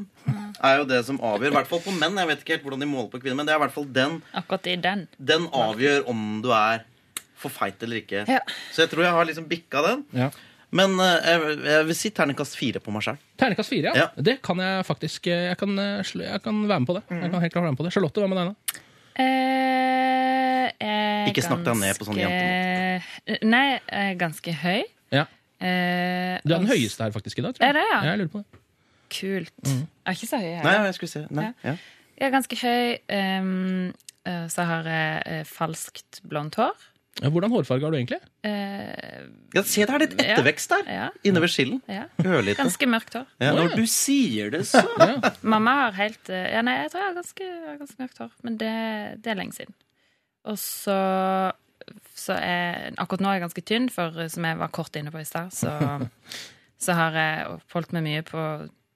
er 0.65 0.79
jo 0.81 0.85
det 0.89 1.03
som 1.05 1.19
avgjør. 1.21 1.53
I 1.53 1.57
hvert 1.59 1.69
fall 1.69 1.83
på 1.85 1.93
menn. 1.93 2.17
Jeg 2.17 2.31
vet 2.31 2.41
ikke 2.41 2.55
helt 2.57 2.65
hvordan 2.65 2.81
de 2.81 2.89
måler 2.89 3.11
på 3.13 3.21
kvinner, 3.21 3.37
men 3.37 3.47
det 3.49 3.53
er 3.53 3.61
i 3.61 3.65
hvert 3.67 3.75
fall 3.75 3.89
den. 3.93 4.15
Akkurat 4.41 4.67
i 4.73 4.77
den. 4.81 5.03
Den 5.21 5.45
avgjør 5.53 6.07
om 6.09 6.23
du 6.43 6.49
er 6.57 6.87
for 7.37 7.53
feit 7.53 7.83
eller 7.85 8.01
ikke. 8.01 8.23
Ja. 8.33 8.41
Så 8.73 8.87
jeg 8.87 8.91
tror 8.95 9.05
jeg 9.05 9.13
har 9.13 9.29
liksom 9.29 9.45
bikka 9.51 9.83
den. 9.85 10.07
Ja. 10.17 10.31
Men 10.77 10.97
eh, 10.99 11.29
jeg, 11.29 11.59
jeg 11.69 11.85
vil 11.91 11.95
si 12.01 12.11
terningkast 12.17 12.57
fire 12.59 12.81
på 12.83 12.91
meg 12.97 13.05
sjøl. 13.05 13.21
Terningkast 13.39 13.71
fire, 13.71 13.93
ja. 13.93 14.07
Ja. 14.07 14.09
Det 14.17 14.39
kan 14.45 14.59
jeg 14.65 14.87
faktisk 14.89 15.29
eh, 15.31 15.45
jeg 15.53 15.61
kan, 15.61 15.77
eh, 15.79 16.01
jeg 16.25 16.41
kan 16.43 16.65
være 16.67 16.81
med 16.83 16.89
på 16.89 16.97
det. 16.97 17.05
Jeg 17.13 17.31
kan 17.31 17.45
helt 17.45 17.53
klart 17.55 17.69
være 17.69 17.77
med 17.77 17.81
på 17.83 17.87
det. 17.87 17.93
Charlotte, 17.95 18.25
hva 18.25 18.33
med 18.33 18.41
deg, 18.41 18.47
da? 18.49 18.83
Eh, 20.81 21.31
Ikke 21.31 21.45
snakk 21.45 21.63
deg 21.67 21.79
ned 21.81 21.97
på 22.01 22.09
sånne 22.09 22.25
ganske- 22.27 23.45
Nei, 23.47 23.65
jeg 23.71 23.81
er 24.01 24.15
ganske 24.21 24.53
høy. 24.65 24.83
Ja. 25.15 25.25
Eh, 25.61 26.39
Du 26.45 26.53
er 26.55 26.59
den 26.61 26.69
høyeste 26.71 27.03
her 27.07 27.11
faktisk 27.15 27.39
i 27.39 27.45
dag. 27.47 27.55
tror 27.57 27.67
Er 27.69 27.73
det, 27.79 27.85
ja? 27.93 28.01
Jeg 28.11 28.19
lurer 28.23 28.33
på 28.33 28.43
det. 28.45 28.63
Kult. 29.17 29.53
Jeg 29.65 29.87
er 30.07 30.17
ikke 30.19 30.27
så 30.33 30.41
høy, 30.43 30.51
her. 30.57 30.65
Nei, 30.67 30.75
jeg 30.89 30.95
skulle 30.99 31.11
se. 31.13 31.23
Nei, 31.31 31.53
ja. 31.65 31.77
Jeg 32.17 32.27
er 32.27 32.35
ganske 32.35 32.57
høy. 32.59 32.99
ehm, 33.09 33.93
eh, 34.27 34.47
så 34.53 34.65
har 34.67 34.83
jeg 34.91 35.23
eh, 35.27 35.45
falskt 35.45 36.21
blondt 36.29 36.55
hår. 36.61 36.75
Ja, 37.23 37.31
Hvordan 37.33 37.49
hårfarge 37.51 37.81
har 37.87 37.91
du 37.95 37.97
egentlig? 37.97 38.19
Uh, 38.45 39.31
ja, 39.55 39.63
se, 39.65 39.87
det 39.89 39.95
er 39.95 40.03
litt 40.03 40.19
ettervekst 40.21 40.69
der. 40.69 40.83
ja, 40.93 41.07
Inne 41.25 41.41
ved 41.41 41.49
skillen. 41.49 41.79
ja. 41.89 42.03
Ørlite. 42.21 42.59
Ganske 42.61 42.87
mørkt 42.93 43.15
hår. 43.17 43.25
Ja. 43.41 43.55
Når 43.57 43.73
du 43.79 43.87
sier 43.89 44.51
det, 44.53 44.67
så 44.69 44.83
Mamma 45.41 45.73
har 45.87 45.97
helt 45.97 46.29
Ja, 46.29 46.61
nei, 46.61 46.75
jeg 46.83 46.91
tror 46.93 47.01
jeg 47.01 47.09
har 47.09 47.17
ganske, 47.17 47.49
ganske 47.81 48.03
mørkt 48.03 48.19
hår. 48.21 48.35
Men 48.45 48.59
det, 48.61 48.75
det 49.25 49.33
er 49.33 49.39
lenge 49.41 49.57
siden. 49.57 49.73
Og 50.45 50.59
så 50.61 50.99
så 52.17 52.37
er 52.41 52.95
akkurat 52.97 53.23
nå 53.25 53.31
er 53.31 53.39
jeg 53.39 53.45
ganske 53.47 53.65
tynn, 53.69 53.89
for 53.93 54.21
eh, 54.25 54.31
som 54.33 54.47
jeg 54.49 54.59
var 54.61 54.73
kort 54.75 54.97
inne 54.99 55.13
på 55.15 55.21
i 55.21 55.27
stad, 55.29 55.53
så, 55.55 55.73
så 56.85 56.97
har 56.99 57.19
jeg 57.21 57.59
holdt 57.75 57.93
meg 57.97 58.07
mye 58.07 58.25
på, 58.27 58.45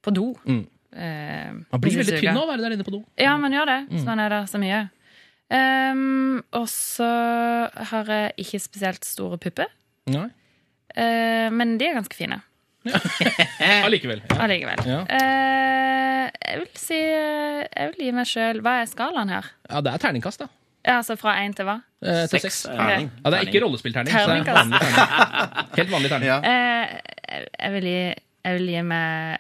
på 0.05 0.14
do. 0.16 0.31
Mm. 0.49 0.62
Eh, 0.91 1.51
Man 1.71 1.83
blir 1.85 2.01
veldig 2.01 2.16
tynn 2.23 2.33
av 2.35 2.47
å 2.47 2.51
være 2.51 2.64
der 2.66 2.79
inne 2.79 2.87
på 2.89 2.95
do. 2.97 3.05
Ja, 3.21 3.37
man 3.41 3.55
gjør 3.55 3.68
det. 3.71 3.81
Mm. 3.91 3.99
Så 4.01 4.09
man 4.09 4.25
er 4.25 4.35
der 4.39 4.49
så 4.51 4.61
mye. 4.62 4.81
Um, 5.51 6.37
og 6.55 6.68
så 6.71 7.07
har 7.91 8.07
jeg 8.14 8.35
ikke 8.45 8.61
spesielt 8.62 9.07
store 9.07 9.39
pupper. 9.43 9.66
Eh, 10.11 11.49
men 11.51 11.75
de 11.79 11.89
er 11.89 11.97
ganske 11.99 12.14
fine. 12.14 12.39
Allikevel. 13.85 14.23
Ja. 14.31 14.37
Allikevel. 14.47 14.83
Ja. 14.89 15.01
Uh, 15.11 16.27
jeg 16.31 16.61
vil 16.62 16.71
si 16.81 16.97
Jeg 17.01 17.91
vil 17.91 18.07
gi 18.07 18.12
meg 18.16 18.29
sjøl 18.31 18.62
Hva 18.64 18.79
er 18.81 18.89
skalaen 18.89 19.29
her? 19.31 19.51
ja, 19.68 19.83
det 19.85 19.93
er 19.93 20.01
terningkast, 20.03 20.41
da. 20.41 20.49
Ja, 20.91 20.97
altså 20.99 21.14
fra 21.20 21.36
én 21.45 21.53
til 21.55 21.68
hva? 21.68 21.76
Eh, 22.03 22.24
til 22.32 22.41
Seks. 22.43 22.64
Terning. 22.66 23.11
Ja, 23.22 23.30
det 23.30 23.38
er 23.38 23.47
ikke 23.51 23.61
rollespillterning. 23.62 24.11
så 24.11 24.24
det 24.26 24.41
er 24.41 24.57
vanlig 24.57 24.80
terning. 24.80 25.76
Helt 25.76 25.93
vanlig 25.95 26.11
terning. 26.11 26.26
Ja. 26.32 26.41
Eh, 26.43 26.99
jeg- 27.30 27.49
jeg 27.61 27.72
vil 27.78 27.88
gi 27.93 28.01
Jeg 28.45 28.57
vil 28.59 28.66
gi 28.72 28.82
meg 28.82 29.38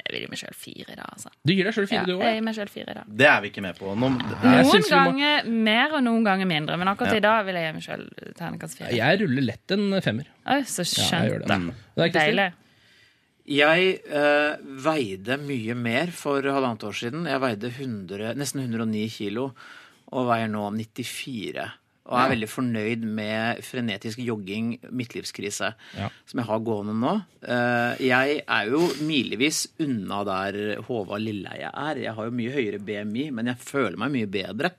Jeg 0.00 0.12
vil 0.14 0.20
gi 0.24 0.28
meg 0.30 0.38
sjøl 0.40 0.54
fire, 0.58 0.94
da, 0.96 1.04
altså. 1.12 1.28
Du 1.46 1.52
gir 1.54 1.64
deg 1.64 1.74
sjøl 1.74 1.86
fire, 1.88 2.00
Ja, 2.00 2.04
du 2.04 2.12
jeg 2.18 2.20
òg? 2.20 2.34
gir 2.34 2.42
meg 2.46 2.54
selv 2.56 2.70
fire, 2.70 2.94
da. 2.94 3.02
Det 3.06 3.26
er 3.30 3.40
vi 3.44 3.50
ikke 3.50 3.62
med 3.62 3.76
på. 3.78 3.92
Noen, 3.96 4.16
Jeg 4.20 4.64
Noen 4.66 4.88
ganger 4.90 5.44
må- 5.44 5.52
mer 5.68 5.94
og 5.94 6.02
noen 6.02 6.24
ganger 6.24 6.46
mindre, 6.50 6.76
men 6.78 6.88
akkurat 6.88 7.12
Ja. 7.12 7.16
i 7.16 7.20
dag 7.20 7.44
vil 7.46 7.54
jeg 7.54 7.66
gi 7.68 7.72
meg 7.76 7.82
sjøl 7.84 8.34
terningkast 8.34 8.76
fire. 8.78 8.90
Jeg 8.96 9.20
ruller 9.20 9.42
lett 9.42 9.70
en 9.70 10.00
femmer. 10.02 10.26
Oi, 10.46 10.60
så 10.62 10.82
Ja, 10.82 11.04
skjønt. 11.06 11.46
det. 11.46 11.58
Mm. 11.60 11.74
Det 11.96 12.12
Kristin? 12.12 12.36
Deilig. 12.36 12.52
Jeg 13.50 14.00
eh, 14.10 14.56
veide 14.62 15.36
mye 15.42 15.74
mer 15.74 16.06
for 16.14 16.42
halvannet 16.42 16.84
år 16.86 16.94
siden. 16.94 17.24
Jeg 17.26 17.40
veide 17.42 17.70
100, 17.72 18.34
nesten 18.38 18.60
109 18.62 19.08
kilo 19.10 19.54
og 20.12 20.26
veier 20.32 20.48
nå 20.50 20.66
94. 20.76 21.70
Og 22.10 22.16
er 22.18 22.30
veldig 22.32 22.46
fornøyd 22.50 23.02
med 23.06 23.60
frenetisk 23.62 24.18
jogging, 24.24 24.80
midtlivskrise, 24.90 25.68
Ja. 25.94 26.08
som 26.26 26.40
jeg 26.40 26.46
har 26.48 26.58
gående 26.66 26.94
nå. 26.98 27.12
Eh, 27.46 28.00
jeg 28.08 28.40
er 28.48 28.64
jo 28.72 28.80
milevis 29.06 29.68
unna 29.78 30.24
der 30.26 30.80
Håvard 30.88 31.20
Lilleheie 31.22 31.70
er. 31.70 32.00
Jeg 32.02 32.14
har 32.16 32.24
jo 32.26 32.32
mye 32.34 32.50
høyere 32.50 32.80
BMI, 32.82 33.28
men 33.30 33.46
jeg 33.52 33.60
føler 33.62 33.96
meg 34.00 34.10
mye 34.10 34.26
bedre. 34.26 34.72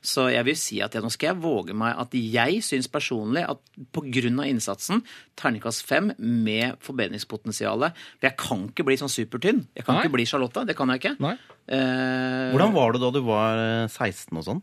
Så 0.00 0.30
jeg 0.32 0.46
vil 0.48 0.56
si 0.56 0.80
at 0.80 0.94
jeg, 0.96 1.02
nå 1.04 1.10
skal 1.12 1.34
jeg 1.34 1.42
våge 1.42 1.74
meg 1.76 1.98
at 1.98 2.08
jeg 2.16 2.62
syns 2.64 2.88
personlig 2.88 3.44
at 3.44 3.58
pga. 3.92 4.46
innsatsen, 4.48 5.02
terningkast 5.36 5.84
fem 5.84 6.14
med 6.18 6.78
forbedringspotensialet 6.80 7.92
For 8.16 8.28
jeg 8.30 8.36
kan 8.38 8.64
ikke 8.70 8.84
bli 8.88 8.96
sånn 8.96 9.12
supertynn. 9.12 9.66
Jeg 9.76 9.84
kan 9.84 9.96
Nei. 9.98 10.04
ikke 10.06 10.12
bli 10.16 10.24
Charlotte. 10.24 10.64
Det 10.64 10.76
kan 10.78 10.88
jeg 10.88 11.02
ikke. 11.02 11.16
Nei. 11.20 11.36
Eh, 11.68 12.48
Hvordan 12.54 12.72
var 12.72 12.92
det 12.92 13.00
da 13.02 13.10
du 13.10 13.20
var 13.26 13.58
eh, 13.58 13.88
16 13.88 14.38
og 14.38 14.44
sånn? 14.44 14.62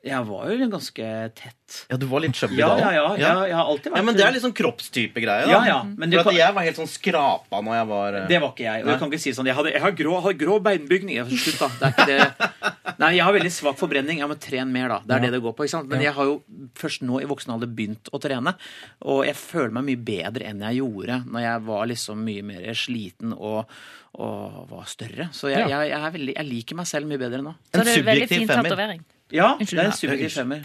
Jeg 0.00 0.24
var 0.24 0.46
jo 0.48 0.66
ganske 0.72 1.06
tett. 1.36 1.74
Ja, 1.90 1.96
du 2.00 2.06
var 2.08 2.22
litt 2.24 2.32
chubby 2.34 2.56
Ja, 2.56 2.70
da? 2.72 2.88
ja, 2.88 2.90
ja. 2.96 3.08
Jeg, 3.20 3.48
jeg 3.50 3.56
har 3.58 3.66
alltid 3.68 3.90
vært 3.92 3.98
Ja, 4.00 4.02
men 4.08 4.16
det 4.16 4.22
er 4.24 4.32
litt 4.32 4.42
sånn 4.46 4.54
kroppstype-greie. 4.56 5.44
da. 5.44 5.50
Ja, 5.52 5.58
ja, 5.68 5.82
men 5.84 6.08
det 6.08 6.16
For 6.22 6.24
kan- 6.30 6.32
at 6.32 6.38
jeg 6.40 6.54
var 6.56 6.64
helt 6.64 6.78
sånn 6.80 6.88
skrapa 6.88 7.60
når 7.66 7.74
jeg 7.76 7.86
var 7.90 8.14
eh, 8.16 8.26
Det 8.30 8.38
var 8.40 8.48
ikke 8.54 8.64
jeg. 8.64 8.84
Og 8.84 8.88
jeg 8.88 8.98
kan 9.02 9.10
ikke 9.12 9.20
si 9.20 9.30
sånn 9.36 9.46
Jeg, 9.50 9.54
hadde, 9.58 9.72
jeg 9.74 9.82
har 9.84 9.92
grå, 9.92 10.14
har 10.24 10.32
grå 10.40 10.56
beinbygning. 10.64 11.20
Slutt, 11.28 11.58
da. 11.60 11.68
Det 11.68 11.84
er 11.84 11.92
ikke 11.92 12.06
det. 12.08 12.48
Nei, 13.04 13.10
jeg 13.18 13.24
har 13.28 13.36
veldig 13.36 13.52
svak 13.52 13.76
forbrenning. 13.76 14.18
Jeg 14.24 14.28
må 14.32 14.38
trene 14.40 14.72
mer, 14.72 14.88
da. 14.88 14.98
Det 15.04 15.16
er 15.18 15.20
det 15.26 15.32
det 15.36 15.42
går 15.44 15.54
på. 15.60 15.68
ikke 15.68 15.76
sant? 15.76 15.88
Men 15.92 16.00
jeg 16.00 16.16
har 16.16 16.24
jo 16.32 16.42
først 16.80 17.04
nå 17.04 17.20
i 17.20 17.28
voksen 17.28 17.52
alder 17.54 17.68
begynt 17.68 18.08
å 18.16 18.18
trene. 18.24 18.56
Og 19.04 19.22
jeg 19.28 19.36
føler 19.36 19.70
meg 19.78 19.84
mye 19.92 20.00
bedre 20.10 20.48
enn 20.48 20.64
jeg 20.64 20.80
gjorde 20.80 21.20
når 21.28 21.40
jeg 21.44 21.62
var 21.68 21.86
liksom 21.92 22.24
mye 22.24 22.42
mer 22.42 22.72
sliten 22.72 23.36
og, 23.36 23.68
og 24.16 24.64
var 24.72 24.88
større. 24.88 25.28
Så 25.36 25.52
jeg, 25.52 25.60
Ja. 25.68 25.76
jeg, 25.84 25.92
jeg, 25.92 26.00
er 26.08 26.10
veldig, 26.18 26.34
jeg 26.40 26.46
liker 26.56 26.80
meg 26.80 26.86
selv 26.88 27.06
mye 27.12 27.20
bedre 27.20 27.44
nå. 27.44 27.52
Så 27.68 27.80
En 27.80 27.84
det 27.84 27.98
er 27.98 28.02
veldig 28.02 28.28
subjektiv 28.32 28.46
fin 28.48 28.48
tatovering. 28.64 29.04
Ja, 29.34 29.52
det 29.58 29.68
er 29.72 29.84
en 29.86 29.94
subjektiv 29.96 30.32
femmer. 30.34 30.64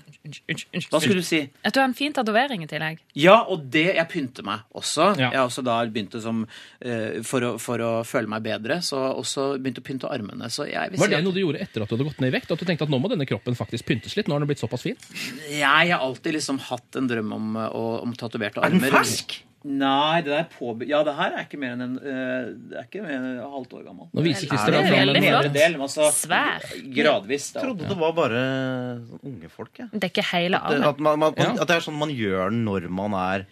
Hva 0.90 1.00
skulle 1.02 1.22
du 1.22 1.26
si? 1.26 1.42
At 1.64 1.76
du 1.76 1.80
har 1.82 1.88
en 1.88 1.96
fin 1.98 2.14
tatovering 2.16 2.64
i 2.66 2.70
tillegg. 2.70 3.02
Ja, 3.20 3.38
og 3.52 3.68
det 3.72 3.86
Jeg 3.96 4.08
pynter 4.12 4.46
meg 4.48 4.66
også. 4.74 5.12
Ja. 5.20 5.30
Jeg 5.30 5.40
har 5.40 5.48
også 5.50 5.64
da 5.66 5.78
begynt 5.86 6.16
som, 6.22 6.44
eh, 6.82 7.22
for, 7.28 7.46
å, 7.46 7.52
for 7.62 7.84
å 7.86 7.92
føle 8.08 8.32
meg 8.32 8.44
bedre, 8.46 8.80
så 8.86 9.02
også 9.14 9.48
begynt 9.62 9.82
å 9.82 9.86
pynte 9.86 10.12
armene. 10.12 10.50
Så 10.50 10.68
jeg 10.70 10.92
vil 10.92 11.00
Var 11.00 11.12
si 11.12 11.16
det 11.16 11.22
at 11.22 11.28
noe 11.28 11.36
du 11.36 11.42
gjorde 11.44 11.62
etter 11.62 11.86
at 11.86 11.90
du 11.90 11.96
hadde 11.98 12.10
gått 12.10 12.22
ned 12.24 12.34
i 12.34 12.38
vekt? 12.38 12.52
At 12.52 12.62
du 12.62 12.66
tenkte 12.66 12.88
at 12.88 12.94
nå 12.94 13.00
må 13.02 13.12
denne 13.12 13.28
kroppen 13.30 13.58
faktisk 13.58 13.86
pyntes 13.90 14.18
litt? 14.18 14.28
Nå 14.30 14.38
har 14.38 14.44
den 14.44 14.50
blitt 14.52 14.64
såpass 14.64 14.86
fin? 14.86 14.98
jeg 15.50 15.92
har 15.92 16.00
alltid 16.00 16.40
liksom 16.40 16.60
hatt 16.70 16.96
en 17.00 17.08
drøm 17.12 17.34
om, 17.36 17.56
eh, 17.58 17.76
om 17.76 18.14
tatoverte 18.18 18.64
Er 18.64 18.74
den 18.74 18.82
armer. 18.84 19.00
fersk? 19.00 19.42
Nei, 19.66 20.22
det 20.22 20.30
der 20.30 20.44
på, 20.54 20.76
Ja, 20.86 21.00
det 21.08 21.16
her 21.18 21.32
er 21.40 21.46
ikke 21.48 21.58
mer 21.58 21.72
enn 21.74 21.82
en 21.82 21.96
eh, 21.98 22.52
Det 22.70 22.78
er 22.78 22.84
ikke 22.86 23.02
mer 23.02 23.16
enn 23.18 23.26
et 23.40 23.42
halvt 23.50 23.72
år 23.74 23.84
gammel. 23.88 24.08
Nå 24.14 24.22
viser 24.28 24.46
Christer 24.52 24.76
er 24.78 24.86
fram 24.92 25.10
en. 25.10 25.22
Nedre 25.26 25.50
del, 25.56 25.78
altså 25.82 26.12
Svær. 26.14 26.62
Gradvis. 26.94 27.48
Jeg 27.50 27.58
Da. 27.58 27.64
trodde 27.66 27.88
det 27.90 27.98
var 27.98 28.14
bare 28.14 28.44
sånn 29.08 29.24
unge 29.32 29.50
folk. 29.50 29.72
Ja. 29.82 29.88
Det 29.92 30.04
er 30.04 30.12
ikke 30.14 30.28
hele 30.36 30.62
At, 30.62 30.86
at, 30.92 31.00
man, 31.00 31.18
man, 31.20 31.34
Ja. 31.38 31.50
at 31.58 31.68
det 31.68 31.78
er 31.80 31.82
sånn 31.88 31.98
man 31.98 32.10
gjør 32.14 32.54
når 32.54 32.90
man 32.90 33.14
er 33.18 33.48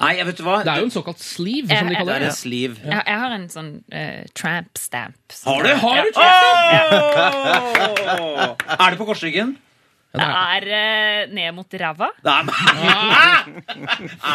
Nei, 0.00 0.16
jeg 0.18 0.26
vet 0.26 0.36
du 0.36 0.42
hva? 0.42 0.56
Det 0.66 0.72
er 0.72 0.80
jo 0.82 0.86
en 0.88 0.90
såkalt 0.90 1.20
sleeve, 1.22 1.68
Jeg- 1.70 1.78
som 1.78 1.88
de 1.88 1.94
kaller 1.94 2.12
Det 2.12 2.16
er 2.16 2.24
det. 2.24 2.28
en 2.28 2.34
sleeve. 2.34 2.76
Jeg, 2.82 3.02
jeg 3.06 3.18
har 3.22 3.30
en 3.30 3.48
sånn 3.48 3.68
uh, 3.94 4.24
tramp 4.34 4.76
stamp. 4.76 5.14
Har 5.46 5.62
du? 5.62 5.68
Har 5.70 6.02
du 6.02 6.10
Ja. 6.18 7.34
Oh! 8.18 8.56
Er 8.84 8.90
det 8.90 8.98
på 8.98 9.06
korsryggen? 9.06 9.56
Det 10.14 10.26
er 10.30 10.62
eh, 10.78 11.22
ned 11.34 11.50
mot 11.56 11.74
ræva. 11.80 12.08
Er 12.24 12.42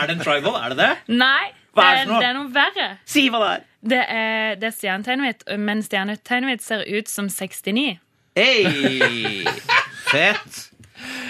det 0.08 0.14
en 0.18 0.24
tribal? 0.24 0.56
Er 0.60 0.70
det 0.74 0.78
det? 0.82 0.90
Nei, 1.16 1.46
Hva 1.78 1.84
det 1.86 1.90
er 1.90 1.94
det 1.96 2.02
er, 2.02 2.06
noe? 2.10 2.20
det 2.20 2.28
er 2.30 2.36
noe 2.38 2.50
verre. 2.56 2.88
Si 3.10 3.24
hva 3.32 3.40
det 3.44 3.50
er. 3.54 3.62
Det 3.90 4.02
er, 4.12 4.56
det 4.60 4.68
er 4.68 4.74
stjernetegnet 4.76 5.24
mitt, 5.24 5.42
men 5.70 5.78
stjernetegnet 5.86 6.48
mitt 6.52 6.64
ser 6.66 6.80
ut 6.84 7.08
som 7.12 7.26
69. 7.32 7.86
Hey! 8.36 9.46
Fett! 10.12 10.54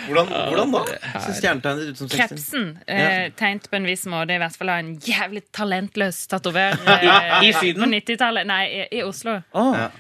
Hvordan, 0.10 0.26
hvordan 0.50 0.72
da? 0.74 0.82
Ser 1.22 1.34
stjernetegnet 1.38 1.92
ut 1.94 1.98
som 2.02 2.08
69? 2.10 2.18
Krepsen, 2.18 2.64
eh, 2.90 3.28
tegnet 3.38 3.70
på 3.70 3.78
en 3.78 3.86
viss 3.86 4.08
måte, 4.10 4.34
i 4.34 4.42
hvert 4.42 4.58
fall 4.58 4.72
av 4.74 4.80
en 4.82 4.96
jævlig 5.06 5.44
talentløs 5.54 6.24
tatover. 6.32 6.74
eh, 6.90 7.44
I 7.46 7.54
Syden? 7.54 7.86
på 7.86 7.90
90-tallet. 7.94 8.50
Nei, 8.50 8.64
i, 8.80 8.82
i 8.98 9.00
Oslo. 9.06 9.38
Åh. 9.54 9.74
Ja. 9.78 9.92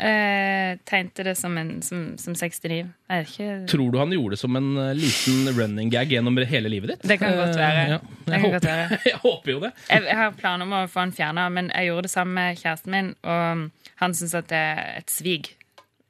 Eh, 0.00 0.78
tegnte 0.88 1.24
det 1.26 1.34
som, 1.38 1.56
en, 1.60 1.70
som, 1.82 2.02
som 2.20 2.34
69. 2.34 2.78
Jeg 2.80 2.88
er 3.08 3.26
ikke 3.28 3.48
Tror 3.70 3.90
du 3.92 3.98
han 4.00 4.12
gjorde 4.14 4.34
det 4.36 4.40
som 4.40 4.56
en 4.58 4.68
eh, 4.80 4.92
liten 4.98 5.50
running 5.58 5.90
gag 5.92 6.12
gjennom 6.14 6.38
hele 6.50 6.72
livet 6.72 6.94
ditt? 6.94 7.06
Det 7.08 7.18
kan 7.20 7.36
godt 7.38 7.56
være. 7.58 7.82
Eh, 7.84 7.90
ja. 7.94 7.98
Det 8.24 8.32
Jeg, 8.32 8.40
kan 8.42 8.54
godt 8.56 8.64
håper, 8.64 8.78
være. 8.80 8.98
jeg 9.10 9.20
håper 9.24 9.52
jo 9.54 9.60
det. 9.66 9.72
jeg, 9.90 10.06
jeg 10.10 10.16
har 10.22 10.34
planer 10.40 10.68
om 10.68 10.72
å 10.78 10.82
få 10.90 11.04
han 11.04 11.12
fjerna, 11.16 11.48
men 11.52 11.70
jeg 11.74 11.90
gjorde 11.90 12.06
det 12.08 12.14
sammen 12.14 12.34
med 12.40 12.58
kjæresten 12.62 12.96
min, 12.96 13.12
og 13.22 13.68
han 14.02 14.14
syns 14.18 14.34
at 14.40 14.48
det 14.50 14.62
er 14.72 14.82
et 15.02 15.10
svig. 15.12 15.52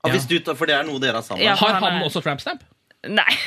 Ja, 0.04 0.12
hvis 0.12 0.26
du, 0.28 0.36
for 0.54 0.68
det 0.68 0.74
er 0.76 0.84
noe 0.88 1.00
dere 1.00 1.18
har 1.20 1.24
sammen? 1.26 1.44
Ja. 1.46 1.54
Har 1.56 1.78
han 1.78 1.82
han 1.88 2.00
er- 2.02 2.08
også 2.10 2.20
frampstamp? 2.24 2.64
Nei. 3.08 3.30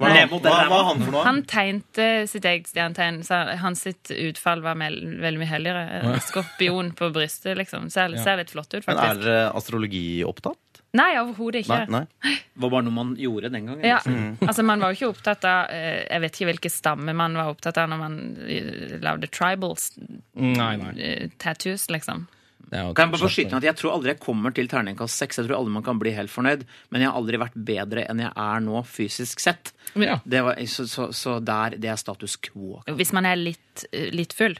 Hva, 0.00 0.08
er 0.08 0.20
han- 0.22 0.30
hva, 0.32 0.40
hva 0.40 0.78
er 0.80 0.84
han 0.88 1.02
for 1.04 1.12
noe? 1.12 1.24
Han 1.26 1.42
tegnte 1.44 2.06
sitt 2.30 2.44
eget 2.48 2.66
stjernetegn, 2.70 3.18
hans 3.60 3.82
sitt 3.84 4.10
utfall 4.16 4.62
var 4.64 4.74
mel 4.80 4.96
veldig 5.20 5.38
mye 5.42 5.50
helligere. 5.50 6.14
Skorpion 6.24 6.92
på 6.96 7.10
brystet, 7.12 7.58
liksom. 7.60 7.90
Ser, 7.92 8.16
ser 8.24 8.40
litt 8.40 8.50
flott 8.54 8.72
ut, 8.72 8.86
Men 8.86 8.96
er 8.96 9.02
faktisk. 9.02 9.22
dere 9.26 9.52
astrologiopptatt? 9.60 10.58
Nei, 10.98 11.12
overhodet 11.20 11.60
ikke. 11.62 11.76
Nei, 11.86 12.00
nei. 12.00 12.32
Det 12.50 12.64
var 12.64 12.70
bare 12.72 12.82
noe 12.88 12.92
man 12.96 13.12
gjorde 13.20 13.50
den 13.52 13.66
gangen. 13.68 13.84
Ja, 13.86 13.98
Mm. 14.04 14.38
altså 14.42 14.64
Man 14.64 14.80
var 14.80 14.92
jo 14.92 14.96
ikke 15.06 15.14
opptatt 15.14 15.44
av 15.44 15.70
eh, 15.70 16.02
Jeg 16.10 16.20
vet 16.20 16.32
ikke 16.40 16.48
hvilke 16.50 16.70
stammer 16.72 17.14
man 17.14 17.34
var 17.38 17.52
opptatt 17.54 17.78
av 17.78 17.88
når 17.92 17.98
man 18.00 18.16
eh, 18.48 18.98
lagde 18.98 19.28
tribals 19.30 19.92
Nei, 20.34 20.76
nei. 20.76 20.90
eh, 20.98 21.28
tattoos, 21.38 21.86
liksom. 21.94 22.26
Kan 22.70 23.08
jeg 23.08 23.12
bare 23.14 23.30
skyte 23.32 23.58
at 23.58 23.66
Jeg 23.66 23.78
tror 23.80 23.96
aldri 23.96 24.12
jeg 24.12 24.20
kommer 24.22 24.54
til 24.54 24.68
terningkast 24.70 25.18
seks. 25.22 25.40
Jeg 25.40 25.48
tror 25.48 25.58
aldri 25.58 25.74
man 25.74 25.86
kan 25.86 25.98
bli 25.98 26.14
helt 26.14 26.32
fornøyd. 26.32 26.64
Men 26.90 27.02
jeg 27.02 27.10
har 27.10 27.18
aldri 27.18 27.40
vært 27.42 27.58
bedre 27.70 28.06
enn 28.06 28.22
jeg 28.22 28.30
er 28.30 28.64
nå, 28.64 28.82
fysisk 28.86 29.42
sett. 29.42 29.72
Ja. 29.98 30.20
Det 30.24 30.44
var, 30.46 30.60
så, 30.70 30.86
så, 30.90 31.10
så 31.16 31.38
der, 31.42 31.78
det 31.80 31.90
er 31.90 32.00
status 32.00 32.36
quo. 32.38 32.80
Hvis 32.86 33.14
man 33.16 33.26
er 33.26 33.40
litt, 33.40 33.86
eh, 33.90 34.10
litt 34.14 34.36
full 34.36 34.58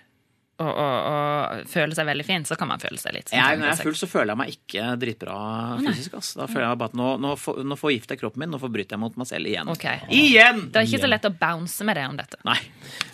og, 0.60 0.70
og, 0.70 0.96
og 1.10 1.68
føler 1.72 1.96
seg 1.96 2.08
veldig 2.10 2.26
fin, 2.28 2.44
så 2.48 2.56
kan 2.60 2.68
man 2.70 2.82
føle 2.82 3.00
seg 3.00 3.14
litt 3.16 3.32
sånn. 3.32 3.40
Når 3.60 3.66
jeg 3.70 3.74
er 3.78 3.82
full, 3.86 3.96
så 3.98 4.08
føler 4.10 4.32
jeg 4.34 4.40
meg 4.42 4.52
ikke 4.54 4.88
dritbra 5.00 5.36
fysisk. 5.80 6.18
Ass. 6.20 6.32
Da 6.38 6.46
føler 6.50 6.66
jeg 6.68 6.80
bare 6.82 6.92
at 6.92 6.98
nå, 7.00 7.08
nå, 7.24 7.34
for- 7.40 7.62
nå 7.64 7.78
forgifter 7.80 8.16
jeg 8.16 8.22
kroppen 8.22 8.44
min. 8.44 8.52
Nå 8.52 8.60
forbryter 8.62 8.96
jeg 8.96 9.02
mot 9.02 9.16
meg 9.20 9.30
selv 9.30 9.48
igjen. 9.50 9.72
Okay. 9.72 10.04
Igjen! 10.12 10.66
Det 10.70 10.82
er 10.82 10.88
ikke 10.88 11.02
så 11.06 11.10
lett 11.10 11.28
å 11.28 11.32
bounce 11.40 11.86
med 11.88 11.96
det 11.96 12.06
om 12.10 12.20
dette. 12.20 12.40
Nei. 12.48 12.58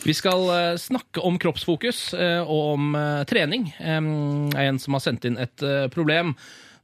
Vi 0.05 0.15
skal 0.17 0.47
eh, 0.57 0.75
snakke 0.81 1.23
om 1.27 1.39
kroppsfokus 1.43 2.03
eh, 2.15 2.43
og 2.43 2.77
om 2.77 2.95
eh, 2.99 3.25
trening. 3.31 3.71
Um, 3.81 4.49
er 4.55 4.71
en 4.73 4.79
som 4.83 4.97
har 4.99 5.05
sendt 5.07 5.27
inn 5.29 5.39
et 5.43 5.67
problem. 5.95 6.35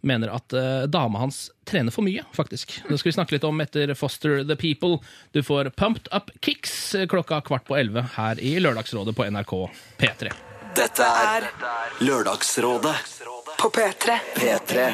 Mener 0.03 0.33
at 0.35 0.51
uh, 0.57 0.83
dama 0.91 1.21
hans 1.23 1.45
trener 1.69 1.95
for 1.95 2.03
mye, 2.03 2.25
faktisk. 2.35 2.73
Det 2.89 2.97
skal 2.99 3.13
vi 3.13 3.15
snakke 3.15 3.37
litt 3.37 3.47
om 3.47 3.63
etter 3.63 3.93
Foster 3.95 4.43
the 4.43 4.57
People. 4.59 4.99
Du 5.31 5.45
får 5.47 5.71
Pumped 5.79 6.11
Up 6.11 6.33
Kicks 6.43 6.97
klokka 7.09 7.39
kvart 7.47 7.69
på 7.71 7.79
elleve 7.79 8.09
her 8.17 8.43
i 8.43 8.57
Lørdagsrådet 8.59 9.15
på 9.15 9.31
NRK 9.31 9.55
P3. 10.03 10.33
Dette 10.73 11.05
er 11.05 11.45
Lørdagsrådet 12.01 12.95
På 13.61 13.69
P3. 13.73 14.15
P3. 14.37 14.87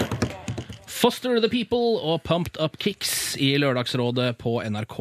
Foster 0.98 1.36
the 1.38 1.48
People 1.52 2.00
og 2.02 2.24
Pumped 2.26 2.58
Up 2.58 2.74
Kicks 2.82 3.36
i 3.38 3.52
Lørdagsrådet 3.60 4.32
på 4.40 4.56
NRK 4.66 4.96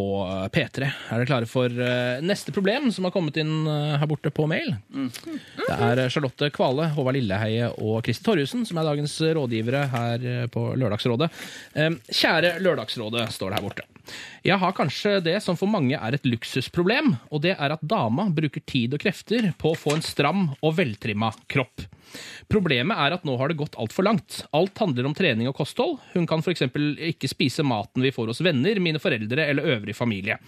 P3. 0.54 0.86
Er 0.86 1.18
dere 1.18 1.26
klare 1.30 1.50
for 1.50 1.74
eh, 1.74 2.22
neste 2.22 2.54
problem 2.54 2.92
som 2.94 3.08
har 3.08 3.16
kommet 3.16 3.40
inn 3.42 3.66
eh, 3.66 3.96
her 3.98 4.10
borte 4.12 4.30
på 4.30 4.46
mail? 4.52 4.76
Det 4.94 5.72
er 5.74 6.04
eh, 6.04 6.12
Charlotte 6.14 6.52
Kvale, 6.54 6.92
Håvard 6.94 7.18
Lilleheie 7.18 7.72
og 7.82 8.04
Kristi 8.06 8.28
Torjussen 8.28 8.68
som 8.70 8.78
er 8.78 8.92
dagens 8.92 9.18
rådgivere 9.40 9.88
her 9.96 10.28
eh, 10.36 10.46
på 10.54 10.70
Lørdagsrådet. 10.78 11.32
Eh, 11.74 11.96
Kjære 12.14 12.60
Lørdagsrådet, 12.62 13.32
står 13.34 13.50
det 13.56 13.58
her 13.64 13.70
borte. 13.72 13.90
Jeg 14.46 14.60
har 14.62 14.76
kanskje 14.78 15.18
det 15.26 15.38
som 15.44 15.58
for 15.60 15.70
mange 15.72 15.98
er 15.98 16.16
et 16.16 16.28
luksusproblem, 16.28 17.16
og 17.32 17.44
det 17.44 17.56
er 17.58 17.76
at 17.76 17.84
dama 17.84 18.30
bruker 18.34 18.64
tid 18.66 18.96
og 18.96 19.04
krefter 19.04 19.52
på 19.60 19.74
å 19.74 19.80
få 19.80 19.98
en 19.98 20.06
stram 20.06 20.50
og 20.62 20.76
veltrimma 20.78 21.34
kropp. 21.52 21.88
Problemet 22.48 23.00
er 23.04 23.16
at 23.18 23.26
nå 23.28 23.36
har 23.40 23.52
det 23.52 23.60
gått 23.60 23.76
altfor 23.80 24.06
langt. 24.08 24.40
Alt 24.56 24.80
handler 24.80 25.10
om 25.10 25.16
trening 25.18 25.50
og 25.50 25.58
kosthold. 25.58 25.98
Hun 26.14 26.28
kan 26.30 26.44
f.eks. 26.44 26.64
ikke 27.12 27.30
spise 27.32 27.66
maten 27.68 28.06
vi 28.06 28.14
får 28.16 28.32
hos 28.32 28.42
venner, 28.46 28.80
mine 28.84 29.02
foreldre 29.04 29.50
eller 29.52 29.68
øvrig 29.76 29.96
familie. 29.98 30.40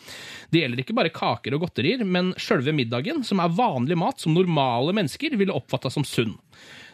Det 0.50 0.64
gjelder 0.64 0.84
ikke 0.84 0.96
bare 0.96 1.14
kaker 1.14 1.58
og 1.58 1.66
godterier, 1.66 2.06
men 2.06 2.32
sjølve 2.40 2.76
middagen, 2.76 3.26
som 3.28 3.44
er 3.44 3.56
vanlig 3.56 4.00
mat 4.00 4.24
som 4.24 4.36
normale 4.38 4.96
mennesker 4.96 5.36
ville 5.40 5.56
oppfatta 5.56 5.92
som 5.94 6.08
sunn. 6.08 6.38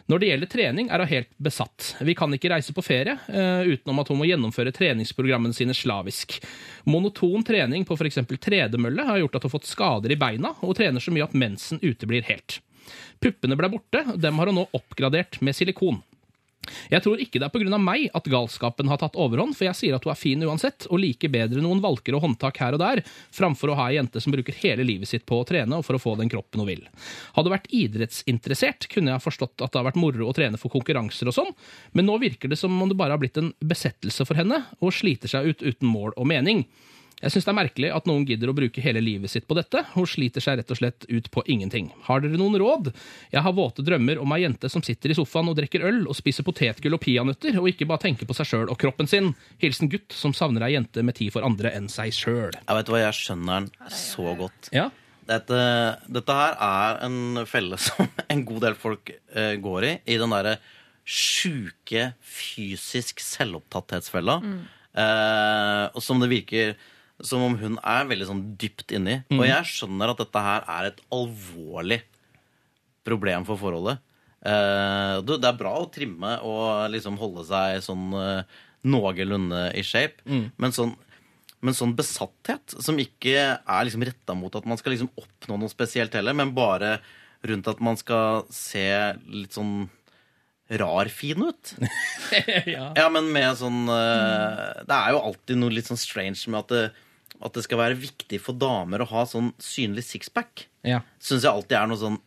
Når 0.06 0.22
det 0.22 0.28
gjelder 0.30 0.50
trening, 0.50 0.88
er 0.90 1.02
hun 1.02 1.10
helt 1.10 1.32
besatt. 1.42 1.96
Vi 2.06 2.14
kan 2.14 2.30
ikke 2.34 2.52
reise 2.52 2.74
på 2.74 2.84
ferie 2.86 3.16
uh, 3.26 3.66
utenom 3.66 3.98
at 4.02 4.12
hun 4.12 4.20
må 4.20 4.28
gjennomføre 4.28 4.74
treningsprogrammene 4.74 5.56
sine 5.56 5.74
slavisk. 5.74 6.38
Monoton 6.86 7.42
trening 7.46 7.82
på 7.86 7.98
f.eks. 7.98 8.20
tredemølle 8.38 9.08
har 9.08 9.18
gjort 9.24 9.40
at 9.40 9.46
hun 9.46 9.50
har 9.50 9.56
fått 9.56 9.72
skader 9.72 10.14
i 10.14 10.20
beina, 10.20 10.54
og 10.62 10.76
trener 10.78 11.02
så 11.02 11.14
mye 11.14 11.26
at 11.26 11.34
mensen 11.34 11.82
uteblir 11.82 12.26
helt. 12.30 12.60
Puppene 13.18 13.58
ble 13.58 13.72
borte, 13.72 14.04
dem 14.14 14.38
har 14.38 14.52
hun 14.52 14.60
nå 14.60 14.68
oppgradert 14.78 15.40
med 15.42 15.58
silikon. 15.58 15.98
Jeg 16.92 17.04
tror 17.04 17.20
ikke 17.22 17.40
det 17.40 17.48
er 17.48 17.54
pga. 17.54 17.78
meg 17.80 18.08
at 18.16 18.30
galskapen 18.30 18.88
har 18.90 19.00
tatt 19.00 19.18
overhånd, 19.18 19.56
for 19.56 19.68
jeg 19.68 19.78
sier 19.78 19.96
at 19.96 20.06
hun 20.06 20.12
er 20.12 20.20
fin 20.20 20.42
uansett, 20.46 20.88
og 20.90 21.00
liker 21.02 21.32
bedre 21.32 21.62
noen 21.64 21.82
valker 21.84 22.16
og 22.16 22.24
håndtak 22.24 22.60
her 22.62 22.76
og 22.76 22.82
der, 22.82 23.02
framfor 23.34 23.72
å 23.72 23.78
ha 23.80 23.88
ei 23.90 23.98
jente 23.98 24.22
som 24.22 24.34
bruker 24.34 24.56
hele 24.62 24.86
livet 24.86 25.10
sitt 25.10 25.26
på 25.28 25.40
å 25.40 25.46
trene 25.48 25.78
og 25.78 25.86
for 25.86 25.98
å 25.98 26.02
få 26.02 26.16
den 26.20 26.30
kroppen 26.32 26.62
hun 26.62 26.70
vil. 26.70 26.84
Hadde 27.36 27.52
vært 27.52 27.70
idrettsinteressert, 27.74 28.88
kunne 28.92 29.14
jeg 29.14 29.24
forstått 29.24 29.62
at 29.62 29.72
det 29.72 29.80
har 29.80 29.88
vært 29.90 30.00
moro 30.00 30.28
å 30.28 30.36
trene 30.36 30.60
for 30.60 30.72
konkurranser 30.72 31.30
og 31.30 31.36
sånn, 31.36 31.54
men 31.96 32.08
nå 32.08 32.18
virker 32.22 32.52
det 32.52 32.60
som 32.60 32.74
om 32.74 32.90
det 32.90 32.98
bare 32.98 33.16
har 33.16 33.22
blitt 33.22 33.40
en 33.40 33.52
besettelse 33.60 34.26
for 34.28 34.38
henne, 34.38 34.62
og 34.80 34.94
sliter 34.94 35.30
seg 35.30 35.52
ut 35.52 35.64
uten 35.66 35.90
mål 35.90 36.16
og 36.16 36.28
mening. 36.30 36.66
Jeg 37.16 37.32
syns 37.32 37.46
det 37.46 37.52
er 37.52 37.56
merkelig 37.56 37.90
at 37.96 38.08
noen 38.08 38.26
gidder 38.28 38.50
å 38.52 38.54
bruke 38.56 38.82
hele 38.84 39.00
livet 39.00 39.32
sitt 39.32 39.46
på 39.48 39.56
dette. 39.56 39.80
Hun 39.94 40.04
sliter 40.04 40.44
seg 40.44 40.58
rett 40.60 40.72
og 40.74 40.76
slett 40.76 41.06
ut 41.08 41.30
på 41.32 41.44
ingenting. 41.48 41.88
Har 42.04 42.20
dere 42.20 42.36
noen 42.36 42.58
råd? 42.60 42.90
Jeg 43.32 43.40
har 43.46 43.54
våte 43.56 43.84
drømmer 43.86 44.20
om 44.20 44.34
ei 44.36 44.42
jente 44.42 44.68
som 44.68 44.84
sitter 44.84 45.14
i 45.14 45.16
sofaen 45.16 45.48
og 45.48 45.56
drikker 45.56 45.86
øl 45.88 46.02
og 46.04 46.18
spiser 46.18 46.44
potetgull 46.44 46.98
og 46.98 47.00
peanøtter, 47.06 47.56
og 47.56 47.70
ikke 47.70 47.88
bare 47.88 48.04
tenker 48.04 48.28
på 48.28 48.36
seg 48.36 48.50
sjøl 48.50 48.68
og 48.68 48.76
kroppen 48.82 49.08
sin. 49.08 49.32
Hilsen 49.64 49.88
gutt 49.92 50.12
som 50.12 50.36
savner 50.36 50.66
ei 50.68 50.74
jente 50.74 51.00
med 51.06 51.16
tid 51.16 51.32
for 51.32 51.46
andre 51.46 51.72
enn 51.78 51.88
seg 51.92 52.12
sjøl. 52.12 52.52
Jeg 52.52 52.80
vet 52.82 52.92
hva, 52.92 53.02
jeg 53.06 53.18
skjønner 53.22 53.64
den 53.64 53.96
så 53.96 54.36
godt. 54.36 54.72
Ja. 54.76 54.90
Dette, 55.26 55.60
dette 56.12 56.36
her 56.36 56.60
er 56.68 57.00
en 57.08 57.46
felle 57.48 57.80
som 57.86 58.12
en 58.28 58.44
god 58.44 58.66
del 58.68 58.76
folk 58.76 59.14
uh, 59.32 59.54
går 59.56 59.88
i. 59.88 59.94
I 60.04 60.20
den 60.20 60.36
derre 60.36 60.58
sjuke 61.06 62.10
fysisk 62.20 63.22
selvopptatthetsfella. 63.22 64.40
Eh, 64.96 65.84
og 65.92 66.02
som 66.02 66.18
det 66.22 66.30
virker 66.32 66.72
som 67.24 67.42
om 67.46 67.54
hun 67.60 67.78
er 67.80 68.08
veldig 68.10 68.26
sånn 68.28 68.42
dypt 68.60 68.92
inni. 68.96 69.20
Mm. 69.30 69.38
Og 69.40 69.46
jeg 69.48 69.70
skjønner 69.70 70.12
at 70.12 70.20
dette 70.20 70.42
her 70.44 70.66
er 70.68 70.90
et 70.90 71.00
alvorlig 71.14 72.02
problem 73.06 73.46
for 73.48 73.60
forholdet. 73.60 74.02
Uh, 74.46 75.22
det 75.26 75.48
er 75.48 75.58
bra 75.58 75.72
å 75.80 75.88
trimme 75.90 76.36
og 76.46 76.90
liksom 76.92 77.16
holde 77.18 77.42
seg 77.48 77.80
sånn 77.82 78.12
uh, 78.14 78.44
noenlunde 78.86 79.68
i 79.74 79.82
shape, 79.86 80.22
Mm. 80.28 80.50
men 80.56 80.74
sånn 80.76 80.94
men 81.64 81.74
sånn 81.74 81.94
besatthet 81.96 82.74
som 82.84 82.98
ikke 83.00 83.32
er 83.58 83.86
liksom 83.88 84.04
retta 84.06 84.34
mot 84.38 84.54
at 84.54 84.66
man 84.68 84.78
skal 84.78 84.92
liksom 84.92 85.08
oppnå 85.18 85.56
noe 85.58 85.72
spesielt 85.72 86.12
heller, 86.14 86.36
men 86.36 86.52
bare 86.54 86.98
rundt 87.48 87.66
at 87.72 87.80
man 87.82 87.96
skal 87.98 88.44
se 88.52 88.84
litt 89.32 89.56
sånn 89.56 89.88
rar 90.68 91.08
fin 91.10 91.42
ut. 91.48 91.72
ja. 92.76 92.92
Ja, 92.94 93.08
men 93.10 93.32
med 93.32 93.56
sånn 93.58 93.88
eh, 93.88 94.84
Det 94.86 94.94
er 94.98 95.14
jo 95.14 95.22
alltid 95.30 95.58
noe 95.58 95.74
litt 95.74 95.88
sånn 95.88 95.98
strange 96.00 96.44
med 96.52 96.60
at 96.60 96.72
det, 96.74 96.84
at 97.44 97.56
det 97.56 97.64
skal 97.66 97.80
være 97.80 97.98
viktig 98.00 98.40
for 98.42 98.56
damer 98.58 99.04
å 99.04 99.10
ha 99.10 99.24
sånn 99.28 99.52
synlig 99.62 100.06
sixpack. 100.08 100.66
Ja. 100.86 101.02
Syns 101.22 101.44
jeg 101.44 101.52
alltid 101.52 101.76
er 101.78 101.90
noe 101.90 102.00
sånn 102.00 102.20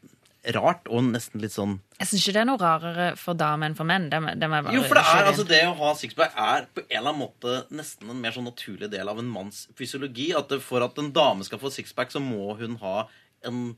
rart 0.55 0.87
og 0.87 1.03
nesten 1.03 1.41
litt 1.43 1.51
sånn 1.51 1.73
Jeg 1.99 2.07
syns 2.07 2.21
ikke 2.23 2.33
det 2.37 2.41
er 2.41 2.47
noe 2.47 2.61
rarere 2.61 3.07
for 3.19 3.37
damer 3.37 3.69
enn 3.69 3.75
for 3.75 3.87
menn. 3.89 4.07
Det, 4.11 4.19
det 4.39 4.49
bare 4.51 4.73
Jo, 4.75 4.83
for 4.87 4.95
det 4.99 5.03
er 5.11 5.29
altså 5.31 5.45
det 5.49 5.59
å 5.67 5.75
ha 5.81 5.89
sixpack 5.99 6.37
er 6.39 6.69
på 6.71 6.83
en 6.85 6.93
eller 6.95 7.11
annen 7.11 7.23
måte 7.25 7.55
nesten 7.75 8.11
en 8.11 8.21
mer 8.23 8.35
sånn 8.35 8.47
naturlig 8.47 8.89
del 8.93 9.11
av 9.11 9.19
en 9.19 9.29
manns 9.29 9.65
fysiologi. 9.77 10.29
At 10.37 10.51
det, 10.53 10.61
for 10.65 10.85
at 10.85 10.99
en 11.01 11.11
dame 11.15 11.47
skal 11.47 11.61
få 11.61 11.73
sixpack, 11.75 12.13
så 12.15 12.23
må 12.23 12.55
hun 12.61 12.79
ha 12.83 12.95
en 13.47 13.75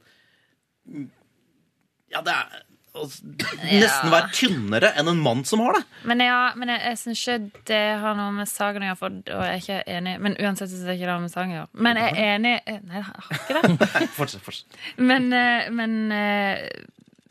Ja, 2.11 2.21
det 2.21 2.36
er 2.36 2.61
Nesten 2.92 4.12
være 4.12 4.30
tynnere 4.36 4.89
enn 5.00 5.08
en 5.12 5.22
mann 5.24 5.44
som 5.48 5.62
har 5.64 5.78
det. 5.78 5.84
Men, 6.10 6.24
ja, 6.26 6.39
men 6.60 6.72
jeg, 6.74 6.82
jeg 6.89 7.00
syns 7.02 7.22
ikke 7.24 7.66
det 7.70 7.82
har 8.04 8.18
noe 8.20 8.34
med 8.36 8.50
saken 8.52 8.84
å 8.84 8.89
gjøre, 8.89 9.00
for, 9.00 9.16
og 9.38 9.44
jeg 9.48 9.52
er 9.54 9.62
ikke 9.62 9.78
enig. 9.98 10.16
Men 10.26 10.36
uansett 10.44 10.72
syns 10.74 10.84
jeg 10.89 11.00
ikke 11.00 11.08
det 11.08 11.14
har 11.16 11.24
med 11.24 11.34
saken 11.34 11.54
å 11.54 11.58
gjøre. 11.60 11.84
Men 11.88 12.02
jeg 12.02 12.12
er 12.18 12.34
enig 12.36 12.54
Nei, 12.68 12.98
jeg 12.98 13.06
har 13.08 13.30
ikke 13.38 13.62
det. 13.62 14.10
Fortsett, 14.20 14.44
fortsett. 14.46 14.80
Men, 15.00 15.30
eh, 15.38 15.70
men, 15.72 15.96
eh, 16.16 16.66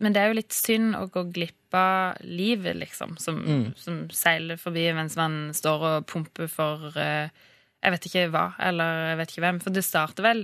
men 0.01 0.17
det 0.17 0.23
er 0.23 0.33
jo 0.33 0.39
litt 0.41 0.57
synd 0.57 0.97
å 0.97 1.05
gå 1.13 1.27
glipp 1.37 1.77
av 1.77 2.17
livet, 2.27 2.75
liksom, 2.81 3.15
som, 3.23 3.37
Mm. 3.45 3.67
som 3.79 4.01
seiler 4.17 4.57
forbi 4.59 4.89
mens 4.97 5.15
man 5.21 5.53
står 5.55 5.85
og 5.91 6.07
pumper 6.11 6.49
for 6.51 6.89
eh, 6.99 7.29
jeg 7.81 7.95
vet 7.95 8.07
ikke 8.11 8.25
hva, 8.33 8.47
eller 8.61 8.99
jeg 9.13 9.21
vet 9.21 9.31
ikke 9.33 9.45
hvem. 9.45 9.61
For 9.65 9.73
det 9.77 9.85
starter 9.87 10.25
vel 10.27 10.43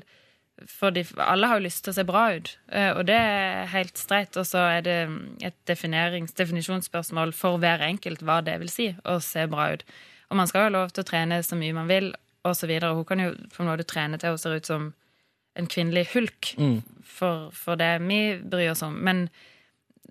fordi 0.65 1.03
alle 1.21 1.47
har 1.51 1.59
jo 1.61 1.67
lyst 1.67 1.83
til 1.85 1.93
å 1.93 1.97
se 1.99 2.05
bra 2.09 2.23
ut, 2.37 2.51
eh, 2.73 2.91
og 2.97 3.05
det 3.11 3.17
er 3.21 3.67
helt 3.75 3.99
streit. 4.01 4.37
Og 4.41 4.47
så 4.49 4.63
er 4.79 4.85
det 4.87 4.99
et 5.45 5.59
definisjonsspørsmål 5.69 7.35
for 7.37 7.59
hver 7.61 7.85
enkelt 7.85 8.23
hva 8.25 8.39
det 8.45 8.59
vil 8.63 8.71
si 8.73 8.87
å 9.05 9.19
se 9.21 9.45
bra 9.53 9.73
ut. 9.75 9.85
Og 10.31 10.39
man 10.41 10.49
skal 10.49 10.65
jo 10.65 10.71
ha 10.71 10.77
lov 10.79 10.95
til 10.95 11.05
å 11.05 11.09
trene 11.11 11.43
så 11.45 11.59
mye 11.59 11.77
man 11.77 11.91
vil, 11.91 12.13
videre. 12.47 12.95
Hun 12.95 13.05
kan 13.05 13.19
jo 13.21 13.35
på 13.53 13.63
en 13.63 13.69
måte 13.69 13.85
trene 13.89 14.19
til 14.23 14.31
hun 14.35 14.39
ser 14.39 14.57
ut 14.57 14.67
som 14.69 14.95
en 15.57 15.67
kvinnelig 15.67 16.07
hulk 16.15 16.55
Mm. 16.59 16.83
for, 17.03 17.51
for 17.51 17.77
det 17.77 18.01
vi 18.05 18.39
bryr 18.39 18.71
oss 18.71 18.83
om. 18.87 18.95
Men, 19.03 19.29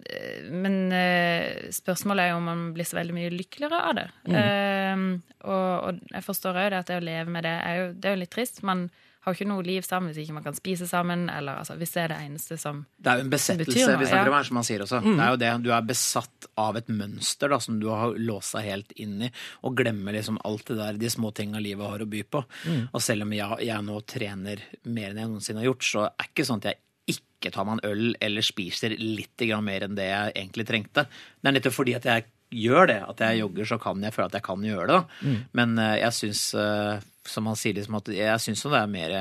eh, 0.10 0.44
men 0.52 0.92
eh, 0.92 1.70
spørsmålet 1.72 2.24
er 2.26 2.30
jo 2.34 2.38
om 2.38 2.50
man 2.50 2.64
blir 2.74 2.86
så 2.86 2.98
veldig 2.98 3.16
mye 3.16 3.34
lykkeligere 3.34 3.82
av 3.82 3.96
det. 3.96 4.08
Eh, 4.30 5.04
og, 5.46 5.90
og 5.90 6.00
jeg 6.12 6.24
forstår 6.26 6.60
òg 6.60 6.70
det 6.74 6.80
at 6.84 6.88
det 6.92 6.98
å 7.02 7.06
leve 7.06 7.30
med 7.32 7.44
det 7.48 7.56
er 7.62 7.76
jo, 7.80 7.88
det 7.94 8.10
er 8.10 8.16
jo 8.18 8.22
litt 8.24 8.34
trist. 8.36 8.64
Man 8.64 8.90
har 9.26 9.36
ikke 9.36 9.48
noe 9.50 9.66
liv 9.66 9.86
sammen 9.86 10.12
hvis 10.12 10.22
ikke 10.22 10.36
man 10.38 10.46
kan 10.46 10.58
spise 10.58 10.88
sammen, 10.90 11.26
eller 11.34 11.62
altså, 11.64 11.76
hvis 11.80 11.96
det 11.96 12.02
er 12.04 12.14
det 12.14 12.20
eneste 12.28 12.58
som 12.62 12.84
Det 12.96 13.12
er 13.12 13.20
jo 13.20 13.26
en 13.26 13.34
besettelse 13.34 13.88
noe, 13.90 14.00
vi 14.02 14.10
snakker 14.12 14.32
om 14.32 14.38
her, 14.38 14.48
som 14.50 14.60
man 14.60 14.68
sier 14.68 14.86
også. 14.86 15.02
Mm. 15.02 15.12
Det 15.16 15.26
er 15.26 15.34
jo 15.34 15.40
det, 15.42 15.52
Du 15.66 15.70
er 15.74 15.90
besatt 15.90 16.50
av 16.62 16.80
et 16.80 16.92
mønster 16.94 17.52
da, 17.52 17.60
som 17.64 17.80
du 17.82 17.90
har 17.90 18.16
låst 18.22 18.58
deg 18.58 18.70
helt 18.70 18.96
inn 19.02 19.28
i, 19.28 19.32
og 19.66 19.78
glemmer 19.82 20.16
liksom 20.16 20.40
alt 20.46 20.70
det 20.70 20.80
der, 20.80 21.02
de 21.02 21.12
små 21.12 21.34
tinga 21.36 21.62
livet 21.64 21.90
har 21.90 22.06
å 22.06 22.10
by 22.10 22.24
på. 22.30 22.44
Mm. 22.70 22.82
Og 22.92 23.04
selv 23.04 23.26
om 23.26 23.34
jeg, 23.36 23.66
jeg 23.66 23.88
nå 23.90 24.00
trener 24.16 24.66
mer 24.86 25.12
enn 25.12 25.24
jeg 25.24 25.34
noensinne 25.34 25.64
har 25.64 25.72
gjort, 25.72 25.90
så 25.90 26.06
er 26.10 26.30
ikke 26.30 26.48
sånn 26.48 26.62
at 26.64 26.72
jeg 26.72 26.82
ikke 27.16 27.52
tar 27.54 27.68
meg 27.68 27.80
en 27.80 27.92
øl 27.92 28.16
eller 28.26 28.46
spiser 28.46 28.96
litt 28.98 29.42
mer 29.62 29.86
enn 29.86 29.98
det 29.98 30.08
jeg 30.10 30.32
egentlig 30.36 30.66
trengte. 30.70 31.06
Det 31.06 31.50
er 31.50 31.58
nettopp 31.58 31.76
fordi 31.78 31.98
at 31.98 32.08
jeg 32.10 32.30
gjør 32.54 32.90
det, 32.92 33.00
at 33.10 33.22
jeg 33.26 33.42
jogger, 33.44 33.68
så 33.70 33.78
kan 33.82 34.04
jeg 34.04 34.16
føle 34.16 34.30
at 34.30 34.38
jeg 34.38 34.46
kan 34.46 34.66
gjøre 34.66 34.88
det. 34.90 34.98
da. 34.98 35.28
Mm. 35.28 35.38
Men 35.60 35.78
eh, 35.82 35.96
jeg 36.02 36.18
syns, 36.20 36.44
eh, 36.60 37.06
som 37.26 37.50
han 37.50 37.58
sier, 37.60 37.78
liksom 37.78 37.98
at 38.00 38.12
jeg 38.14 38.44
syns 38.44 38.66
det 38.66 38.80
er 38.80 38.92
mer 38.92 39.16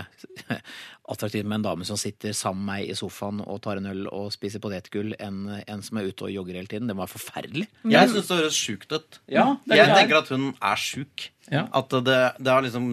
attraktivt 1.12 1.48
med 1.48 1.58
en 1.58 1.66
dame 1.66 1.88
som 1.88 1.98
sitter 2.00 2.36
sammen 2.36 2.64
med 2.64 2.70
meg 2.72 2.92
i 2.92 2.96
sofaen 2.96 3.42
og 3.44 3.60
tar 3.64 3.80
en 3.80 3.90
øl 3.90 4.06
og 4.08 4.30
spiser 4.32 4.62
potetgull, 4.64 5.12
enn 5.20 5.42
en 5.60 5.84
som 5.84 6.00
er 6.00 6.08
ute 6.08 6.28
og 6.28 6.32
jogger 6.32 6.60
hele 6.60 6.70
tiden. 6.70 6.88
Det 6.88 6.96
må 6.96 7.04
være 7.04 7.16
forferdelig. 7.16 7.68
Jeg 7.92 8.12
syns 8.12 8.30
det 8.30 8.40
høres 8.40 8.62
sjukt 8.68 8.94
ut. 8.94 9.20
Ja, 9.32 9.50
er 9.68 9.82
jeg 9.82 9.92
tenker 9.92 10.22
at 10.22 10.32
hun 10.32 10.50
er 10.54 10.80
sjuk. 10.80 11.28
Ja. 11.50 11.66
At 11.76 11.92
det, 11.92 12.22
det 12.40 12.52
har 12.52 12.64
liksom 12.64 12.88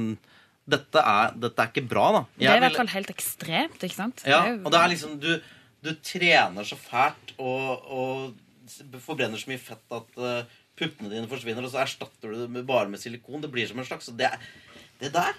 dette 0.72 1.02
er, 1.02 1.34
dette 1.42 1.64
er 1.64 1.72
ikke 1.72 1.88
bra, 1.90 2.06
da. 2.14 2.22
Det 2.38 2.48
er 2.48 2.60
i 2.60 2.64
hvert 2.64 2.78
fall 2.80 2.92
helt 2.94 3.10
ekstremt, 3.12 3.82
ikke 3.82 3.98
sant? 3.98 4.24
Ja, 4.30 4.44
er 4.48 4.62
og 4.62 4.72
det 4.72 4.80
er 4.80 4.92
liksom 4.94 5.18
Du, 5.20 5.32
du 5.82 5.92
trener 6.06 6.68
så 6.68 6.78
fælt 6.80 7.34
og, 7.42 7.90
og 7.92 8.51
forbrenner 9.04 9.42
så 9.42 9.52
mye 9.52 9.62
fett 9.62 9.98
at 9.98 10.22
uh, 10.22 10.60
puppene 10.80 11.12
dine 11.12 11.30
forsvinner, 11.32 11.66
og 11.66 11.74
så 11.74 11.84
erstatter 11.84 12.32
du 12.32 12.44
det 12.44 12.52
med, 12.52 12.68
bare 12.68 12.90
med 12.92 13.02
silikon. 13.02 13.42
Det 13.44 13.52
blir 13.54 13.68
som 13.70 13.82
en 13.82 13.88
slags 13.88 14.12
det, 14.18 14.32
det 15.02 15.12
der 15.14 15.36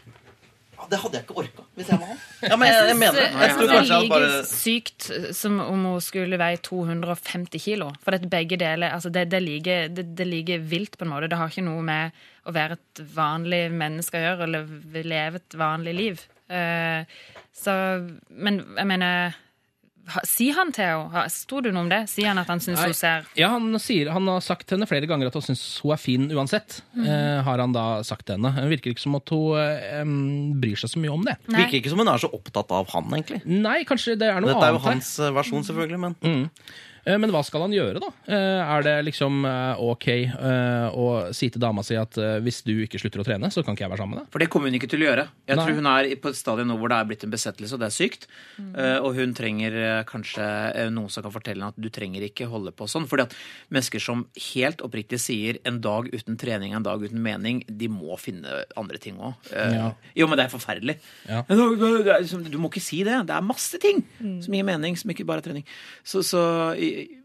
ja, 0.72 0.86
Det 0.90 0.98
hadde 1.02 1.18
jeg 1.18 1.26
ikke 1.26 1.38
orka 1.42 1.64
hvis 1.76 1.90
jeg 1.92 2.00
var 2.00 2.10
han. 2.12 2.20
Ja, 2.42 2.56
men 2.56 2.70
jeg, 2.70 2.86
jeg, 2.88 2.98
mener 3.00 3.18
det. 3.18 3.26
jeg 3.42 3.56
tror 3.56 3.72
kanskje 3.72 3.98
han 3.98 4.10
bare 4.12 4.30
sykt 4.48 5.08
som 5.36 5.60
om 5.64 5.84
hun 5.90 6.02
skulle 6.04 6.40
veie 6.40 6.60
250 6.64 7.62
kilo. 7.62 7.90
For 8.04 8.16
at 8.16 8.26
begge 8.32 8.58
deler 8.60 8.96
altså 8.96 9.12
det, 9.12 9.28
det, 9.32 9.42
er 9.42 9.92
det, 9.92 10.06
det 10.18 10.26
er 10.56 10.66
vilt, 10.72 10.98
på 10.98 11.06
en 11.06 11.12
måte. 11.12 11.30
Det 11.30 11.38
har 11.40 11.52
ikke 11.52 11.66
noe 11.66 11.84
med 11.86 12.24
å 12.48 12.56
være 12.56 12.78
et 12.80 13.04
vanlig 13.14 13.62
menneske 13.74 14.18
å 14.18 14.24
gjøre, 14.26 14.48
eller 14.48 15.06
leve 15.06 15.42
et 15.42 15.58
vanlig 15.60 15.96
liv. 15.98 16.26
Uh, 16.52 17.04
så 17.56 17.72
Men 18.28 18.62
jeg 18.76 18.88
mener 18.88 19.38
ha- 20.08 20.20
Si 20.26 20.50
han, 20.50 20.72
til 20.72 20.84
henne? 20.84 21.22
Sto 21.30 21.60
det 21.62 21.72
noe 21.72 21.82
om 21.84 21.88
det? 21.88 22.00
Sier 22.10 22.28
han 22.32 22.38
at 22.38 22.46
han 22.50 22.58
syns 22.60 22.80
hun 22.82 22.94
ser 22.94 23.24
Ja, 23.38 23.48
han, 23.54 23.68
sier, 23.78 24.10
han 24.10 24.26
har 24.26 24.40
sagt 24.40 24.66
til 24.66 24.76
henne 24.78 24.88
flere 24.90 25.06
ganger 25.06 25.26
at 25.30 25.34
han 25.38 25.42
syns 25.46 25.62
hun 25.84 25.92
er 25.94 26.00
fin 26.02 26.28
uansett. 26.34 26.80
Mm. 26.96 27.06
eh, 27.06 27.42
har 27.46 27.58
han 27.62 27.72
da 27.72 28.02
sagt 28.06 28.26
til 28.26 28.36
henne. 28.38 28.52
Det 28.58 28.70
virker 28.76 28.90
ikke 28.94 29.04
som 29.06 29.14
at 29.20 29.28
hun 29.34 29.58
eh, 29.58 30.04
bryr 30.62 30.76
seg 30.82 30.90
så 30.96 31.02
mye 31.02 31.12
om 31.14 31.24
det. 31.26 31.36
Nei. 31.48 31.64
Virker 31.64 31.80
ikke 31.80 31.90
som 31.94 31.98
hun 32.02 32.08
er 32.12 32.18
så 32.22 32.30
opptatt 32.32 32.70
av 32.74 32.88
han, 32.94 33.10
egentlig. 33.14 33.42
Nei, 33.46 33.82
kanskje 33.88 34.16
det 34.18 34.28
er 34.32 34.40
noe 34.40 34.50
annet. 34.50 34.56
Dette 34.56 34.70
er 34.70 34.74
jo 34.74 34.80
annet 34.82 34.90
hans 34.92 35.12
eh, 35.20 35.34
versjon, 35.38 35.64
selvfølgelig, 35.70 36.00
men 36.08 36.16
Mm. 36.22 36.48
Eh, 37.04 37.18
Men 37.18 37.30
hva 37.34 37.40
skal 37.44 37.64
han 37.66 37.72
gjøre, 37.74 37.98
da? 38.02 38.10
Eh, 38.30 38.60
Er 38.76 38.82
det 38.86 38.94
liksom 39.08 39.40
eh, 39.48 39.80
ok 39.82 40.06
å 40.92 41.06
si 41.34 41.48
til 41.50 41.60
dama 41.62 41.82
si 41.82 41.96
at 41.98 42.14
hvis 42.44 42.60
du 42.66 42.72
ikke 42.84 43.00
slutter 43.00 43.22
å 43.22 43.26
trene, 43.26 43.48
så 43.52 43.62
kan 43.64 43.74
ikke 43.74 43.84
jeg 43.86 43.92
være 43.92 44.02
sammen 44.02 44.16
med 44.16 44.22
deg? 44.24 44.30
For 44.34 44.42
det 44.42 44.48
kommer 44.52 44.70
hun 44.70 44.76
ikke 44.78 44.88
til 44.92 45.02
å 45.02 45.08
gjøre. 45.08 45.24
Jeg 45.48 45.56
Nei. 45.58 45.64
tror 45.66 45.78
hun 45.80 45.88
er 45.90 46.08
på 46.22 46.30
et 46.30 46.38
stadium 46.38 46.68
nå 46.70 46.76
hvor 46.78 46.92
det 46.92 46.98
er 47.00 47.08
blitt 47.10 47.24
en 47.26 47.32
besettelse, 47.32 47.74
og 47.74 47.80
det 47.82 47.88
er 47.88 47.96
sykt. 47.96 48.26
Mm. 48.58 48.74
og 49.02 49.14
hun 49.16 49.32
trenger 49.34 49.74
kanskje 50.08 50.44
noen 50.92 51.10
som 51.10 51.24
kan 51.24 51.32
fortelle 51.34 51.60
henne 51.62 51.72
at 51.72 51.80
du 51.80 51.88
trenger 51.92 52.22
ikke 52.26 52.46
holde 52.50 52.72
på 52.76 52.86
sånn. 52.90 53.06
Fordi 53.10 53.24
at 53.26 53.34
mennesker 53.72 54.02
som 54.02 54.24
helt 54.54 54.82
oppriktig 54.84 55.18
sier 55.22 55.58
en 55.68 55.80
dag 55.84 56.08
uten 56.12 56.36
trening, 56.40 56.74
en 56.76 56.84
dag 56.86 57.02
uten 57.02 57.20
mening, 57.22 57.62
de 57.66 57.88
må 57.92 58.16
finne 58.20 58.62
andre 58.78 58.98
ting 59.02 59.18
òg. 59.18 59.34
Ja. 59.52 59.90
Jo, 60.18 60.28
men 60.30 60.38
det 60.38 60.46
er 60.46 60.54
forferdelig. 60.54 60.98
Ja. 61.28 61.42
Liksom- 61.48 62.50
Du 62.52 62.58
må 62.58 62.68
ikke 62.70 62.82
si 62.82 63.02
det. 63.02 63.26
Det 63.26 63.34
er 63.34 63.40
masse 63.42 63.78
ting 63.80 64.04
som 64.42 64.52
gir 64.54 64.64
mening, 64.64 64.96
som 64.96 65.10
ikke 65.10 65.24
bare 65.26 65.38
er 65.42 65.48
trening. 65.48 65.64
Så, 66.04 66.20
så 66.22 66.42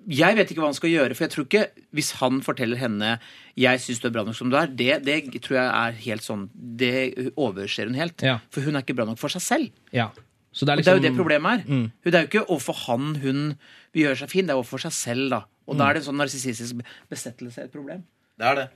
jeg 0.07 0.35
vet 0.37 0.51
ikke 0.51 0.61
hva 0.63 0.69
han 0.71 0.77
skal 0.77 0.89
gjøre, 0.93 1.15
for 1.15 1.25
jeg 1.25 1.33
tror 1.33 1.45
ikke 1.47 1.63
hvis 1.97 2.11
han 2.21 2.41
forteller 2.41 2.77
henne 2.77 3.19
'jeg 3.57 3.79
syns 3.79 3.99
du 4.01 4.07
er 4.07 4.11
bra 4.11 4.23
nok 4.23 4.35
som 4.35 4.49
du 4.49 4.55
er', 4.57 4.67
det, 4.75 5.03
det 5.03 5.41
tror 5.41 5.57
jeg 5.57 5.67
er 5.67 5.91
helt 6.05 6.21
sånn 6.23 6.49
Det 6.55 7.33
overser 7.37 7.85
hun 7.87 7.95
helt. 7.95 8.21
Ja. 8.21 8.39
For 8.51 8.61
hun 8.61 8.75
er 8.75 8.81
ikke 8.81 8.95
bra 8.95 9.05
nok 9.05 9.17
for 9.19 9.29
seg 9.29 9.41
selv. 9.41 9.69
Ja. 9.91 10.09
Så 10.53 10.65
det 10.65 10.69
er 10.73 10.77
Og 10.77 10.83
det 10.83 10.87
er 10.87 10.95
jo 10.95 11.01
liksom 11.01 11.15
det 11.15 11.21
problemet 11.21 11.59
er. 11.59 11.63
Mm. 11.67 11.91
Det 12.03 12.15
er 12.15 12.21
jo 12.25 12.27
ikke 12.27 12.49
overfor 12.49 12.75
han 12.87 13.15
hun 13.15 13.57
vil 13.93 14.03
gjøre 14.05 14.17
seg 14.17 14.29
fin, 14.29 14.45
det 14.47 14.51
er 14.53 14.57
overfor 14.61 14.79
seg 14.79 14.91
selv, 14.91 15.29
da. 15.29 15.41
Og 15.67 15.75
Mm. 15.75 15.77
da 15.77 15.89
er 15.89 15.93
det 15.93 16.07
en 16.07 16.13
sånn 16.13 16.17
narsissistisk 16.21 16.75
besettelse 17.09 17.63
et 17.63 17.71
problem. 17.71 18.03
Det 18.39 18.45
er 18.47 18.55
det. 18.55 18.69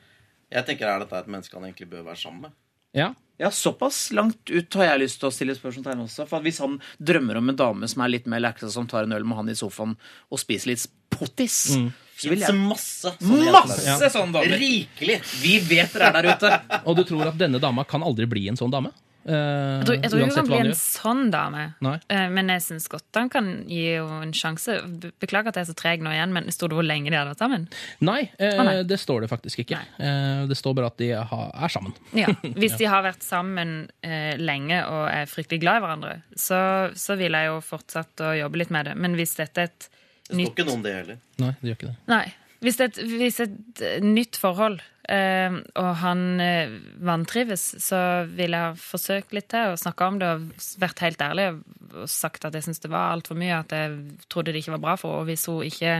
Jeg 0.51 0.65
tenker 0.65 0.85
er 0.87 0.99
dette 0.99 1.13
et 1.17 1.27
menneske 1.27 1.53
han 1.53 1.63
egentlig 1.63 1.89
bør 1.89 2.03
være 2.03 2.17
sammen 2.17 2.41
med? 2.41 2.51
Ja. 2.97 3.13
Ja, 3.41 3.49
såpass 3.49 4.11
langt 4.13 4.51
ut 4.53 4.73
har 4.77 4.83
jeg 4.91 4.99
lyst 5.01 5.17
til 5.21 5.29
å 5.31 5.33
stille 5.33 5.55
spørsmålstegn 5.57 6.03
også. 6.03 6.27
For 6.29 6.43
hvis 6.45 6.59
han 6.61 6.75
drømmer 7.01 7.39
om 7.39 7.49
en 7.49 7.57
dame 7.57 7.87
som 7.89 8.03
er 8.05 8.11
litt 8.13 8.27
mer 8.29 8.43
leksa, 8.43 8.69
som 8.69 8.85
tar 8.85 9.07
en 9.07 9.15
øl 9.17 9.25
med 9.25 9.39
han 9.39 9.49
i 9.49 9.55
sofaen 9.57 9.95
og 10.29 10.37
spiser 10.41 10.69
litt 10.75 10.83
pottis, 11.09 11.71
Mm. 11.75 11.87
så 12.21 12.29
vil 12.29 12.39
jeg 12.45 12.53
masse 12.53 13.15
sånne. 13.17 13.51
Masse 13.55 14.11
sånne 14.13 14.33
damer! 14.37 14.59
Rikelig! 14.61 15.17
Vi 15.41 15.55
vet 15.71 15.91
dere 15.93 16.11
er 16.11 16.21
der 16.21 16.35
ute. 16.35 16.81
Og 16.85 16.95
du 16.99 17.03
tror 17.03 17.31
at 17.31 17.37
denne 17.41 17.59
dama 17.59 17.83
kan 17.83 18.03
aldri 18.05 18.27
bli 18.29 18.47
en 18.51 18.57
sånn 18.61 18.69
dame? 18.71 18.91
Eh, 19.25 19.33
Jeg 19.33 19.85
tror, 19.85 19.95
jeg 19.97 20.09
tror 20.11 20.19
ikke 20.21 20.27
hun 20.27 20.35
kan 20.39 20.47
bli 20.49 20.59
en 20.61 20.77
sånn 20.77 21.23
dame. 21.33 21.65
Nei. 21.85 21.93
Eh, 22.09 22.27
Men 22.33 22.49
jeg 22.49 22.63
syns 22.65 22.87
godt 22.89 23.19
han 23.19 23.29
kan 23.29 23.49
gi 23.69 23.83
henne 23.95 24.21
en 24.25 24.33
sjanse. 24.33 24.79
Beklager 25.21 25.51
at 25.53 25.59
jeg 25.59 25.67
er 25.67 25.69
så 25.71 25.77
treg 25.77 26.01
nå 26.01 26.09
igjen, 26.15 26.33
men 26.33 26.49
sto 26.51 26.67
det 26.71 26.77
hvor 26.79 26.87
lenge 26.87 27.11
de 27.11 27.17
hadde 27.19 27.33
vært 27.33 27.43
sammen? 27.43 27.67
Nei, 28.01 28.31
eh, 28.39 28.57
nei. 28.63 28.75
det 28.83 28.99
står 28.99 29.21
det 29.25 29.29
faktisk 29.31 29.63
ikke. 29.65 29.77
Nei. 29.99 30.47
det 30.49 30.57
står 30.57 30.75
bare 30.77 30.91
at 30.91 30.97
de 30.97 31.11
er 31.13 31.67
sammen. 31.73 31.93
Ja, 32.17 32.27
Hvis 32.61 32.77
de 32.81 32.85
har 32.89 33.03
vært 33.05 33.23
sammen 33.25 33.89
eh, 34.01 34.35
lenge 34.41 34.81
og 34.87 35.07
er 35.11 35.25
fryktelig 35.29 35.61
glad 35.63 35.81
i 35.81 35.85
hverandre, 35.85 36.17
så, 36.35 36.61
så 36.97 37.17
vil 37.19 37.33
jeg 37.37 37.51
jo 37.51 37.59
fortsette 37.65 38.31
å 38.31 38.35
jobbe 38.41 38.57
litt 38.63 38.71
med 38.73 38.89
det. 38.89 38.97
Men 38.97 39.15
hvis 39.19 39.35
dette 39.37 39.65
er 39.67 39.69
et 39.71 39.89
nytt 39.89 39.97
Det 40.29 40.35
står 40.35 40.37
nytt 40.41 40.53
ikke 40.55 40.65
noe 40.69 40.79
om 40.79 40.85
det 40.85 40.95
heller. 40.95 41.17
Nei, 41.41 41.51
det 41.61 41.69
gjør 41.69 41.77
ikke 41.81 41.91
det. 41.91 41.97
Nei. 42.11 42.25
Hvis 42.61 42.77
et, 42.85 42.97
hvis 43.09 43.39
et 43.41 43.81
eh, 43.81 44.01
nytt 44.05 44.37
forhold, 44.37 44.81
eh, 45.00 45.00
og 45.09 45.91
han 46.03 46.39
eh, 46.39 46.73
vantrives, 47.01 47.63
så 47.81 48.01
ville 48.29 48.57
jeg 48.57 48.73
ha 48.73 48.77
forsøkt 48.77 49.33
litt 49.33 49.49
til 49.51 49.73
å 49.73 49.79
snakke 49.79 50.07
om 50.07 50.19
det 50.21 50.29
og 50.29 50.49
vært 50.81 51.01
helt 51.01 51.21
ærlig 51.25 51.47
og 51.51 52.07
sagt 52.07 52.45
at 52.45 52.53
jeg 52.55 52.67
syntes 52.67 52.83
det 52.85 52.91
var 52.93 53.15
altfor 53.15 53.35
mye, 53.39 53.57
at 53.63 53.73
jeg 53.75 53.95
trodde 54.31 54.53
det 54.53 54.61
ikke 54.61 54.75
var 54.77 54.83
bra 54.85 54.93
for 54.99 55.11
henne. 55.11 55.23
Og 55.25 55.31
hvis 55.31 55.47
hun 55.49 55.65
ikke 55.67 55.95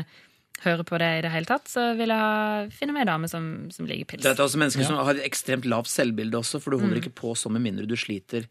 hører 0.62 0.86
på 0.86 1.00
det 1.02 1.10
i 1.18 1.22
det 1.26 1.32
hele 1.34 1.50
tatt, 1.50 1.66
så 1.68 1.88
vil 1.98 2.14
jeg 2.14 2.22
ha, 2.22 2.68
finne 2.70 2.94
meg 2.94 3.08
ei 3.08 3.10
dame 3.10 3.28
som, 3.32 3.48
som 3.74 3.88
liker 3.90 4.06
pils. 4.12 4.22
Det 4.24 4.36
er 4.36 4.44
også 4.46 4.62
mennesker 4.62 4.86
som 4.86 5.00
har 5.02 5.18
et 5.18 5.26
ekstremt 5.26 5.66
lavt 5.66 5.90
selvbilde 5.90 6.38
også, 6.38 6.62
for 6.62 6.72
du 6.72 6.78
holder 6.84 7.00
Mm. 7.00 7.02
ikke 7.02 7.18
på 7.24 7.34
sånn 7.36 7.58
med 7.58 7.66
mindre 7.66 7.90
du 7.90 7.98
sliter 7.98 8.46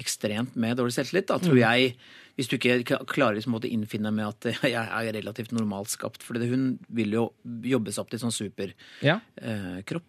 ekstremt 0.00 0.56
med 0.56 0.78
dårlig 0.80 0.94
selvtillit. 0.96 1.28
Da 1.28 1.36
tror 1.42 1.58
jeg, 1.60 1.94
hvis 2.40 2.48
du 2.50 2.56
ikke 2.56 2.98
klarer 3.10 3.36
liksom 3.36 3.54
å 3.58 3.60
innfinne 3.68 4.10
med 4.16 4.26
at 4.32 4.48
jeg 4.64 4.72
er 4.80 5.10
relativt 5.14 5.52
normalt 5.52 5.92
skapt, 5.92 6.24
for 6.24 6.40
hun 6.40 6.78
vil 6.88 7.12
jo 7.18 7.24
jobbe 7.68 7.92
seg 7.92 8.02
opp 8.06 8.10
til 8.14 8.22
sånn 8.24 8.32
superkropp, 8.34 9.04
Ja. 9.04 9.18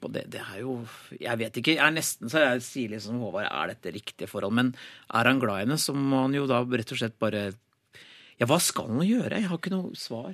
og 0.08 0.12
det, 0.16 0.24
det 0.32 0.42
er 0.42 0.62
jo 0.64 0.78
Jeg 1.20 1.38
vet 1.44 1.60
ikke. 1.62 1.76
Jeg 1.76 1.84
er 1.86 1.94
nesten 1.96 2.32
så 2.32 2.42
jeg 2.46 2.64
sier 2.66 2.94
liksom 2.96 3.20
Håvard, 3.22 3.50
er 3.52 3.74
dette 3.76 3.92
riktige 3.94 4.30
forhold? 4.32 4.56
Men 4.58 4.72
er 5.12 5.28
han 5.30 5.40
glad 5.44 5.62
i 5.62 5.66
henne, 5.66 5.78
så 5.82 5.94
må 5.96 6.24
han 6.26 6.34
jo 6.40 6.48
da 6.50 6.64
rett 6.64 6.96
og 6.96 7.02
slett 7.04 7.20
bare 7.22 7.50
Ja, 8.40 8.48
hva 8.50 8.58
skal 8.64 8.88
han 8.96 9.04
gjøre? 9.06 9.38
Jeg 9.38 9.52
har 9.52 9.60
ikke 9.60 9.76
noe 9.76 9.92
svar. 10.00 10.34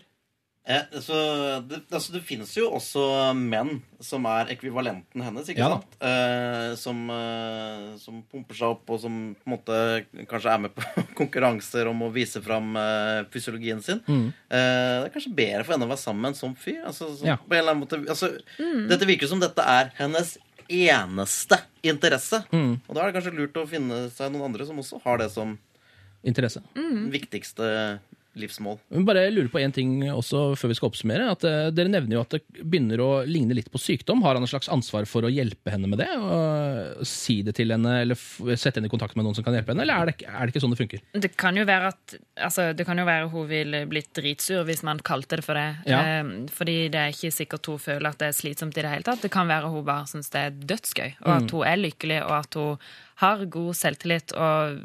Eh, 0.67 0.97
så 0.99 1.15
det, 1.63 1.77
altså, 1.95 2.11
det 2.11 2.21
finnes 2.27 2.49
jo 2.57 2.65
også 2.75 3.01
menn 3.39 3.77
som 4.03 4.25
er 4.27 4.49
ekvivalenten 4.51 5.23
hennes, 5.23 5.47
ikke 5.47 5.61
Ja 5.63 5.69
sant? 5.77 5.93
Eh, 6.03 6.73
som, 6.75 6.97
eh, 7.13 7.85
som 8.01 8.17
pumper 8.27 8.57
seg 8.59 8.73
opp, 8.75 8.83
og 8.91 8.99
som 8.99 9.15
på 9.39 9.47
en 9.47 9.53
måte 9.55 9.77
kanskje 10.27 10.51
er 10.51 10.63
med 10.65 10.73
på 10.75 10.83
konkurranser 11.21 11.87
om 11.87 12.03
å 12.03 12.11
vise 12.11 12.41
fram 12.43 12.75
eh, 12.81 13.21
fysiologien 13.31 13.79
sin. 13.85 14.01
Mm. 14.11 14.25
Eh, 14.27 14.97
det 14.99 15.05
er 15.07 15.13
kanskje 15.15 15.31
bedre 15.39 15.63
for 15.63 15.77
henne 15.77 15.87
å 15.87 15.93
være 15.93 16.03
sammen 16.03 16.25
med 16.27 16.35
en 16.35 16.41
sånn 16.41 16.57
fyr. 16.59 16.81
Altså, 16.91 17.13
som, 17.15 17.29
Ja. 17.31 17.37
på 17.39 17.55
en 17.55 17.61
eller 17.61 17.71
annen 17.77 17.85
måte, 17.85 18.01
altså, 18.11 18.33
Dette 18.91 19.07
virker 19.07 19.31
som 19.31 19.39
dette 19.39 19.63
er 19.63 19.93
hennes 20.01 20.35
eneste 20.67 21.61
interesse. 21.87 22.41
Mm. 22.51 22.73
Og 22.83 22.91
da 22.91 23.05
er 23.05 23.11
det 23.13 23.21
kanskje 23.21 23.37
lurt 23.39 23.55
å 23.55 23.63
finne 23.71 24.01
seg 24.11 24.33
noen 24.35 24.49
andre 24.51 24.67
som 24.67 24.83
også 24.83 24.99
har 25.05 25.23
det 25.23 25.29
som 25.31 25.55
Interesse. 26.27 26.59
viktigste 27.13 27.67
livsmål. 28.39 28.77
Men 28.93 29.05
bare 29.07 29.25
lurer 29.33 29.49
på 29.53 29.59
en 29.61 29.73
ting 29.75 29.91
også 30.13 30.55
før 30.59 30.71
vi 30.71 30.77
skal 30.79 30.89
oppsummere. 30.91 31.29
At 31.33 31.43
uh, 31.47 31.69
Dere 31.75 31.91
nevner 31.91 32.17
jo 32.17 32.23
at 32.23 32.35
det 32.37 32.41
begynner 32.63 33.01
å 33.03 33.09
ligne 33.27 33.57
litt 33.57 33.71
på 33.73 33.81
sykdom. 33.81 34.21
Har 34.25 34.37
han 34.37 34.45
et 34.45 34.51
slags 34.51 34.69
ansvar 34.73 35.07
for 35.09 35.27
å 35.27 35.31
hjelpe 35.31 35.73
henne 35.73 35.89
med 35.91 36.01
det? 36.03 36.09
Og 36.17 37.05
si 37.07 37.39
det 37.45 37.55
til 37.57 37.73
henne, 37.73 37.97
eller 38.03 38.17
f 38.17 38.39
sette 38.57 38.77
henne 38.79 38.89
i 38.89 38.93
kontakt 38.93 39.17
med 39.17 39.25
noen 39.27 39.37
som 39.37 39.45
kan 39.45 39.55
hjelpe 39.57 39.73
henne? 39.73 39.85
Eller 39.85 40.01
er 40.01 40.09
det, 40.11 40.17
ikke- 40.17 40.33
er 40.33 40.45
det 40.45 40.53
ikke 40.55 40.63
sånn 40.65 40.75
det 40.75 40.81
funker? 40.81 41.03
Det 41.27 41.33
kan 41.37 41.57
jo 41.57 41.65
være 41.67 41.93
at 41.93 42.17
altså, 42.47 42.69
Det 42.77 42.85
kan 42.87 42.97
jo 42.97 43.05
være 43.07 43.29
hun 43.33 43.47
ville 43.49 43.85
blitt 43.89 44.13
dritsur 44.17 44.63
hvis 44.67 44.83
man 44.87 44.99
kalte 44.99 45.39
det 45.41 45.45
for 45.45 45.57
det. 45.59 45.67
Ja. 45.89 46.21
Uh, 46.23 46.45
fordi 46.53 46.77
det 46.93 47.01
er 47.01 47.15
ikke 47.15 47.33
sikkert 47.33 47.65
hun 47.71 47.81
føler 47.81 48.09
at 48.11 48.21
det 48.21 48.31
er 48.31 48.37
slitsomt 48.37 48.77
i 48.77 48.81
det 48.85 48.91
hele 48.93 49.07
tatt. 49.07 49.21
Det 49.25 49.31
kan 49.33 49.47
være 49.49 49.69
hun 49.73 49.85
bare 49.87 50.07
syns 50.09 50.29
det 50.33 50.45
er 50.47 50.55
dødsgøy, 50.73 51.11
og 51.25 51.33
at 51.37 51.51
hun 51.51 51.67
er 51.67 51.77
lykkelig, 51.81 52.21
og 52.25 52.33
at 52.39 52.57
hun 52.59 52.77
har 53.17 53.43
god 53.49 53.73
selvtillit, 53.77 54.33
og 54.37 54.77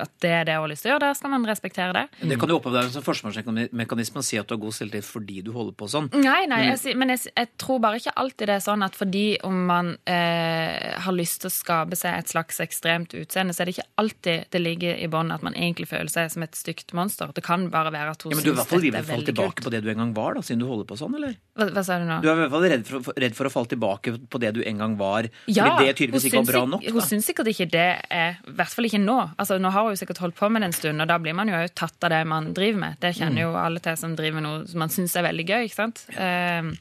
at 0.00 0.12
det 0.24 0.30
er 0.32 0.46
det 0.48 0.54
hun 0.56 0.64
har 0.64 0.70
lyst 0.72 0.86
til 0.86 0.90
å 0.90 0.94
gjøre. 0.94 1.10
Da 1.10 1.16
skal 1.18 1.32
man 1.34 1.44
respektere 1.48 1.92
det. 1.92 2.04
Det 2.30 2.38
kan 2.40 2.52
jo 2.52 2.60
deg 2.72 2.88
som 2.94 3.04
forsvarsmekanisme 3.04 4.22
å 4.22 4.24
si 4.24 4.38
at 4.40 4.48
du 4.48 4.54
har 4.56 4.62
god 4.62 4.76
selvtillit 4.78 5.04
fordi 5.06 5.42
du 5.44 5.50
holder 5.52 5.76
på 5.76 5.88
sånn. 5.92 6.08
Nei, 6.16 6.46
nei, 6.48 6.62
jeg, 6.70 6.96
men 6.96 7.12
jeg, 7.12 7.26
jeg 7.36 7.50
tror 7.60 7.82
bare 7.84 8.00
ikke 8.00 8.14
alltid 8.16 8.48
det 8.48 8.56
er 8.56 8.64
sånn 8.64 8.84
at 8.86 8.96
fordi 8.96 9.26
om 9.46 9.58
man 9.68 9.92
eh, 10.08 10.96
har 11.04 11.16
lyst 11.16 11.42
til 11.44 11.50
å 11.50 11.56
skape 11.56 11.98
seg 11.98 12.16
et 12.16 12.32
slags 12.32 12.62
ekstremt 12.64 13.16
utseende, 13.18 13.56
så 13.56 13.64
er 13.64 13.70
det 13.70 13.76
ikke 13.76 13.88
alltid 14.00 14.48
det 14.56 14.62
ligger 14.62 14.96
i 14.96 15.10
bånn 15.12 15.34
at 15.34 15.44
man 15.44 15.56
egentlig 15.56 15.90
føler 15.92 16.12
seg 16.12 16.32
som 16.32 16.46
et 16.46 16.56
stygt 16.56 16.96
monster. 16.96 17.34
Det 17.36 17.44
kan 17.44 17.68
bare 17.72 17.92
være 17.92 18.16
at 18.16 18.24
hun 18.24 18.32
Ja, 18.32 18.40
men 18.40 18.46
du 18.46 18.52
er 18.52 18.56
i 18.56 18.60
hvert 18.62 18.72
Men 18.72 18.72
fall 18.72 18.86
er 18.86 18.88
i 18.88 18.94
hvert 18.96 19.12
fall 19.12 19.28
tilbake 19.28 19.66
på 19.66 19.74
det 19.74 19.84
du 19.84 19.92
en 19.92 20.02
gang 20.06 20.16
var, 20.16 20.38
da, 20.38 20.44
siden 20.46 20.64
du 20.64 20.70
holder 20.70 20.88
på 20.88 20.98
sånn, 21.00 21.20
eller? 21.20 21.36
Hva, 21.56 21.66
hva 21.72 21.82
sa 21.86 21.96
du 21.98 22.04
nå? 22.04 22.18
Du 22.20 22.28
er 22.28 22.34
i 22.34 22.40
hvert 22.42 22.50
fall 22.52 22.66
redd 22.68 22.86
for, 22.88 23.14
redd 23.16 23.34
for 23.38 23.48
å 23.48 23.52
falle 23.54 23.70
tilbake 23.70 24.12
på 24.28 24.40
det 24.42 24.50
du 24.54 24.60
en 24.68 24.78
gang 24.82 24.96
var, 25.00 25.28
Ja, 25.48 25.64
fordi 25.70 25.86
det 25.88 25.94
tydeligvis 26.02 26.26
ikke 26.28 26.42
var 26.42 26.50
bra 26.52 26.64
nok. 26.74 26.82
Da. 26.84 26.92
Hun 26.92 27.00
syns 27.08 27.26
sikkert 27.30 27.48
ikke 27.52 27.68
det 27.72 27.86
er 28.12 28.36
I 28.44 28.56
hvert 28.58 28.74
fall 28.76 28.84
ikke 28.90 29.00
nå. 29.00 29.16
Altså, 29.40 29.56
nå 29.62 29.70
har 29.72 29.86
hun 29.88 29.94
jo 29.96 30.00
sikkert 30.02 30.20
holdt 30.20 30.36
på 30.36 30.50
med 30.52 30.62
det 30.62 30.68
en 30.72 30.76
stund, 30.76 31.00
og 31.00 31.08
da 31.08 31.16
blir 31.22 31.34
man 31.38 31.48
jo 31.48 31.56
også 31.56 31.74
tatt 31.82 32.04
av 32.04 32.12
det 32.12 32.20
man 32.28 32.52
driver 32.52 32.78
med. 32.84 33.00
Det 33.00 33.14
kjenner 33.16 33.46
jo 33.46 33.56
alle 33.56 33.80
til 33.80 33.96
som 33.96 34.14
driver 34.18 34.40
med 34.40 34.46
noe 34.50 34.66
som 34.68 34.78
man 34.84 34.92
syns 34.92 35.16
er 35.16 35.24
veldig 35.30 35.46
gøy. 35.48 35.64
ikke 35.70 35.80
sant? 35.80 36.04
Ehm, 36.20 36.74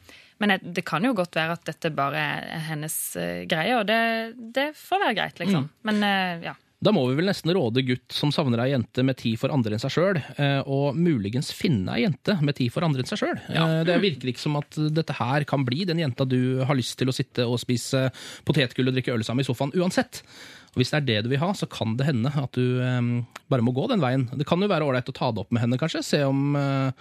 men 0.44 0.50
jeg- 0.52 0.74
det 0.76 0.84
kan 0.86 1.02
jo 1.08 1.14
godt 1.16 1.32
være 1.40 1.54
at 1.56 1.64
dette 1.64 1.94
bare 1.96 2.20
er 2.20 2.60
hennes 2.68 3.16
uh, 3.16 3.46
greie, 3.48 3.78
og 3.80 3.86
det, 3.88 4.36
det 4.54 4.74
får 4.76 5.00
være 5.06 5.16
greit, 5.16 5.40
liksom. 5.40 5.70
Men 5.88 6.04
uh, 6.04 6.44
ja. 6.44 6.54
Da 6.84 6.92
må 6.94 7.06
vi 7.08 7.16
vel 7.18 7.30
nesten 7.30 7.54
råde 7.56 7.82
gutt 7.88 8.14
som 8.14 8.34
savner 8.36 8.62
ei 8.62 8.72
jente 8.74 9.04
med 9.08 9.18
tid 9.18 9.40
for 9.42 9.54
andre 9.54 9.78
enn 9.78 9.82
seg 9.82 9.94
sjøl, 9.96 10.20
og 10.70 10.98
muligens 11.00 11.50
finne 11.56 11.96
ei 11.96 12.04
jente 12.04 12.36
med 12.46 12.58
tid 12.60 12.74
for 12.74 12.86
andre 12.86 13.02
enn 13.02 13.10
seg 13.10 13.22
sjøl. 13.22 13.40
Det 13.88 13.96
virker 14.04 14.30
ikke 14.30 14.44
som 14.44 14.60
at 14.60 14.78
dette 14.94 15.16
her 15.18 15.48
kan 15.50 15.64
bli 15.66 15.86
den 15.88 16.04
jenta 16.04 16.28
du 16.28 16.62
har 16.68 16.78
lyst 16.78 16.98
til 17.00 17.10
å 17.10 17.16
sitte 17.16 17.48
og 17.48 17.58
spise 17.64 18.10
potetgull 18.46 18.92
og 18.92 18.98
drikke 19.00 19.16
øl 19.16 19.24
sammen 19.26 19.46
i 19.46 19.48
sofaen 19.48 19.74
uansett. 19.80 20.22
Og 20.76 20.82
Hvis 20.82 20.92
det 20.92 20.98
er 21.00 21.06
det 21.08 21.20
du 21.26 21.32
vil 21.32 21.40
ha, 21.40 21.54
så 21.56 21.68
kan 21.72 21.96
det 21.96 22.10
hende 22.10 22.32
at 22.36 22.58
du 22.60 22.82
eh, 22.84 23.12
bare 23.48 23.64
må 23.64 23.72
gå 23.76 23.88
den 23.88 24.04
veien. 24.04 24.28
Det 24.36 24.48
kan 24.48 24.60
jo 24.60 24.68
være 24.68 24.84
ålreit 24.84 25.08
å 25.10 25.16
ta 25.16 25.32
det 25.32 25.46
opp 25.46 25.56
med 25.56 25.64
henne, 25.64 25.80
kanskje. 25.80 26.04
Se 26.04 26.20
om, 26.28 26.50
eh, 26.60 26.92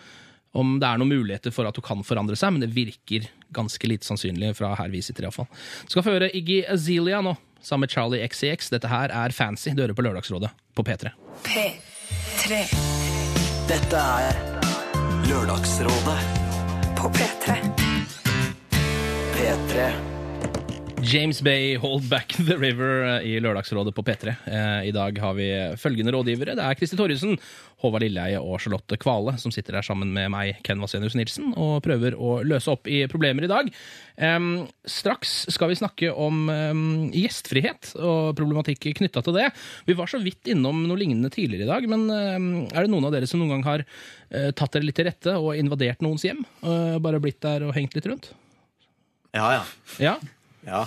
om 0.54 0.76
det 0.80 0.86
er 0.88 1.00
noen 1.00 1.10
muligheter 1.10 1.54
for 1.54 1.66
at 1.68 1.78
hun 1.78 1.86
kan 1.86 2.04
forandre 2.06 2.38
seg, 2.38 2.54
men 2.54 2.62
det 2.64 2.70
virker 2.74 3.26
ganske 3.54 3.90
lite 3.90 4.06
sannsynlig 4.06 4.54
fra 4.58 4.74
her 4.78 4.92
vi 4.92 5.02
sitter, 5.02 5.26
iallfall. 5.26 5.50
Skal 5.90 6.06
få 6.06 6.14
høre 6.16 6.30
Iggy 6.34 6.62
Azelia 6.70 7.20
nå, 7.24 7.34
sammen 7.64 7.86
med 7.88 7.94
Charlie 7.94 8.22
XCX. 8.28 8.70
Dette 8.74 8.90
her 8.90 9.14
er 9.14 9.34
Fancy. 9.34 9.74
Du 9.74 9.82
hører 9.82 9.98
på 9.98 10.06
Lørdagsrådet 10.06 10.52
på 10.74 10.86
P3. 10.86 11.14
P3 11.48 12.62
Dette 13.70 14.06
er 14.28 14.42
Lørdagsrådet 15.28 16.18
på 16.98 17.12
P3. 17.18 17.60
P3 19.34 20.13
James 21.04 21.40
Bay, 21.42 21.76
Hold 21.76 22.08
Back 22.08 22.32
The 22.48 22.56
River 22.56 23.02
eh, 23.04 23.26
i 23.28 23.40
Lørdagsrådet 23.42 23.92
på 23.94 24.02
P3. 24.06 24.32
Eh, 24.46 24.88
I 24.88 24.92
dag 24.94 25.18
har 25.20 25.34
vi 25.36 25.46
følgende 25.80 26.14
rådgivere. 26.14 26.54
Det 26.56 26.64
er 26.64 26.76
Kristi 26.78 26.96
Torjussen, 26.96 27.34
Håvard 27.82 28.04
Lilleheie 28.04 28.40
og 28.40 28.56
Charlotte 28.62 28.96
Kvale 29.00 29.34
som 29.40 29.52
sitter 29.52 29.76
her 29.76 29.84
sammen 29.84 30.14
med 30.14 30.30
meg, 30.32 30.62
Ken 30.64 30.80
Vasenius 30.80 31.16
Nilsen, 31.18 31.50
og 31.60 31.82
prøver 31.84 32.16
å 32.16 32.38
løse 32.46 32.72
opp 32.72 32.88
i 32.88 33.02
problemer 33.10 33.44
i 33.44 33.50
dag. 33.50 33.68
Em, 34.16 34.46
straks 34.88 35.34
skal 35.52 35.72
vi 35.72 35.78
snakke 35.80 36.12
om 36.12 36.46
em, 36.52 36.84
gjestfrihet 37.12 37.92
og 37.98 38.32
problematikk 38.38 38.88
knytta 39.00 39.24
til 39.26 39.36
det. 39.36 39.50
Vi 39.90 39.96
var 39.98 40.08
så 40.08 40.22
vidt 40.22 40.48
innom 40.54 40.86
noe 40.88 41.00
lignende 41.00 41.32
tidligere 41.34 41.66
i 41.66 41.72
dag, 41.72 41.88
men 41.90 42.06
em, 42.14 42.46
er 42.70 42.86
det 42.86 42.94
noen 42.94 43.10
av 43.10 43.12
dere 43.16 43.28
som 43.28 43.42
noen 43.42 43.58
gang 43.58 43.66
har 43.66 43.84
eh, 43.84 44.54
tatt 44.56 44.78
dere 44.78 44.88
litt 44.88 44.96
til 45.00 45.10
rette 45.10 45.36
og 45.36 45.52
invadert 45.58 46.00
noens 46.04 46.24
hjem? 46.24 46.46
og 46.64 47.02
bare 47.04 47.20
blitt 47.20 47.42
der 47.44 47.66
og 47.66 47.74
hengt 47.76 47.92
litt 47.98 48.08
rundt? 48.08 48.30
Ja, 49.34 49.50
ja. 49.58 49.62
Ja? 50.00 50.16
Ja. 50.66 50.84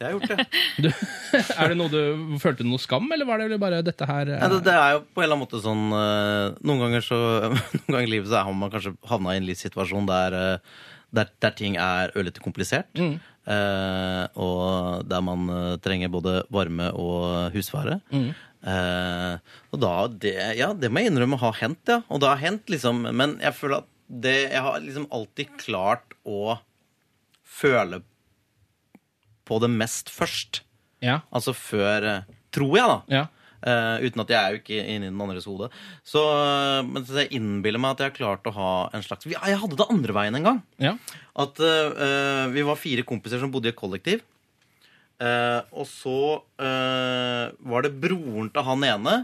Det 0.00 0.06
har 0.06 0.14
jeg 0.14 0.20
gjort, 0.20 0.30
det. 0.30 0.44
Du, 0.80 0.86
er 1.60 1.72
det 1.72 1.76
noe 1.76 1.92
du 1.92 2.36
følte 2.40 2.64
noe 2.64 2.80
skam, 2.80 3.10
eller 3.12 3.28
var 3.28 3.42
det 3.42 3.58
bare 3.60 3.82
dette 3.84 4.06
her 4.08 4.30
Ja, 4.32 4.46
det, 4.48 4.62
det 4.64 4.72
er 4.72 4.94
jo 4.96 5.02
på 5.04 5.20
en 5.20 5.26
eller 5.26 5.36
annen 5.36 5.42
måte 5.44 5.60
sånn 5.60 5.82
eh, 5.92 6.54
Noen 6.64 6.80
ganger 6.86 7.04
så 7.04 7.18
Noen 7.50 7.90
ganger 7.90 8.06
i 8.06 8.12
livet 8.14 8.30
så 8.32 8.40
har 8.46 8.56
man 8.56 8.72
kanskje 8.72 8.94
havna 9.10 9.34
i 9.36 9.42
en 9.42 9.48
livssituasjon 9.50 10.08
der, 10.08 10.36
eh, 10.38 10.78
der, 11.20 11.28
der 11.44 11.52
ting 11.58 11.76
er 11.76 12.14
ørlite 12.16 12.40
komplisert. 12.40 12.88
Mm. 12.96 13.18
eh, 13.50 14.24
og 14.40 15.04
der 15.10 15.24
man 15.26 15.48
eh, 15.52 15.76
trenger 15.84 16.12
både 16.16 16.38
varme 16.54 16.88
og 16.96 17.52
husvære. 17.52 17.98
Mm. 18.14 18.30
Eh, 18.72 19.54
og 19.72 19.82
da 19.84 19.94
det, 20.12 20.34
Ja, 20.62 20.70
det 20.76 20.88
må 20.92 21.04
jeg 21.04 21.12
innrømme 21.12 21.38
har 21.44 21.60
hendt, 21.60 21.84
ja. 21.92 22.00
Og 22.08 22.22
det 22.24 22.28
har 22.32 22.40
hendt, 22.40 22.72
liksom. 22.72 23.04
Men 23.16 23.36
jeg 23.44 23.52
føler 23.56 23.82
at 23.82 23.90
det 24.10 24.38
Jeg 24.50 24.64
har 24.64 24.80
liksom 24.82 25.04
alltid 25.14 25.52
klart 25.60 26.16
å 26.26 26.56
føle 27.46 28.00
på 29.50 29.58
det 29.62 29.70
mest 29.74 30.12
først. 30.14 30.62
Ja. 31.02 31.20
Altså 31.34 31.56
før 31.56 32.06
eh, 32.06 32.36
Tror 32.50 32.72
jeg, 32.74 32.86
da. 32.90 32.98
Ja. 33.14 33.26
Uh, 33.60 34.00
uten 34.00 34.22
at 34.22 34.30
jeg 34.32 34.40
er 34.40 34.54
jo 34.54 34.58
ikke 34.62 34.78
inni 34.88 35.10
den 35.10 35.20
andres 35.20 35.44
hode. 35.46 35.68
Så, 36.06 36.18
uh, 36.18 36.80
men 36.82 37.04
så 37.04 37.20
jeg 37.20 37.36
innbiller 37.36 37.78
meg 37.82 37.92
at 37.92 38.00
jeg 38.00 38.08
har 38.08 38.16
klart 38.16 38.48
å 38.48 38.54
ha 38.56 38.70
en 38.96 39.04
slags 39.04 39.28
Jeg 39.28 39.58
hadde 39.60 39.76
det 39.76 39.86
andre 39.92 40.16
veien 40.16 40.38
en 40.38 40.48
gang. 40.48 40.60
Ja. 40.80 40.94
At 41.38 41.60
uh, 41.60 42.48
vi 42.50 42.64
var 42.66 42.80
fire 42.80 43.04
kompiser 43.06 43.38
som 43.42 43.52
bodde 43.52 43.68
i 43.68 43.74
et 43.74 43.78
kollektiv. 43.78 44.24
Og 45.20 45.84
så 45.84 46.16
var 46.56 47.84
det 47.84 47.90
broren 48.00 48.46
til 48.48 48.64
han 48.64 48.84
ene 48.88 49.16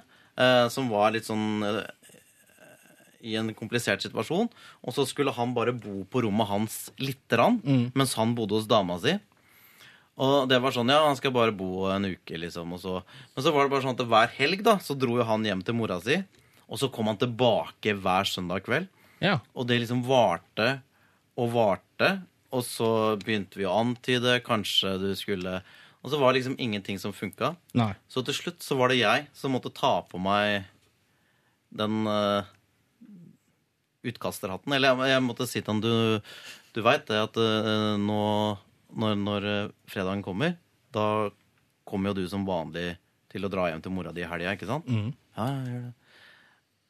som 0.68 0.90
var 0.92 1.14
litt 1.14 1.24
sånn 1.24 1.64
i 3.24 3.32
en 3.40 3.48
komplisert 3.56 4.04
situasjon. 4.04 4.50
Og 4.84 4.92
så 4.92 5.06
skulle 5.08 5.32
han 5.32 5.54
bare 5.56 5.72
bo 5.72 6.02
på 6.12 6.20
rommet 6.26 6.50
hans 6.50 6.76
lite 7.00 7.38
grann, 7.38 7.56
mens 7.96 8.12
han 8.20 8.36
bodde 8.36 8.58
hos 8.58 8.68
dama 8.68 8.98
si. 9.00 9.16
Og 10.16 10.48
det 10.48 10.58
var 10.64 10.72
sånn, 10.72 10.88
ja, 10.88 11.02
han 11.04 11.18
skal 11.18 11.34
bare 11.34 11.52
bo 11.52 11.86
en 11.92 12.08
uke, 12.08 12.38
liksom. 12.40 12.72
Og 12.72 12.80
så. 12.80 13.00
Men 13.34 13.44
så 13.44 13.52
var 13.52 13.66
det 13.66 13.74
bare 13.74 13.84
sånn 13.84 13.96
at 13.98 14.06
hver 14.08 14.32
helg 14.38 14.62
da, 14.64 14.78
så 14.80 14.96
dro 14.96 15.18
jo 15.18 15.26
han 15.28 15.44
hjem 15.44 15.64
til 15.66 15.76
mora 15.76 15.98
si. 16.00 16.22
Og 16.66 16.80
så 16.80 16.88
kom 16.92 17.10
han 17.10 17.20
tilbake 17.20 17.94
hver 18.00 18.28
søndag 18.28 18.64
kveld. 18.66 18.88
Ja. 19.20 19.38
Og 19.54 19.68
det 19.68 19.78
liksom 19.82 20.02
varte 20.08 20.78
og 21.36 21.52
varte. 21.52 22.10
Og 22.54 22.64
så 22.64 22.88
begynte 23.20 23.60
vi 23.60 23.68
å 23.68 23.76
antyde 23.76 24.38
kanskje 24.46 24.94
du 25.02 25.10
skulle 25.18 25.58
Og 26.00 26.12
så 26.12 26.18
var 26.20 26.30
det 26.30 26.38
liksom 26.38 26.56
ingenting 26.62 27.00
som 27.02 27.12
funka. 27.12 27.56
Nei. 27.76 27.92
Så 28.08 28.22
til 28.24 28.36
slutt 28.36 28.62
så 28.62 28.76
var 28.78 28.92
det 28.92 29.00
jeg 29.02 29.26
som 29.34 29.52
måtte 29.52 29.74
ta 29.74 29.98
på 30.06 30.20
meg 30.22 30.68
den 31.74 32.06
uh, 32.06 32.46
utkasterhatten. 34.06 34.72
Eller 34.72 34.94
jeg, 34.94 35.10
jeg 35.12 35.24
måtte 35.26 35.48
si 35.50 35.58
til 35.58 35.72
han 35.74 35.82
du, 35.82 36.22
du 36.72 36.80
veit 36.86 37.08
det 37.10 37.18
at 37.26 37.40
uh, 37.42 37.98
nå 37.98 38.22
når, 38.94 39.18
når 39.18 39.50
eh, 39.50 39.74
fredagen 39.90 40.24
kommer, 40.24 40.56
da 40.94 41.28
kommer 41.86 42.12
jo 42.12 42.22
du 42.22 42.30
som 42.30 42.46
vanlig 42.46 42.96
til 43.32 43.46
å 43.46 43.52
dra 43.52 43.68
hjem 43.70 43.82
til 43.84 43.94
mora 43.94 44.12
di 44.14 44.24
i 44.24 44.28
helga, 44.28 44.54
ikke 44.56 44.68
sant? 44.68 44.88
Mm. 44.88 45.12
Ja, 45.36 45.48
gjør 45.66 45.86
det. 45.88 45.94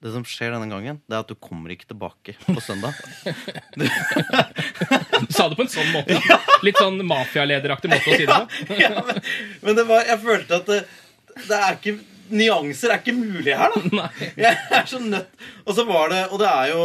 Det 0.05 0.11
som 0.13 0.27
skjer 0.29 0.53
denne 0.53 0.69
gangen, 0.69 0.99
det 1.09 1.17
er 1.17 1.23
at 1.25 1.31
du 1.31 1.35
kommer 1.41 1.73
ikke 1.73 1.89
tilbake 1.89 2.37
på 2.45 2.61
søndag. 2.63 2.97
Du 5.17 5.33
sa 5.33 5.47
det 5.49 5.57
på 5.57 5.65
en 5.65 5.71
sånn 5.73 5.89
måte. 5.95 6.19
Litt 6.63 6.77
sånn 6.77 7.01
mafialederaktig 7.09 7.89
måte 7.89 8.13
å 8.13 8.19
si 8.21 8.27
det 8.29 8.37
på. 8.37 8.77
ja, 8.83 8.91
men, 9.01 9.19
men 9.65 9.79
det 9.79 9.85
var, 9.89 10.05
jeg 10.05 10.21
følte 10.21 10.59
at 10.61 10.69
det, 10.69 10.79
det 11.49 11.57
er 11.57 11.79
ikke 11.79 11.97
Nyanser 12.27 12.91
er 12.91 13.01
ikke 13.01 13.15
mulig 13.15 13.55
her, 13.55 13.75
da. 13.93 14.09
Jeg 14.45 14.57
er 14.75 14.89
så 14.91 14.99
nødt 14.99 15.45
Og 15.63 15.77
så 15.77 15.85
var 15.87 16.11
det 16.11 16.23
Og 16.35 16.41
det 16.43 16.49
er 16.51 16.73
jo 16.73 16.81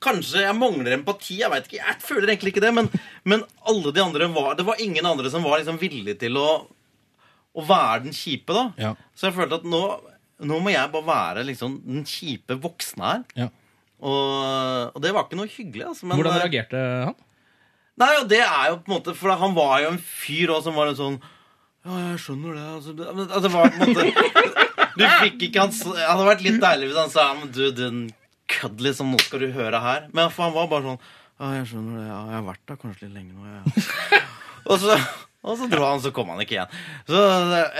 Kanskje 0.00 0.46
jeg 0.46 0.56
mangler 0.56 0.96
empati. 0.96 1.40
Jeg 1.42 1.52
vet 1.52 1.66
ikke, 1.68 1.82
jeg 1.82 2.00
føler 2.00 2.32
egentlig 2.32 2.54
ikke 2.54 2.64
det. 2.64 2.72
Men, 2.76 2.88
men 3.28 3.44
alle 3.68 3.92
de 3.92 4.00
andre 4.00 4.30
var 4.32 4.54
Det 4.56 4.64
var 4.64 4.80
ingen 4.80 5.04
andre 5.06 5.32
som 5.32 5.44
var 5.44 5.60
liksom 5.60 5.80
villige 5.82 6.16
til 6.24 6.38
å, 6.40 6.48
å 7.52 7.66
være 7.68 8.06
den 8.06 8.16
kjipe, 8.16 8.56
da. 8.56 8.64
Ja. 8.80 8.94
Så 9.12 9.28
jeg 9.28 9.36
følte 9.36 9.60
at 9.60 9.68
nå, 9.68 9.82
nå 10.48 10.62
må 10.64 10.72
jeg 10.72 10.92
bare 10.94 11.10
være 11.10 11.44
liksom 11.50 11.76
den 11.84 12.08
kjipe 12.08 12.56
voksne 12.62 13.10
her. 13.10 13.28
Ja. 13.44 13.50
Og, 14.04 14.96
og 14.96 15.04
det 15.04 15.12
var 15.14 15.26
ikke 15.26 15.38
noe 15.38 15.52
hyggelig. 15.52 15.86
Altså, 15.92 16.08
men, 16.08 16.18
Hvordan 16.18 16.40
reagerte 16.42 16.80
han? 17.10 17.20
Nei, 18.00 18.10
og 18.18 18.26
det 18.30 18.42
er 18.42 18.72
jo 18.72 18.80
på 18.82 18.90
en 18.90 18.96
måte 18.96 19.14
For 19.14 19.38
han 19.38 19.52
var 19.54 19.76
jo 19.84 19.92
en 19.92 20.00
fyr 20.02 20.50
også 20.50 20.66
som 20.66 20.78
var 20.80 20.90
en 20.90 20.98
sånn 20.98 21.20
Ja, 21.22 21.98
jeg 22.10 22.20
skjønner 22.24 22.56
det. 22.56 22.64
Altså, 22.72 22.94
men, 22.98 23.28
altså, 23.28 23.42
det 23.44 23.52
var 23.54 23.70
på 23.70 23.78
en 23.78 23.92
måte 23.92 24.54
Du 24.98 25.04
fikk 25.22 25.44
ikke 25.48 25.62
hans 25.62 25.80
Det 25.86 26.02
hadde 26.02 26.26
vært 26.26 26.42
litt 26.46 26.60
deilig 26.62 26.90
hvis 26.90 26.98
han 26.98 27.12
sa 27.14 27.28
Men 27.38 27.52
du, 27.54 27.64
den 27.74 28.00
kødd, 28.50 28.80
liksom. 28.84 29.12
Nå 29.14 29.20
skal 29.24 29.44
du 29.44 29.50
høre 29.54 29.80
her. 29.82 30.08
Men 30.12 30.32
han 30.36 30.56
var 30.56 30.70
bare 30.72 30.88
sånn 30.88 31.04
Ja, 31.04 31.50
jeg 31.58 31.68
skjønner 31.72 32.00
det. 32.00 32.06
Ja, 32.08 32.22
jeg 32.30 32.38
har 32.38 32.48
vært 32.48 32.64
der 32.70 32.80
kanskje 32.80 33.06
litt 33.08 33.16
lenge 33.18 33.34
nå. 33.34 33.44
Ja. 33.50 34.22
og, 34.70 34.76
så, 34.82 34.98
og 35.42 35.60
så 35.60 35.68
dro 35.72 35.84
han, 35.88 36.02
så 36.04 36.14
kom 36.14 36.32
han 36.32 36.42
ikke 36.44 36.58
igjen. 36.58 36.80
Så 37.10 37.22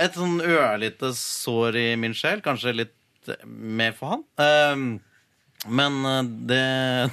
et 0.05 0.19
sånn 0.19 0.37
ørlite 0.43 1.11
sår 1.17 1.81
i 1.81 1.89
min 2.01 2.15
sjel. 2.17 2.43
Kanskje 2.45 2.75
litt 2.75 3.33
mer 3.45 3.95
for 3.97 4.17
han. 4.17 4.25
Um, 4.37 4.87
men 5.65 6.05
eh, 6.05 6.21
det, 6.51 6.63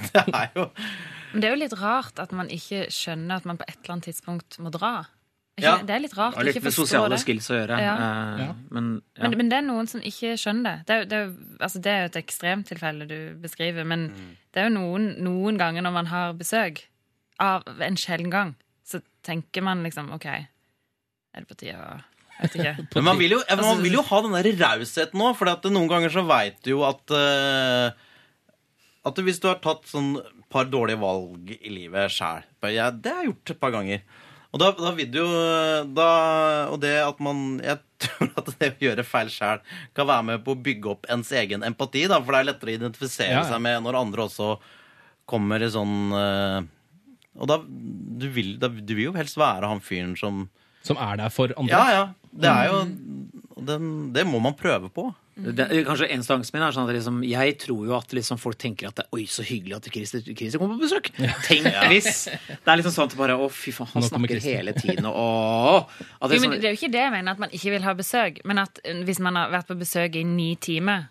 det 0.13 0.23
er 0.29 0.51
jo 0.53 0.67
Men 1.31 1.41
det 1.41 1.47
er 1.47 1.55
jo 1.55 1.61
litt 1.63 1.75
rart 1.79 2.19
at 2.21 2.33
man 2.35 2.51
ikke 2.53 2.85
skjønner 2.93 3.41
at 3.41 3.47
man 3.49 3.57
på 3.57 3.65
et 3.65 3.79
eller 3.79 3.95
annet 3.95 4.09
tidspunkt 4.11 4.59
må 4.61 4.69
dra. 4.73 5.07
Ikke, 5.53 5.63
Ja. 5.67 5.73
Det 5.85 5.93
er 5.93 5.99
litt 6.01 6.13
rart 6.17 6.33
Det 6.33 6.39
har 6.39 6.47
litt 6.47 6.63
med 6.63 6.73
sosiale 6.73 7.09
det. 7.13 7.19
skills 7.21 7.49
å 7.51 7.57
gjøre. 7.59 7.75
Ja. 7.81 7.93
Uh, 7.93 8.39
Ja. 8.41 8.53
Men, 8.73 8.87
ja. 9.17 9.21
Men, 9.27 9.37
men 9.37 9.49
det 9.51 9.57
er 9.59 9.65
noen 9.67 9.87
som 9.87 10.01
ikke 10.01 10.33
skjønner 10.41 10.63
det. 10.63 10.85
Det 10.87 10.95
er, 10.95 11.05
det 11.05 11.17
er, 11.19 11.27
altså 11.59 11.81
det 11.85 11.91
er 11.91 11.99
jo 12.01 12.09
et 12.09 12.17
ekstremtilfelle 12.23 13.07
du 13.07 13.19
beskriver, 13.43 13.85
men 13.85 14.07
Mm. 14.09 14.31
det 14.53 14.61
er 14.63 14.69
jo 14.69 14.73
noen, 14.79 15.05
noen 15.21 15.57
ganger 15.61 15.85
når 15.85 15.93
man 15.93 16.09
har 16.09 16.33
besøk 16.33 16.81
av 17.39 17.61
en 17.81 17.95
sjelden 17.95 18.31
gang, 18.33 18.55
så 18.85 19.01
tenker 19.23 19.61
man 19.61 19.83
liksom 19.83 20.11
OK, 20.13 20.25
er 20.25 20.47
det 21.37 21.47
på 21.47 21.55
tide 21.55 21.77
å. 21.77 22.01
Men 22.95 23.03
man 23.05 23.17
vil 23.19 23.35
jo, 23.37 23.41
man 23.55 23.81
vil 23.83 23.93
jo 23.93 24.01
ha 24.01 24.21
den 24.25 24.33
der 24.33 24.49
rausheten 24.57 25.21
òg, 25.21 25.35
for 25.37 25.45
noen 25.69 25.87
ganger 25.87 26.09
så 26.09 26.23
veit 26.27 26.57
du 26.65 26.71
jo 26.71 26.81
at 26.83 27.13
uh, 27.13 27.93
At 29.05 29.15
hvis 29.21 29.39
du 29.39 29.47
har 29.47 29.59
tatt 29.61 29.85
sånn 29.87 30.17
par 30.49 30.65
dårlige 30.65 30.99
valg 30.99 31.51
i 31.53 31.69
livet 31.69 32.11
sjæl 32.11 32.43
ja, 32.73 32.89
Det 32.91 33.11
har 33.13 33.21
jeg 33.23 33.29
gjort 33.31 33.53
et 33.53 33.59
par 33.61 33.71
ganger. 33.71 34.01
Og 34.53 34.61
da, 34.61 34.69
da 34.77 34.91
vil 34.93 35.09
du 35.09 35.17
jo 35.17 35.29
da, 35.97 36.07
Og 36.69 36.77
det 36.83 36.93
at 37.01 37.19
man 37.23 37.57
Jeg 37.63 37.79
tror 38.05 38.29
at 38.37 38.51
det 38.59 38.69
å 38.75 38.83
gjøre 38.85 39.05
feil 39.07 39.31
sjæl 39.33 39.63
kan 39.97 40.09
være 40.09 40.27
med 40.29 40.43
på 40.45 40.53
å 40.53 40.61
bygge 40.65 40.91
opp 40.91 41.09
ens 41.13 41.31
egen 41.39 41.65
empati, 41.65 42.05
da, 42.11 42.19
for 42.21 42.35
det 42.35 42.41
er 42.41 42.49
lettere 42.51 42.73
å 42.73 42.77
identifisere 42.77 43.37
Ja, 43.39 43.45
seg 43.49 43.63
med 43.63 43.81
når 43.85 43.99
andre 44.01 44.27
også 44.27 44.49
kommer 45.29 45.63
i 45.63 45.69
sånn 45.71 46.11
eh, 46.19 46.59
Og 47.39 47.49
da 47.49 47.61
du, 47.63 48.27
vil, 48.35 48.57
da 48.61 48.69
du 48.69 48.93
vil 48.93 49.07
jo 49.07 49.15
helst 49.17 49.39
være 49.39 49.69
han 49.71 49.81
fyren 49.83 50.17
som 50.19 50.45
Som 50.83 50.99
er 51.01 51.21
der 51.23 51.33
for 51.33 51.53
andre? 51.57 51.73
Ja, 51.73 51.97
ja. 51.97 52.05
Det 52.33 52.49
er 52.51 52.71
jo 52.73 52.81
den, 53.63 53.89
Det 54.13 54.25
må 54.27 54.41
man 54.43 54.57
prøve 54.59 54.89
på. 54.91 55.07
Det, 55.33 55.65
kanskje 55.87 56.07
eneste 56.13 56.35
angsten 56.35 56.59
min 56.59 56.63
er 56.67 56.75
sånn 56.75 56.85
at 56.85 56.93
liksom, 56.93 57.15
jeg 57.25 57.55
tror 57.63 57.87
jo 57.87 57.95
at 57.97 58.11
liksom 58.13 58.37
folk 58.37 58.57
tenker 58.61 58.91
at 58.91 58.99
det, 59.01 59.05
Oi, 59.17 59.23
så 59.25 59.41
hyggelig 59.45 59.79
at 59.79 59.87
Christer, 59.89 60.21
Christer 60.27 60.61
kommer 60.61 60.77
på 60.77 60.85
besøk. 60.85 61.09
Tenk 61.47 61.65
hvis 61.89 62.27
Det 62.29 62.69
er 62.69 62.77
liksom 62.77 62.93
sånn 62.93 63.09
at 63.09 63.15
bare 63.17 63.39
Å, 63.41 63.47
fy 63.49 63.73
faen, 63.73 63.89
han 63.95 64.05
Nå 64.05 64.11
snakker 64.11 64.43
hele 64.45 64.75
tiden, 64.77 65.07
og 65.09 65.89
at 65.89 66.29
det 66.29 66.37
Jo, 66.37 66.43
er 66.43 66.43
men 66.43 66.45
sånn, 66.45 66.59
det 66.59 66.69
er 66.69 66.75
jo 66.75 66.81
ikke 66.81 66.91
det 66.93 67.01
jeg 67.01 67.15
mener, 67.15 67.33
at 67.33 67.41
man 67.41 67.57
ikke 67.57 67.73
vil 67.73 67.87
ha 67.87 67.95
besøk. 67.97 68.39
Men 68.45 68.61
at 68.61 68.83
hvis 69.09 69.23
man 69.25 69.41
har 69.41 69.49
vært 69.55 69.71
på 69.71 69.79
besøk 69.79 70.19
i 70.21 70.23
ni 70.27 70.51
timer, 70.61 71.09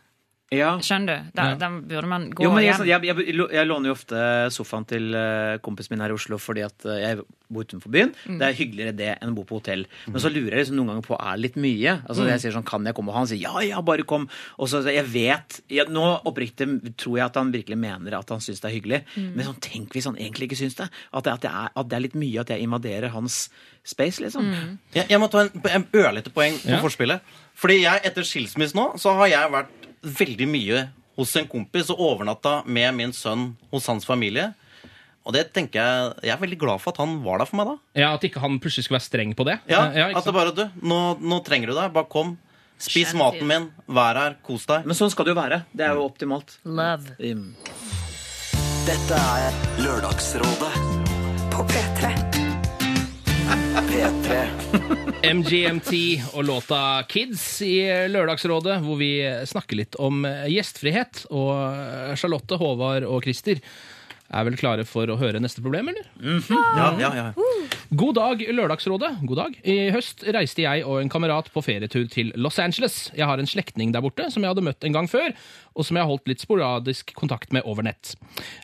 ja. 0.52 0.72
skjønner 0.84 1.22
du, 1.24 1.30
da, 1.36 1.46
Ja. 1.52 1.54
da 1.60 1.68
burde 1.80 2.08
man 2.10 2.26
gå 2.30 2.44
Jo, 2.44 2.50
men 2.54 2.64
jeg, 2.66 2.76
jeg, 2.86 3.04
jeg, 3.08 3.36
jeg 3.56 3.66
låner 3.68 3.90
jo 3.90 3.94
ofte 3.96 4.22
sofaen 4.54 4.84
til 4.88 5.14
eh, 5.16 5.56
kompisen 5.64 5.94
min 5.96 6.04
her 6.04 6.12
i 6.12 6.16
Oslo 6.18 6.38
fordi 6.42 6.62
at 6.66 6.84
eh, 6.86 7.00
jeg 7.06 7.22
bor 7.52 7.66
utenfor 7.68 7.92
byen. 7.92 8.14
Mm. 8.24 8.36
Det 8.40 8.46
er 8.48 8.54
hyggeligere 8.56 8.92
det 8.96 9.08
enn 9.20 9.32
å 9.32 9.36
bo 9.36 9.42
på 9.44 9.58
hotell. 9.58 9.82
Men 10.08 10.22
så 10.24 10.30
lurer 10.32 10.54
jeg 10.56 10.62
liksom 10.62 10.78
noen 10.78 10.88
ganger 10.94 11.04
på 11.04 11.18
er 11.20 11.40
litt 11.42 11.56
mye. 11.60 11.98
Altså 12.08 12.22
Mm. 12.22 12.30
Jeg 12.32 12.40
sier 12.46 12.54
sånn, 12.54 12.64
kan 12.64 12.86
jeg 12.88 12.94
komme? 12.96 13.12
Og 13.12 13.18
han 13.18 13.26
sier 13.28 13.42
ja, 13.42 13.52
ja, 13.66 13.80
bare 13.84 14.06
kom. 14.08 14.24
Og 14.56 14.70
så 14.72 14.80
jeg 14.88 15.04
vet 15.12 15.58
jeg, 15.68 15.88
Nå 15.92 16.06
oppriktig 16.24 16.68
tror 16.96 17.18
jeg 17.18 17.26
at 17.26 17.36
han 17.36 17.50
virkelig 17.52 17.76
mener 17.76 18.16
at 18.16 18.30
han 18.32 18.40
syns 18.40 18.62
det 18.62 18.70
er 18.70 18.76
hyggelig. 18.78 19.02
Mm. 19.16 19.28
Men 19.36 19.44
sånn, 19.50 19.60
tenk 19.60 19.92
hvis 19.92 20.08
han 20.08 20.16
egentlig 20.16 20.48
ikke 20.48 20.60
syns 20.62 20.78
det. 20.80 20.88
At 21.12 21.24
det, 21.28 21.32
at, 21.36 21.42
det 21.44 21.50
er, 21.52 21.68
at 21.76 21.88
det 21.92 21.98
er 21.98 22.04
litt 22.06 22.16
mye 22.16 22.40
at 22.40 22.54
jeg 22.54 22.64
invaderer 22.64 23.12
hans 23.12 23.42
space, 23.84 24.22
liksom. 24.22 24.48
Mm. 24.48 24.78
Jeg, 24.94 25.08
jeg 25.10 25.18
må 25.20 25.28
ta 25.28 25.42
en, 25.44 25.50
en 25.76 25.86
ørlite 25.98 26.30
poeng 26.32 26.56
på 26.62 26.70
Ja. 26.72 26.80
forspillet. 26.80 27.20
Fordi 27.58 27.80
jeg, 27.82 28.00
etter 28.08 28.24
skilsmisse 28.24 28.78
nå, 28.78 28.92
så 29.02 29.12
har 29.18 29.28
jeg 29.28 29.52
vært 29.52 29.81
veldig 30.02 30.48
mye 30.50 30.86
hos 31.18 31.34
en 31.36 31.48
kompis 31.48 31.90
og 31.92 32.00
overnatta 32.00 32.62
med 32.66 32.94
min 32.96 33.12
sønn 33.16 33.52
hos 33.72 33.88
hans 33.90 34.06
familie. 34.08 34.52
Og 35.22 35.34
det 35.36 35.52
tenker 35.54 35.78
jeg 35.78 36.14
Jeg 36.26 36.32
er 36.34 36.40
veldig 36.40 36.58
glad 36.58 36.80
for 36.82 36.90
at 36.90 36.98
han 36.98 37.20
var 37.22 37.38
der 37.38 37.46
for 37.46 37.60
meg 37.60 37.68
da. 37.68 37.76
Ja, 37.94 38.08
At 38.16 38.24
ikke 38.26 38.42
han 38.42 38.58
plutselig 38.58 38.88
skulle 38.88 38.98
være 38.98 39.06
streng 39.10 39.36
på 39.38 39.46
det. 39.46 39.60
Ja, 39.70 39.84
ja 39.94 40.08
At 40.18 40.26
det 40.26 40.34
bare 40.34 40.54
du, 40.56 40.64
nå, 40.82 41.02
nå 41.20 41.38
trenger 41.46 41.70
du 41.70 41.76
deg. 41.78 41.92
Bare 41.94 42.10
kom. 42.10 42.36
Spis 42.82 43.12
Skjønn 43.12 43.20
maten 43.20 43.46
min. 43.46 43.68
Vær 43.86 44.18
her. 44.18 44.38
Kos 44.42 44.66
deg. 44.66 44.88
Men 44.88 44.98
sånn 44.98 45.12
skal 45.14 45.28
det 45.28 45.36
jo 45.36 45.38
være. 45.38 45.62
Det 45.70 45.86
er 45.86 45.94
jo 45.94 46.08
optimalt. 46.08 46.58
Love. 46.66 47.14
Mm. 47.22 47.52
Dette 48.82 49.14
er 49.38 49.60
Lørdagsrådet 49.78 50.72
På 51.54 51.62
P3. 51.70 52.51
P3. 53.52 54.38
MGMT 55.34 55.92
og 56.34 56.44
låta 56.44 57.02
Kids 57.08 57.62
i 57.62 57.76
Lørdagsrådet, 58.08 58.78
hvor 58.84 58.96
vi 59.00 59.14
snakker 59.48 59.78
litt 59.82 59.98
om 60.00 60.24
gjestfrihet. 60.48 61.26
Og 61.30 62.16
Charlotte, 62.18 62.58
Håvard 62.60 63.06
og 63.08 63.24
Christer 63.26 63.60
er 64.32 64.46
vel 64.48 64.56
klare 64.58 64.84
for 64.88 65.10
å 65.12 65.18
høre 65.20 65.40
neste 65.42 65.62
problem, 65.64 65.90
eller? 65.92 66.08
Ja, 66.18 66.88
ja, 66.98 67.10
ja. 67.16 67.26
God 67.92 68.16
dag, 68.16 68.40
Lørdagsrådet. 68.40 69.10
God 69.28 69.36
dag. 69.36 69.56
I 69.68 69.90
høst 69.92 70.22
reiste 70.32 70.64
jeg 70.64 70.84
og 70.88 71.02
en 71.02 71.10
kamerat 71.12 71.50
på 71.52 71.60
ferietur 71.64 72.06
til 72.08 72.30
Los 72.40 72.56
Angeles. 72.62 73.10
Jeg 73.12 73.28
har 73.28 73.40
en 73.40 73.48
slektning 73.48 73.92
der 73.92 74.00
borte 74.04 74.30
som 74.32 74.40
jeg 74.44 74.54
hadde 74.54 74.64
møtt 74.64 74.86
en 74.88 74.96
gang 74.96 75.08
før, 75.12 75.34
og 75.76 75.84
som 75.84 75.98
jeg 75.98 76.04
har 76.06 76.08
holdt 76.08 76.30
litt 76.30 76.40
sporadisk 76.40 77.12
kontakt 77.18 77.52
med 77.52 77.66
over 77.68 77.84
nett. 77.84 78.14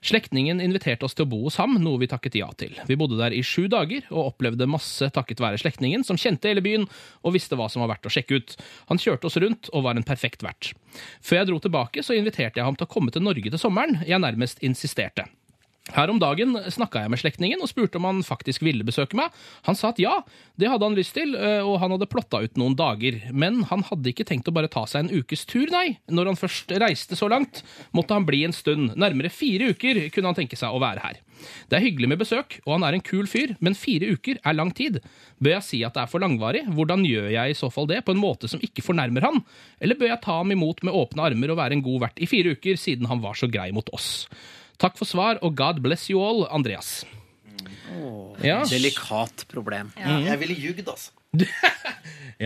Slektningen 0.00 0.62
inviterte 0.64 1.04
oss 1.04 1.16
til 1.18 1.26
å 1.26 1.30
bo 1.34 1.42
hos 1.44 1.58
ham, 1.60 1.76
noe 1.82 2.00
vi 2.00 2.08
takket 2.08 2.38
ja 2.40 2.48
til. 2.56 2.72
Vi 2.88 2.96
bodde 2.96 3.20
der 3.20 3.36
i 3.36 3.42
sju 3.44 3.66
dager 3.68 4.08
og 4.08 4.32
opplevde 4.32 4.70
masse 4.70 5.10
takket 5.12 5.42
være 5.44 5.60
slektningen, 5.60 6.06
som 6.08 6.20
kjente 6.20 6.48
hele 6.48 6.64
byen 6.64 6.88
og 7.20 7.36
visste 7.36 7.58
hva 7.58 7.68
som 7.68 7.84
var 7.84 7.92
verdt 7.92 8.08
å 8.08 8.14
sjekke 8.16 8.40
ut. 8.40 8.56
Han 8.88 9.02
kjørte 9.02 9.28
oss 9.28 9.36
rundt 9.44 9.68
og 9.74 9.84
var 9.84 10.00
en 10.00 10.08
perfekt 10.08 10.46
vert. 10.46 10.72
Før 11.20 11.42
jeg 11.42 11.50
dro 11.50 11.60
tilbake, 11.60 12.04
så 12.04 12.16
inviterte 12.16 12.62
jeg 12.62 12.64
ham 12.64 12.78
til 12.78 12.88
å 12.88 12.94
komme 12.96 13.12
til 13.12 13.28
Norge 13.28 13.52
til 13.52 13.60
sommeren. 13.60 14.00
Jeg 14.08 14.24
nærmest 14.24 14.64
insisterte. 14.64 15.28
Her 15.96 16.10
om 16.12 16.18
dagen 16.20 16.56
snakka 16.68 17.04
jeg 17.04 17.12
med 17.12 17.20
slektningen 17.22 17.62
og 17.64 17.70
spurte 17.70 18.00
om 18.00 18.06
han 18.08 18.24
faktisk 18.26 18.64
ville 18.66 18.84
besøke 18.86 19.16
meg. 19.18 19.32
Han 19.68 19.78
sa 19.78 19.92
at 19.92 20.00
ja, 20.02 20.18
det 20.60 20.68
hadde 20.68 20.84
han 20.84 20.98
lyst 20.98 21.14
til, 21.16 21.32
øh, 21.36 21.62
og 21.64 21.78
han 21.82 21.94
hadde 21.94 22.10
plotta 22.10 22.42
ut 22.44 22.60
noen 22.60 22.76
dager. 22.78 23.20
Men 23.32 23.62
han 23.70 23.84
hadde 23.88 24.12
ikke 24.12 24.26
tenkt 24.28 24.50
å 24.50 24.54
bare 24.54 24.70
ta 24.72 24.84
seg 24.88 25.06
en 25.06 25.22
ukes 25.22 25.46
tur, 25.48 25.70
nei. 25.72 25.98
Når 26.12 26.32
han 26.32 26.40
først 26.40 26.74
reiste 26.82 27.16
så 27.18 27.30
langt, 27.32 27.62
måtte 27.96 28.16
han 28.16 28.28
bli 28.28 28.44
en 28.46 28.56
stund. 28.56 28.92
Nærmere 29.00 29.32
fire 29.32 29.72
uker 29.72 30.04
kunne 30.12 30.32
han 30.32 30.38
tenke 30.38 30.58
seg 30.60 30.74
å 30.74 30.82
være 30.82 31.04
her. 31.04 31.24
Det 31.70 31.78
er 31.78 31.84
hyggelig 31.84 32.10
med 32.10 32.20
besøk, 32.20 32.58
og 32.64 32.74
han 32.76 32.86
er 32.88 32.96
en 32.96 33.04
kul 33.04 33.28
fyr, 33.30 33.54
men 33.64 33.76
fire 33.78 34.10
uker 34.10 34.40
er 34.42 34.56
lang 34.56 34.72
tid. 34.74 35.00
Bør 35.38 35.54
jeg 35.56 35.66
si 35.66 35.82
at 35.86 35.94
det 35.94 36.04
er 36.04 36.10
for 36.10 36.22
langvarig? 36.22 36.64
Hvordan 36.74 37.04
gjør 37.06 37.30
jeg 37.32 37.54
i 37.54 37.58
så 37.58 37.70
fall 37.72 37.88
det 37.90 38.02
på 38.06 38.14
en 38.14 38.22
måte 38.22 38.50
som 38.50 38.62
ikke 38.64 38.84
fornærmer 38.84 39.26
han? 39.28 39.42
Eller 39.78 39.98
bør 39.98 40.12
jeg 40.12 40.22
ta 40.24 40.40
ham 40.40 40.54
imot 40.54 40.82
med 40.86 40.96
åpne 40.98 41.28
armer 41.30 41.54
og 41.54 41.60
være 41.60 41.78
en 41.78 41.84
god 41.86 42.08
vert 42.08 42.22
i 42.22 42.30
fire 42.30 42.56
uker, 42.58 42.80
siden 42.80 43.10
han 43.10 43.22
var 43.22 43.38
så 43.38 43.50
grei 43.50 43.70
mot 43.74 43.88
oss? 43.94 44.26
Takk 44.78 44.98
for 44.98 45.08
svar, 45.10 45.40
og 45.42 45.56
God 45.58 45.80
bless 45.82 46.08
you 46.10 46.20
all, 46.22 46.44
Andreas. 46.54 47.04
Ja, 48.44 48.60
Delikat 48.68 49.46
problem. 49.50 49.90
Jeg 49.98 50.38
ville 50.38 50.54
ljugd, 50.54 50.84
altså. 50.86 51.10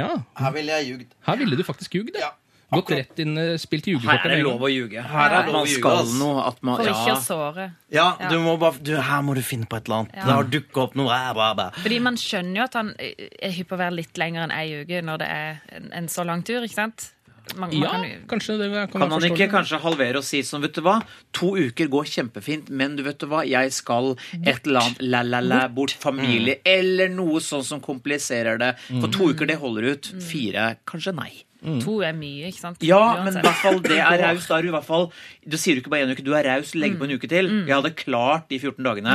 ja, 0.01 0.09
Her 0.39 0.55
ville 0.55 0.79
jeg 0.79 0.89
ljugd. 0.89 1.11
her 1.27 1.37
ville 1.37 1.57
du 1.59 1.63
faktisk 1.67 1.95
ljugd. 1.95 2.17
Ja, 2.19 2.33
Gått 2.73 2.89
rett 2.91 3.19
inn, 3.21 3.37
spilt 3.61 3.85
spilt 3.85 4.05
Her 4.09 4.23
er 4.25 4.33
det 4.39 4.45
lov 4.47 4.63
å 4.65 4.69
ljuge. 4.73 5.03
Her 5.05 5.35
er 5.37 5.45
det 5.45 5.53
lov 5.53 5.67
å 5.67 5.69
ljuge, 5.69 5.91
noe. 6.17 6.45
Man, 6.65 6.79
For 6.81 6.89
ikke 6.89 7.11
ja. 7.11 7.17
å 7.19 7.21
såre. 7.21 7.67
Ja, 7.93 8.07
Ja. 8.17 8.31
du 8.33 8.39
må 8.41 8.55
bare 8.57 8.81
du, 8.81 8.95
Her 8.97 9.21
må 9.27 9.35
du 9.37 9.43
finne 9.45 9.69
på 9.69 9.77
et 9.77 9.91
eller 9.91 10.07
annet. 10.07 10.15
Ja. 10.17 10.25
Det 10.25 10.37
har 10.39 10.49
dukket 10.55 10.79
opp 10.87 10.97
noe 10.97 11.19
bæ, 11.37 11.51
bæ. 11.59 11.67
Fordi 11.83 11.99
man 12.01 12.17
skjønner 12.17 12.63
jo 12.63 12.65
at 12.65 12.79
han 12.81 12.95
er 12.99 13.53
hypp 13.59 13.69
på 13.69 13.77
å 13.77 13.83
være 13.83 13.99
litt 13.99 14.17
lenger 14.17 14.47
enn 14.47 14.55
ei 14.57 14.81
uke 14.81 15.03
når 15.05 15.21
det 15.21 15.29
er 15.37 15.61
en, 15.77 15.91
en 16.01 16.09
så 16.09 16.25
lang 16.25 16.41
tur, 16.49 16.65
ikke 16.65 16.79
sant? 16.81 17.11
Man, 17.57 17.69
man 17.71 17.77
Ja, 17.79 17.91
kan 17.93 18.27
kanskje 18.35 18.57
det 18.61 18.69
kan, 18.73 19.01
Kan 19.03 19.11
man 19.13 19.27
ikke 19.27 19.49
kanskje 19.53 19.79
halvere 19.83 20.21
og 20.23 20.25
si 20.27 20.41
sånn, 20.47 20.63
vet 20.65 20.75
du 20.79 20.83
hva, 20.87 20.99
to 21.37 21.53
uker 21.59 21.91
går 21.93 22.09
kjempefint, 22.09 22.71
men 22.71 22.97
du 22.97 23.03
vet 23.07 23.19
du 23.21 23.27
hva, 23.31 23.43
jeg 23.47 23.73
skal 23.77 24.15
et 24.43 24.67
eller 24.67 24.81
annet 24.87 25.03
la-la-la, 25.05 25.63
bort 25.75 25.95
familie, 26.03 26.59
eller 26.65 27.09
noe 27.13 27.41
sånn 27.45 27.65
som 27.67 27.81
kompliserer 27.85 28.59
det. 28.63 28.73
For 28.89 29.09
to 29.13 29.31
uker, 29.33 29.47
det 29.51 29.59
holder 29.63 29.91
ut. 29.93 30.13
Fire, 30.25 30.77
kanskje 30.89 31.15
nei. 31.17 31.31
To 31.63 32.01
er 32.03 32.17
mye, 32.19 32.49
ikke 32.51 32.59
sant? 32.59 32.81
Ja, 32.83 33.23
men 33.23 33.37
i 33.39 33.43
hvert 33.45 33.61
fall 33.63 33.79
det 33.85 34.01
er 34.03 34.19
raust. 34.25 34.49
Da 34.51 34.57
er 34.59 34.65
du 34.67 34.73
i 34.73 34.75
hvert 34.75 34.87
fall 34.89 35.05
Du 35.47 35.55
sier 35.61 35.77
jo 35.77 35.85
ikke 35.85 35.93
bare 35.93 36.09
én 36.09 36.11
uke, 36.11 36.25
du 36.27 36.33
er 36.35 36.49
raus, 36.51 36.73
legger 36.75 36.99
på 36.99 37.07
en 37.07 37.15
uke 37.15 37.29
til. 37.31 37.51
Jeg 37.69 37.77
hadde 37.77 37.93
klart 37.95 38.49
de 38.51 38.59
14 38.59 38.83
dagene, 38.83 39.15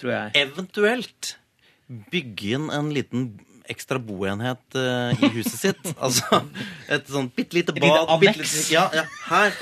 tror 0.00 0.10
jeg. 0.16 0.32
Eventuelt 0.48 1.36
bygge 2.10 2.56
inn 2.56 2.70
en 2.74 2.88
liten 2.90 3.28
ekstra 3.72 3.98
boenhet 4.02 4.76
eh, 4.78 5.16
i 5.22 5.30
huset 5.36 5.58
sitt. 5.60 5.92
altså 6.04 6.42
et 6.92 7.08
sånn 7.10 7.30
bitte 7.36 7.56
lite 7.58 7.74
bad. 7.76 8.12
bitte 8.22 8.38
lite- 8.44 8.72
ja, 8.74 8.86
ja, 8.94 9.04
her. 9.30 9.56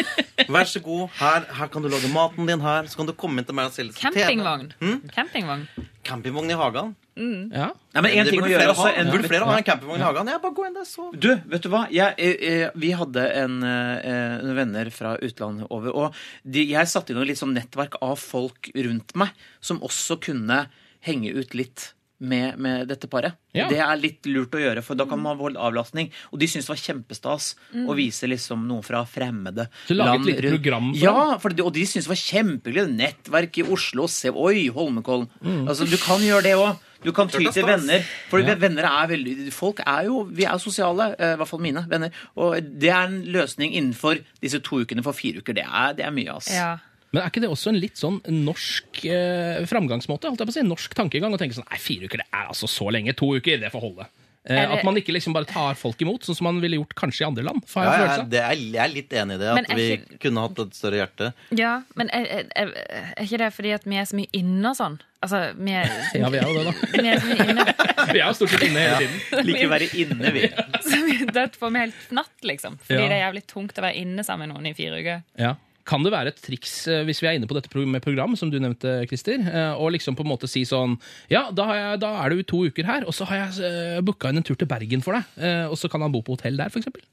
Vær 0.49 0.67
så 0.69 0.83
god. 0.85 1.09
Her, 1.21 1.47
her 1.61 1.69
kan 1.73 1.83
du 1.85 1.89
lage 1.93 2.11
maten 2.13 2.47
din. 2.49 2.61
her 2.61 2.87
Så 2.91 2.97
kan 3.01 3.07
du 3.07 3.13
komme 3.15 3.39
inn 3.41 3.47
til 3.49 3.55
meg 3.57 3.71
og 3.71 3.77
selge 3.77 3.95
Campingvogn. 4.01 4.73
Hmm? 4.81 5.01
Campingvogn. 5.15 5.67
Campingvogn 6.05 6.51
i 6.53 6.59
hagen. 6.61 6.95
Ja. 7.17 7.69
Nei, 7.95 8.01
men 8.03 8.11
en 8.11 8.27
Det 8.27 8.33
ting 8.35 8.41
å 8.41 8.43
burde 8.43 8.51
gjøre 8.51 8.63
flere 8.65 8.73
også. 8.75 8.87
ha. 8.89 8.95
En, 8.99 9.11
Burde 9.15 9.29
flere 9.31 9.47
ha 9.47 9.57
en 9.61 9.67
campingvogn 9.69 10.01
i 10.03 10.05
hagen? 10.05 10.31
Ja, 10.33 10.39
bare 10.43 10.57
gå 10.57 10.65
inn 10.67 10.75
der, 10.75 10.87
så 10.89 11.05
Du, 11.15 11.29
vet 11.53 11.63
du 11.63 11.69
hva? 11.71 11.85
Jeg, 11.95 12.15
eh, 12.19 12.65
vi 12.75 12.91
hadde 12.99 13.23
en, 13.39 13.55
eh, 13.63 14.41
en 14.43 14.55
venner 14.59 14.91
fra 14.91 15.13
utlandet 15.23 15.71
over, 15.71 15.95
og 15.95 16.19
de, 16.43 16.65
jeg 16.73 16.91
satte 16.91 17.15
inn 17.15 17.21
noe 17.21 17.29
litt 17.31 17.39
sånn 17.39 17.55
nettverk 17.55 17.95
av 18.03 18.19
folk 18.19 18.69
rundt 18.75 19.15
meg 19.15 19.31
som 19.63 19.79
også 19.87 20.19
kunne 20.27 20.65
henge 21.07 21.31
ut 21.39 21.55
litt. 21.55 21.93
Med, 22.21 22.57
med 22.63 22.87
dette 22.89 23.09
paret. 23.11 23.35
Ja. 23.53 23.67
Det 23.69 23.77
er 23.83 23.97
litt 23.99 24.25
lurt 24.31 24.55
å 24.55 24.61
gjøre, 24.63 24.83
for 24.87 24.95
da 24.95 25.05
kan 25.05 25.19
man 25.21 25.37
holde 25.37 25.59
avlastning. 25.61 26.13
Og 26.33 26.39
de 26.39 26.47
syntes 26.47 26.69
det 26.69 26.73
var 26.73 26.79
kjempestas 26.81 27.49
å 27.75 27.97
vise 27.99 28.29
liksom 28.31 28.63
noe 28.69 28.83
fra 28.87 29.03
fremmede 29.05 29.67
Så 29.89 29.97
lage 29.99 30.21
et 30.23 30.29
lite 30.31 30.53
program 30.55 30.93
for 30.95 31.03
Ja, 31.03 31.39
for 31.43 31.51
de, 31.51 31.63
og 31.67 31.75
de 31.75 31.83
syntes 31.85 32.07
det 32.07 32.13
var 32.15 32.23
kjempehyggelig. 32.23 32.95
Nettverk 32.97 33.59
i 33.59 33.67
Oslo. 33.67 34.07
Se, 34.09 34.31
oi, 34.31 34.69
Holmenkollen. 34.73 35.27
Mm. 35.43 35.67
Altså, 35.69 35.85
du 35.91 35.99
kan 36.01 36.23
gjøre 36.23 36.47
det 36.47 36.55
òg. 36.55 36.79
Du 37.05 37.11
kan 37.13 37.29
ty 37.29 37.43
til 37.53 37.67
er 37.67 37.75
venner. 37.75 38.07
For 38.31 38.41
Ja. 38.41 38.55
venner 38.55 38.87
er 38.89 39.09
veldig 39.11 39.53
Folk 39.53 39.81
er 39.85 40.05
jo 40.07 40.23
Vi 40.33 40.47
er 40.47 40.57
sosiale. 40.57 41.15
eh, 41.19 41.35
I 41.35 41.37
hvert 41.37 41.49
fall 41.51 41.61
mine 41.61 41.85
venner. 41.91 42.11
Og 42.39 42.57
det 42.63 42.89
er 42.89 43.05
en 43.11 43.23
løsning 43.27 43.75
innenfor 43.75 44.23
disse 44.41 44.63
to 44.63 44.77
ukene. 44.87 45.03
For 45.05 45.13
fire 45.13 45.43
uker, 45.43 45.53
det 45.53 45.67
er, 45.67 45.93
det 45.99 46.07
er 46.07 46.11
mye, 46.15 46.31
ass. 46.37 46.49
Ja. 46.55 46.79
Men 47.15 47.23
er 47.23 47.31
ikke 47.31 47.45
det 47.45 47.53
også 47.55 47.71
en 47.71 47.79
litt 47.81 48.01
sånn 48.01 48.19
norsk 48.45 49.05
eh, 49.07 49.63
framgangsmåte? 49.71 50.27
Holdt 50.33 50.43
jeg 50.43 50.51
på 50.51 50.57
å 50.57 50.59
si, 50.59 50.67
Norsk 50.67 50.99
tankegang 50.99 51.33
å 51.37 51.39
tenke 51.41 51.55
sånn 51.57 51.69
Nei, 51.71 51.79
fire 51.83 52.11
uker, 52.11 52.25
det 52.25 52.29
er 52.35 52.51
altså 52.51 52.67
så 52.71 52.91
lenge. 52.91 53.15
To 53.17 53.33
uker, 53.39 53.61
det 53.63 53.71
får 53.73 53.87
holde. 53.87 54.09
Eh, 54.45 54.59
det- 54.61 54.77
At 54.77 54.85
man 54.85 54.99
ikke 55.01 55.15
liksom 55.15 55.33
bare 55.33 55.47
tar 55.49 55.73
folk 55.81 55.97
imot, 56.05 56.21
sånn 56.27 56.37
som 56.37 56.45
man 56.45 56.59
ville 56.61 56.77
gjort 56.77 56.93
kanskje 56.99 57.23
i 57.23 57.27
andre 57.31 57.45
land. 57.47 57.63
Ja, 57.75 57.85
ja, 58.19 58.23
det 58.29 58.41
er, 58.43 58.53
Jeg 58.59 58.77
er 58.83 58.93
litt 58.93 59.15
enig 59.17 59.39
i 59.39 59.41
det. 59.41 59.49
At 59.63 59.71
vi 59.79 59.87
ikke- 59.97 60.19
kunne 60.21 60.43
hatt 60.45 60.59
et 60.67 60.75
større 60.77 60.99
hjerte. 61.01 61.31
ja, 61.57 61.83
men 61.97 62.11
er, 62.13 62.45
er, 62.55 62.73
er 63.17 63.25
ikke 63.25 63.39
det 63.41 63.49
fordi 63.55 63.73
at 63.73 63.85
vi 63.89 63.97
er 63.97 64.05
så 64.05 64.17
mye 64.21 64.29
inne 64.35 64.69
og 64.69 64.77
sånn? 64.77 64.99
Altså, 65.25 65.41
vi 65.57 65.73
er, 65.73 65.89
Ja, 66.21 66.29
vi 66.29 66.37
er 66.37 66.45
jo 66.45 66.59
det, 66.61 66.65
da. 66.67 66.73
vi 67.03 67.09
er 67.09 67.21
så 67.21 67.27
mye 67.33 67.49
inne. 67.55 67.65
Vi 68.15 68.21
er 68.21 68.27
jo 68.29 68.35
stort 68.37 68.51
sett 68.53 68.63
inne 68.67 68.83
hele 68.85 68.97
tiden. 69.01 69.47
Liker 69.49 69.65
å 69.67 69.71
være 69.73 69.87
inne, 69.97 70.31
vi. 70.35 70.43
Så 70.85 70.99
vi- 71.07 71.25
det 71.33 71.45
får 71.57 71.71
vi 71.73 71.79
helt 71.81 71.95
fnatt, 72.11 72.35
liksom. 72.45 72.77
Fordi 72.85 73.01
Ja. 73.01 73.09
det 73.09 73.17
er 73.17 73.23
jævlig 73.33 73.47
tungt 73.49 73.79
å 73.81 73.83
være 73.87 73.97
inne 73.97 74.23
sammen 74.29 74.51
med 74.53 74.59
noen 74.59 74.67
i 74.69 74.75
fire 74.77 74.99
uker. 75.01 75.23
Ja. 75.41 75.55
Kan 75.85 76.05
det 76.07 76.15
være 76.15 76.33
et 76.33 76.41
triks, 76.41 76.87
eh, 76.89 77.03
hvis 77.05 77.21
vi 77.21 77.29
er 77.29 77.39
inne 77.39 77.49
på 77.51 77.57
dette 77.57 77.69
med 77.85 78.03
program, 78.05 78.37
som 78.41 78.51
du 78.53 78.59
nevnte, 78.63 79.03
Christer, 79.11 79.43
å 79.77 79.85
og 79.85 79.93
liksom 79.93 80.17
på 80.17 80.25
en 80.25 80.33
måte 80.33 80.49
si 80.51 80.65
sånn 80.69 80.97
Ja, 81.33 81.51
da, 81.53 81.69
har 81.69 81.81
jeg, 81.81 82.01
da 82.05 82.15
er 82.25 82.33
du 82.33 82.43
to 82.49 82.65
uker 82.69 82.89
her, 82.89 83.05
og 83.05 83.17
så 83.17 83.29
har 83.29 83.45
jeg 83.45 83.99
uh, 83.99 84.01
booka 84.05 84.31
inn 84.33 84.41
en 84.41 84.47
tur 84.47 84.57
til 84.57 84.71
Bergen 84.71 85.05
for 85.05 85.19
deg, 85.19 85.37
eh, 85.45 85.67
og 85.69 85.77
så 85.81 85.91
kan 85.93 86.05
han 86.05 86.15
bo 86.15 86.25
på 86.25 86.39
hotell 86.39 86.57
der, 86.61 86.73
for 86.73 86.81
eksempel. 86.81 87.05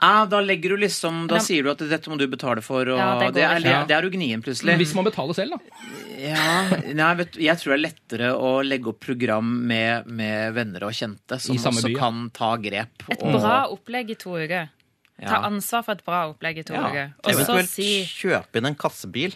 Ah, 0.00 0.24
da 0.24 0.38
legger 0.40 0.72
du 0.72 0.80
liksom 0.80 1.26
Da 1.28 1.42
sier 1.44 1.66
du 1.66 1.68
at 1.74 1.82
dette 1.84 2.08
må 2.08 2.16
du 2.16 2.24
betale 2.32 2.62
for, 2.64 2.88
og 2.88 2.96
Ja, 2.96 3.10
det 3.20 3.34
det, 3.36 3.42
er, 3.44 3.58
det, 3.60 3.74
det 3.90 3.96
er 3.98 4.06
du 4.06 4.14
gnien, 4.14 4.40
plutselig. 4.40 4.78
Hvis 4.80 4.94
man 4.96 5.04
betaler 5.04 5.36
selv, 5.36 5.58
da. 5.58 5.90
Ja, 6.20 6.54
nei, 6.96 7.10
vet, 7.20 7.36
Jeg 7.36 7.60
tror 7.60 7.74
det 7.74 7.76
er 7.76 7.82
lettere 7.84 8.30
å 8.32 8.54
legge 8.64 8.94
opp 8.94 9.02
program 9.04 9.52
med, 9.68 10.08
med 10.08 10.56
venner 10.56 10.88
og 10.88 10.96
kjente, 10.96 11.36
som 11.36 11.58
også 11.60 11.84
by, 11.84 11.92
ja. 11.92 12.00
kan 12.00 12.22
ta 12.36 12.54
grep. 12.60 13.04
Et 13.12 13.20
og- 13.20 13.36
bra 13.36 13.58
opplegg 13.68 14.14
i 14.16 14.18
to 14.20 14.38
uker. 14.40 14.72
Ta 15.26 15.42
ansvar 15.48 15.84
for 15.84 15.92
et 15.98 16.04
bra 16.06 16.22
opplegg 16.30 16.58
i 16.62 16.62
to 16.64 16.74
Ja. 16.74 16.86
uker. 16.88 17.12
Og 17.24 17.34
så 17.44 17.58
si 17.68 17.88
Kjøp 18.08 18.56
inn 18.56 18.66
en 18.70 18.74
kassebil 18.78 19.34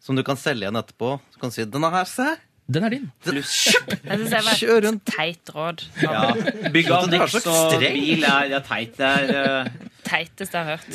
som 0.00 0.14
du 0.16 0.22
kan 0.22 0.36
selge 0.36 0.66
igjen 0.66 0.76
etterpå. 0.76 1.18
Så 1.32 1.40
kan 1.40 1.50
du 1.50 1.54
si 1.54 1.64
'denne 1.64 1.90
her, 1.90 2.04
se'. 2.04 2.36
Den 2.70 2.84
er 2.84 2.90
din. 2.90 3.10
Kjøp! 3.24 3.88
Jeg 4.04 4.18
synes 4.18 4.30
det 4.30 4.40
var 4.44 4.56
Kjør 4.62 4.80
rundt. 4.86 5.04
teit 5.08 5.50
råd. 5.54 5.84
ja, 6.02 6.68
Bygg 6.70 6.90
av 6.92 7.06
niks 7.08 7.34
og 7.46 7.78
bil 7.80 8.24
er, 8.28 8.52
er 8.52 8.60
teit. 8.60 8.92
Det 8.98 9.06
er 9.08 9.62
uh... 9.64 9.70
Teiteste 10.04 10.56
jeg 10.56 10.64
har 10.64 10.76
hørt. 10.76 10.88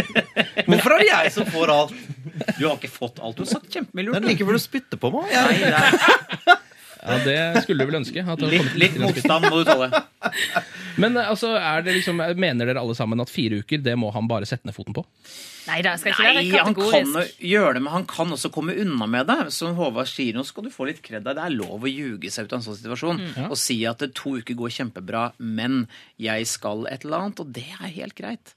Hvorfor 0.68 0.90
er 0.92 0.98
det 0.98 1.08
jeg 1.10 1.32
som 1.32 1.46
får 1.52 1.70
alt? 1.72 1.92
Du 2.58 2.66
har 2.68 2.76
ikke 2.78 2.88
fått 2.90 3.20
alt. 3.20 3.36
Du 3.36 3.42
har 3.44 3.50
sagt 3.52 3.68
kjempemye 3.72 4.08
Det 4.12 4.22
er 4.22 4.28
like 4.28 4.44
før 4.48 4.56
du 4.56 4.62
spytter 4.64 4.96
på 5.00 5.10
meg. 5.12 5.28
Nei, 5.32 5.58
det 5.58 5.72
er 5.76 6.58
Ja, 7.02 7.16
Det 7.24 7.62
skulle 7.64 7.82
du 7.82 7.90
vel 7.90 7.98
ønske. 7.98 8.22
Litt, 8.46 8.74
litt 8.78 8.98
motstand 9.02 9.48
må 9.50 9.58
du 9.62 9.64
tåle. 9.66 9.88
Men 11.02 11.16
eh, 11.18 11.30
altså, 11.32 11.54
er 11.58 11.82
det 11.82 11.96
liksom, 11.98 12.20
mener 12.38 12.68
dere 12.68 12.82
alle 12.84 12.94
sammen 12.94 13.20
at 13.24 13.32
fire 13.32 13.58
uker, 13.62 13.82
det 13.82 13.96
må 13.98 14.12
han 14.14 14.28
bare 14.30 14.46
sette 14.46 14.68
ned 14.68 14.76
foten 14.76 14.94
på? 14.94 15.02
Nei 15.68 15.78
da, 15.84 15.94
skal 16.00 16.12
ikke 16.12 16.24
være 16.26 16.40
Nei, 16.40 16.58
han 16.58 16.76
kan 16.76 17.12
gjøre 17.38 17.74
det, 17.76 17.82
men 17.84 17.92
han 17.94 18.06
kan 18.10 18.34
også 18.34 18.50
komme 18.54 18.74
unna 18.82 19.06
med 19.10 19.28
det. 19.30 19.38
Som 19.54 19.76
Håvard 19.78 20.10
sier, 20.10 20.34
nå 20.36 20.44
skal 20.46 20.66
du 20.66 20.72
få 20.74 20.88
litt 20.88 21.02
kred 21.04 21.26
av. 21.26 21.36
Det 21.38 21.44
er 21.44 21.54
lov 21.54 21.86
å 21.86 21.90
ljuge 21.90 22.32
seg 22.32 22.48
ut 22.48 22.54
av 22.54 22.60
en 22.60 22.66
sånn 22.66 22.78
situasjon. 22.80 23.22
Mm. 23.22 23.48
Og 23.48 23.58
si 23.60 23.78
at 23.88 24.02
det 24.02 24.12
to 24.18 24.34
uker 24.40 24.58
går 24.58 24.74
kjempebra, 24.78 25.24
men 25.38 25.84
jeg 26.22 26.48
skal 26.50 26.86
et 26.90 27.06
eller 27.06 27.28
annet. 27.28 27.42
Og 27.44 27.52
det 27.54 27.66
er 27.78 27.94
helt 27.98 28.16
greit. 28.18 28.54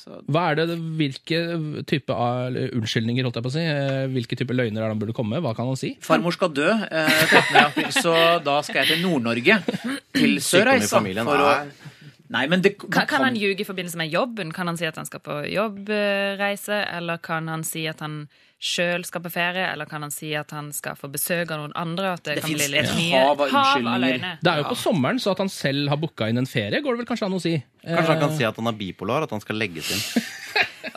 Så 0.00 0.20
Hva 0.24 0.46
er 0.50 0.60
det, 0.62 0.78
Hvilke 0.98 1.40
type 1.88 2.14
av 2.14 2.56
unnskyldninger, 2.64 3.26
holdt 3.26 3.40
jeg 3.40 3.46
på 3.46 3.52
å 3.52 3.56
si, 3.56 3.64
eh, 3.64 4.04
hvilke 4.12 4.38
type 4.38 4.56
løgner 4.56 4.82
er 4.82 4.88
det 4.88 4.94
han 4.96 5.02
burde 5.02 5.16
komme 5.16 5.36
med? 5.36 5.44
Hva 5.44 5.54
kan 5.56 5.68
han 5.70 5.80
si? 5.80 5.94
Farmor 6.04 6.34
skal 6.36 6.52
dø 6.54 6.70
eh, 6.70 7.24
13. 7.28 7.60
april, 7.64 7.90
så 7.94 8.14
da 8.44 8.60
skal 8.66 8.82
jeg 8.82 8.94
til 8.94 9.04
Nord-Norge. 9.04 9.60
Til 10.14 10.38
Sykdom 10.40 10.84
Sørreisa. 10.84 11.02
For 11.24 11.44
å 11.44 11.52
Nei, 12.32 12.46
men 12.48 12.62
det 12.64 12.78
Kan, 12.80 13.04
kan 13.06 13.20
han 13.22 13.34
ljuge 13.36 13.60
i 13.60 13.66
forbindelse 13.68 13.98
med 14.00 14.08
jobben? 14.08 14.52
Kan 14.56 14.66
han 14.70 14.78
si 14.80 14.86
at 14.88 14.96
han 14.96 15.04
skal 15.04 15.20
på 15.20 15.34
jobbreise? 15.52 16.78
Eller 16.96 17.18
kan 17.20 17.48
han 17.52 17.64
si 17.68 17.82
at 17.90 18.00
han 18.00 18.28
sjøl 18.64 19.04
skal 19.04 19.20
på 19.26 19.30
ferie? 19.34 19.66
Eller 19.72 19.84
kan 19.84 20.00
han 20.06 20.10
si 20.14 20.30
at 20.34 20.50
han 20.56 20.70
skal 20.72 20.96
få 20.96 21.10
besøk 21.12 21.50
av 21.52 21.60
noen 21.60 21.74
andre? 21.76 22.14
At 22.16 22.24
det, 22.24 22.38
Det 22.38 22.46
kan 22.46 22.56
bli 22.56 22.68
litt 22.72 22.88
et 22.88 22.96
mye 22.96 23.20
hav 23.26 23.34
av 23.34 23.44
unnskyldninger. 23.50 24.00
løgner. 24.06 24.38
Det 24.40 24.52
er 24.54 24.62
jo 24.62 24.70
på 24.72 24.80
sommeren, 24.80 25.20
så 25.20 25.34
at 25.36 25.42
han 25.44 25.52
selv 25.52 25.92
har 25.92 26.00
booka 26.00 26.30
inn 26.32 26.40
en 26.40 26.48
ferie, 26.48 26.80
går 26.80 26.96
det 26.96 27.04
vel 27.04 27.10
kanskje 27.12 27.28
an 27.28 27.36
å 27.36 27.42
si. 27.44 27.54
Kanskje 27.84 28.08
han 28.14 28.22
kan 28.24 28.30
Eh, 28.32 28.36
si 28.40 28.48
at 28.48 28.56
han 28.56 28.72
er 28.72 28.78
bipolar, 28.80 29.22
at 29.28 29.30
han 29.36 29.44
skal 29.44 29.56
legges 29.60 29.92
inn. 29.92 30.24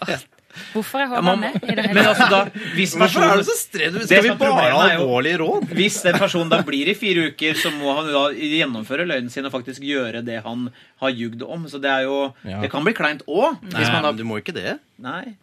Hvorfor 0.73 0.99
er 1.03 1.07
Ja, 1.11 1.19
Håvard 1.21 1.39
med 1.39 1.55
i 1.63 1.75
det 1.77 1.83
hele 1.89 2.03
tatt? 2.03 2.09
altså 2.13 2.27
da, 2.31 2.39
hvis 2.75 2.93
Hvorfor 2.97 3.21
er 3.25 3.41
du 3.41 3.45
så 3.47 3.55
stredd? 3.59 3.93
Det 3.99 4.05
Skal 4.09 4.23
vi 4.25 4.31
bare 4.39 4.71
ha 4.73 4.79
alvorlige 4.95 5.37
råd? 5.43 5.61
Hvis 5.77 5.97
den 6.05 6.15
personen 6.17 6.49
da 6.53 6.57
blir 6.65 6.85
i 6.91 6.95
fire 6.97 7.21
uker, 7.31 7.53
så 7.59 7.69
må 7.75 7.87
han 7.99 8.05
da 8.13 8.23
gjennomføre 8.33 9.05
løgnen 9.09 9.31
sin 9.33 9.45
og 9.49 9.53
faktisk 9.53 9.81
gjøre 9.85 10.19
det 10.25 10.39
han 10.45 10.59
har 11.03 11.11
ljugd 11.13 11.41
om. 11.45 11.61
Så 11.69 11.77
det 11.83 11.91
er 11.93 12.01
jo 12.07 12.17
Ja. 12.47 12.57
Det 12.63 12.69
kan 12.73 12.83
bli 12.87 12.93
kleint 12.97 13.21
òg. 13.27 13.49
Men 13.73 14.17
du 14.17 14.23
må 14.27 14.35
ikke 14.41 14.55
det. 14.55 14.77
Nei. 14.97 15.35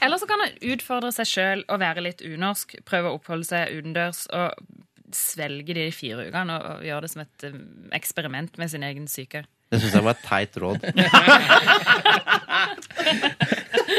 Eller 0.00 0.16
så 0.20 0.26
kan 0.28 0.40
han 0.40 0.50
utfordre 0.72 1.10
seg 1.12 1.26
sjøl 1.28 1.60
og 1.68 1.80
være 1.80 2.00
litt 2.04 2.20
unorsk. 2.24 2.74
Prøve 2.88 3.08
å 3.10 3.14
oppholde 3.18 3.44
seg 3.48 3.72
utendørs 3.78 4.26
og 4.36 4.48
svelge 5.16 5.74
de 5.74 5.88
fire 5.94 6.28
ukene 6.28 6.54
og, 6.60 6.84
gjøre 6.86 7.02
det 7.06 7.10
som 7.10 7.22
et 7.24 7.38
um, 7.50 7.56
eksperiment 7.96 8.58
med 8.60 8.70
sin 8.70 8.84
egen 8.86 9.08
syke. 9.10 9.40
Det 9.70 9.78
syns 9.82 9.94
jeg 9.98 10.04
var 10.06 10.14
et 10.16 10.26
teit 10.26 10.54
råd. 10.58 10.78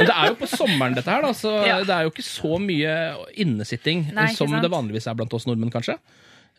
Men 0.01 0.09
det 0.09 0.17
er 0.17 0.31
jo 0.33 0.35
på 0.41 0.49
sommeren, 0.49 0.97
dette 0.97 1.13
her, 1.13 1.21
da, 1.25 1.31
så 1.37 1.53
Ja. 1.67 1.77
det 1.85 1.93
er 1.95 2.03
jo 2.07 2.11
ikke 2.11 2.25
så 2.25 2.57
mye 2.59 2.95
innesitting 3.37 4.07
Nei, 4.13 4.31
som 4.35 4.49
sant? 4.51 4.61
det 4.65 4.71
vanligvis 4.73 5.07
er 5.07 5.17
blant 5.19 5.33
oss 5.37 5.45
nordmenn, 5.47 5.71
kanskje. 5.73 5.97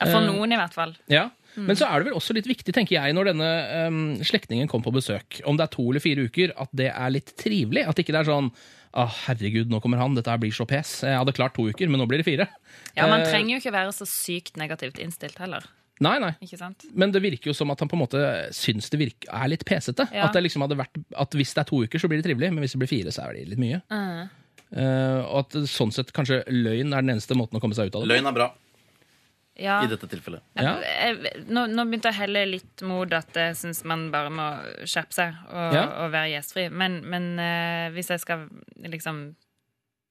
Ja, 0.01 0.07
for 0.09 0.19
Eh, 0.23 0.27
noen, 0.31 0.53
i 0.55 0.57
hvert 0.59 0.75
fall. 0.75 0.95
Ja. 1.13 1.29
Men 1.55 1.77
så 1.77 1.85
er 1.85 2.01
det 2.01 2.07
vel 2.09 2.17
også 2.17 2.33
litt 2.33 2.47
viktig, 2.49 2.73
tenker 2.73 2.97
jeg, 2.97 3.13
når 3.13 3.29
denne 3.29 3.49
um, 3.87 3.99
slektningen 4.25 4.69
kommer 4.71 4.89
på 4.89 4.95
besøk, 4.97 5.43
om 5.45 5.59
det 5.59 5.67
er 5.67 5.73
to 5.75 5.85
eller 5.91 6.01
fire 6.01 6.25
uker, 6.25 6.55
at 6.57 6.71
det 6.73 6.89
er 6.95 7.11
litt 7.13 7.35
trivelig. 7.37 7.85
At 7.87 7.99
ikke 8.01 8.15
det 8.17 8.23
er 8.23 8.31
sånn 8.33 8.49
Å, 8.95 9.07
herregud, 9.27 9.71
nå 9.73 9.79
kommer 9.81 9.97
han, 9.97 10.15
dette 10.15 10.29
her 10.29 10.37
blir 10.37 10.53
så 10.53 10.67
pes. 10.69 11.01
Jeg 11.01 11.17
hadde 11.17 11.33
klart 11.33 11.55
to 11.57 11.65
uker, 11.65 11.89
men 11.89 11.97
nå 12.01 12.05
blir 12.07 12.19
det 12.21 12.27
fire. 12.27 12.47
Ja, 12.95 13.07
Man 13.09 13.23
Eh, 13.23 13.31
trenger 13.31 13.57
jo 13.57 13.61
ikke 13.63 13.73
være 13.73 13.93
så 13.97 14.05
sykt 14.05 14.57
negativt 14.61 14.99
innstilt 15.01 15.39
heller. 15.41 15.65
Nei, 16.01 16.17
nei. 16.19 16.33
Ikke 16.43 16.57
sant? 16.59 16.87
Men 16.97 17.13
det 17.15 17.21
virker 17.23 17.51
jo 17.51 17.55
som 17.55 17.71
at 17.71 17.79
han 17.83 17.89
på 17.91 17.95
en 17.99 18.01
måte 18.03 18.21
syns 18.57 18.89
det 18.91 18.99
virker, 18.99 19.29
er 19.29 19.51
litt 19.53 19.65
pesete. 19.69 20.07
Ja. 20.11 20.25
At 20.27 20.33
det 20.35 20.43
liksom 20.47 20.65
hadde 20.65 20.79
vært 20.81 20.97
At 21.21 21.37
hvis 21.37 21.53
det 21.55 21.61
er 21.63 21.69
to 21.69 21.83
uker, 21.85 22.01
så 22.01 22.09
blir 22.11 22.19
det 22.23 22.27
trivelig, 22.31 22.49
men 22.55 22.65
hvis 22.65 22.73
det 22.75 22.81
blir 22.83 22.91
fire, 22.91 23.13
så 23.15 23.27
er 23.29 23.37
det 23.37 23.45
litt 23.53 23.61
mye. 23.63 23.83
Mm. 23.93 24.31
Uh, 24.73 25.21
og 25.29 25.39
at 25.43 25.57
sånn 25.69 25.93
sett 25.93 26.15
kanskje 26.17 26.41
løgn 26.49 26.95
er 26.97 27.05
den 27.05 27.13
eneste 27.15 27.37
måten 27.37 27.59
å 27.59 27.61
komme 27.61 27.77
seg 27.77 27.91
ut 27.91 27.99
av 27.99 28.07
det. 28.07 28.09
Løgn 28.15 28.31
er 28.31 28.37
bra 28.39 28.49
Ja. 29.61 29.83
i 29.85 29.91
dette 29.91 30.09
tilfellet. 30.09 30.41
Ja. 30.57 30.79
Jeg, 30.81 31.45
nå, 31.53 31.67
nå 31.69 31.85
begynte 31.91 32.09
jeg 32.09 32.17
helle 32.23 32.47
litt 32.49 32.83
mot 32.89 33.13
at 33.13 33.37
jeg 33.37 33.55
syns 33.61 33.83
man 33.85 34.07
bare 34.11 34.33
må 34.33 34.47
skjerpe 34.89 35.13
seg 35.13 35.37
og, 35.53 35.77
Ja. 35.77 35.85
og 36.03 36.15
være 36.17 36.33
gjestfri. 36.39 36.71
Men, 36.73 37.03
men 37.05 37.35
uh, 37.37 37.93
hvis 37.93 38.09
jeg 38.15 38.25
skal 38.25 38.49
liksom 38.81 39.27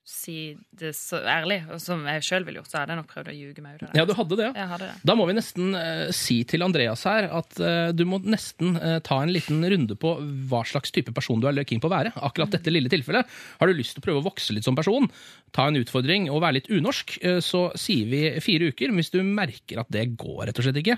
si 0.07 0.55
det 0.73 0.91
så 0.97 1.19
ærlig, 1.29 1.59
og 1.71 1.79
som 1.81 2.01
jeg 2.09 2.23
sjøl 2.25 2.45
ville 2.47 2.59
gjort, 2.59 2.71
så 2.71 2.79
hadde 2.79 2.95
jeg 2.95 2.99
nok 3.01 3.11
prøvd 3.11 3.29
å 3.31 3.35
ljuge 3.35 3.63
meg 3.63 3.75
ut 3.75 3.83
av 3.85 3.91
det. 3.91 3.99
Ja, 3.99 4.05
du 4.09 4.13
hadde 4.17 4.37
det, 4.39 4.47
ja. 4.57 4.65
Hadde 4.71 4.87
det. 4.89 4.95
Da 5.07 5.15
må 5.17 5.27
vi 5.29 5.35
nesten 5.37 5.77
uh, 5.77 6.07
si 6.15 6.39
til 6.49 6.65
Andreas 6.65 7.05
her 7.07 7.27
at 7.37 7.59
uh, 7.61 7.91
du 7.93 8.03
må 8.09 8.17
nesten 8.25 8.79
uh, 8.81 8.97
ta 9.05 9.19
en 9.21 9.33
liten 9.33 9.61
runde 9.61 9.97
på 10.01 10.15
hva 10.49 10.63
slags 10.67 10.93
type 10.95 11.13
person 11.15 11.41
du 11.41 11.47
er 11.49 11.61
keen 11.69 11.83
på 11.83 11.91
å 11.91 11.93
være. 11.93 12.15
Akkurat 12.17 12.57
dette 12.57 12.73
lille 12.73 12.91
tilfellet. 12.91 13.29
Har 13.61 13.69
du 13.69 13.77
lyst 13.77 13.95
til 13.95 14.03
å 14.03 14.07
prøve 14.07 14.23
å 14.23 14.27
vokse 14.31 14.57
litt 14.57 14.67
som 14.67 14.77
person, 14.77 15.07
ta 15.53 15.69
en 15.69 15.79
utfordring 15.79 16.31
og 16.33 16.41
være 16.43 16.59
litt 16.59 16.71
unorsk, 16.73 17.19
så 17.43 17.67
sier 17.79 18.09
vi 18.09 18.25
fire 18.43 18.71
uker. 18.71 18.89
Men 18.89 19.03
hvis 19.03 19.13
du 19.13 19.21
merker 19.21 19.83
at 19.83 19.93
det 19.93 20.09
går 20.19 20.47
rett 20.49 20.59
og 20.61 20.65
slett 20.65 20.81
ikke, 20.81 20.97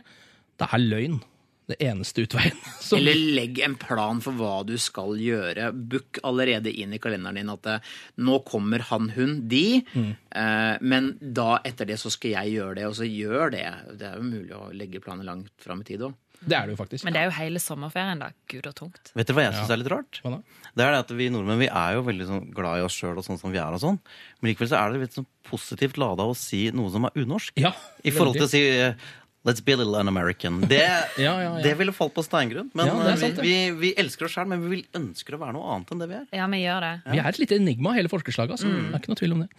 det 0.61 0.69
er 0.69 0.83
løgn 0.83 1.21
det 1.69 1.77
eneste 1.83 2.25
utveien. 2.25 2.57
Så, 2.83 2.97
Eller 2.99 3.15
legg 3.37 3.59
en 3.63 3.75
plan 3.79 4.19
for 4.23 4.35
hva 4.39 4.63
du 4.67 4.75
skal 4.81 5.15
gjøre. 5.21 5.69
Book 5.73 6.19
allerede 6.27 6.71
inn 6.71 6.95
i 6.95 6.99
kalenderen 7.03 7.39
din 7.39 7.53
at 7.53 7.69
eh, 7.71 7.93
nå 8.23 8.39
kommer 8.47 8.83
han, 8.89 9.11
hun, 9.15 9.37
de. 9.51 9.83
Mm. 9.93 10.09
Eh, 10.35 10.73
men 10.83 11.13
da 11.19 11.61
etter 11.63 11.87
det 11.89 11.99
så 12.01 12.11
skal 12.13 12.35
jeg 12.35 12.57
gjøre 12.57 12.75
det, 12.81 12.89
og 12.89 12.97
så 12.99 13.07
gjør 13.07 13.55
det. 13.55 13.67
Det 13.99 14.09
er 14.09 14.19
jo 14.19 14.27
mulig 14.27 14.53
å 14.57 14.67
legge 14.75 15.03
planer 15.03 15.27
langt 15.29 15.53
fram 15.63 15.81
i 15.85 15.87
tid 15.87 16.03
òg. 16.09 16.19
det 16.43 16.57
er 16.57 16.67
det 16.67 16.75
jo 16.75 16.81
faktisk. 16.81 17.05
Men 17.07 17.15
det 17.15 17.21
er 17.21 17.29
jo 17.29 17.35
hele 17.37 17.59
sommerferien, 17.63 18.19
da. 18.19 18.33
Gud 18.51 18.67
og 18.67 18.75
tungt. 18.75 19.13
Vet 19.15 19.29
dere 19.29 19.37
hva 19.37 19.47
jeg 19.47 19.55
syns 19.55 19.71
er 19.71 19.79
litt 19.79 19.91
rart? 19.93 20.19
Hva 20.25 20.35
da? 20.35 20.41
Det 20.73 20.83
er 20.83 20.91
det 20.91 21.01
at 21.05 21.11
Vi 21.15 21.29
nordmenn 21.31 21.61
vi 21.61 21.69
er 21.69 21.95
jo 21.95 22.03
veldig 22.07 22.27
sånn 22.27 22.45
glad 22.51 22.81
i 22.81 22.83
oss 22.83 22.95
sjøl 22.97 23.19
og 23.21 23.23
sånn 23.23 23.39
som 23.39 23.53
vi 23.53 23.61
er. 23.61 23.71
og 23.71 23.79
sånn 23.79 23.99
Men 24.41 24.49
likevel 24.51 24.71
så 24.73 24.79
er 24.81 24.91
det 24.91 25.03
litt 25.05 25.15
sånn 25.15 25.29
positivt 25.47 25.99
lada 26.01 26.25
å 26.27 26.35
si 26.35 26.65
noe 26.75 26.91
som 26.91 27.05
er 27.07 27.19
unorsk. 27.23 27.55
Ja, 27.61 27.71
I 28.03 28.11
forhold 28.15 28.39
til 28.39 28.47
å 28.47 28.51
si 28.51 28.63
eh, 28.73 28.97
Let's 29.43 29.59
be 29.59 29.73
a 29.73 29.75
little 29.75 29.97
un-American. 29.99 30.61
Det, 30.71 30.77
Ja, 31.19 31.33
ja, 31.35 31.41
ja. 31.43 31.63
det 31.63 31.73
ville 31.75 31.91
falt 31.91 32.13
på 32.15 32.23
steingrunn. 32.23 32.69
Men 32.79 32.87
eh, 32.87 33.15
sant, 33.19 33.41
vi, 33.43 33.49
vi, 33.51 33.71
vi 33.81 33.89
elsker 33.99 34.29
oss 34.29 34.37
sjøl, 34.37 34.47
men 34.47 34.61
vi 34.63 34.69
vil 34.77 34.83
ønsker 34.95 35.35
å 35.35 35.39
være 35.41 35.55
noe 35.57 35.73
annet 35.73 35.91
enn 35.91 36.03
det 36.03 36.07
vi 36.07 36.15
er. 36.21 36.23
Ja, 36.39 36.45
vi 36.53 36.61
gjør 36.61 36.85
det. 36.85 36.91
Vi 37.11 37.19
er 37.19 37.27
et 37.33 37.41
lite 37.41 37.57
enigma, 37.59 37.91
hele 37.97 38.11
forskerslaget. 38.11 38.55
Altså. 38.55 38.71
Det 38.71 38.87
er 38.95 39.01
ikke 39.03 39.11
noe 39.11 39.19
tvil 39.19 39.35
om 39.35 39.43
det. 39.43 39.49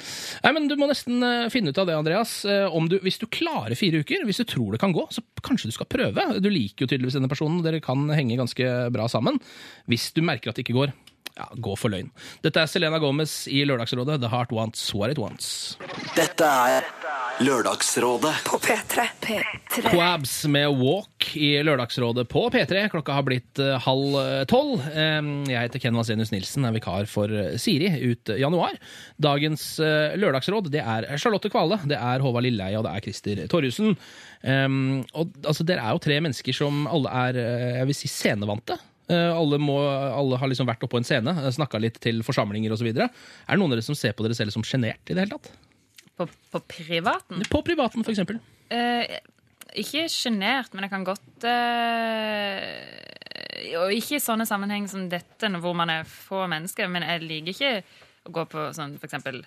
Nei, 0.47 0.55
men 0.57 0.71
Du 0.73 0.77
må 0.81 0.89
nesten 0.89 1.21
eh, 1.29 1.47
finne 1.53 1.75
ut 1.75 1.83
av 1.85 1.91
det, 1.91 1.99
Andreas. 2.01 2.33
Eh, 2.49 2.65
Om 2.81 2.89
du, 2.89 2.97
hvis 3.05 3.21
du 3.21 3.29
klarer 3.29 3.77
fire 3.77 4.01
uker, 4.01 4.25
hvis 4.25 4.41
du 4.41 4.47
tror 4.55 4.73
det 4.73 4.81
kan 4.81 4.97
gå, 4.97 5.05
så 5.13 5.21
kanskje 5.45 5.69
du 5.69 5.77
skal 5.77 5.91
prøve. 5.93 6.29
Du 6.41 6.49
liker 6.49 6.87
jo 6.87 6.91
tydeligvis 6.95 7.21
denne 7.21 7.29
personen, 7.31 7.61
dere 7.67 7.85
kan 7.85 8.09
henge 8.17 8.41
ganske 8.41 8.73
bra 8.95 9.11
sammen. 9.13 9.37
Hvis 9.91 10.09
du 10.17 10.25
merker 10.25 10.49
at 10.49 10.57
det 10.57 10.65
ikke 10.65 10.81
går, 10.81 10.97
ja, 11.35 11.49
gå 11.59 11.75
for 11.79 11.91
løgn. 11.91 12.13
Dette 12.45 12.63
er 12.63 12.71
Selena 12.71 13.01
Gomez 13.03 13.45
i 13.51 13.65
Lørdagsrådet. 13.67 14.21
The 14.23 14.31
Heart 14.31 14.55
Wants 14.55 14.87
What 14.95 15.15
It 15.15 15.19
Wants. 15.19 15.77
Dette 16.15 16.47
er 16.47 16.87
Lørdagsrådet 17.43 18.45
På 18.47 18.61
P3. 18.63 19.09
Quabs 19.89 20.37
med 20.47 20.69
Walk 20.79 21.33
i 21.35 21.57
Lørdagsrådet 21.67 22.29
på 22.31 22.45
P3. 22.55 22.85
Klokka 22.93 23.17
har 23.17 23.27
blitt 23.27 23.59
eh, 23.59 23.75
halv 23.83 24.15
eh, 24.21 24.45
tolv. 24.47 24.85
Jeg 24.95 25.59
heter 25.59 25.83
Ken 25.83 25.99
Vasenius 25.99 26.31
Nilsen, 26.31 26.69
er 26.69 26.77
vikar 26.77 27.11
for 27.11 27.35
eh, 27.35 27.57
Siri 27.59 27.91
ut 28.13 28.31
januar. 28.39 28.79
Dagens 29.19 29.67
lørdagsråd 29.81 30.71
det 30.71 30.85
er 30.85 31.09
Charlotte 31.19 31.51
Kvale, 31.51 31.81
det 31.91 31.99
er 31.99 32.23
Håvard 32.23 32.47
Lilleheie 32.47 32.79
og 32.79 32.87
det 32.87 32.95
er 32.95 33.05
Christer 33.09 33.45
Torjussen. 33.51 33.97
Um, 34.45 35.03
og 35.17 35.35
altså, 35.43 35.67
Dere 35.67 35.83
er 35.83 35.97
jo 35.97 36.03
tre 36.05 36.19
mennesker 36.23 36.55
som 36.55 36.85
alle 36.87 37.11
er 37.27 37.39
jeg 37.81 37.91
vil 37.91 37.99
si 37.99 38.11
scenevante. 38.13 38.79
Eh, 39.13 39.31
alle, 39.37 39.59
må, 39.61 39.77
alle 39.85 40.39
har 40.41 40.49
liksom 40.49 40.69
vært 40.69 40.85
oppå 40.87 40.97
en 41.01 41.05
scene, 41.07 41.35
snakka 41.53 41.81
litt 41.83 41.99
til 42.03 42.23
forsamlinger 42.25 42.73
osv. 42.73 42.89
Er 42.89 43.05
det 43.05 43.59
noen 43.61 43.69
av 43.69 43.77
dere 43.77 43.85
som 43.85 43.99
ser 43.99 44.17
på 44.17 44.25
dere 44.25 44.37
selv 44.39 44.55
som 44.55 44.65
sjenert 44.65 45.03
i 45.11 45.17
det 45.17 45.27
hele 45.27 45.37
tatt? 45.37 45.51
På, 46.17 46.29
på 46.55 46.61
privaten. 46.71 47.43
På 47.51 47.61
privaten, 47.67 48.05
for 48.07 48.15
eksempel. 48.15 48.39
Eh, 48.73 49.19
ikke 49.85 50.07
sjenert, 50.13 50.73
men 50.73 50.87
jeg 50.87 50.93
kan 50.93 51.05
godt 51.05 51.45
eh, 51.51 52.63
Og 53.81 53.91
ikke 53.93 54.17
i 54.17 54.23
sånne 54.23 54.47
sammenheng 54.49 54.87
som 54.89 55.09
dette, 55.11 55.51
hvor 55.61 55.75
man 55.77 55.91
er 55.93 56.09
få 56.09 56.47
mennesker. 56.51 56.89
Men 56.89 57.05
jeg 57.09 57.25
liker 57.27 57.53
ikke 57.53 57.75
å 58.31 58.35
gå 58.39 58.47
på 58.55 58.69
sånn 58.77 58.97
for 59.01 59.11
eksempel 59.11 59.43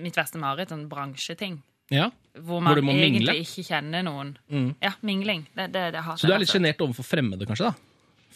mitt 0.00 0.16
verste 0.16 0.38
mareritt, 0.40 0.70
sånn 0.72 0.88
bransjeting. 0.88 1.58
Ja. 1.90 2.10
Hvor 2.38 2.62
man 2.62 2.78
må 2.86 2.94
egentlig 2.94 3.24
mingle. 3.26 3.34
ikke 3.42 3.64
kjenner 3.66 4.04
noen. 4.06 4.36
Mm. 4.52 4.68
Ja, 4.84 4.92
mingling. 5.02 5.48
Det, 5.56 5.72
det, 5.74 5.86
det 5.96 6.04
Så 6.14 6.28
du 6.30 6.34
er 6.36 6.42
litt 6.44 6.52
sjenert 6.52 6.80
overfor 6.84 7.08
fremmede, 7.08 7.48
kanskje? 7.48 7.72
da? 7.72 7.89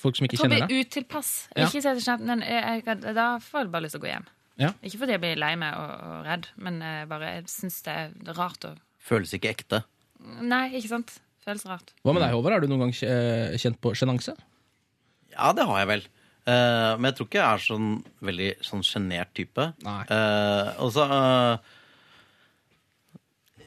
Folk 0.05 0.21
som 0.21 0.29
ikke 0.29 0.39
tror 0.39 0.53
kjenner 0.53 0.69
deg? 0.69 0.85
utilpass. 0.85 1.35
Ja. 1.55 1.67
Ikke 1.67 1.81
si 1.81 1.89
det 1.89 2.05
kjent, 2.05 2.25
men 2.29 2.45
jeg, 2.45 2.85
jeg, 2.85 3.15
da 3.17 3.29
får 3.43 3.65
jeg 3.65 3.75
bare 3.75 3.87
lyst 3.87 3.97
til 3.97 4.03
å 4.03 4.05
gå 4.05 4.13
hjem. 4.13 4.31
Ja. 4.61 4.71
Ikke 4.87 5.01
fordi 5.01 5.17
jeg 5.17 5.23
blir 5.25 5.41
lei 5.41 5.55
meg 5.59 5.75
og, 5.81 5.93
og 6.07 6.27
redd, 6.29 6.49
men 6.63 6.79
jeg 6.85 7.09
bare 7.11 7.31
jeg 7.39 7.47
syns 7.51 7.81
det 7.87 7.95
er 8.05 8.37
rart 8.39 8.69
å 8.69 8.77
Føles 9.05 9.35
ikke 9.37 9.51
ekte. 9.53 9.83
Nei, 10.41 10.71
ikke 10.79 10.89
sant? 10.89 11.19
Føles 11.45 11.67
rart. 11.69 11.93
Hva 12.01 12.15
med 12.17 12.23
deg, 12.25 12.33
Håvard? 12.33 12.55
Har 12.57 12.65
du 12.65 12.71
noen 12.71 12.87
gang 12.87 12.95
eh, 13.05 13.57
kjent 13.61 13.77
på 13.85 13.93
sjenanse? 13.99 14.33
Ja, 15.35 15.51
det 15.57 15.67
har 15.69 15.83
jeg 15.83 15.91
vel. 15.91 16.07
Uh, 16.45 16.97
men 16.99 17.09
jeg 17.09 17.17
tror 17.17 17.29
ikke 17.29 17.41
jeg 17.41 17.49
er 17.49 17.63
sånn 17.65 17.89
veldig 18.29 18.49
sånn 18.65 18.85
sjenert 18.85 19.31
type. 19.37 19.65
Uh, 19.85 20.75
og 20.85 20.91
så 20.93 21.07
uh, 21.09 21.55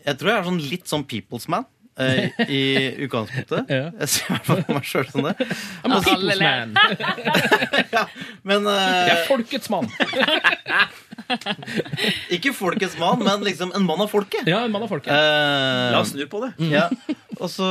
Jeg 0.04 0.20
tror 0.20 0.30
jeg 0.30 0.38
er 0.38 0.46
sånn 0.46 0.62
litt 0.62 0.92
sånn 0.92 1.06
people's 1.10 1.48
man. 1.50 1.66
Eh, 2.00 2.30
I 2.48 2.62
utgangspunktet. 3.06 3.70
Jeg 4.00 4.10
ser 4.14 4.26
i 4.26 4.34
hvert 4.36 4.46
fall 4.50 4.64
på 4.68 4.76
meg 4.78 4.86
sjøl 4.88 5.08
som 5.12 5.28
det. 5.28 5.34
I'm 5.84 5.96
a 5.96 6.02
people's 6.06 6.42
man. 6.42 6.74
Men 8.48 8.68
eh, 8.72 8.98
Jeg 9.08 9.16
er 9.18 9.24
folkets 9.30 9.70
mann. 9.74 9.90
Ikke 12.32 12.54
folkets 12.56 12.96
mann, 13.00 13.20
men 13.26 13.42
liksom 13.44 13.72
en 13.76 13.84
mann 13.88 14.00
av 14.04 14.08
folket. 14.12 14.48
Ja, 14.48 14.62
en 14.64 14.72
mann 14.72 14.86
av 14.86 14.92
folket. 14.92 15.12
Eh, 15.12 15.88
La 15.92 16.00
oss 16.04 16.14
snu 16.14 16.24
på 16.32 16.40
det. 16.46 16.54
Ja. 16.72 16.86
Og 17.38 17.50
så 17.52 17.68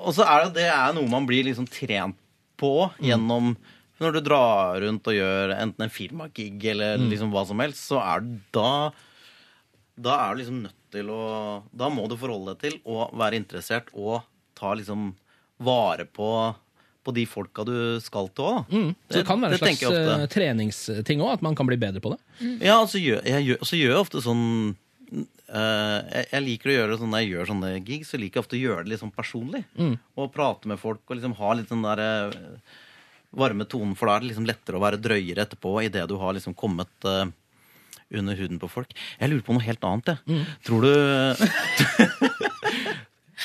og 0.00 0.14
så 0.16 0.24
er 0.26 0.46
det, 0.48 0.54
det 0.58 0.66
er 0.72 0.94
noe 0.96 1.06
man 1.10 1.26
blir 1.28 1.44
liksom 1.46 1.68
trent 1.70 2.16
på 2.60 2.72
gjennom 3.04 3.54
Når 4.00 4.14
du 4.16 4.20
drar 4.24 4.80
rundt 4.82 5.06
og 5.08 5.16
gjør 5.16 5.52
enten 5.58 5.84
en 5.86 5.92
firmagig 5.92 6.64
eller 6.72 6.96
Mm. 7.00 7.08
liksom 7.12 7.30
hva 7.32 7.42
som 7.48 7.60
helst, 7.60 7.84
så 7.88 8.00
er 8.00 8.20
du 8.24 8.34
da 8.56 8.90
Da 10.00 10.16
er 10.26 10.34
du 10.34 10.40
liksom 10.42 10.62
nødt 10.64 10.76
til 10.92 11.12
å 11.12 11.22
Da 11.70 11.90
må 11.92 12.06
du 12.10 12.16
forholde 12.20 12.54
deg 12.54 12.64
til 12.66 12.80
å 12.88 13.06
være 13.16 13.40
interessert 13.40 13.92
og 13.94 14.20
ta 14.58 14.74
liksom 14.76 15.12
vare 15.60 16.06
på 16.08 16.30
på 17.00 17.14
de 17.16 17.22
folka 17.24 17.64
du 17.64 17.96
skal 18.04 18.26
til 18.36 18.44
òg. 18.44 18.68
Mm. 18.68 18.88
Så 19.08 19.14
det 19.14 19.24
kan 19.24 19.40
være 19.40 19.56
en 19.56 19.62
slags 19.62 19.84
eh, 19.88 20.24
treningsting 20.28 21.22
òg, 21.24 21.38
at 21.38 21.44
man 21.46 21.56
kan 21.56 21.64
bli 21.64 21.78
bedre 21.80 22.02
på 22.04 22.12
det. 22.12 22.18
Ja, 22.60 22.74
og 22.82 22.90
så 22.92 23.00
gjør 23.00 23.24
jeg, 23.24 23.46
gjør, 23.48 23.62
så 23.64 23.78
gjør 23.78 23.94
jeg 23.94 24.06
ofte 24.06 24.24
sånn 24.26 24.46
Uh, 25.50 26.06
jeg, 26.06 26.26
jeg 26.30 26.42
liker 26.44 26.70
å 26.70 26.74
gjøre 26.76 26.90
det 26.92 26.96
sånn 27.00 27.08
når 27.10 27.22
jeg 27.24 27.30
gjør 27.32 27.48
sånne 27.48 27.70
gigs, 27.82 28.10
så 28.12 28.18
liker 28.22 28.38
jeg 28.38 28.44
ofte 28.44 28.54
å 28.54 28.60
gjøre 28.60 28.84
det 28.84 28.92
litt 28.92 29.00
sånn 29.00 29.10
personlig. 29.10 29.64
Mm. 29.74 29.96
Og 30.22 30.28
prate 30.30 30.70
med 30.70 30.78
folk 30.78 31.02
og 31.02 31.18
liksom 31.18 31.34
ha 31.40 31.48
litt 31.58 31.72
sånn 31.72 31.82
der 31.82 32.02
uh, 32.30 32.76
varme 33.30 33.66
tonen, 33.66 33.96
for 33.98 34.06
da 34.06 34.14
er 34.14 34.22
det 34.22 34.30
liksom 34.30 34.46
lettere 34.46 34.78
å 34.78 34.84
være 34.84 35.00
drøyere 35.02 35.42
etterpå 35.42 35.74
idet 35.82 36.06
du 36.10 36.16
har 36.20 36.34
liksom 36.34 36.54
kommet 36.58 37.06
eh, 37.06 37.28
under 38.14 38.34
huden 38.38 38.58
på 38.62 38.68
folk. 38.70 38.94
Jeg 39.20 39.30
lurer 39.30 39.44
på 39.46 39.54
noe 39.56 39.62
helt 39.66 39.84
annet, 39.84 40.14
jeg. 40.14 40.18
Mm. 40.26 40.44
Tror 40.66 40.80
du 40.86 40.92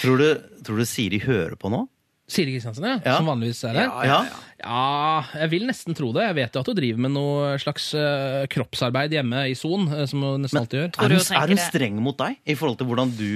Tror 0.02 0.18
du, 0.20 0.28
tror 0.66 0.82
du 0.82 0.86
Siri 0.88 1.22
hører 1.24 1.56
på 1.60 1.70
nå? 1.72 1.86
Siri 2.28 2.56
Kristiansen, 2.56 2.84
ja, 2.90 2.96
Ja. 3.06 3.18
som 3.20 3.28
vanligvis 3.30 3.60
er 3.70 3.76
her. 3.78 3.86
Ja, 3.86 4.04
ja, 4.04 4.18
ja. 4.26 4.42
Ja, 4.66 5.24
jeg 5.44 5.50
vil 5.52 5.66
nesten 5.68 5.94
tro 5.94 6.08
det. 6.16 6.24
Jeg 6.26 6.36
vet 6.40 6.56
jo 6.56 6.62
at 6.64 6.70
hun 6.72 6.76
driver 6.80 7.02
med 7.06 7.12
noe 7.14 7.52
slags 7.62 7.86
uh, 7.94 8.48
kroppsarbeid 8.50 9.14
hjemme 9.14 9.44
i 9.52 9.54
Son, 9.54 9.84
eh, 9.94 10.08
som 10.10 10.24
hun 10.26 10.42
nesten 10.42 10.58
alltid 10.58 10.80
gjør. 10.80 10.90
Er 11.06 11.14
hun, 11.14 11.22
er 11.38 11.54
hun 11.54 11.62
streng 11.62 12.00
mot 12.02 12.18
deg 12.18 12.40
i 12.50 12.56
forhold 12.58 12.80
til 12.80 12.88
hvordan 12.90 13.12
du 13.14 13.28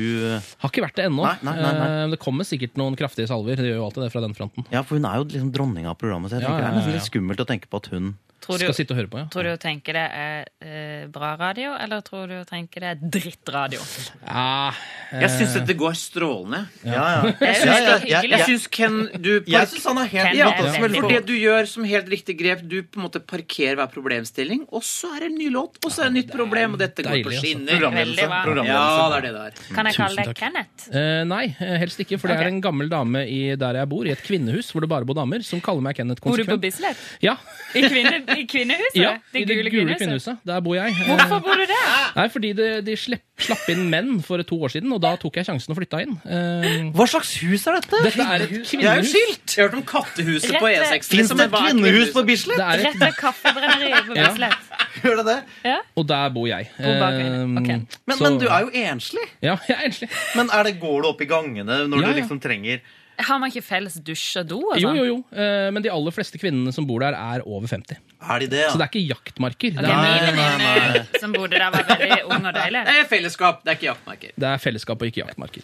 Har 0.64 0.72
ikke 0.74 0.82
vært 0.88 0.98
det 0.98 1.06
ennå. 1.06 1.28
Eh, 1.30 2.08
Det 2.16 2.20
kommer 2.24 2.48
sikkert 2.50 2.82
noen 2.82 2.98
kraftige 2.98 3.30
salver. 3.30 3.62
Det 3.62 3.70
gjør 3.70 3.78
jo 3.78 3.86
alltid 3.92 4.08
det 4.08 4.12
fra 4.16 4.24
den 4.26 4.34
fronten. 4.34 4.66
Ja, 4.74 4.82
for 4.82 4.98
hun 4.98 5.06
er 5.06 5.22
jo 5.22 5.30
liksom 5.30 5.54
dronninga 5.54 5.94
av 5.94 6.00
programmet, 6.02 6.32
så 6.34 6.40
jeg 6.40 6.48
Ja, 6.48 6.50
tenker 6.50 6.66
ja, 6.66 6.66
det 6.66 6.74
er 6.74 6.82
nesten 6.82 6.98
litt 6.98 7.10
skummelt 7.12 7.46
å 7.46 7.50
tenke 7.54 7.70
på 7.70 7.78
at 7.84 7.92
hun 7.94 8.10
Tror 8.50 8.58
du- 8.58 8.66
Skal 8.66 8.74
sitte 8.80 8.96
og 8.96 8.98
høre 8.98 9.10
på, 9.12 9.18
ja. 9.22 9.26
Tror 9.30 9.46
du 9.46 9.50
hun 9.54 9.60
tenker 9.62 9.94
det 9.94 10.06
er 10.10 10.46
eh, 10.66 11.04
bra 11.14 11.36
radio, 11.38 11.76
eller 11.78 12.02
tror 12.02 12.26
du 12.26 12.34
hun 12.40 12.48
tenker 12.50 12.82
det 12.82 12.90
er 12.96 13.04
drittradio? 13.16 13.82
Ja, 14.26 14.72
Jeg 15.14 15.30
syns 15.36 15.54
dette 15.54 15.76
går 15.78 15.94
strålende. 15.94 16.64
Ja, 16.82 17.04
ja. 17.14 17.34
Jeg 17.46 18.26
det 18.30 18.40
er 18.40 18.46
syns 18.48 18.66
Ken 18.74 18.98
du 19.22 19.30
Jeg 19.46 19.70
syns 19.70 19.86
han 19.86 20.02
har 20.02 20.10
helt 20.10 20.38
ja, 20.40 20.50
er 20.50 20.72
For 20.82 21.10
det 21.12 21.20
du 21.28 21.36
gjør 21.38 21.70
som 21.70 21.86
helt 21.86 22.10
riktig 22.10 22.40
grep, 22.40 22.64
du 22.66 22.82
på 22.82 22.98
en 22.98 23.06
måte 23.06 23.22
parkerer 23.22 23.78
hver 23.78 23.92
problemstilling, 23.94 24.66
og 24.74 24.82
så 24.82 25.12
er 25.14 25.28
det 25.28 25.30
en 25.30 25.38
ny 25.38 25.52
låt, 25.54 25.78
og 25.86 25.94
så 25.94 26.08
er 26.08 26.10
det 26.10 26.16
et 26.16 26.18
nytt 26.24 26.34
problem, 26.34 26.74
og 26.74 26.82
dette 26.82 27.06
går 27.06 27.22
på 27.22 27.30
altså. 27.36 27.44
skinner. 27.46 27.86
Ja, 27.86 27.92
det 29.14 29.20
er 29.20 29.28
det 29.28 29.36
der. 29.38 29.62
Kan 29.76 29.92
jeg 29.92 30.00
kalle 30.00 30.26
deg. 30.26 30.34
Kenneth? 30.40 30.90
Eh, 30.90 31.22
nei, 31.30 31.44
eh, 31.54 31.78
helst 31.86 32.02
ikke. 32.02 32.18
For 32.18 32.32
det 32.34 32.40
er 32.42 32.50
en 32.50 32.62
gammel 32.66 32.90
dame 32.90 33.26
i 33.30 33.54
der 33.60 33.82
jeg 33.84 33.90
bor, 33.94 34.10
i 34.10 34.14
et 34.18 34.26
kvinnehus 34.26 34.74
hvor 34.74 34.82
det 34.82 34.90
bare 34.90 35.06
bor 35.06 35.18
damer, 35.22 35.46
som 35.46 35.62
kaller 35.62 35.86
meg 35.86 35.98
Kenneth 36.00 36.24
Bor 36.24 36.34
du 36.34 36.44
på 36.44 36.58
konsekvent. 36.58 36.66
Bislett? 36.66 37.06
Ja, 37.22 37.38
I, 37.76 37.84
kvinne, 37.86 38.22
i 38.40 38.46
kvinnehuset? 38.50 38.96
ja 39.00 39.12
det 39.34 39.42
i 39.42 39.46
det 39.46 39.56
gule 39.60 39.70
gule 39.70 39.96
kvinnehuset? 39.96 40.00
kvinnehuset. 40.00 40.38
Der 40.50 40.62
bor 40.66 40.76
jeg. 40.78 40.94
Eh, 40.96 41.10
Hvorfor 41.10 41.42
bor 41.46 41.56
du 41.60 41.66
der? 41.70 42.14
Nei, 42.16 42.28
fordi 42.34 42.52
de, 42.58 42.68
de 42.88 42.96
slepp, 42.98 43.24
slapp 43.40 43.66
inn 43.74 43.86
menn 43.92 44.22
for 44.26 44.42
to 44.44 44.58
år 44.66 44.74
siden, 44.74 44.92
og 44.96 45.02
da 45.04 45.14
tok 45.22 45.36
jeg 45.40 45.46
sjansen 45.50 45.72
og 45.76 45.80
flytta 45.80 46.02
inn. 46.06 46.16
Eh, 46.26 46.90
Hva 46.96 47.08
slags 47.12 47.34
hus 47.44 47.68
er 47.70 47.80
dette? 47.80 48.02
dette 48.08 48.26
er 48.26 48.46
et 48.46 48.50
kvinnehus. 48.50 48.72
Det 48.80 48.90
er 48.90 49.02
jo 49.04 49.10
skilt! 49.12 49.56
Jeg 49.56 49.64
har 49.64 49.70
hørt 49.70 49.78
om 49.80 49.86
kattehuset 49.92 50.58
på 50.60 50.72
E6. 50.72 51.10
Fins 51.10 51.12
liksom, 51.22 51.38
det 51.44 51.48
et 51.50 51.58
kvinnehus 51.60 52.14
på 52.16 52.26
Bislett? 52.28 52.58
Det 52.60 52.68
er 52.68 52.80
et, 52.80 52.86
Rett 52.90 53.00
ved 53.06 53.20
kaffebrenneriet 53.20 54.10
på 54.10 54.18
Ja. 54.20 54.30
Bislett. 54.30 54.76
Gjør 55.04 55.20
det 55.22 55.26
det? 55.30 55.38
Ja. 55.70 55.78
og 55.96 56.08
der 56.10 56.30
bor 56.36 56.48
jeg. 56.50 56.70
Bor 56.80 56.96
okay. 56.96 57.28
Eh, 57.28 57.58
Ok. 57.60 57.68
Men, 57.70 58.18
så- 58.18 58.24
men 58.24 58.38
du 58.42 58.48
er 58.48 58.66
jo 58.66 58.70
enslig. 58.74 59.26
Ja, 59.42 59.58
jeg 59.68 59.78
er 59.78 59.86
enslig. 59.92 60.10
Men 60.36 60.50
er 60.54 60.64
det, 60.64 60.80
går 60.82 61.02
du 61.04 61.08
opp 61.14 61.22
i 61.22 61.26
gangene 61.30 61.84
når 61.88 62.02
Ja, 62.02 62.08
du 62.14 62.20
liksom 62.22 62.40
trenger 62.42 62.82
Har 63.20 63.40
man 63.40 63.50
ikke 63.52 63.64
felles 63.66 63.96
dusj 64.06 64.40
og 64.42 64.48
do? 64.48 64.58
Og 64.72 64.78
Jo, 64.80 64.90
sånn? 64.90 64.98
jo, 64.98 65.04
jo. 65.10 65.18
Eh, 65.36 65.70
Men 65.76 65.84
de 65.84 65.90
aller 65.92 66.12
fleste 66.16 66.40
kvinnene 66.40 66.72
som 66.74 66.86
bor 66.88 67.00
der, 67.04 67.14
er 67.18 67.42
over 67.46 67.68
50. 67.68 67.98
Er 68.20 68.40
de 68.44 68.48
det, 68.52 68.60
ja? 68.66 68.70
Så 68.72 68.78
det 68.80 68.86
er 68.88 68.92
ikke 68.92 69.08
jaktmarker. 69.16 69.72
Det 69.76 69.84
er, 69.84 69.88
Nei, 69.88 70.32
nei, 70.36 70.58
nei. 70.60 71.20
som 71.22 71.32
bodde 71.32 71.56
der, 71.56 71.70
var 71.72 71.84
veldig 71.88 72.18
ung 72.28 72.46
og 72.50 72.54
deilig. 72.58 72.82
Det 72.90 72.96
er 73.00 73.06
fellesskap, 73.12 73.62
det 73.64 73.72
er 73.72 73.78
ikke 73.80 73.88
jaktmarker. 73.90 74.32
det 74.36 74.48
er 74.50 74.58
fellesskap 74.64 75.02
og 75.02 75.08
ikke 75.12 75.22
jaktmarker. 75.24 75.64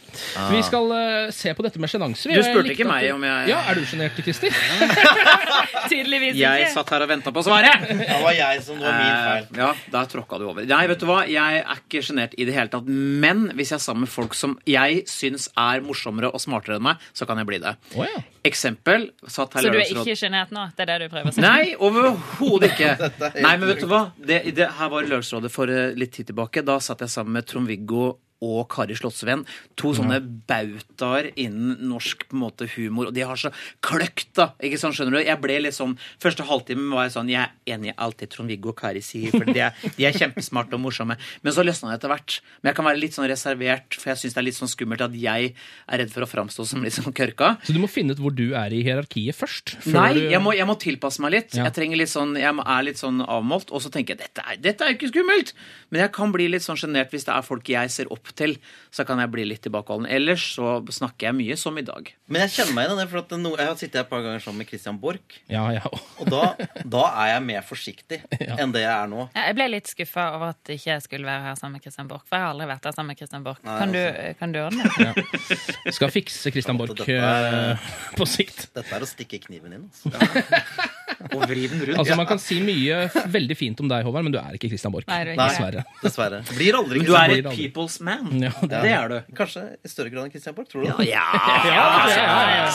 Vi 0.52 0.62
skal 0.64 0.92
eh, 0.96 1.32
se 1.36 1.54
på 1.58 1.66
dette 1.68 1.80
med 1.84 1.92
sjenanse. 1.92 2.32
Du 2.32 2.42
spurte 2.44 2.72
ikke 2.76 2.88
meg 2.88 3.10
om 3.14 3.24
jeg- 3.28 3.50
Ja, 3.50 3.60
Er 3.70 3.76
du 3.76 3.82
sjenert, 3.86 4.16
Christer? 4.24 4.50
Tydeligvis 5.90 6.36
Jeg 6.40 6.66
ikke. 6.66 6.72
satt 6.74 6.90
her 6.96 7.04
og 7.06 7.10
venta 7.12 7.32
på 7.36 7.44
svaret. 7.46 7.86
Det 7.90 8.20
var 8.24 8.34
jeg 8.36 8.62
som 8.66 8.80
det 8.80 8.88
var 8.88 9.00
min 9.00 9.18
feil. 9.26 9.44
Eh, 9.52 9.60
Ja, 9.66 9.70
der 9.92 10.06
tråkka 10.12 10.40
du 10.42 10.48
over. 10.50 10.66
Nei, 10.68 10.88
vet 10.88 11.00
du 11.00 11.06
hva? 11.10 11.20
Jeg 11.30 11.62
er 11.62 11.80
ikke 11.80 12.02
sjenert 12.06 12.34
i 12.38 12.46
det 12.48 12.56
hele 12.56 12.72
tatt. 12.74 12.88
Men 12.88 13.50
hvis 13.56 13.72
jeg 13.74 13.80
er 13.80 13.84
sammen 13.86 14.06
med 14.06 14.12
folk 14.14 14.34
som 14.38 14.58
jeg 14.68 15.04
syns 15.12 15.50
er 15.58 15.82
morsommere 15.86 16.32
og 16.34 16.42
smartere 16.44 16.80
enn 16.80 16.88
meg, 16.88 17.04
så 17.14 17.28
kan 17.28 17.38
jeg 17.42 17.45
bli 17.50 17.60
det. 17.64 17.76
Oh, 17.96 18.04
ja. 18.06 18.22
Eksempel 18.46 19.08
Så 19.28 19.46
du 19.50 19.58
er 19.58 19.64
lørdagsråd- 19.72 20.04
ikke 20.06 20.18
sjenert 20.20 20.52
nå? 20.54 20.68
Det 20.78 20.84
er 20.86 20.92
det 20.92 20.98
du 21.08 21.14
prøver 21.16 21.32
å 21.32 21.34
si? 21.34 21.42
Nei, 21.42 21.74
overhodet 21.80 22.72
ikke. 22.74 23.10
Nei, 23.46 23.56
men 23.58 23.68
vet 23.72 23.82
du 23.82 23.88
hva? 23.90 24.04
Det, 24.18 24.42
det 24.56 24.68
her 24.78 24.90
var 24.94 25.02
i 25.06 25.10
Lørdagsrådet 25.10 25.52
for 25.54 25.72
eh, 25.74 25.94
litt 25.98 26.14
tid 26.14 26.30
tilbake. 26.32 26.62
Da 26.66 26.78
satt 26.84 27.02
jeg 27.06 27.10
sammen 27.14 27.34
med 27.40 27.48
Trond-Viggo 27.50 28.12
og 28.44 28.68
Kari 28.72 28.96
Slottsveen. 28.98 29.46
To 29.80 29.94
sånne 29.96 30.20
bautaer 30.50 31.32
innen 31.40 31.80
norsk 31.90 32.28
på 32.30 32.36
en 32.38 32.44
måte 32.44 32.68
humor. 32.76 33.10
Og 33.10 33.16
de 33.16 33.24
har 33.26 33.40
så 33.40 33.52
kløkt, 33.86 34.34
da. 34.38 34.50
ikke 34.60 34.80
sånn, 34.82 34.96
skjønner 34.96 35.18
du? 35.18 35.22
Jeg 35.24 35.40
ble 35.44 35.72
sånn, 35.72 35.96
Første 36.22 36.46
halvtimen 36.48 36.92
var 36.94 37.08
jeg 37.08 37.14
sånn 37.16 37.30
Jeg 37.32 37.42
er 37.46 37.76
enig 37.76 37.92
i 37.92 37.96
alt 38.02 38.20
det 38.22 38.30
Trond-Viggo 38.34 38.74
og 38.74 38.78
Kari 38.80 39.02
sier, 39.06 39.32
for 39.34 39.48
de 39.48 39.62
er, 39.68 39.76
de 39.98 40.08
er 40.08 40.16
kjempesmarte 40.16 40.76
og 40.78 40.84
morsomme. 40.84 41.18
Men 41.46 41.56
så 41.56 41.64
løsna 41.66 41.92
det 41.92 42.00
etter 42.00 42.12
hvert. 42.12 42.40
Men 42.62 42.72
jeg 42.72 42.80
kan 42.80 42.90
være 42.90 43.02
litt 43.02 43.16
sånn 43.18 43.30
reservert, 43.32 43.98
for 43.98 44.12
jeg 44.12 44.22
syns 44.22 44.36
det 44.36 44.42
er 44.42 44.48
litt 44.50 44.60
sånn 44.60 44.72
skummelt 44.72 45.06
at 45.06 45.16
jeg 45.20 45.54
er 45.56 46.04
redd 46.04 46.14
for 46.14 46.26
å 46.26 46.30
framstå 46.30 46.68
som 46.68 46.84
litt 46.86 46.98
sånn 46.98 47.16
kørka. 47.16 47.56
Så 47.66 47.76
du 47.76 47.82
må 47.82 47.90
finne 47.92 48.16
ut 48.16 48.22
hvor 48.22 48.36
du 48.36 48.48
er 48.58 48.76
i 48.76 48.84
hierarkiet 48.86 49.38
først? 49.38 49.78
før 49.86 49.98
Nei, 49.98 50.28
jeg 50.34 50.42
må, 50.44 50.54
jeg 50.58 50.68
må 50.70 50.78
tilpasse 50.82 51.24
meg 51.24 51.36
litt. 51.38 51.56
Ja. 51.56 51.70
Jeg 51.70 51.78
trenger 51.80 52.02
litt 52.02 52.12
sånn, 52.12 52.36
jeg 52.40 52.52
er 52.52 52.86
litt 52.88 53.02
sånn 53.02 53.24
avmålt, 53.24 53.72
og 53.72 53.84
så 53.84 53.92
tenker 53.94 54.16
jeg 54.16 54.26
dette 54.26 54.44
er, 54.44 54.60
dette 54.62 54.86
er 54.86 54.96
ikke 54.98 55.12
skummelt. 55.14 55.54
Men 55.90 56.06
jeg 56.06 56.14
kan 56.16 56.34
bli 56.36 56.50
litt 56.52 56.66
sånn 56.66 56.80
sjenert 56.80 57.14
hvis 57.14 57.28
det 57.28 57.34
er 57.36 57.46
folk 57.46 57.70
jeg 57.72 57.94
ser 57.94 58.12
opp 58.14 58.25
til. 58.34 58.56
Så 58.96 59.06
kan 59.06 59.20
jeg 59.22 59.30
bli 59.34 59.46
litt 59.46 59.62
tilbakeholden. 59.66 60.08
Ellers 60.10 60.44
så 60.56 60.80
snakker 60.90 61.28
jeg 61.30 61.38
mye 61.38 61.58
som 61.60 61.78
i 61.78 61.84
dag. 61.86 62.10
Men 62.32 62.46
jeg 62.46 62.54
kjenner 62.56 62.74
meg 62.78 62.88
igjen 62.88 62.98
i 62.98 63.02
det, 63.04 63.08
for 63.12 63.22
at 63.22 63.36
no, 63.42 63.52
jeg 63.60 63.70
har 63.70 63.78
sittet 63.80 64.00
et 64.02 64.10
par 64.10 64.24
ganger 64.26 64.42
sammen 64.44 64.64
med 64.64 64.70
Christian 64.72 64.98
Borch. 65.02 65.38
Ja, 65.52 65.66
ja. 65.76 65.84
Og 66.22 66.32
da, 66.32 66.42
da 66.82 67.04
er 67.26 67.32
jeg 67.36 67.46
mer 67.52 67.66
forsiktig 67.68 68.22
enn 68.62 68.74
det 68.74 68.86
jeg 68.86 68.94
er 68.96 69.12
nå. 69.12 69.28
Jeg 69.36 69.58
ble 69.60 69.70
litt 69.76 69.92
skuffa 69.92 70.28
over 70.38 70.56
at 70.56 70.74
ikke 70.74 70.92
jeg 70.96 71.06
skulle 71.06 71.30
være 71.30 71.46
her 71.52 71.60
sammen 71.60 71.78
med 71.78 71.86
Christian 71.86 72.10
Borch. 72.10 72.26
For 72.30 72.40
jeg 72.40 72.48
har 72.48 72.56
aldri 72.56 72.70
vært 72.74 72.90
her 72.90 72.98
sammen 72.98 73.14
med 73.14 73.22
Christian 73.22 73.46
Borch. 73.46 73.62
Nei, 73.68 73.78
Kan 73.84 73.94
du, 73.96 74.02
altså. 74.02 74.36
kan 74.42 74.56
du 74.56 74.62
ordne 74.64 74.90
det? 74.96 75.94
Skal 76.00 76.14
fikse 76.16 76.54
Christian 76.56 76.80
Borch 76.82 77.06
eh, 77.10 77.90
på 78.18 78.30
sikt. 78.30 78.70
Dette 78.76 78.96
er 78.96 79.06
å 79.06 79.10
stikke 79.10 79.42
kniven 79.46 79.78
inn. 79.80 79.90
Altså. 79.92 80.46
Og 81.34 81.44
vri 81.50 81.66
den 81.72 81.82
rundt. 81.82 82.00
Altså 82.02 82.16
Man 82.20 82.28
kan 82.30 82.40
si 82.42 82.60
mye 82.64 83.06
veldig 83.34 83.58
fint 83.58 83.80
om 83.82 83.90
deg, 83.90 84.06
Håvard, 84.06 84.26
men 84.28 84.34
du 84.36 84.40
er 84.40 84.58
ikke 84.58 84.70
Christian 84.72 84.94
Borch. 84.94 85.08
Nei, 85.10 85.22
er. 85.24 85.32
Dessverre. 85.40 85.84
Dessverre. 86.04 86.42
Blir 86.58 86.78
aldri 86.78 87.02
Men 87.02 87.10
du 87.10 87.16
er 87.18 87.34
et 87.40 87.50
people's 87.56 87.98
man. 88.06 88.30
Ja, 88.46 88.52
det 88.62 88.82
Det 88.86 88.94
er 88.94 89.12
du. 89.12 89.18
Kanskje 89.38 89.64
i 89.82 89.92
større 89.92 90.14
grad 90.14 90.28
enn 90.28 90.34
Christian 90.36 90.56
Borch, 90.58 90.70
tror 90.72 90.86
du? 90.86 91.04
Ja, 91.10 91.26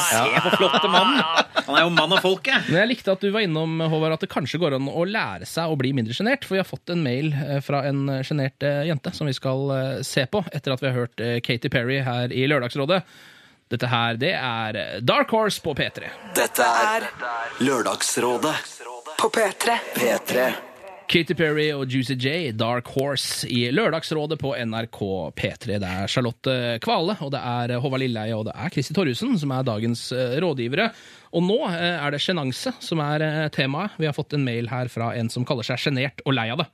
Se 0.01 0.25
på 0.49 0.55
flotte 0.59 0.91
mannen. 0.91 1.23
Han 1.67 1.77
er 1.79 1.85
jo 1.87 1.93
mann 1.95 2.17
av 2.17 2.23
folket. 2.25 2.69
Men 2.71 2.83
jeg 2.83 2.93
likte 2.95 3.15
at 3.15 3.23
du 3.25 3.31
var 3.35 3.45
innom 3.47 3.81
Håvard, 3.93 4.17
at 4.19 4.25
det 4.27 4.31
kanskje 4.33 4.61
går 4.63 4.79
an 4.79 4.91
å 4.91 5.07
lære 5.09 5.49
seg 5.49 5.71
å 5.71 5.79
bli 5.81 5.93
mindre 5.97 6.17
sjenert. 6.17 6.47
For 6.47 6.59
vi 6.59 6.63
har 6.63 6.69
fått 6.69 6.93
en 6.95 7.03
mail 7.05 7.33
eh, 7.37 7.59
fra 7.65 7.85
en 7.89 8.07
sjenert 8.27 8.67
eh, 8.67 8.83
jente 8.91 9.13
som 9.17 9.29
vi 9.31 9.37
skal 9.37 9.67
eh, 9.77 9.91
se 10.07 10.27
på 10.31 10.43
etter 10.51 10.75
at 10.75 10.83
vi 10.83 10.91
har 10.91 10.97
hørt 11.05 11.23
eh, 11.25 11.39
Katy 11.45 11.71
Perry 11.73 12.01
her 12.07 12.33
i 12.35 12.47
Lørdagsrådet. 12.51 13.03
Dette 13.71 13.87
her, 13.87 14.17
det 14.19 14.33
er 14.35 14.99
Dark 15.07 15.31
Horse 15.31 15.63
på 15.63 15.77
P3. 15.79 16.09
Dette 16.35 16.65
er 16.67 17.05
Lørdagsrådet 17.63 18.57
På 19.21 19.31
P3. 19.31 19.77
P3. 19.95 20.47
Katy 21.11 21.37
Perry 21.39 21.69
og 21.75 21.91
Juicy 21.91 22.17
J, 22.19 22.51
Dark 22.55 22.91
Horse, 22.97 23.47
i 23.47 23.69
Lørdagsrådet 23.71 24.41
på 24.43 24.57
NRK 24.59 24.99
P3. 25.39 25.79
Det 25.83 25.87
er 25.87 26.11
Charlotte 26.11 26.57
Kvale, 26.83 27.15
og 27.23 27.31
det 27.35 27.45
er 27.53 27.77
Håvard 27.83 28.03
Lilleheie 28.03 28.35
og 28.35 28.49
det 28.51 28.57
er 28.59 28.75
Kristi 28.75 28.95
Torjussen 28.95 29.39
som 29.39 29.55
er 29.55 29.67
dagens 29.67 30.09
eh, 30.19 30.37
rådgivere. 30.43 30.91
Og 31.35 31.47
nå 31.47 31.63
eh, 31.71 31.95
er 31.95 32.11
det 32.11 32.23
sjenanse 32.27 32.75
som 32.83 33.03
er 33.07 33.27
eh, 33.27 33.49
temaet. 33.55 33.95
Vi 34.03 34.11
har 34.11 34.19
fått 34.19 34.35
en 34.35 34.47
mail 34.47 34.71
her 34.71 34.91
fra 34.91 35.13
en 35.19 35.31
som 35.31 35.47
kaller 35.47 35.67
seg 35.67 35.79
sjenert 35.83 36.27
og 36.27 36.35
lei 36.35 36.51
av 36.51 36.65
det. 36.65 36.71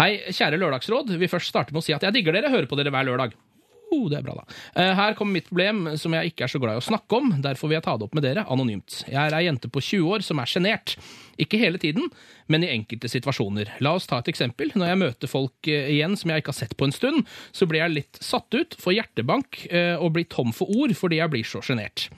Hei, 0.00 0.12
kjære 0.32 0.60
lørdagsråd. 0.64 1.12
Vi 1.20 1.28
først 1.28 1.52
starter 1.52 1.76
med 1.76 1.84
å 1.84 1.88
si 1.90 1.92
at 1.96 2.08
jeg 2.08 2.16
digger 2.16 2.40
dere, 2.40 2.52
hører 2.52 2.72
på 2.72 2.80
dere 2.80 2.92
hver 2.92 3.12
lørdag. 3.12 3.36
Det 4.08 4.18
er 4.18 4.24
bra, 4.24 4.34
da. 4.40 4.44
Eh, 4.80 4.92
Her 4.96 5.14
kommer 5.18 5.36
mitt 5.38 5.48
problem, 5.50 5.84
som 6.00 6.14
jeg 6.16 6.32
ikke 6.32 6.46
er 6.46 6.52
så 6.52 6.60
glad 6.62 6.78
i 6.78 6.82
å 6.82 6.86
snakke 6.86 7.18
om. 7.18 7.34
Derfor 7.44 7.68
vil 7.68 7.76
jeg 7.78 7.84
ta 7.86 7.96
det 8.00 8.06
opp 8.08 8.14
med 8.16 8.24
dere 8.24 8.46
anonymt. 8.50 9.02
Jeg 9.06 9.20
er 9.20 9.36
ei 9.36 9.44
jente 9.46 9.68
på 9.72 9.82
20 9.84 10.08
år 10.16 10.24
som 10.26 10.40
er 10.42 10.48
sjenert. 10.50 10.96
Ikke 11.40 11.58
hele 11.60 11.78
tiden, 11.80 12.10
men 12.52 12.64
i 12.64 12.68
enkelte 12.74 13.08
situasjoner. 13.08 13.70
La 13.84 13.94
oss 13.96 14.06
ta 14.08 14.18
et 14.20 14.28
eksempel. 14.32 14.72
Når 14.76 14.90
jeg 14.90 15.00
møter 15.00 15.30
folk 15.32 15.68
eh, 15.70 15.88
igjen 15.96 16.16
som 16.20 16.32
jeg 16.32 16.42
ikke 16.42 16.52
har 16.52 16.58
sett 16.60 16.76
på 16.80 16.88
en 16.88 16.94
stund, 16.96 17.24
så 17.56 17.68
blir 17.68 17.82
jeg 17.84 17.96
litt 17.96 18.20
satt 18.24 18.52
ut, 18.56 18.76
får 18.80 18.96
hjertebank 18.98 19.62
eh, 19.70 19.96
og 19.96 20.12
blir 20.16 20.28
tom 20.32 20.52
for 20.56 20.72
ord 20.72 20.94
fordi 20.98 21.20
jeg 21.22 21.32
blir 21.32 21.48
så 21.48 21.62
sjenert. 21.64 22.08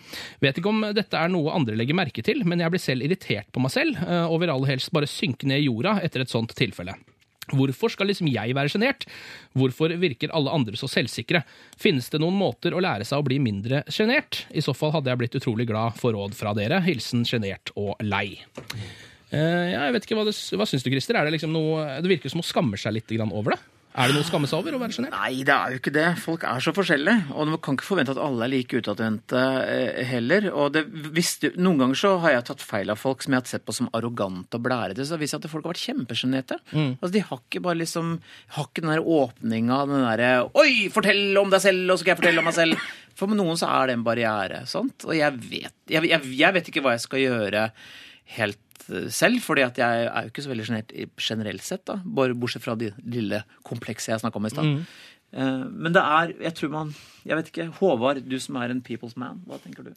Vet 0.44 0.58
ikke 0.60 0.72
om 0.72 0.82
dette 0.94 1.18
er 1.18 1.32
noe 1.32 1.54
andre 1.54 1.78
legger 1.78 1.98
merke 1.98 2.22
til, 2.26 2.42
men 2.46 2.62
jeg 2.62 2.74
blir 2.74 2.82
selv 2.82 3.06
irritert 3.06 3.50
på 3.54 3.62
meg 3.62 3.74
selv, 3.74 3.98
og 4.28 4.40
vil 4.42 4.52
aller 4.52 4.74
helst 4.74 4.92
bare 4.94 5.08
synke 5.10 5.46
ned 5.48 5.62
i 5.62 5.68
jorda 5.68 5.98
etter 6.04 6.24
et 6.24 6.30
sånt 6.32 6.54
tilfelle. 6.58 6.94
Hvorfor 7.52 7.92
skal 7.92 8.08
liksom 8.10 8.30
jeg 8.32 8.54
være 8.56 8.72
sjenert? 8.72 9.06
Hvorfor 9.58 9.92
virker 10.00 10.32
alle 10.36 10.52
andre 10.54 10.78
så 10.80 10.88
selvsikre? 10.90 11.44
Finnes 11.80 12.08
det 12.12 12.22
noen 12.22 12.38
måter 12.38 12.74
å 12.74 12.82
lære 12.84 13.06
seg 13.08 13.20
å 13.20 13.26
bli 13.26 13.40
mindre 13.42 13.82
sjenert? 13.92 14.44
I 14.54 14.64
så 14.64 14.74
fall 14.76 14.94
hadde 14.96 15.12
jeg 15.12 15.22
blitt 15.22 15.38
utrolig 15.40 15.68
glad 15.68 15.98
for 16.00 16.16
råd 16.16 16.36
fra 16.38 16.54
dere. 16.56 16.80
Hilsen 16.86 17.26
sjenert 17.28 17.74
og 17.76 18.00
lei. 18.04 18.38
Eh, 19.34 19.70
ja, 19.74 19.84
jeg 19.88 19.96
vet 19.96 20.08
ikke, 20.08 20.18
Hva, 20.18 20.26
det, 20.28 20.36
hva 20.56 20.66
syns 20.68 20.84
du, 20.86 20.92
Christer? 20.92 21.18
Er 21.18 21.28
Det 21.28 21.36
liksom 21.36 21.54
noe, 21.54 21.86
det 22.04 22.10
virker 22.10 22.32
som 22.32 22.42
å 22.42 22.46
skamme 22.46 22.80
seg 22.80 22.96
litt 22.96 23.14
over 23.24 23.56
det. 23.56 23.62
Er 23.94 24.10
det 24.10 24.16
noe 24.16 24.24
å 24.24 24.26
skamme 24.26 24.48
seg 24.50 24.58
over 24.58 24.74
å 24.74 24.78
være 24.82 24.94
sjenert? 24.96 25.12
Nei, 25.14 25.44
det 25.46 25.54
er 25.54 25.74
jo 25.74 25.78
ikke 25.78 25.92
det. 25.94 26.06
Folk 26.18 26.42
er 26.50 26.62
så 26.64 26.72
forskjellige. 26.74 27.28
Og 27.30 27.46
man 27.52 27.60
kan 27.62 27.76
ikke 27.76 27.86
forvente 27.86 28.10
at 28.10 28.18
alle 28.18 28.42
er 28.48 28.50
like 28.50 28.80
utadvendte 28.82 29.42
eh, 29.70 30.00
heller. 30.08 30.48
Og 30.50 30.72
det, 30.74 30.82
hvis 31.14 31.30
du, 31.44 31.46
noen 31.62 31.78
ganger 31.78 32.00
så 32.00 32.10
har 32.24 32.34
jeg 32.34 32.46
tatt 32.48 32.64
feil 32.66 32.90
av 32.90 32.98
folk 32.98 33.22
som 33.22 33.36
jeg 33.36 33.44
har 33.44 33.52
sett 33.52 33.66
på 33.68 33.76
som 33.76 33.86
arrogante 33.94 34.58
og 34.58 34.64
blærete. 34.66 35.06
Så 35.06 35.18
viser 35.20 35.38
jeg 35.38 35.44
at 35.44 35.52
folk 35.52 35.68
har 35.68 35.76
vært 35.76 35.84
kjempesjenerte. 35.84 36.58
Altså, 36.74 37.12
de 37.14 37.22
har 37.28 37.42
ikke 37.44 37.62
bare 37.68 37.80
liksom 37.84 38.10
Har 38.56 38.66
ikke 38.66 38.82
den 38.82 38.92
der 38.96 39.06
åpninga, 39.14 39.78
den 39.92 40.04
derre 40.08 40.32
Oi, 40.58 40.88
fortell 40.94 41.38
om 41.38 41.54
deg 41.54 41.62
selv, 41.62 41.84
og 41.86 41.94
så 41.94 42.02
skal 42.02 42.14
jeg 42.16 42.22
fortelle 42.24 42.42
om 42.42 42.50
meg 42.50 42.58
selv. 42.58 42.90
For 43.14 43.30
med 43.30 43.38
noen 43.38 43.60
så 43.60 43.70
er 43.70 43.92
det 43.92 43.98
en 44.00 44.06
barriere. 44.10 44.64
sant? 44.66 45.06
Og 45.06 45.14
jeg 45.14 45.38
vet, 45.38 45.76
jeg, 45.86 46.10
jeg, 46.10 46.34
jeg 46.34 46.58
vet 46.58 46.72
ikke 46.72 46.82
hva 46.82 46.96
jeg 46.96 47.06
skal 47.06 47.22
gjøre 47.22 47.68
helt 48.40 48.58
eh, 48.90 49.08
selv, 49.12 49.40
fordi 49.44 49.62
at 49.66 49.78
jeg 49.80 50.06
er 50.06 50.22
jo 50.26 50.30
ikke 50.32 50.44
så 50.44 50.52
veldig 50.52 50.66
sjenert 50.68 50.94
generelt 51.20 51.62
sett, 51.66 51.84
da. 51.90 51.98
Bare 52.04 52.34
bortsett 52.38 52.64
fra 52.64 52.74
det 52.78 52.92
lille 53.04 53.42
komplekset 53.66 54.12
jeg 54.14 54.22
snakka 54.24 54.40
om 54.40 54.46
i 54.46 54.52
stad. 54.54 54.70
Eh, 55.34 55.64
Men 55.70 55.92
det 55.92 56.02
er 56.02 56.34
Jeg 56.44 56.54
tror 56.54 56.70
man 56.70 56.94
Jeg 57.26 57.36
vet 57.36 57.48
ikke. 57.52 57.68
Håvard, 57.80 58.20
du 58.28 58.38
som 58.38 58.56
er 58.56 58.70
en 58.70 58.82
people's 58.82 59.16
man, 59.16 59.42
hva 59.46 59.58
tenker 59.62 59.82
du? 59.88 59.92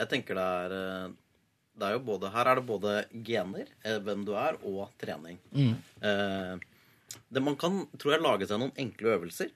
Jeg 0.00 0.08
tenker 0.08 0.34
det 0.34 0.48
er 0.64 0.76
eh, 0.78 1.08
det 1.80 1.86
er 1.88 1.94
jo 1.94 2.00
både, 2.04 2.28
Her 2.34 2.48
er 2.50 2.58
det 2.58 2.66
både 2.68 2.94
gener, 3.24 3.66
eh, 3.84 3.98
hvem 4.04 4.24
du 4.26 4.34
er, 4.36 4.56
og 4.68 4.90
trening. 5.00 5.38
Eh, 6.02 6.56
det 7.32 7.42
Man 7.42 7.56
kan 7.56 7.86
tror 7.96 8.12
jeg, 8.16 8.22
lage 8.22 8.46
seg 8.50 8.58
noen 8.60 8.74
enkle 8.76 9.14
øvelser. 9.16 9.48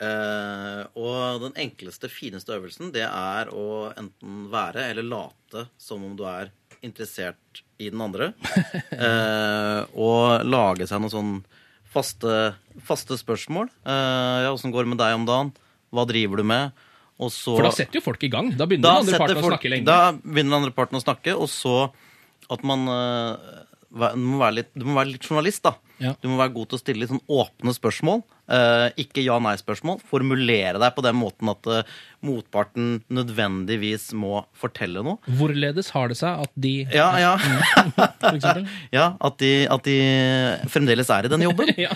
Eh, 0.00 0.82
og 0.96 1.40
den 1.44 1.54
enkleste, 1.60 2.08
fineste 2.12 2.52
øvelsen, 2.56 2.90
det 2.92 3.04
er 3.06 3.50
å 3.52 3.92
enten 3.96 4.46
være 4.52 4.86
eller 4.90 5.02
late 5.08 5.66
som 5.80 6.04
om 6.04 6.16
du 6.16 6.24
er 6.28 6.50
interessert 6.86 7.62
i 7.80 7.90
den 7.92 8.02
andre. 8.04 8.32
Eh, 9.00 9.80
og 9.96 10.42
lage 10.44 10.84
seg 10.88 11.00
noen 11.00 11.12
sånn 11.12 11.30
faste, 11.90 12.52
faste 12.84 13.16
spørsmål. 13.16 13.70
Eh, 13.88 14.38
ja, 14.44 14.50
Åssen 14.52 14.74
går 14.74 14.84
det 14.84 14.92
med 14.92 15.00
deg 15.00 15.16
om 15.16 15.24
dagen? 15.28 15.52
Hva 15.94 16.04
driver 16.10 16.42
du 16.42 16.44
med? 16.50 16.74
Og 17.20 17.32
så 17.32 17.54
For 17.56 17.66
da 17.66 17.72
setter 17.74 18.00
jo 18.00 18.04
folk 18.04 18.22
i 18.26 18.30
gang. 18.32 18.50
Da 18.56 18.66
begynner 18.68 18.88
da 18.88 18.92
den 19.00 19.08
andre 19.08 19.20
parten 19.20 19.36
parten 19.36 19.46
å 19.48 19.52
snakke 19.54 19.72
lenge. 19.72 19.88
Da 19.88 19.98
begynner 20.12 20.50
den 20.50 20.58
andre 20.58 20.74
parten 20.76 21.00
å 21.00 21.02
snakke, 21.04 21.36
og 21.36 21.48
så 21.52 21.76
at 22.50 22.66
man 22.66 22.86
eh, 22.92 23.56
må 23.90 24.40
være 24.40 24.56
litt, 24.60 24.70
du 24.74 24.86
må 24.88 24.98
være 24.98 25.14
litt 25.14 25.26
journalist, 25.28 25.64
da. 25.66 25.74
Ja. 26.00 26.14
Du 26.22 26.28
må 26.32 26.38
være 26.40 26.54
god 26.54 26.70
til 26.70 26.78
å 26.78 26.80
stille 26.82 27.02
litt 27.04 27.10
sånn 27.12 27.20
åpne 27.28 27.74
spørsmål. 27.76 28.22
eh, 28.50 28.88
ikke 28.98 29.22
ja-nei-spørsmål. 29.22 30.00
Formulere 30.10 30.80
deg 30.82 30.94
på 30.96 31.04
den 31.06 31.14
måten 31.20 31.50
at 31.52 31.68
eh, 31.70 31.82
motparten 32.26 33.02
nødvendigvis 33.12 34.08
må 34.18 34.40
fortelle 34.58 35.04
noe. 35.06 35.20
Hvorledes 35.38 35.92
har 35.94 36.10
det 36.10 36.18
seg 36.18 36.42
at 36.46 36.50
de 36.56 36.72
Ja, 36.90 37.12
ja. 37.20 37.36
for 37.38 38.34
eksempel? 38.34 38.66
ja 38.98 39.12
at, 39.20 39.38
de, 39.38 39.52
at 39.70 39.86
de 39.86 39.98
fremdeles 40.72 41.10
er 41.14 41.28
i 41.28 41.32
den 41.32 41.46
jobben. 41.48 41.70
Ja. 41.86 41.94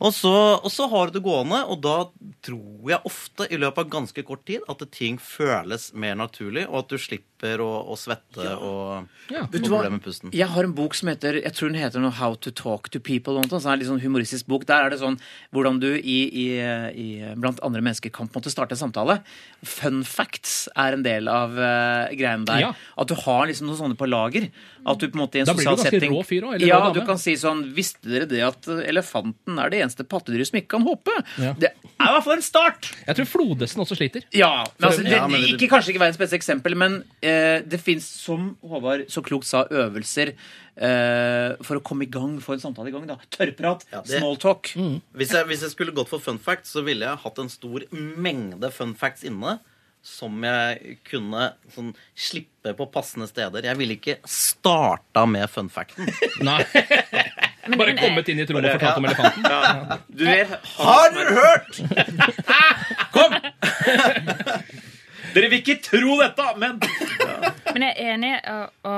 Og 0.00 0.14
så, 0.16 0.32
og 0.56 0.70
så 0.72 0.86
har 0.88 1.10
du 1.10 1.18
det 1.18 1.24
gående, 1.24 1.60
og 1.68 1.82
da 1.84 1.96
tror 2.44 2.88
jeg 2.88 3.04
ofte 3.04 3.44
i 3.52 3.58
løpet 3.60 3.82
av 3.84 3.90
ganske 3.92 4.22
kort 4.24 4.46
tid 4.48 4.64
at 4.70 4.80
ting 4.96 5.18
føles 5.20 5.90
mer 5.92 6.16
naturlig, 6.16 6.64
og 6.70 6.78
at 6.84 6.94
du 6.94 6.96
slipper 7.00 7.60
å, 7.60 7.68
å 7.92 7.96
svette 8.00 8.40
og, 8.40 8.48
Ja. 8.48 8.56
og 8.56 9.32
ja. 9.32 9.42
få 9.44 9.60
problemer 9.60 9.98
med 9.98 10.04
pusten. 10.04 10.32
Jeg 10.36 10.48
har 10.52 10.64
en 10.64 10.74
bok 10.76 10.96
som 10.96 11.08
heter 11.12 11.38
jeg 11.40 11.52
tror 11.56 11.72
den 11.72 11.80
heter 11.80 12.00
noe 12.00 12.16
How 12.16 12.34
to 12.36 12.52
talk 12.52 12.88
to 12.92 13.00
people. 13.00 13.34
eller 13.34 13.48
noe 13.48 13.60
sånt, 13.60 13.68
er 13.68 13.76
en 13.76 13.82
litt 13.82 13.90
sånn 13.90 14.02
humoristisk 14.02 14.48
bok. 14.48 14.64
Der 14.68 14.86
er 14.88 14.92
det 14.92 15.00
sånn 15.00 15.18
hvordan 15.52 15.80
du 15.80 15.88
i, 15.92 16.18
i, 16.28 16.46
i, 16.96 17.08
blant 17.36 17.60
andre 17.64 17.84
mennesker 17.84 18.12
kan 18.12 18.28
på 18.28 18.38
en 18.38 18.42
måte 18.42 18.52
starte 18.52 18.76
en 18.76 18.82
samtale. 18.82 19.20
Fun 19.64 20.02
facts 20.08 20.64
er 20.76 20.96
en 20.96 21.04
del 21.04 21.28
av 21.28 21.56
uh, 21.56 22.08
greiene 22.16 22.48
der. 22.48 22.64
Ja. 22.64 22.72
At 23.00 23.12
du 23.12 23.16
har 23.20 23.48
liksom 23.48 23.68
noen 23.68 23.80
sånne 23.84 24.00
på 24.00 24.08
lager. 24.08 24.48
At 24.88 25.00
du 25.00 25.08
på 25.10 25.18
en 25.18 25.24
måte 25.26 25.36
i 25.36 25.42
en 25.42 25.48
Da 25.48 25.52
blir 25.56 25.64
du 25.64 25.68
sosial 25.68 25.76
ganske 25.76 25.92
setting 25.92 26.14
rå 26.16 26.24
fyr 26.24 26.48
òg. 26.48 26.64
Ja, 26.64 26.80
du 26.94 27.02
kan 27.04 27.20
si 27.20 27.36
sånn 27.40 27.66
Visste 27.76 28.08
dere 28.08 28.28
det 28.28 28.40
at 28.46 28.68
eh, 28.70 28.80
elefanten 28.88 29.58
er 29.60 29.72
det 29.72 29.80
eneste 29.84 29.89
pattedyret 29.98 30.46
som 30.50 30.58
ikke 30.60 30.68
kan 30.76 30.82
hoppe? 30.86 31.10
Ja. 31.38 31.52
Det 31.58 31.70
er 31.72 32.08
i 32.08 32.12
hvert 32.14 32.24
fall 32.24 32.36
en 32.38 32.42
start! 32.46 32.90
Jeg 33.06 33.16
tror 33.18 33.28
flodhesten 33.32 33.82
også 33.84 33.96
sliter. 33.98 34.22
Ja, 34.32 34.64
men 34.78 34.88
altså, 34.90 35.02
det, 35.02 35.18
det- 35.32 35.48
ikke, 35.54 35.68
Kanskje 35.74 35.92
ikke 35.94 36.02
verdens 36.04 36.20
beste 36.20 36.36
eksempel, 36.38 36.76
men 36.76 37.00
eh, 37.22 37.60
det 37.66 37.80
fins, 37.80 38.04
som 38.06 38.56
Håvard 38.62 39.06
så 39.12 39.22
klokt 39.26 39.46
sa, 39.50 39.64
øvelser 39.70 40.32
eh, 40.76 41.56
for 41.66 41.76
å 41.80 41.82
komme 41.84 42.06
i 42.06 42.10
gang, 42.10 42.38
få 42.44 42.54
en 42.56 42.62
samtale 42.62 42.88
i 42.88 42.94
gang. 42.94 43.06
da. 43.10 43.18
Tørrprat, 43.34 43.84
Ja, 43.92 44.00
det- 44.06 44.18
small 44.20 44.36
talk. 44.36 44.72
Hvis 45.16 45.34
jeg, 45.34 45.46
hvis 45.50 45.62
jeg 45.66 45.70
skulle 45.74 45.92
gått 45.96 46.08
for 46.12 46.18
fun 46.22 46.38
facts, 46.38 46.72
så 46.76 46.84
ville 46.86 47.04
jeg 47.06 47.22
hatt 47.24 47.38
en 47.42 47.48
stor 47.52 47.84
mengde 47.92 48.70
fun 48.72 48.94
facts 48.94 49.24
inne. 49.28 49.58
Som 50.02 50.38
jeg 50.40 50.94
kunne 51.04 51.50
sånn, 51.74 51.90
slippe 52.16 52.72
på 52.72 52.86
passende 52.88 53.26
steder. 53.28 53.66
Jeg 53.68 53.76
ville 53.76 53.98
ikke 53.98 54.14
starta 54.24 55.26
med 55.28 55.44
fun 55.52 55.68
facten. 55.68 56.08
Nei. 56.40 56.62
Bare 57.66 57.92
men- 57.92 57.98
kommet 58.00 58.28
inn 58.32 58.38
i 58.40 58.42
et 58.46 58.50
rom 58.50 58.64
og 58.64 58.70
fortalt 58.72 59.00
om 59.00 59.08
elefanten. 59.10 60.04
Du 60.08 60.24
vet, 60.24 60.52
Har 60.78 61.12
du 61.14 61.22
hørt?! 61.36 61.80
Kom! 63.14 63.34
Dere 65.34 65.50
vil 65.52 65.60
ikke 65.60 65.76
tro 65.84 66.16
dette, 66.18 66.46
men 66.58 66.80
Men 67.74 67.84
jeg 67.86 67.92
er 67.94 68.14
enig 68.16 68.30
i 68.34 68.40
å, 68.50 68.56
å 68.90 68.94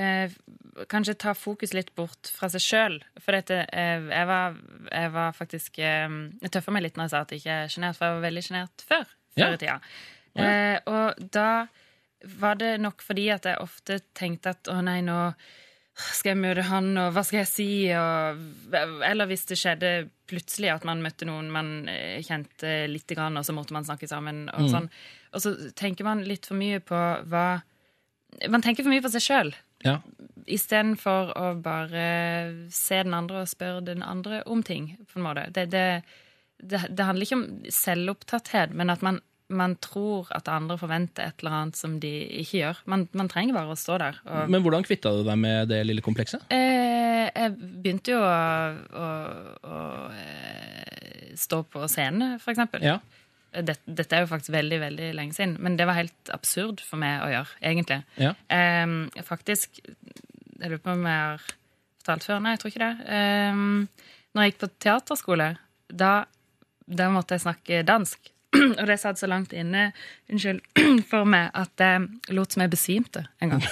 eh, 0.00 0.32
kanskje 0.90 1.14
ta 1.22 1.34
fokus 1.38 1.72
litt 1.76 1.92
bort 1.98 2.30
fra 2.34 2.48
seg 2.52 2.64
sjøl. 2.64 2.96
For 3.22 3.36
dette, 3.36 3.60
eh, 3.70 4.02
jeg, 4.10 4.26
var, 4.28 4.56
jeg 4.90 5.12
var 5.14 5.36
faktisk 5.36 5.78
eh, 5.78 6.08
Jeg 6.42 6.52
tøffa 6.56 6.74
meg 6.74 6.86
litt 6.88 6.98
når 6.98 7.06
jeg 7.06 7.14
sa 7.14 7.22
at 7.22 7.34
jeg 7.36 7.44
ikke 7.44 7.58
er 7.62 7.72
sjenert, 7.76 7.98
for 7.98 8.08
jeg 8.08 8.18
var 8.18 8.26
veldig 8.26 8.44
sjenert 8.48 8.86
før. 8.88 9.06
Før 9.36 9.54
i 9.54 9.60
tida. 9.62 9.78
Eh, 10.36 10.76
og 10.90 11.22
da 11.32 11.50
var 12.40 12.58
det 12.58 12.74
nok 12.82 13.04
fordi 13.04 13.28
at 13.30 13.46
jeg 13.46 13.60
ofte 13.62 14.00
tenkte 14.16 14.56
at 14.56 14.68
å 14.72 14.80
nei, 14.84 14.98
nå 15.06 15.20
skal 15.96 16.34
jeg 16.34 16.40
møte 16.42 16.66
han, 16.68 16.90
og 17.00 17.14
hva 17.16 17.22
skal 17.24 17.40
jeg 17.40 17.48
si? 17.48 17.68
Og, 17.96 18.40
eller 19.06 19.28
hvis 19.30 19.46
det 19.48 19.56
skjedde 19.56 19.92
plutselig 20.28 20.74
at 20.74 20.84
man 20.88 21.00
møtte 21.04 21.28
noen 21.28 21.48
man 21.52 21.70
eh, 21.88 22.18
kjente 22.26 22.82
lite 22.90 23.16
grann, 23.16 23.38
og 23.38 23.46
så 23.46 23.54
måtte 23.56 23.72
man 23.76 23.86
snakke 23.86 24.08
sammen. 24.10 24.46
Og, 24.52 24.68
sånn. 24.72 24.90
og 25.32 25.44
så 25.44 25.54
tenker 25.78 26.08
man 26.08 26.24
litt 26.26 26.48
for 26.50 26.58
mye 26.58 26.82
på 26.84 27.00
hva 27.30 27.46
Man 28.52 28.60
tenker 28.60 28.84
for 28.84 28.92
mye 28.92 29.00
på 29.00 29.08
seg 29.14 29.22
sjøl. 29.24 29.50
Ja. 29.86 30.00
Istedenfor 30.44 31.30
å 31.38 31.46
bare 31.64 32.06
se 32.74 32.98
den 33.06 33.14
andre 33.16 33.44
og 33.44 33.48
spørre 33.48 33.86
den 33.86 34.02
andre 34.04 34.42
om 34.44 34.60
ting. 34.66 34.90
på 35.08 35.20
en 35.20 35.24
måte. 35.24 35.46
Det, 35.54 35.64
det, 35.72 36.02
det, 36.60 36.82
det 36.90 37.06
handler 37.06 37.24
ikke 37.24 37.38
om 37.38 37.46
selvopptatthet, 37.72 38.74
men 38.76 38.92
at 38.92 39.04
man, 39.06 39.22
man 39.48 39.76
tror 39.78 40.26
at 40.34 40.48
andre 40.50 40.74
forventer 40.80 41.28
et 41.28 41.42
eller 41.42 41.54
annet 41.60 41.78
som 41.78 41.98
de 42.02 42.10
ikke 42.42 42.60
gjør. 42.64 42.80
Man, 42.90 43.04
man 43.14 43.28
trenger 43.30 43.54
bare 43.54 43.74
å 43.74 43.78
stå 43.78 43.98
der. 44.02 44.16
Og, 44.26 44.48
Men 44.50 44.64
hvordan 44.64 44.86
kvitta 44.86 45.12
du 45.14 45.20
deg 45.26 45.38
med 45.38 45.68
det 45.70 45.82
lille 45.86 46.02
komplekset? 46.02 46.42
eh, 46.50 47.28
jeg 47.36 47.52
begynte 47.58 48.14
jo 48.14 48.18
å, 48.22 48.40
å, 49.02 49.06
å 49.66 49.78
eh, 50.16 51.30
stå 51.38 51.60
på 51.70 51.86
scenen, 51.90 52.38
for 52.42 52.54
eksempel. 52.54 52.82
Ja. 52.86 52.98
Dette, 53.56 53.80
dette 53.88 54.16
er 54.18 54.24
jo 54.24 54.28
faktisk 54.30 54.52
veldig 54.52 54.78
veldig 54.82 55.10
lenge 55.16 55.36
siden, 55.36 55.54
men 55.64 55.78
det 55.78 55.86
var 55.88 55.96
helt 55.96 56.32
absurd 56.34 56.82
for 56.84 57.00
meg 57.00 57.22
å 57.24 57.30
gjøre, 57.32 57.54
egentlig. 57.70 58.00
Ja. 58.20 58.34
Eh, 58.52 59.22
faktisk 59.24 59.80
Jeg 59.80 60.70
lurer 60.72 60.82
på 60.82 60.92
om 60.94 61.04
jeg 61.06 61.22
har 61.22 61.42
fortalt 62.02 62.24
før. 62.26 62.40
Nei, 62.42 62.54
jeg 62.56 62.62
tror 62.62 62.72
ikke 62.74 62.86
det. 62.86 63.10
Eh, 63.12 63.60
når 64.34 64.42
jeg 64.46 64.52
gikk 64.52 64.62
på 64.64 64.72
teaterskole, 64.86 65.50
da, 65.88 66.12
da 66.88 67.08
måtte 67.14 67.36
jeg 67.36 67.44
snakke 67.46 67.82
dansk. 67.86 68.32
Og 68.80 68.86
det 68.88 68.98
satt 69.02 69.18
så 69.20 69.26
langt 69.28 69.52
inne 69.52 69.88
unnskyld, 70.32 70.60
for 71.10 71.24
meg 71.28 71.50
at 71.54 71.72
det 71.80 72.34
lot 72.36 72.52
som 72.54 72.62
jeg 72.64 72.70
besvimte 72.72 73.26
en 73.42 73.56
gang. 73.56 73.64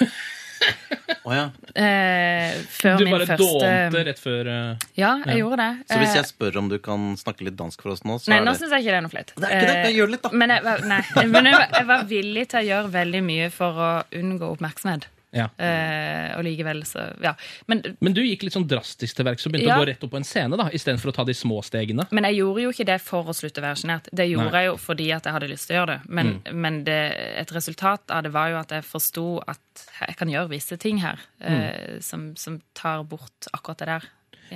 Oh, 1.25 1.33
ja. 1.35 1.45
Eh, 1.77 2.55
før 2.73 2.99
Du 3.01 3.05
min 3.05 3.13
bare 3.15 3.27
første 3.29 3.45
dånte 3.45 4.03
rett 4.07 4.21
før 4.21 4.49
uh... 4.49 4.85
Ja, 4.97 5.11
jeg 5.27 5.41
gjorde 5.43 5.59
det. 5.61 5.71
Så 5.91 5.99
hvis 6.01 6.13
Eh, 6.15 6.19
jeg 6.21 6.29
spør 6.31 6.59
om 6.61 6.69
du 6.73 6.77
kan 6.85 7.07
snakke 7.21 7.45
litt 7.49 7.57
dansk 7.59 7.81
for 7.85 7.95
oss 7.95 8.05
nå, 8.05 8.17
så 8.21 8.33
Nei, 8.33 8.39
er 8.41 8.47
nå 8.47 8.53
det 8.55 8.61
syns 8.63 8.75
jeg 8.77 8.85
ikke 8.85 8.93
det 8.95 8.99
er 9.01 9.05
noe 9.07 9.13
flaut. 9.15 9.33
Det 9.37 9.49
er 9.49 9.57
ikke 9.57 9.67
det, 9.71 9.75
Jeg 9.75 9.85
men 9.89 9.97
gjør 9.99 10.13
litt, 10.15 10.23
da. 10.25 10.31
Men 10.43 10.55
jeg, 10.55 10.65
var- 10.69 10.85
nei, 10.93 11.01
men 11.35 11.49
jeg, 11.51 11.59
var- 11.59 11.75
jeg 11.81 11.89
var 11.91 12.07
villig 12.13 12.45
til 12.53 12.61
å 12.61 12.65
gjøre 12.71 12.93
veldig 12.97 13.23
mye 13.31 13.51
for 13.53 13.83
å 13.89 13.91
unngå 14.21 14.51
oppmerksomhet. 14.57 15.09
Ja. 15.35 15.48
Eh, 15.59 16.36
og 16.39 16.44
likevel 16.47 16.85
så 16.86 17.09
Ja. 17.23 17.35
Men, 17.66 17.82
Men 18.01 18.12
du 18.15 18.23
gikk 18.23 18.44
litt 18.47 18.55
sånn 18.55 18.69
drastisk 18.70 19.16
til 19.19 19.24
verks 19.27 19.47
og 19.47 19.52
begynte 19.52 19.66
Ja. 19.73 19.77
å 19.77 19.82
gå 19.85 19.89
rett 19.90 20.05
opp 20.06 20.11
på 20.12 20.16
en 20.20 20.24
scene 20.24 20.56
da, 20.56 20.69
istedenfor 20.70 21.11
å 21.11 21.15
ta 21.15 21.24
de 21.24 21.35
små 21.35 21.59
stegene. 21.66 22.06
men 22.12 22.24
jeg 22.24 22.36
gjorde 22.39 22.62
jo 22.62 22.70
ikke 22.70 22.86
det 22.86 23.01
for 23.02 23.24
å 23.24 23.35
slutte 23.35 23.59
å 23.61 23.66
være 23.66 23.81
sjenert. 23.82 24.09
Det 24.15 24.28
gjorde 24.31 24.51
Nei. 24.52 24.62
jeg 24.62 24.66
jo 24.70 24.77
fordi 24.77 25.11
at 25.12 25.24
jeg 25.24 25.32
hadde 25.32 25.48
lyst 25.51 25.66
til 25.66 25.77
å 25.77 25.78
gjøre 25.81 25.98
det. 25.98 26.09
Men, 26.09 26.43
men 26.52 26.85
det, 26.85 27.01
et 27.43 27.51
resultat 27.52 28.01
av 28.11 28.23
det 28.23 28.32
var 28.32 28.48
jo 28.51 28.56
at 28.59 28.69
jeg 28.70 28.82
forsto 28.85 29.43
at 29.48 29.59
jeg 30.06 30.16
kan 30.16 30.28
gjøre 30.28 30.48
visse 30.51 30.77
ting 30.78 30.98
her 30.98 31.19
Mm. 31.44 31.51
eh, 31.51 32.01
som, 32.01 32.35
som 32.36 32.61
tar 32.74 33.02
bort 33.05 33.48
akkurat 33.52 33.78
det 33.78 33.86
der. 33.86 34.05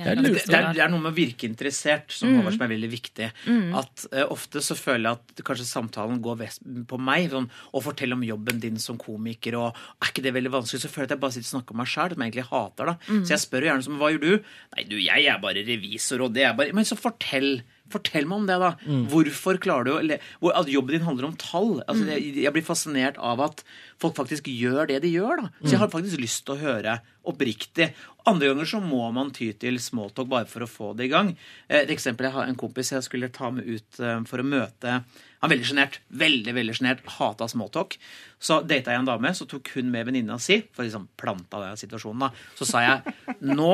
Lurer- 0.05 0.33
Det, 0.39 0.45
det, 0.47 0.55
er, 0.55 0.73
det 0.73 0.81
er 0.85 0.89
noe 0.89 0.99
med 1.03 1.11
å 1.11 1.15
virke 1.15 1.47
interessert 1.49 2.11
som, 2.11 2.29
Mm. 2.29 2.51
Som 2.53 2.61
er 2.61 2.71
veldig 2.71 2.89
viktig. 2.91 3.31
At 3.75 4.05
uh, 4.13 4.25
Ofte 4.31 4.61
så 4.61 4.75
føler 4.77 5.09
jeg 5.09 5.19
at 5.19 5.43
kanskje 5.45 5.65
samtalen 5.67 6.21
går 6.21 6.43
på 6.87 6.99
meg. 6.99 7.29
Sånn, 7.31 7.49
og 7.73 7.83
fortelle 7.83 8.13
om 8.13 8.23
jobben 8.23 8.59
din 8.59 8.77
som 8.79 8.97
komiker. 8.97 9.55
og 9.59 9.75
Er 10.01 10.07
ikke 10.11 10.23
det 10.23 10.33
veldig 10.33 10.51
vanskelig? 10.51 10.81
Så 10.85 10.89
føler 10.89 11.07
jeg 11.07 11.11
at 11.11 11.17
jeg 11.17 11.23
bare 11.25 11.31
sitter 11.37 11.49
og 11.49 11.53
snakker 11.57 11.71
om 11.71 11.77
meg 11.83 11.87
sjæl, 11.87 12.13
som 12.13 12.21
jeg 12.23 12.31
egentlig 12.31 12.49
hater. 12.49 12.85
da. 12.85 12.95
Så 13.25 13.29
jeg 13.35 13.39
spør 13.43 13.61
jo 13.65 13.69
gjerne 13.71 13.83
som 13.83 13.97
hva 13.99 14.11
gjør 14.13 14.21
du? 14.21 14.43
Nei, 14.75 14.83
du, 14.89 14.95
jeg 15.01 15.25
er 15.25 15.39
bare 15.43 15.65
revisor, 15.67 16.21
og 16.27 16.33
det 16.33 16.43
er 16.45 16.53
bare 16.53 16.73
Men 16.73 16.85
så 16.85 16.95
fortell. 16.99 17.61
Fortell 17.89 18.25
meg 18.29 18.37
om 18.41 18.47
det, 18.49 18.57
da. 18.61 18.71
Hvorfor 19.11 19.57
klarer 19.61 19.85
du 19.87 19.91
å 19.95 20.01
le 20.05 20.19
At 20.53 20.67
jobben 20.69 20.95
din 20.97 21.05
handler 21.07 21.29
om 21.29 21.35
tall. 21.41 21.79
Altså, 21.87 22.05
jeg, 22.11 22.35
jeg 22.43 22.53
blir 22.55 22.65
fascinert 22.67 23.17
av 23.17 23.41
at 23.41 23.63
folk 23.99 24.15
faktisk 24.15 24.45
gjør 24.51 24.87
det 24.91 25.01
de 25.03 25.13
gjør. 25.15 25.41
da. 25.43 25.49
Så 25.63 25.73
jeg 25.75 25.79
har 25.81 25.91
faktisk 25.91 26.21
lyst 26.21 26.45
til 26.47 26.55
å 26.55 26.61
høre 26.61 26.99
oppriktig. 27.29 27.91
Andre 28.29 28.49
ganger 28.51 28.67
så 28.69 28.79
må 28.81 29.03
man 29.13 29.29
ty 29.33 29.51
til 29.57 29.77
smalltalk 29.81 30.29
bare 30.29 30.47
for 30.49 30.63
å 30.65 30.69
få 30.69 30.91
det 30.97 31.07
i 31.07 31.11
gang. 31.11 31.31
Eh, 31.67 31.81
Et 31.83 31.89
eksempel, 31.93 32.25
Jeg 32.29 32.33
har 32.35 32.47
en 32.47 32.55
kompis 32.55 32.91
jeg 32.93 33.03
skulle 33.05 33.29
ta 33.33 33.49
med 33.51 33.65
ut 33.67 33.99
eh, 33.99 34.21
for 34.29 34.39
å 34.41 34.45
møte 34.45 35.03
Han 35.41 35.47
er 35.51 35.55
veldig 35.55 35.67
sjenert. 35.69 35.99
Veldig, 36.11 36.53
veldig 36.53 36.75
sjenert. 36.75 37.03
Hata 37.17 37.47
smalltalk. 37.47 37.97
Så 38.39 38.61
data 38.67 38.91
jeg 38.91 38.99
en 38.99 39.05
dame, 39.07 39.31
så 39.35 39.47
tok 39.47 39.69
hun 39.75 39.89
med 39.91 40.05
venninna 40.09 40.37
si 40.39 40.61
for 40.73 40.83
liksom 40.83 41.07
planta 41.19 41.61
den 41.63 41.77
situasjonen. 41.79 42.27
da. 42.27 42.31
Så 42.59 42.67
sa 42.67 42.81
jeg 42.83 43.13
nå, 43.59 43.71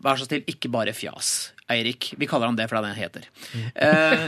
vær 0.00 0.20
så 0.20 0.28
snill, 0.28 0.44
ikke 0.50 0.68
bare 0.72 0.92
fjas. 0.96 1.52
Eirik. 1.70 2.12
Vi 2.18 2.28
kaller 2.30 2.50
han 2.50 2.58
det 2.58 2.68
fordi 2.70 2.90
han 2.90 2.98
heter. 2.98 3.26
Eh, 3.74 4.26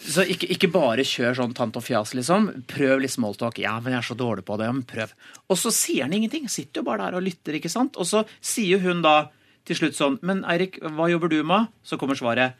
så 0.00 0.24
ikke, 0.24 0.48
ikke 0.54 0.70
bare 0.72 1.04
kjør 1.06 1.36
sånn 1.38 1.54
tant 1.56 1.76
og 1.76 1.84
fjas, 1.84 2.14
liksom. 2.16 2.48
Prøv 2.70 3.02
litt 3.04 3.14
smalltalk. 3.14 3.60
Ja, 3.62 3.76
men 3.80 3.94
jeg 3.94 4.02
er 4.02 4.08
så 4.08 4.16
dårlig 4.18 4.46
på 4.48 4.56
det. 4.60 4.70
Ja, 4.70 4.76
men 4.76 4.86
prøv. 4.88 5.12
Og 5.50 5.60
så 5.60 5.72
sier 5.74 6.06
han 6.06 6.16
ingenting. 6.16 6.48
Sitter 6.50 6.82
jo 6.82 6.88
bare 6.88 7.06
der 7.06 7.20
og 7.20 7.26
lytter, 7.26 7.58
ikke 7.58 7.72
sant. 7.72 8.00
Og 8.00 8.08
så 8.08 8.24
sier 8.40 8.82
hun 8.84 9.04
da 9.06 9.30
til 9.68 9.76
slutt 9.76 9.98
sånn 9.98 10.16
Men 10.26 10.40
Eirik, 10.48 10.80
hva 10.96 11.10
jobber 11.12 11.30
du 11.30 11.42
med? 11.46 11.68
Så 11.86 12.00
kommer 12.00 12.18
svaret 12.18 12.56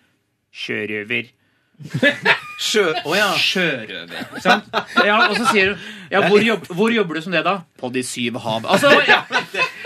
sjørøver. 0.55 1.31
Sjø... 2.61 2.91
Å 2.93 3.15
ja. 3.17 3.29
Sjørøver. 3.41 4.27
Ja, 4.45 5.17
og 5.31 5.39
så 5.39 5.47
sier 5.49 5.73
hun 5.73 5.87
ja, 6.11 6.21
hvor, 6.27 6.43
jobb, 6.45 6.67
hvor 6.75 6.93
jobber 6.93 7.17
du 7.17 7.23
som 7.25 7.33
det, 7.33 7.41
da? 7.47 7.61
På 7.81 7.89
De 7.95 8.03
syv 8.05 8.37
hav. 8.43 8.67
Altså, 8.69 8.91
ja, 9.09 9.23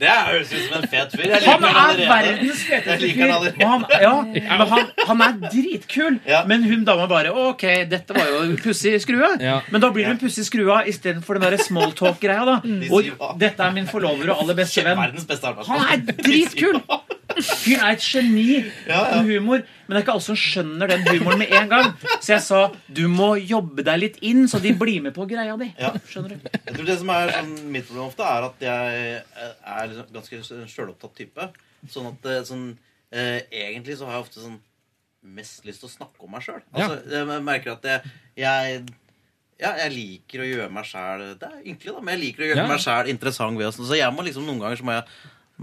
Det 0.00 0.10
høres 0.10 0.52
ut 0.52 0.62
som 0.64 0.76
en 0.78 0.86
fet 0.90 1.14
fyr. 1.14 1.26
Jeg 1.30 1.42
han 1.44 1.64
liker 1.64 1.80
er 1.80 2.00
verdens 2.10 2.62
feteste 2.68 3.10
fyr. 3.14 3.32
han. 3.32 3.48
Og 3.54 3.68
han, 3.70 3.84
ja, 4.02 4.12
men 4.60 4.72
han, 4.72 4.92
han 5.10 5.24
er 5.26 5.36
dritkul. 5.46 6.18
Ja. 6.28 6.42
Men 6.50 6.66
hun 6.68 6.84
dama 6.88 7.08
bare 7.10 7.32
Ok, 7.44 7.64
dette 7.90 8.16
var 8.16 8.30
jo 8.32 8.42
en 8.48 8.56
pussig 8.60 8.96
skrue. 9.04 9.30
Ja. 9.42 9.58
Men 9.70 9.84
da 9.84 9.90
blir 9.94 10.08
hun 10.08 10.16
en 10.16 10.22
pussig 10.22 10.46
skrue 10.48 10.80
istedenfor 10.90 11.38
den 11.38 11.46
der 11.48 11.58
smalltalk-greia. 11.62 12.44
da 12.48 12.58
Og 12.90 13.36
dette 13.40 13.62
er 13.66 13.76
min 13.76 13.90
forlover 13.90 14.34
og 14.34 14.44
aller 14.44 14.60
beste 14.64 14.84
venn. 14.86 14.98
Han 14.98 15.84
er 15.94 16.08
dritkul! 16.12 16.80
Fyren 17.42 17.82
er 17.88 17.94
et 17.96 18.04
geni 18.04 18.44
Ja, 18.86 19.00
ja. 19.10 19.22
humor. 19.26 19.62
Men 19.86 19.94
det 19.94 19.98
er 19.98 20.04
ikke 20.04 20.14
alle 20.14 20.24
som 20.26 20.36
skjønner 20.38 20.88
den 20.92 21.02
humoren 21.08 21.38
med 21.42 21.52
en 21.58 21.68
gang. 21.72 21.90
Så 22.22 22.34
jeg 22.34 22.42
sa 22.46 22.60
du 22.88 23.02
må 23.12 23.34
jobbe 23.40 23.84
deg 23.86 24.00
litt 24.00 24.18
inn, 24.24 24.44
så 24.48 24.60
de 24.62 24.72
blir 24.78 25.02
med 25.04 25.14
på 25.16 25.26
greia 25.30 25.56
di. 25.60 25.70
Ja. 25.80 25.92
Skjønner 26.08 26.36
du? 26.36 26.48
Jeg 26.54 26.76
tror 26.78 26.88
det 26.88 26.98
som 27.02 27.10
er 27.14 27.32
sånn, 27.36 27.54
Mitt 27.74 27.88
problem 27.88 28.06
ofte 28.10 28.24
er 28.28 28.48
at 28.48 28.64
jeg 28.64 29.22
er 29.74 29.88
liksom 29.92 30.12
ganske 30.14 30.42
sjølopptatt 30.72 31.14
type. 31.18 31.48
Sånn 31.92 32.10
at 32.14 32.30
eh, 32.32 32.42
sånn, 32.48 32.68
eh, 33.12 33.40
Egentlig 33.50 33.98
så 34.00 34.06
har 34.08 34.18
jeg 34.20 34.26
ofte 34.28 34.40
sånn 34.44 34.60
mest 35.34 35.64
lyst 35.64 35.80
til 35.80 35.88
å 35.88 35.94
snakke 35.94 36.24
om 36.26 36.34
meg 36.36 36.42
sjøl. 36.44 36.60
Altså, 36.76 36.98
jeg 37.08 37.42
merker 37.44 37.72
at 37.78 37.86
jeg, 37.88 38.12
jeg 38.44 38.82
ja, 39.62 39.70
jeg 39.84 39.92
liker 39.94 40.42
å 40.42 40.46
gjøre 40.48 40.72
meg 40.74 40.84
sjæl 40.88 41.22
Det 41.38 41.46
er 41.46 41.60
ynkelig, 41.70 41.92
da, 41.94 42.00
men 42.02 42.16
jeg 42.16 42.22
liker 42.24 42.42
å 42.42 42.48
gjøre 42.48 42.58
Ja. 42.64 42.66
meg 42.68 42.80
sjæl 42.82 43.08
interessant. 43.12 43.56
ved 43.56 43.70
Så 43.78 43.96
jeg 43.96 44.12
må 44.12 44.24
liksom 44.26 44.44
noen 44.48 44.58
ganger 44.60 44.76
så 44.80 44.84
må 44.88 44.96
jeg 44.96 45.04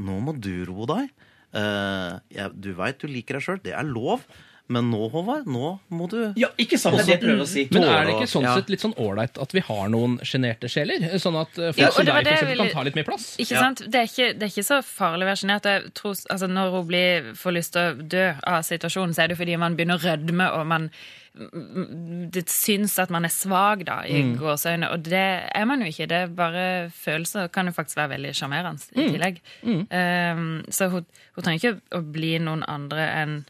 Nå 0.01 0.15
må 0.23 0.33
du 0.39 0.53
roe 0.69 0.87
deg. 0.87 1.09
Eh, 1.53 2.13
jeg, 2.37 2.53
du 2.63 2.71
veit 2.77 2.99
du 3.01 3.07
liker 3.11 3.37
deg 3.39 3.43
sjøl. 3.45 3.61
Det 3.63 3.73
er 3.75 3.83
lov. 3.87 4.23
Men 4.71 4.85
nå, 4.87 5.09
Håvard, 5.11 5.47
nå 5.51 5.69
må 5.91 6.05
du 6.07 6.31
Ja, 6.39 6.47
ikke 6.61 6.77
sant? 6.79 6.95
Det 6.95 7.01
er 7.01 7.07
det 7.09 7.13
jeg 7.17 7.21
prøver 7.25 7.41
å 7.43 7.47
si. 7.49 7.63
Men 7.73 7.83
er 7.83 8.05
det 8.07 8.13
ikke 8.15 8.29
sånn 8.31 8.45
Ja. 8.45 8.53
sett 8.55 8.69
litt 8.71 8.79
sånn 8.79 8.93
ålreit 8.95 9.35
at 9.41 9.51
vi 9.51 9.59
har 9.67 9.89
noen 9.91 10.13
sjenerte 10.23 10.69
sjeler? 10.71 11.03
Sånn 11.19 11.35
at 11.41 11.57
eh, 11.59 11.73
folk 11.73 11.81
Jo, 11.81 11.89
som 11.91 12.05
deg 12.07 12.13
for 12.15 12.31
eksempel, 12.31 12.57
kan 12.61 12.69
ta 12.77 12.83
litt 12.87 12.95
mer 12.95 13.03
plass? 13.09 13.25
Ikke 13.41 13.59
sant? 13.59 13.83
Det 13.83 13.99
er 13.99 14.07
ikke, 14.07 14.29
det 14.39 14.47
er 14.47 14.53
ikke 14.53 14.67
så 14.69 14.79
farlig 14.85 15.27
å 15.27 15.31
være 15.33 15.41
sjenert. 15.43 15.67
Altså, 15.67 16.47
Når 16.47 16.71
hun 16.77 16.87
blir, 16.87 17.33
får 17.35 17.57
lyst 17.57 17.73
til 17.75 17.81
å 17.81 18.07
dø 18.15 18.23
av 18.47 18.61
situasjonen, 18.63 19.13
så 19.17 19.25
er 19.25 19.33
det 19.33 19.37
fordi 19.41 19.57
man 19.59 19.75
begynner 19.75 19.99
å 19.99 20.05
rødme, 20.07 20.47
og 20.55 20.65
man 20.71 20.87
det 21.33 22.43
syns 22.51 22.97
at 22.99 23.09
man 23.13 23.25
er 23.25 23.31
svak, 23.33 23.85
da, 23.87 24.01
i 24.03 24.21
Mm. 24.21 24.33
gåseøyne. 24.39 24.89
Og 24.91 25.03
det 25.03 25.21
er 25.55 25.65
man 25.65 25.79
jo 25.81 25.87
ikke. 25.87 26.07
Det 26.07 26.17
er 26.17 26.27
bare 26.27 26.89
følelser 26.91 27.51
kan 27.51 27.65
jo 27.67 27.71
faktisk 27.71 27.95
være 27.97 28.17
veldig 28.17 28.33
sjarmerende 28.35 28.83
i 28.95 29.07
Mm. 29.07 29.13
tillegg. 29.15 29.41
Um, 29.63 30.63
så 30.69 30.89
hun, 30.91 31.05
hun 31.35 31.43
trenger 31.43 31.59
ikke 31.59 31.81
å 31.91 32.01
bli 32.11 32.37
noen 32.39 32.63
andre 32.67 33.07
enn 33.23 33.45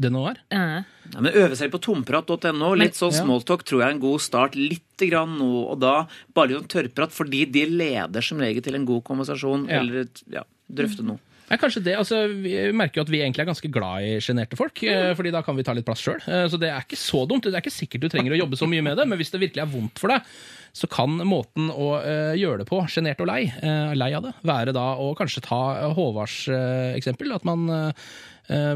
Det 0.00 0.12
nå 0.12 0.30
er? 0.30 0.36
uh, 0.54 0.84
Ja, 1.12 1.20
men 1.20 1.32
Øve 1.32 1.56
seg 1.56 1.70
på 1.72 1.80
tomprat.no. 1.80 2.74
Litt 2.76 2.94
sånn 2.94 3.12
smalltalk 3.12 3.64
tror 3.64 3.80
jeg 3.82 3.88
er 3.88 3.94
en 3.96 4.00
god 4.00 4.20
start. 4.20 4.54
Litt 4.54 4.96
grann 5.10 5.36
nå 5.38 5.68
og 5.72 5.80
da. 5.80 6.06
Bare 6.32 6.48
litt 6.48 6.58
sånn 6.62 6.68
tørrprat, 6.88 7.10
fordi 7.10 7.50
de 7.50 7.66
leder 7.66 8.22
som 8.22 8.38
regel 8.38 8.62
til 8.62 8.74
en 8.76 8.84
god 8.86 9.02
konversasjon. 9.04 9.68
Ja. 9.68 9.80
Eller 9.80 10.06
ja, 10.30 10.44
drøfte 10.72 11.02
noe. 11.02 11.18
Ja, 11.48 11.56
kanskje 11.60 11.84
det. 11.86 11.96
altså 11.96 12.26
Vi 12.28 12.52
merker 12.76 13.00
jo 13.00 13.06
at 13.06 13.12
vi 13.12 13.22
egentlig 13.22 13.44
er 13.44 13.50
ganske 13.50 13.70
glad 13.72 14.04
i 14.04 14.18
sjenerte 14.24 14.58
folk. 14.58 14.82
mm. 14.84 15.16
fordi 15.16 15.32
da 15.34 15.42
kan 15.46 15.56
vi 15.56 15.64
ta 15.64 15.74
litt 15.76 15.86
plass 15.88 16.04
sjøl. 16.04 16.20
Så 16.22 16.60
det 16.60 16.70
er 16.72 16.84
ikke 16.84 17.00
så 17.00 17.24
dumt. 17.28 17.48
Det 17.48 17.56
er 17.56 17.64
ikke 17.64 17.72
sikkert 17.74 18.04
du 18.04 18.12
trenger 18.12 18.36
å 18.36 18.40
jobbe 18.42 18.60
så 18.60 18.68
mye 18.70 18.84
med 18.84 18.98
det, 19.00 19.08
men 19.08 19.20
hvis 19.20 19.32
det 19.32 19.40
virkelig 19.42 19.64
er 19.64 19.72
vondt 19.72 20.02
for 20.02 20.12
deg, 20.12 20.28
så 20.76 20.88
kan 20.90 21.16
måten 21.26 21.70
å 21.72 21.90
eh, 22.00 22.34
gjøre 22.38 22.62
det 22.62 22.68
på, 22.68 22.80
sjenert 22.92 23.22
og 23.24 23.30
lei, 23.30 23.40
eh, 23.48 23.94
lei 23.98 24.10
av 24.16 24.26
det, 24.28 24.34
være 24.46 24.74
da 24.76 24.92
å 25.00 25.10
kanskje 25.18 25.44
ta 25.48 25.60
Håvards 25.96 26.38
eh, 26.52 26.92
eksempel. 26.98 27.32
At 27.34 27.46
man 27.48 27.66
eh, 27.72 28.74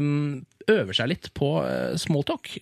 øver 0.73 0.97
seg 0.97 1.11
litt 1.13 1.31
på 1.37 1.55
eh, 1.63 1.93
smalltalk. 1.99 2.55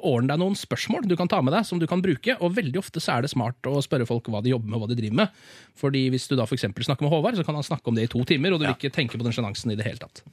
Ordne 0.00 0.32
deg 0.32 0.40
noen 0.40 0.54
spørsmål 0.56 1.04
du 1.04 1.14
kan 1.20 1.28
ta 1.28 1.42
med 1.44 1.52
deg, 1.52 1.66
som 1.68 1.80
du 1.80 1.84
kan 1.90 2.00
bruke. 2.04 2.36
Og 2.40 2.54
veldig 2.56 2.80
ofte 2.80 3.02
så 3.02 3.16
er 3.16 3.26
det 3.26 3.32
smart 3.32 3.68
å 3.68 3.76
spørre 3.84 4.06
folk 4.08 4.30
hva 4.32 4.40
de 4.44 4.54
jobber 4.54 4.70
med, 4.70 4.78
og 4.78 4.84
hva 4.84 4.90
de 4.92 4.96
driver 4.98 5.18
med. 5.20 5.42
Fordi 5.78 6.06
hvis 6.14 6.28
du 6.30 6.36
da 6.38 6.46
for 6.48 6.56
eksempel 6.56 6.86
snakker 6.86 7.04
med 7.04 7.12
Håvard, 7.12 7.36
så 7.36 7.44
kan 7.44 7.58
han 7.58 7.66
snakke 7.66 7.92
om 7.92 7.98
det 7.98 8.06
i 8.06 8.12
to 8.12 8.24
timer, 8.28 8.54
og 8.54 8.62
du 8.62 8.66
vil 8.66 8.76
ikke 8.76 8.92
tenke 8.94 9.20
på 9.20 9.26
den 9.26 9.36
sjenansen 9.36 9.74
i 9.74 9.78
det 9.78 9.86
hele 9.86 10.00
tatt. 10.00 10.24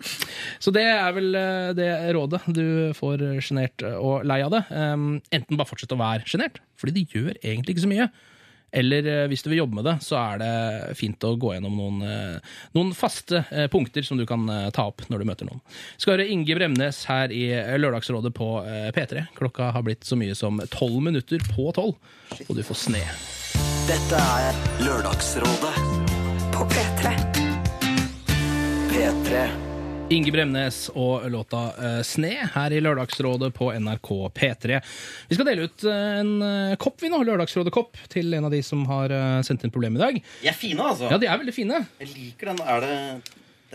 Så 0.63 0.71
det 0.75 0.85
er 0.87 1.11
vel 1.17 1.35
eh, 1.35 1.71
det 1.77 1.91
rådet 2.15 2.41
du 2.55 2.65
får 2.97 3.25
eh, 3.25 3.43
sjenert 3.43 3.83
og 3.91 4.27
lei 4.27 4.39
av 4.45 4.55
det. 4.55 4.63
Um, 4.71 5.19
enten 5.35 5.59
bare 5.59 5.69
fortsett 5.69 5.95
å 5.95 5.99
være 5.99 6.27
sjenert, 6.29 6.61
fordi 6.79 6.95
det 6.95 7.07
gjør 7.17 7.33
egentlig 7.41 7.75
ikke 7.75 7.87
så 7.87 7.91
mye. 7.91 8.09
Eller 8.71 9.07
eh, 9.07 9.25
hvis 9.31 9.43
du 9.43 9.49
vil 9.51 9.63
jobbe 9.63 9.79
med 9.79 9.87
det, 9.87 9.95
så 10.05 10.17
er 10.21 10.41
det 10.41 10.97
fint 10.99 11.23
å 11.25 11.33
gå 11.39 11.53
gjennom 11.55 11.77
noen, 11.79 12.01
eh, 12.05 12.57
noen 12.77 12.93
faste 12.97 13.43
eh, 13.49 13.67
punkter 13.71 14.05
som 14.05 14.19
du 14.19 14.25
kan 14.29 14.45
ta 14.75 14.87
opp 14.89 15.05
når 15.09 15.21
du 15.21 15.29
møter 15.29 15.49
noen. 15.49 15.61
Skal 15.97 16.17
høre 16.17 16.29
Inge 16.29 16.57
Bremnes 16.57 17.03
her 17.09 17.33
i 17.33 17.47
Lørdagsrådet 17.79 18.33
på 18.37 18.51
eh, 18.65 18.89
P3. 18.95 19.27
Klokka 19.37 19.71
har 19.75 19.85
blitt 19.85 20.05
så 20.07 20.17
mye 20.19 20.37
som 20.37 20.61
tolv 20.73 20.99
minutter 21.05 21.43
på 21.55 21.69
tolv, 21.75 21.97
og 22.45 22.53
du 22.55 22.63
får 22.65 22.83
sne. 22.87 23.05
Dette 23.89 24.19
er 24.21 24.59
Lørdagsrådet 24.85 25.73
På 26.53 26.67
P3. 26.69 27.15
P3. 28.91 29.68
Inge 30.09 30.31
Bremnes 30.31 30.77
og 30.97 31.25
låta 31.29 31.57
uh, 31.77 32.01
Sne 32.01 32.31
her 32.55 32.73
i 32.73 32.79
Lørdagsrådet 32.81 33.51
på 33.53 33.67
NRK 33.77 34.07
P3. 34.33 34.79
Vi 35.29 35.37
skal 35.37 35.45
dele 35.45 35.67
ut 35.69 35.83
eh, 35.85 36.07
en 36.23 36.31
uh, 36.41 36.77
kopp, 36.81 36.97
vi 37.03 37.11
nå. 37.13 37.19
Lørdagsrådet-kopp 37.27 37.99
til 38.09 38.33
en 38.33 38.47
av 38.47 38.53
de 38.53 38.63
som 38.65 38.81
har 38.89 39.13
uh, 39.13 39.41
sendt 39.45 39.67
inn 39.67 39.73
problem 39.73 39.99
i 39.99 40.01
dag. 40.01 40.17
De 40.41 40.49
er 40.49 40.57
fine, 40.57 40.81
altså. 40.81 41.11
Ja, 41.13 41.19
de 41.21 41.29
er 41.29 41.37
veldig 41.43 41.53
fine. 41.53 41.83
Jeg 42.01 42.09
liker 42.15 42.49
den. 42.49 42.63
Er 42.65 42.81
det, 42.87 42.95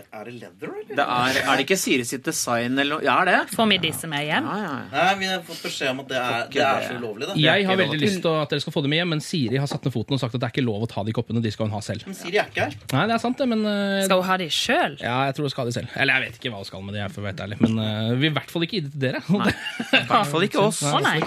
er 0.03 0.27
det 0.27 0.33
leather, 0.35 0.71
eller? 0.71 0.95
Det 0.95 1.05
er, 1.05 1.37
er 1.41 1.59
det 1.59 1.65
ikke 1.65 1.77
Siri 1.79 2.05
sitt 2.07 2.25
design 2.27 2.75
eller 2.75 2.97
noe? 2.97 3.05
Ja, 3.05 3.15
er 3.21 3.29
det? 3.29 3.39
Får 3.55 3.67
vi 3.71 3.77
disse 3.83 4.09
med 4.11 4.25
hjem? 4.27 4.47
Ja, 4.49 4.57
ja, 4.59 4.73
ja. 4.75 4.87
Nei, 4.91 5.13
vi 5.21 5.29
har 5.29 5.43
fått 5.47 5.61
beskjed 5.65 5.91
om 5.93 6.01
at 6.03 6.09
det 6.11 6.19
er, 6.19 6.47
det 6.51 6.63
er 6.65 6.85
så 6.87 6.97
ulovlig, 6.99 7.29
det. 7.29 7.35
Jeg 7.43 7.67
har 7.69 7.79
veldig 7.79 7.99
lyst 8.01 8.21
til 8.23 8.37
at 8.41 8.53
dere 8.53 8.63
skal 8.63 8.75
få 8.75 8.83
dem 8.85 8.93
med 8.93 9.01
hjem, 9.01 9.11
men 9.15 9.23
Siri 9.23 9.59
har 9.61 9.69
satt 9.71 9.87
ned 9.87 9.95
foten 9.95 10.17
og 10.17 10.21
sagt 10.21 10.37
at 10.37 10.43
det 10.43 10.49
er 10.49 10.55
ikke 10.55 10.65
lov 10.65 10.85
å 10.85 10.89
ta 10.91 11.05
de 11.07 11.15
koppene. 11.15 11.43
De 11.43 11.51
skal 11.53 11.69
hun 11.69 11.75
ha 11.75 11.81
selv. 11.85 12.05
Men 12.09 12.17
Siri 12.17 12.41
er 12.41 12.51
ikke 12.51 12.67
her. 12.67 12.77
Nei, 12.91 13.05
det 13.09 13.15
er 13.15 13.23
sant, 13.23 13.39
det, 13.39 13.47
men 13.51 13.63
uh, 13.67 14.01
Skal 14.05 14.21
hun 14.21 14.29
ha 14.29 14.37
de 14.41 14.49
sjøl? 14.53 14.97
Ja, 15.03 15.15
jeg 15.29 15.37
tror 15.37 15.47
hun 15.47 15.53
skal 15.53 15.65
ha 15.65 15.71
de 15.71 15.75
selv. 15.77 15.95
Eller 16.01 16.17
jeg 16.17 16.25
vet 16.25 16.39
ikke 16.39 16.53
hva 16.53 16.61
hun 16.61 16.69
skal 16.69 16.85
med 16.85 16.97
de, 16.97 17.05
for 17.13 17.23
å 17.23 17.27
være 17.27 17.47
ærlig. 17.47 17.59
Men 17.63 17.79
uh, 17.81 18.11
vi 18.19 18.29
i 18.29 18.33
hvert 18.35 18.53
fall 18.53 18.67
ikke 18.67 18.79
gi 18.79 18.83
det 18.87 18.93
til 18.95 19.03
dere. 19.05 19.23
I 20.01 20.03
hvert 20.11 20.31
fall 20.33 20.47
ikke 20.47 20.63
oss. 20.65 20.81
Å, 20.85 21.01
nei. 21.05 21.17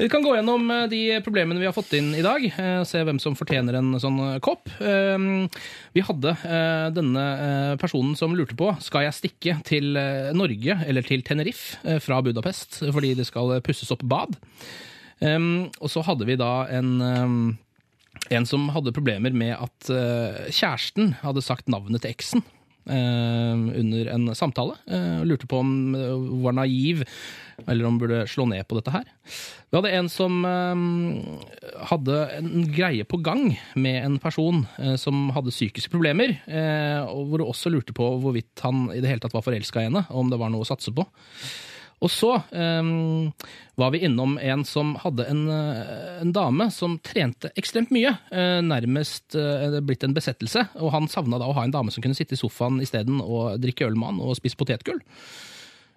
Vi 0.00 0.10
kan 0.12 0.24
gå 0.24 0.34
gjennom 0.36 0.70
eh, 0.74 0.86
de 0.90 1.02
problemene 1.24 1.60
vi 1.60 1.68
har 1.68 1.74
fått 1.76 1.94
inn 1.98 2.12
i 2.16 2.24
dag, 2.24 2.44
uh, 2.56 2.82
se 2.88 3.02
hvem 3.06 3.20
som 3.22 3.36
fortjener 3.38 3.80
en 3.80 3.94
sånn 4.02 4.20
kopp. 4.44 4.68
Vi 4.80 6.02
hadde 6.06 6.32
denne 6.94 7.24
personen 7.80 8.14
som 8.18 8.36
lurte 8.36 8.56
på 8.58 8.70
skal 8.84 9.06
jeg 9.06 9.16
stikke 9.16 9.56
til 9.66 9.96
eh, 9.98 10.30
Norge 10.36 10.76
eller 10.86 11.06
til 11.06 11.24
Tenerife 11.26 11.80
eh, 11.84 11.98
fra 12.02 12.20
Budapest 12.24 12.82
fordi 12.92 13.14
det 13.18 13.26
skal 13.28 13.58
pusses 13.64 13.90
opp 13.94 14.04
bad. 14.06 14.38
Um, 15.20 15.68
og 15.84 15.90
så 15.92 16.00
hadde 16.06 16.24
vi 16.24 16.38
da 16.40 16.64
en 16.72 16.94
um, 17.04 17.42
en 18.30 18.46
som 18.48 18.68
hadde 18.74 18.92
problemer 18.94 19.34
med 19.36 19.54
at 19.56 19.90
uh, 19.92 20.48
kjæresten 20.52 21.14
hadde 21.22 21.44
sagt 21.44 21.70
navnet 21.72 22.02
til 22.04 22.12
eksen. 22.12 22.44
Eh, 22.90 23.62
under 23.80 24.10
en 24.14 24.34
samtale. 24.36 24.76
eh, 24.90 25.20
og 25.20 25.30
lurte 25.30 25.48
på 25.50 25.60
om 25.62 25.94
eh, 25.94 26.10
hun 26.10 26.42
var 26.44 26.56
naiv, 26.58 27.04
eller 27.68 27.86
om 27.86 27.94
hun 27.94 28.02
burde 28.02 28.20
slå 28.30 28.46
ned 28.50 28.66
på 28.68 28.78
dette 28.78 28.92
her. 28.94 29.06
Vi 29.70 29.78
hadde 29.78 29.92
en 29.94 30.10
som 30.10 30.40
eh, 30.48 30.84
hadde 31.92 32.20
en 32.40 32.66
greie 32.74 33.06
på 33.06 33.20
gang 33.22 33.54
med 33.78 34.02
en 34.04 34.18
person 34.22 34.64
eh, 34.78 34.96
som 35.00 35.28
hadde 35.36 35.54
psykiske 35.54 35.92
problemer, 35.92 36.36
eh, 36.50 37.00
og 37.06 37.30
hvor 37.30 37.44
hun 37.44 37.52
også 37.54 37.72
lurte 37.72 37.96
på 37.96 38.12
hvorvidt 38.22 38.64
han 38.66 38.88
i 38.94 39.00
det 39.00 39.12
hele 39.12 39.22
tatt 39.22 39.36
var 39.36 39.46
forelska 39.46 39.82
i 39.84 39.90
henne, 39.90 40.06
og 40.10 40.24
om 40.24 40.32
det 40.32 40.40
var 40.40 40.52
noe 40.52 40.66
å 40.66 40.70
satse 40.70 40.94
på. 40.94 41.06
Og 42.00 42.08
så 42.08 42.30
um, 42.50 43.28
var 43.80 43.92
vi 43.92 44.00
innom 44.06 44.38
en 44.40 44.62
som 44.64 44.94
hadde 45.02 45.26
en, 45.28 45.42
eh, 45.52 46.20
en 46.22 46.32
dame 46.32 46.70
som 46.72 46.96
trente 47.04 47.50
ekstremt 47.60 47.92
mye. 47.92 48.14
Uh, 48.32 48.60
nærmest 48.64 49.36
uh, 49.36 49.76
blitt 49.84 50.04
en 50.06 50.16
besettelse. 50.16 50.64
Og 50.80 50.94
han 50.94 51.10
savna 51.12 51.40
da 51.40 51.48
å 51.48 51.56
ha 51.58 51.66
en 51.66 51.74
dame 51.74 51.92
som 51.92 52.04
kunne 52.04 52.16
sitte 52.16 52.36
i 52.36 52.40
sofaen 52.40 52.80
isteden 52.80 53.20
og 53.20 53.60
drikke 53.60 53.84
øl 53.88 53.98
med 54.00 54.14
han 54.14 54.22
og 54.24 54.38
spise 54.38 54.56
potetgull. 54.60 55.02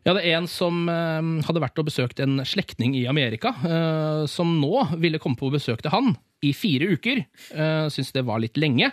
Jeg 0.03 0.11
hadde 0.11 0.31
en 0.35 0.49
som 0.51 0.81
uh, 0.91 1.21
hadde 1.47 1.63
vært 1.63 1.80
og 1.80 1.88
besøkt 1.88 2.19
en 2.23 2.41
slektning 2.47 2.97
i 2.99 3.05
Amerika, 3.07 3.53
uh, 3.63 4.25
som 4.27 4.57
nå 4.59 4.89
ville 4.99 5.21
komme 5.23 5.39
på 5.39 5.53
besøk 5.53 5.85
til 5.85 5.93
han 5.95 6.17
i 6.43 6.51
fire 6.51 6.91
uker. 6.97 7.23
Uh, 7.55 7.88
Syntes 7.88 8.11
det 8.11 8.25
var 8.27 8.43
litt 8.43 8.59
lenge. 8.59 8.91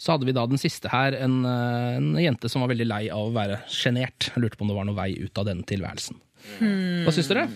Så 0.00 0.14
hadde 0.14 0.28
vi 0.28 0.32
da 0.32 0.46
den 0.48 0.60
siste 0.62 0.88
her, 0.92 1.12
en, 1.18 1.42
en 1.42 2.12
jente 2.22 2.46
som 2.48 2.62
var 2.62 2.70
veldig 2.70 2.86
lei 2.86 3.00
av 3.10 3.32
å 3.32 3.34
være 3.34 3.58
sjenert. 3.66 4.30
Lurte 4.38 4.54
på 4.54 4.62
om 4.62 4.70
det 4.70 4.78
var 4.78 4.86
noe 4.86 4.96
vei 4.96 5.10
ut 5.18 5.40
av 5.42 5.48
denne 5.50 5.66
tilværelsen. 5.66 6.20
Hva 6.60 7.12
syns 7.14 7.28
dere? 7.30 7.46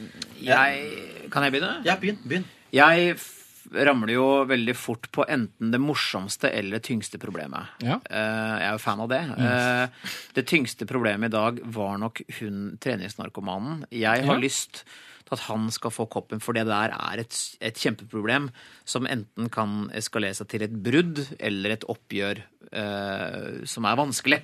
Jeg, 0.42 1.28
kan 1.32 1.46
jeg 1.46 1.54
begynne? 1.54 1.76
Ja, 1.86 1.96
begynn. 2.00 2.18
begynn. 2.26 2.44
Jeg 2.72 3.16
ramler 3.72 4.12
jo 4.12 4.24
veldig 4.50 4.74
fort 4.76 5.06
på 5.14 5.24
enten 5.30 5.70
det 5.72 5.78
morsomste 5.80 6.50
eller 6.52 6.76
det 6.76 6.82
tyngste 6.88 7.16
problemet. 7.22 7.70
Ja. 7.80 8.00
Eh, 8.10 8.56
jeg 8.58 8.66
er 8.68 8.74
jo 8.74 8.82
fan 8.82 9.00
av 9.00 9.08
det. 9.12 9.20
Eh, 9.38 10.10
det 10.36 10.44
tyngste 10.50 10.84
problemet 10.90 11.30
i 11.30 11.36
dag 11.36 11.60
var 11.72 11.96
nok 12.02 12.20
hun 12.40 12.76
treningsnarkomanen. 12.82 13.84
Jeg 13.90 14.26
har 14.26 14.34
Ja. 14.34 14.40
lyst 14.42 14.82
at 15.32 15.44
han 15.48 15.68
skal 15.74 15.92
få 15.94 16.04
koppen, 16.12 16.40
for 16.42 16.52
det 16.56 16.66
der 16.68 16.92
er 16.94 17.22
et, 17.22 17.36
et 17.64 17.78
kjempeproblem 17.80 18.50
som 18.88 19.06
enten 19.10 19.48
kan 19.52 19.88
eskalere 19.96 20.34
seg 20.38 20.48
til 20.52 20.64
et 20.66 20.74
brudd 20.84 21.22
eller 21.38 21.74
et 21.76 21.86
oppgjør 21.88 22.42
eh, 22.72 23.62
som 23.68 23.86
er 23.88 23.96
vanskelig. 24.00 24.42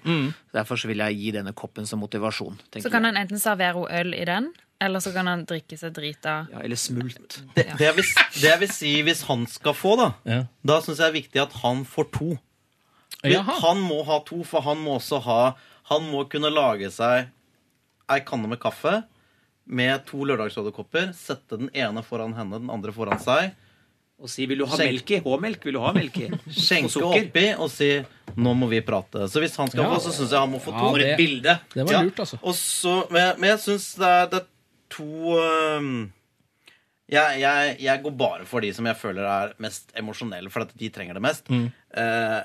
Derfor 0.55 0.81
så 0.81 0.91
vil 0.91 1.03
jeg 1.05 1.19
gi 1.21 1.35
denne 1.39 1.53
koppen 1.57 1.87
som 1.89 2.01
motivasjon. 2.03 2.59
Så 2.79 2.89
kan 2.91 3.03
jeg. 3.05 3.13
han 3.13 3.21
enten 3.25 3.41
servere 3.43 3.77
henne 3.85 4.01
øl 4.01 4.17
i 4.17 4.25
den, 4.29 4.51
eller 4.81 5.03
så 5.03 5.11
kan 5.15 5.27
han 5.27 5.45
drikke 5.49 5.77
seg 5.81 5.95
drita. 5.97 6.35
ja, 6.53 6.61
eller 6.65 6.79
smult. 6.79 7.41
Det, 7.57 7.65
det, 7.79 7.87
jeg 7.89 7.97
vil, 7.97 8.11
det 8.39 8.45
jeg 8.53 8.61
vil 8.63 8.71
si 8.75 8.93
hvis 9.07 9.25
han 9.31 9.47
skal 9.51 9.75
få, 9.75 9.97
da, 9.99 10.11
Ja. 10.29 10.43
da 10.63 10.81
syns 10.85 10.99
jeg 11.01 11.05
det 11.05 11.09
er 11.11 11.19
viktig 11.23 11.43
at 11.49 11.57
han 11.65 11.85
får 11.89 12.11
to. 12.15 12.29
Jaha. 13.27 13.57
Han 13.65 13.81
må 13.83 14.03
ha 14.07 14.21
to, 14.29 14.45
for 14.47 14.63
han 14.63 14.79
må 14.79 14.99
også 15.01 15.19
ha 15.25 15.41
Han 15.89 16.05
må 16.13 16.21
kunne 16.31 16.51
lage 16.53 16.91
seg 16.95 17.31
ei 18.13 18.21
kanne 18.29 18.47
med 18.53 18.61
kaffe 18.63 18.93
med 19.69 20.05
to 20.09 20.25
lørdagsrådekopper, 20.25 21.11
sette 21.15 21.59
den 21.61 21.69
ene 21.77 22.03
foran 22.03 22.33
henne, 22.37 22.59
den 22.61 22.71
andre 22.73 22.93
foran 22.97 23.21
seg, 23.21 23.53
Og 24.21 24.27
si 24.29 24.47
'vil 24.47 24.59
du 24.59 24.67
ha 24.67 24.75
Skjenk. 24.75 24.91
melk 24.91 25.11
i'? 25.15 25.21
H-melk, 25.23 25.65
vil 25.65 25.73
du 25.75 25.79
ha 25.79 25.93
melk 25.95 26.17
i? 26.19 26.25
Og 26.33 26.51
skjenke 26.51 27.03
oppi 27.07 27.55
og 27.55 27.71
si 27.71 28.05
'nå 28.37 28.55
må 28.59 28.67
vi 28.69 28.81
prate'. 28.81 29.29
Så 29.31 29.39
hvis 29.39 29.55
han 29.57 29.69
skal 29.71 29.85
Ja. 29.85 29.95
få, 29.95 30.01
så 30.03 30.11
syns 30.11 30.31
jeg 30.33 30.41
han 30.41 30.51
må 30.51 30.59
få 30.61 30.73
Ja, 30.73 30.81
to. 30.91 30.97
det- 30.99 31.07
Et 31.13 31.17
bilde. 31.19 31.61
Det 31.73 31.85
var 31.87 31.93
Ja. 31.93 32.03
lurt, 32.03 32.17
altså. 32.19 32.39
Og 32.43 32.53
så, 32.55 33.09
men, 33.13 33.39
men 33.41 33.51
jeg 33.51 33.59
syns 33.61 33.95
det, 33.95 34.07
er- 34.09 34.27
det 34.27 34.41
er 34.43 34.47
to 34.91 35.39
um, 35.79 36.13
jeg, 37.09 37.41
jeg, 37.41 37.77
jeg 37.81 38.03
går 38.03 38.17
bare 38.19 38.45
for 38.45 38.61
de 38.61 38.73
som 38.75 38.85
jeg 38.87 38.97
føler 38.97 39.23
er 39.25 39.55
mest 39.61 39.93
emosjonelle, 39.97 40.51
for 40.51 40.63
at 40.63 40.77
de 40.77 40.89
trenger 40.91 41.15
det 41.15 41.23
mest. 41.23 41.45
Mm. 41.49 41.73
Eh, 41.95 42.43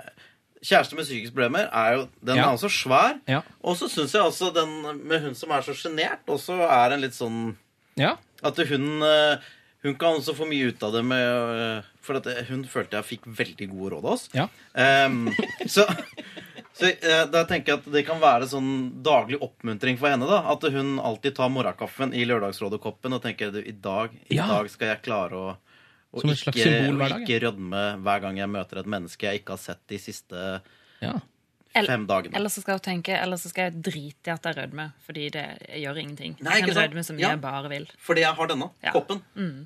kjæreste 0.63 0.95
med 0.97 1.05
psykiske 1.05 1.35
problemer 1.35 1.67
er 1.69 1.97
jo 1.97 2.05
Den 2.23 2.37
Ja. 2.39 2.47
er 2.49 2.55
også 2.57 2.69
svær. 2.71 3.19
Ja. 3.27 3.41
Og 3.63 3.75
så 3.77 3.89
syns 3.91 4.13
jeg 4.15 4.21
også 4.23 4.53
den 4.55 4.77
med 5.07 5.21
hun 5.21 5.35
som 5.35 5.51
er 5.51 5.61
så 5.61 5.75
sjenert, 5.75 6.23
også 6.27 6.57
er 6.67 6.93
en 6.95 7.01
litt 7.03 7.13
sånn 7.17 7.55
Ja. 7.99 8.15
At 8.43 8.57
hun 8.57 9.01
øh, 9.03 9.37
Hun 9.83 9.95
kan 9.99 10.15
også 10.15 10.33
få 10.35 10.45
mye 10.47 10.69
ut 10.71 10.81
av 10.83 10.93
det 10.95 11.03
med 11.03 11.19
øh, 11.27 11.83
For 12.01 12.15
at 12.15 12.27
hun 12.47 12.63
følte 12.65 12.95
jeg 12.97 13.03
fikk 13.09 13.25
veldig 13.27 13.67
gode 13.69 13.91
råd 13.95 14.05
av 14.05 14.11
oss. 14.13 14.29
Ehm, 14.75 15.27
så 15.67 15.83
så 16.73 16.87
eh, 16.89 17.25
da 17.29 17.43
tenker 17.45 17.73
jeg 17.75 17.79
at 17.83 17.91
det 17.93 18.01
kan 18.07 18.17
være 18.19 18.47
sånn 18.49 19.03
daglig 19.05 19.37
oppmuntring 19.45 19.95
for 19.99 20.09
henne. 20.09 20.25
da 20.25 20.39
At 20.49 20.63
hun 20.73 20.95
alltid 20.99 21.35
tar 21.37 21.51
morgenkaffen 21.53 22.15
i 22.17 22.23
Lørdagsrådet-koppen 22.25 23.13
og 23.13 23.21
tenker 23.21 23.51
du, 23.53 23.59
i 23.61 23.71
dag, 23.75 24.09
i 24.33 24.39
dag 24.39 24.69
skal 24.73 24.87
jeg 24.95 25.03
klare 25.05 25.37
å 25.37 25.51
et 26.21 26.23
ikke, 26.29 26.35
slags 26.43 26.61
symbol 26.61 26.95
hver 27.01 27.09
dag, 27.09 27.21
ikke 27.25 27.39
rødme 27.47 27.83
hver 28.05 28.19
gang 28.21 28.37
jeg 28.37 28.49
møter 28.49 28.79
et 28.83 28.85
menneske 28.85 29.25
jeg 29.25 29.41
ikke 29.41 29.55
har 29.57 29.57
sett 29.57 29.81
de 29.89 29.97
siste 29.99 30.61
ja. 31.01 31.13
Fem 31.73 32.03
dagene. 32.05 32.35
Eller 32.37 32.49
så 32.53 32.61
skal 32.61 32.75
jeg 32.75 32.83
tenke 32.85 33.15
Eller 33.17 33.35
så 33.41 33.49
skal 33.49 33.63
jeg 33.71 33.79
drite 33.81 34.29
i 34.29 34.31
at 34.35 34.43
jeg 34.45 34.57
rødmer, 34.59 34.91
fordi 35.07 35.23
det 35.33 35.45
gjør 35.81 35.97
ingenting. 35.97 36.35
Nei, 36.45 36.59
jeg 36.59 36.67
kan 36.67 36.75
sant? 36.75 36.83
rødme 36.91 37.03
så 37.03 37.13
mye 37.17 37.23
Ja. 37.25 37.29
jeg 37.33 37.41
bare 37.41 37.69
vil. 37.71 37.87
Fordi 37.97 38.21
jeg 38.21 38.29
har 38.37 38.47
denne 38.47 38.67
Ja. 38.83 38.91
koppen. 38.93 39.23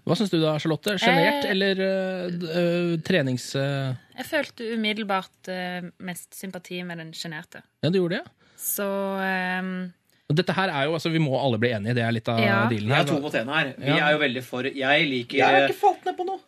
Hva 0.07 0.15
syns 0.15 0.29
du 0.31 0.39
da, 0.39 0.53
Charlotte? 0.57 0.95
Sjenert 1.03 1.43
Eh. 1.43 1.51
eller 1.51 1.75
øh, 1.83 3.01
trenings... 3.03 3.55
øh, 3.55 3.93
Jeg 4.17 4.25
følte 4.25 4.73
umiddelbart 4.77 5.49
øh, 5.51 5.91
mest 5.99 6.31
sympati 6.39 6.81
med 6.83 6.95
den 6.97 7.11
sjenerte. 7.13 7.61
Ja, 7.83 7.89
du 7.89 7.99
gjorde 7.99 8.21
det. 8.21 8.31
Så 8.57 8.87
ehm, 9.19 9.83
Og 9.83 10.06
Dette 10.27 10.51
her 10.57 10.67
er 10.69 10.83
jo, 10.89 10.93
altså 10.97 11.09
Vi 11.13 11.19
må 11.23 11.37
alle 11.39 11.57
bli 11.61 11.69
enige, 11.71 11.93
det 11.95 12.03
er 12.03 12.11
litt 12.11 12.27
av 12.27 12.39
Ja. 12.43 12.65
dealen 12.67 12.89
Vi 12.89 12.93
her. 12.93 13.01
er 13.01 13.05
to 13.07 13.19
mot 13.23 13.33
én 13.33 13.47
her. 13.47 13.73
Vi 13.77 13.85
Ja. 13.87 14.07
er 14.07 14.11
jo 14.11 14.19
veldig 14.19 14.43
for 14.43 14.63
Jeg 14.63 15.07
liker 15.07 15.37
Jeg 15.37 15.45
har 15.47 15.67
ikke 15.69 15.79
falt 15.79 16.05
ned 16.05 16.17
på 16.17 16.25
noe. 16.25 16.39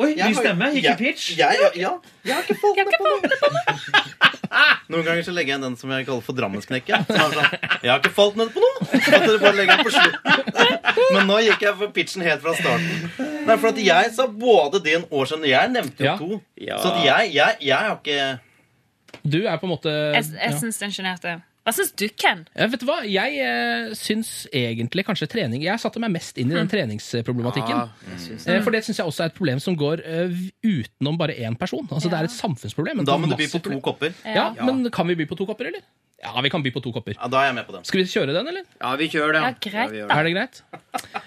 Oi, 0.00 0.14
Jeg 0.16 0.28
ny 0.30 0.34
stemme. 0.34 0.72
Gikk 0.72 0.84
i 0.88 0.94
pitch. 0.96 1.36
Jeg, 1.36 1.56
ja, 1.76 1.90
jeg 2.24 2.34
har 2.34 2.42
ikke 2.42 2.56
falt 2.56 2.76
ned 2.76 2.86
på 2.96 3.04
noe. 3.04 3.20
Noen 4.90 5.04
ganger 5.04 5.22
så 5.22 5.32
legger 5.34 5.52
jeg 5.52 5.58
inn 5.60 5.62
den 5.68 5.76
som 5.76 5.90
jeg 5.92 6.06
kaller 6.06 6.22
for 6.24 6.32
Drammensknekken. 6.34 7.04
Sånn, 7.06 7.34
jeg 7.84 7.90
har 7.92 8.00
ikke 8.00 8.10
falt 8.16 8.36
ned 8.40 8.48
på 8.54 8.58
noe! 8.64 8.88
At 8.88 9.26
dere 9.26 9.38
bare 9.38 9.52
legger 9.58 9.76
den 9.76 9.84
på 9.84 9.92
slutten. 9.92 11.14
Men 11.14 11.26
nå 11.28 11.36
gikk 11.44 11.60
jeg 11.60 11.76
for 11.82 11.92
pitchen 11.94 12.22
helt 12.26 12.40
fra 12.42 12.54
starten. 12.54 13.10
Nei, 13.46 13.56
for 13.60 13.68
at 13.68 13.76
jeg 13.84 14.10
sa 14.16 14.26
både 14.26 14.80
din 14.82 15.04
og 15.10 15.28
skjønner. 15.28 15.46
Jeg 15.52 15.70
nevnte 15.76 16.00
jo 16.00 16.06
Ja. 16.08 16.16
to. 16.16 16.40
Så 16.80 16.94
at 16.94 17.04
jeg, 17.04 17.34
jeg, 17.34 17.56
jeg 17.60 17.76
har 17.76 18.00
ikke 18.00 18.40
Du 19.28 19.38
er 19.46 19.58
på 19.60 19.68
en 19.68 19.74
måte 19.76 19.92
jeg, 20.16 20.24
jeg 20.32 20.50
ja. 20.50 20.58
syns 20.58 20.78
den 20.80 20.90
sjenerte. 20.96 21.42
Hva 21.60 21.74
syns 21.76 21.90
du, 21.92 22.06
Ken? 22.16 22.46
Ja, 22.56 22.66
vet 22.72 22.80
du 22.80 22.86
hva? 22.88 23.00
Jeg 23.04 23.36
eh, 23.44 23.90
syns 23.98 24.46
egentlig 24.48 25.04
kanskje 25.04 25.28
trening 25.28 25.60
Jeg 25.66 25.76
satte 25.82 26.00
meg 26.00 26.14
mest 26.14 26.38
inn 26.40 26.48
i 26.52 26.56
den 26.56 26.70
treningsproblematikken. 26.72 27.82
Ja, 27.82 28.10
jeg 28.14 28.22
syns 28.24 28.46
Eh, 28.48 28.62
For 28.64 28.72
det 28.74 28.80
syns 28.86 29.00
jeg 29.02 29.06
også 29.06 29.26
er 29.26 29.32
et 29.32 29.36
problem 29.36 29.60
som 29.60 29.76
går 29.76 30.00
uh, 30.06 30.40
utenom 30.64 31.18
bare 31.20 31.36
én 31.36 31.58
person. 31.60 31.84
Altså 31.90 32.08
Det 32.08 32.18
er 32.18 32.30
et 32.30 32.36
samfunnsproblem. 32.36 33.02
Men 33.02 33.06
Da 33.10 33.18
må 33.20 33.28
du 33.28 33.36
by 33.36 33.44
på 33.46 33.58
to 33.58 33.64
problem. 33.68 33.82
kopper. 33.84 34.14
Ja, 34.24 34.52
Men 34.64 34.88
kan 34.90 35.06
vi 35.08 35.18
by 35.20 35.28
på 35.28 35.36
to 35.36 35.46
kopper, 35.46 35.68
eller? 35.68 35.84
Ja, 36.22 36.34
vi 36.44 36.50
kan 36.52 36.60
by 36.62 36.70
på 36.70 36.82
to 36.84 36.90
kopper. 36.92 37.14
Ja, 37.16 37.28
Da 37.32 37.38
er 37.40 37.46
jeg 37.48 37.54
med 37.56 37.66
på 37.66 37.72
den. 37.72 37.84
Skal 37.88 38.00
vi 38.02 38.04
kjøre 38.12 38.34
den, 38.36 38.48
eller? 38.50 38.64
Ja, 38.80 38.90
vi 39.00 39.06
kjører 39.08 39.32
den. 39.38 39.42
Ja, 39.46 39.52
greit, 39.64 39.90
vi 39.94 40.00
da. 40.04 40.08
Er 40.18 40.24
det 40.26 40.32
greit? 40.34 40.58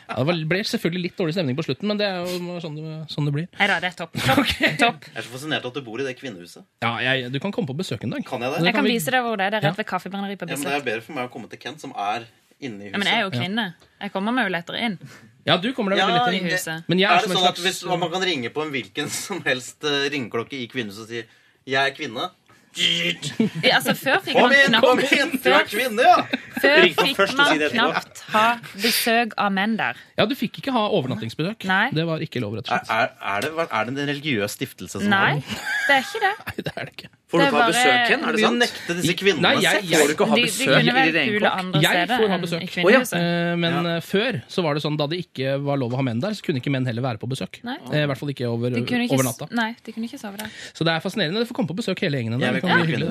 Ja, 0.09 0.15
det 0.19 0.25
blir 0.27 0.43
ble 0.51 0.59
selvfølgelig 0.69 1.01
litt 1.07 1.17
dårlig 1.17 1.33
stemning 1.33 1.57
på 1.57 1.65
slutten, 1.65 1.87
men 1.89 1.97
det 1.97 2.05
er 2.05 2.19
jo 2.21 2.59
sånn 2.61 2.75
det, 2.77 2.91
sånn 3.09 3.25
det 3.25 3.33
blir. 3.33 3.47
Ja, 3.57 3.79
det 3.81 3.89
er 3.89 3.97
topp. 3.97 4.13
Okay. 4.43 4.75
topp. 4.77 5.07
Jeg 5.09 5.17
er 5.17 5.25
så 5.25 5.33
fascinert 5.33 5.65
at 5.65 5.73
du 5.73 5.81
bor 5.81 5.97
i 5.99 6.05
det 6.05 6.13
kvinnehuset. 6.19 6.63
Ja, 6.85 6.91
jeg, 7.01 7.31
Du 7.33 7.39
kan 7.39 7.51
komme 7.51 7.67
på 7.71 7.77
besøk 7.81 8.03
en 8.05 8.13
dag. 8.13 8.23
Kan 8.25 8.41
jeg 8.45 8.53
det? 8.53 8.63
Jeg 8.69 8.73
kan 8.77 8.85
vi- 8.85 8.93
vise 8.93 9.09
deg 9.11 9.23
hvor 9.25 9.35
det 9.41 9.47
er. 9.47 9.49
Det 9.57 9.63
er 9.63 9.69
rett 9.71 9.77
ved 9.81 9.87
Kaffebrenneriet 9.89 10.37
på 10.39 10.49
Ja, 10.49 10.55
men 10.61 10.69
det 10.69 10.77
er 10.77 10.85
bedre 10.85 11.01
for 11.01 11.13
meg 11.17 11.25
å 11.29 11.31
komme 11.33 11.49
til 11.49 11.57
Kent, 11.59 11.81
som 11.81 11.91
er 11.97 12.27
inne 12.61 12.85
i 12.85 12.91
huset. 12.91 12.93
Ja, 12.93 12.97
men 13.01 13.07
jeg 13.07 13.17
er 13.17 13.23
jo 13.25 13.31
kvinne. 13.33 13.65
Jeg 14.01 14.11
kommer 14.13 14.31
meg 14.31 14.45
jo 14.45 14.53
lettere 14.53 14.79
inn 14.85 14.99
Ja, 15.45 15.57
du 15.57 15.73
kommer 15.73 15.91
deg 15.91 15.99
Ja, 15.99 16.07
veldig 16.07 16.37
i 16.37 16.37
inn. 16.43 16.51
huset. 16.53 16.85
Men 16.87 16.99
jeg 17.01 17.09
er, 17.09 17.17
er 17.17 17.25
det 17.25 17.33
sånn 17.33 17.41
slags... 17.43 17.59
at 17.59 17.65
hvis 17.65 17.81
man 17.89 18.11
kan 18.13 18.21
ringe 18.29 18.49
på 18.53 18.61
en 18.63 18.71
hvilken 18.71 19.09
som 19.09 19.41
helst 19.43 19.83
eh, 19.83 20.05
ringeklokke 20.13 20.53
i 20.61 20.67
kvinnehuset 20.71 21.01
og 21.01 21.09
si 21.09 21.23
'jeg 21.65 21.81
er 21.89 21.95
kvinne'? 21.97 22.29
Ja, 22.77 23.77
altså, 23.77 23.93
før 23.97 24.21
fikk 24.25 24.37
Kom 24.37 24.49
man 24.49 24.57
inn, 24.57 24.77
kom 24.81 25.01
knapt 25.01 25.15
inn! 25.17 25.33
Du 25.43 25.49
er 25.53 25.67
kvinne, 25.69 26.05
ja! 26.07 26.17
Før 26.57 26.85
fikk 26.99 27.19
man 27.37 27.63
knapt 27.73 28.23
ha 28.33 28.45
besøk 28.81 29.35
av 29.37 29.51
menn 29.53 29.75
der. 29.79 29.99
Ja, 30.17 30.25
du 30.29 30.35
fikk 30.37 30.61
ikke 30.61 30.73
ha 30.75 30.85
overnattingsbesøk. 30.97 31.67
Nei. 31.69 31.87
Det 31.95 32.05
var 32.09 32.23
ikke 32.25 32.41
lov, 32.43 32.57
rett 32.59 32.69
og 32.69 32.73
slett. 32.73 32.93
er, 32.93 33.13
er, 33.35 33.45
det, 33.45 33.67
er 33.69 33.89
det 33.89 33.93
en 33.95 34.09
religiøs 34.13 34.57
stiftelse 34.57 35.03
som 35.03 35.09
Nei, 35.11 35.35
har 35.35 35.43
den? 35.43 35.67
det 35.87 35.97
er 35.99 36.07
ikke 36.07 36.23
det. 36.25 36.33
Nei, 36.47 36.55
det 36.67 36.73
er 36.75 36.89
det 36.89 36.95
ikke. 36.97 37.11
Får 37.33 37.41
du 37.41 37.45
ikke 37.47 37.57
ha 37.57 37.69
besøk 37.73 38.11
igjen? 38.11 38.23
Er 38.29 38.35
det 38.37 38.41
sant? 38.43 38.59
Nekte 38.61 38.95
disse 38.99 39.13
kvinnene 39.17 39.41
Nei, 39.41 39.53
jeg- 39.63 39.85
jeg- 39.89 39.99
Får 40.03 40.07
du 40.07 40.13
ikke 40.13 40.27
ha 40.29 40.35
De, 40.37 40.41
de 40.41 40.47
besøk 40.47 40.67
kunne 40.69 41.81
Jeg 41.81 42.07
får 42.13 42.27
ha 42.29 42.37
besøk. 42.43 42.75
Oh, 42.85 42.91
ja. 42.93 42.99
Eh, 43.01 43.55
Men 43.57 43.73
ja. 43.89 43.95
før 44.05 44.37
så 44.47 44.61
var 44.63 44.75
det 44.77 44.83
sånn 44.83 44.97
da 45.01 45.07
det 45.09 45.19
ikke 45.25 45.55
var 45.65 45.77
lov 45.81 45.91
å 45.93 45.97
ha 45.97 46.05
menn 46.05 46.21
der, 46.21 46.37
så 46.37 46.45
kunne 46.45 46.61
ikke 46.61 46.69
menn 46.71 46.85
heller 46.85 47.01
være 47.01 47.17
på 47.17 47.27
besøk. 47.27 47.57
Nei. 47.65 47.77
Eh, 47.91 48.03
I 48.03 48.07
hvert 48.07 48.21
fall 48.21 48.29
ikke 48.29 48.45
over, 48.47 48.69
ikke, 48.77 49.09
over 49.09 49.23
natta. 49.25 49.47
nei, 49.51 49.75
de 49.83 49.91
kunne 49.91 50.05
ikke 50.05 50.19
sove 50.21 50.37
der. 50.37 50.53
Så 50.77 50.85
det 50.85 50.93
er 50.93 51.01
fascinerende. 51.01 51.41
Dere 51.41 51.49
får 51.49 51.57
komme 51.57 51.71
på 51.73 51.79
besøk 51.81 51.99
hele 52.05 52.21
gjengen. 52.21 52.37
Der. 52.39 52.59
Ja, 52.61 52.77
hyggelig. 52.85 53.09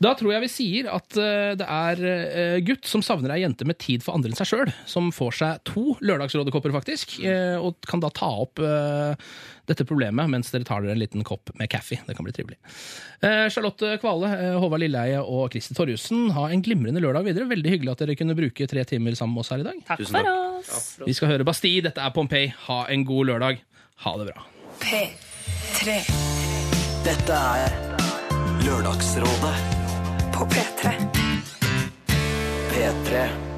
Da 0.00 0.14
tror 0.14 0.32
jeg 0.32 0.40
vi 0.46 0.48
sier 0.48 0.88
at 0.94 1.16
eh, 1.20 1.54
det 1.60 1.68
er 1.68 2.04
eh, 2.08 2.60
gutt 2.64 2.88
som 2.88 3.02
savner 3.04 3.36
ei 3.36 3.42
jente 3.44 3.66
med 3.68 3.78
tid 3.78 4.02
for 4.02 4.14
andre 4.16 4.30
enn 4.32 4.36
seg 4.40 4.48
sjøl, 4.54 4.72
som 4.88 5.10
får 5.12 5.32
seg 5.42 5.64
to 5.68 5.96
Lørdagsrådekopper, 6.00 6.72
faktisk, 6.72 7.18
eh, 7.24 7.56
og 7.60 7.76
kan 7.86 8.00
da 8.00 8.08
ta 8.08 8.26
opp 8.40 8.58
eh, 8.64 9.14
dette 9.70 9.86
problemet 9.88 10.30
mens 10.30 10.50
dere 10.52 10.66
tar 10.66 10.82
dere 10.84 10.96
en 10.96 11.00
liten 11.02 11.24
kopp 11.26 11.52
med 11.58 11.70
kaffe. 11.70 12.00
Det 12.06 12.16
kan 12.16 12.26
bli 12.26 12.34
trivelig. 12.34 12.58
Eh, 13.22 13.46
Charlotte 13.52 13.96
Kvale, 14.02 14.32
eh, 14.34 14.58
Håvard 14.60 14.82
Lilleheie 14.82 15.22
og 15.22 15.50
Christer 15.54 15.78
Torjussen, 15.78 16.30
ha 16.36 16.48
en 16.50 16.64
glimrende 16.66 17.02
lørdag 17.02 17.28
videre. 17.28 17.48
Veldig 17.50 17.74
hyggelig 17.76 17.94
at 17.94 18.04
dere 18.04 18.18
kunne 18.18 18.36
bruke 18.38 18.68
tre 18.70 18.84
timer 18.88 19.16
sammen 19.18 19.36
med 19.38 19.44
oss 19.44 19.52
her 19.54 19.62
i 19.62 19.68
dag. 19.68 19.82
Takk 19.88 20.06
for 20.10 20.30
oss. 20.32 20.80
Vi 21.06 21.16
skal 21.16 21.34
høre 21.34 21.46
Bastille. 21.46 21.86
Dette 21.88 22.02
er 22.02 22.14
Pompeii. 22.16 22.52
Ha 22.66 22.84
en 22.90 23.06
god 23.08 23.30
lørdag. 23.32 23.62
Ha 24.04 24.16
det 24.20 24.30
bra. 24.32 24.46
P3 24.80 26.00
Dette 27.04 27.36
er 27.36 27.76
Lørdagsrådet 28.64 29.54
på 30.34 30.48
P3. 30.52 30.96
P3. 32.72 33.49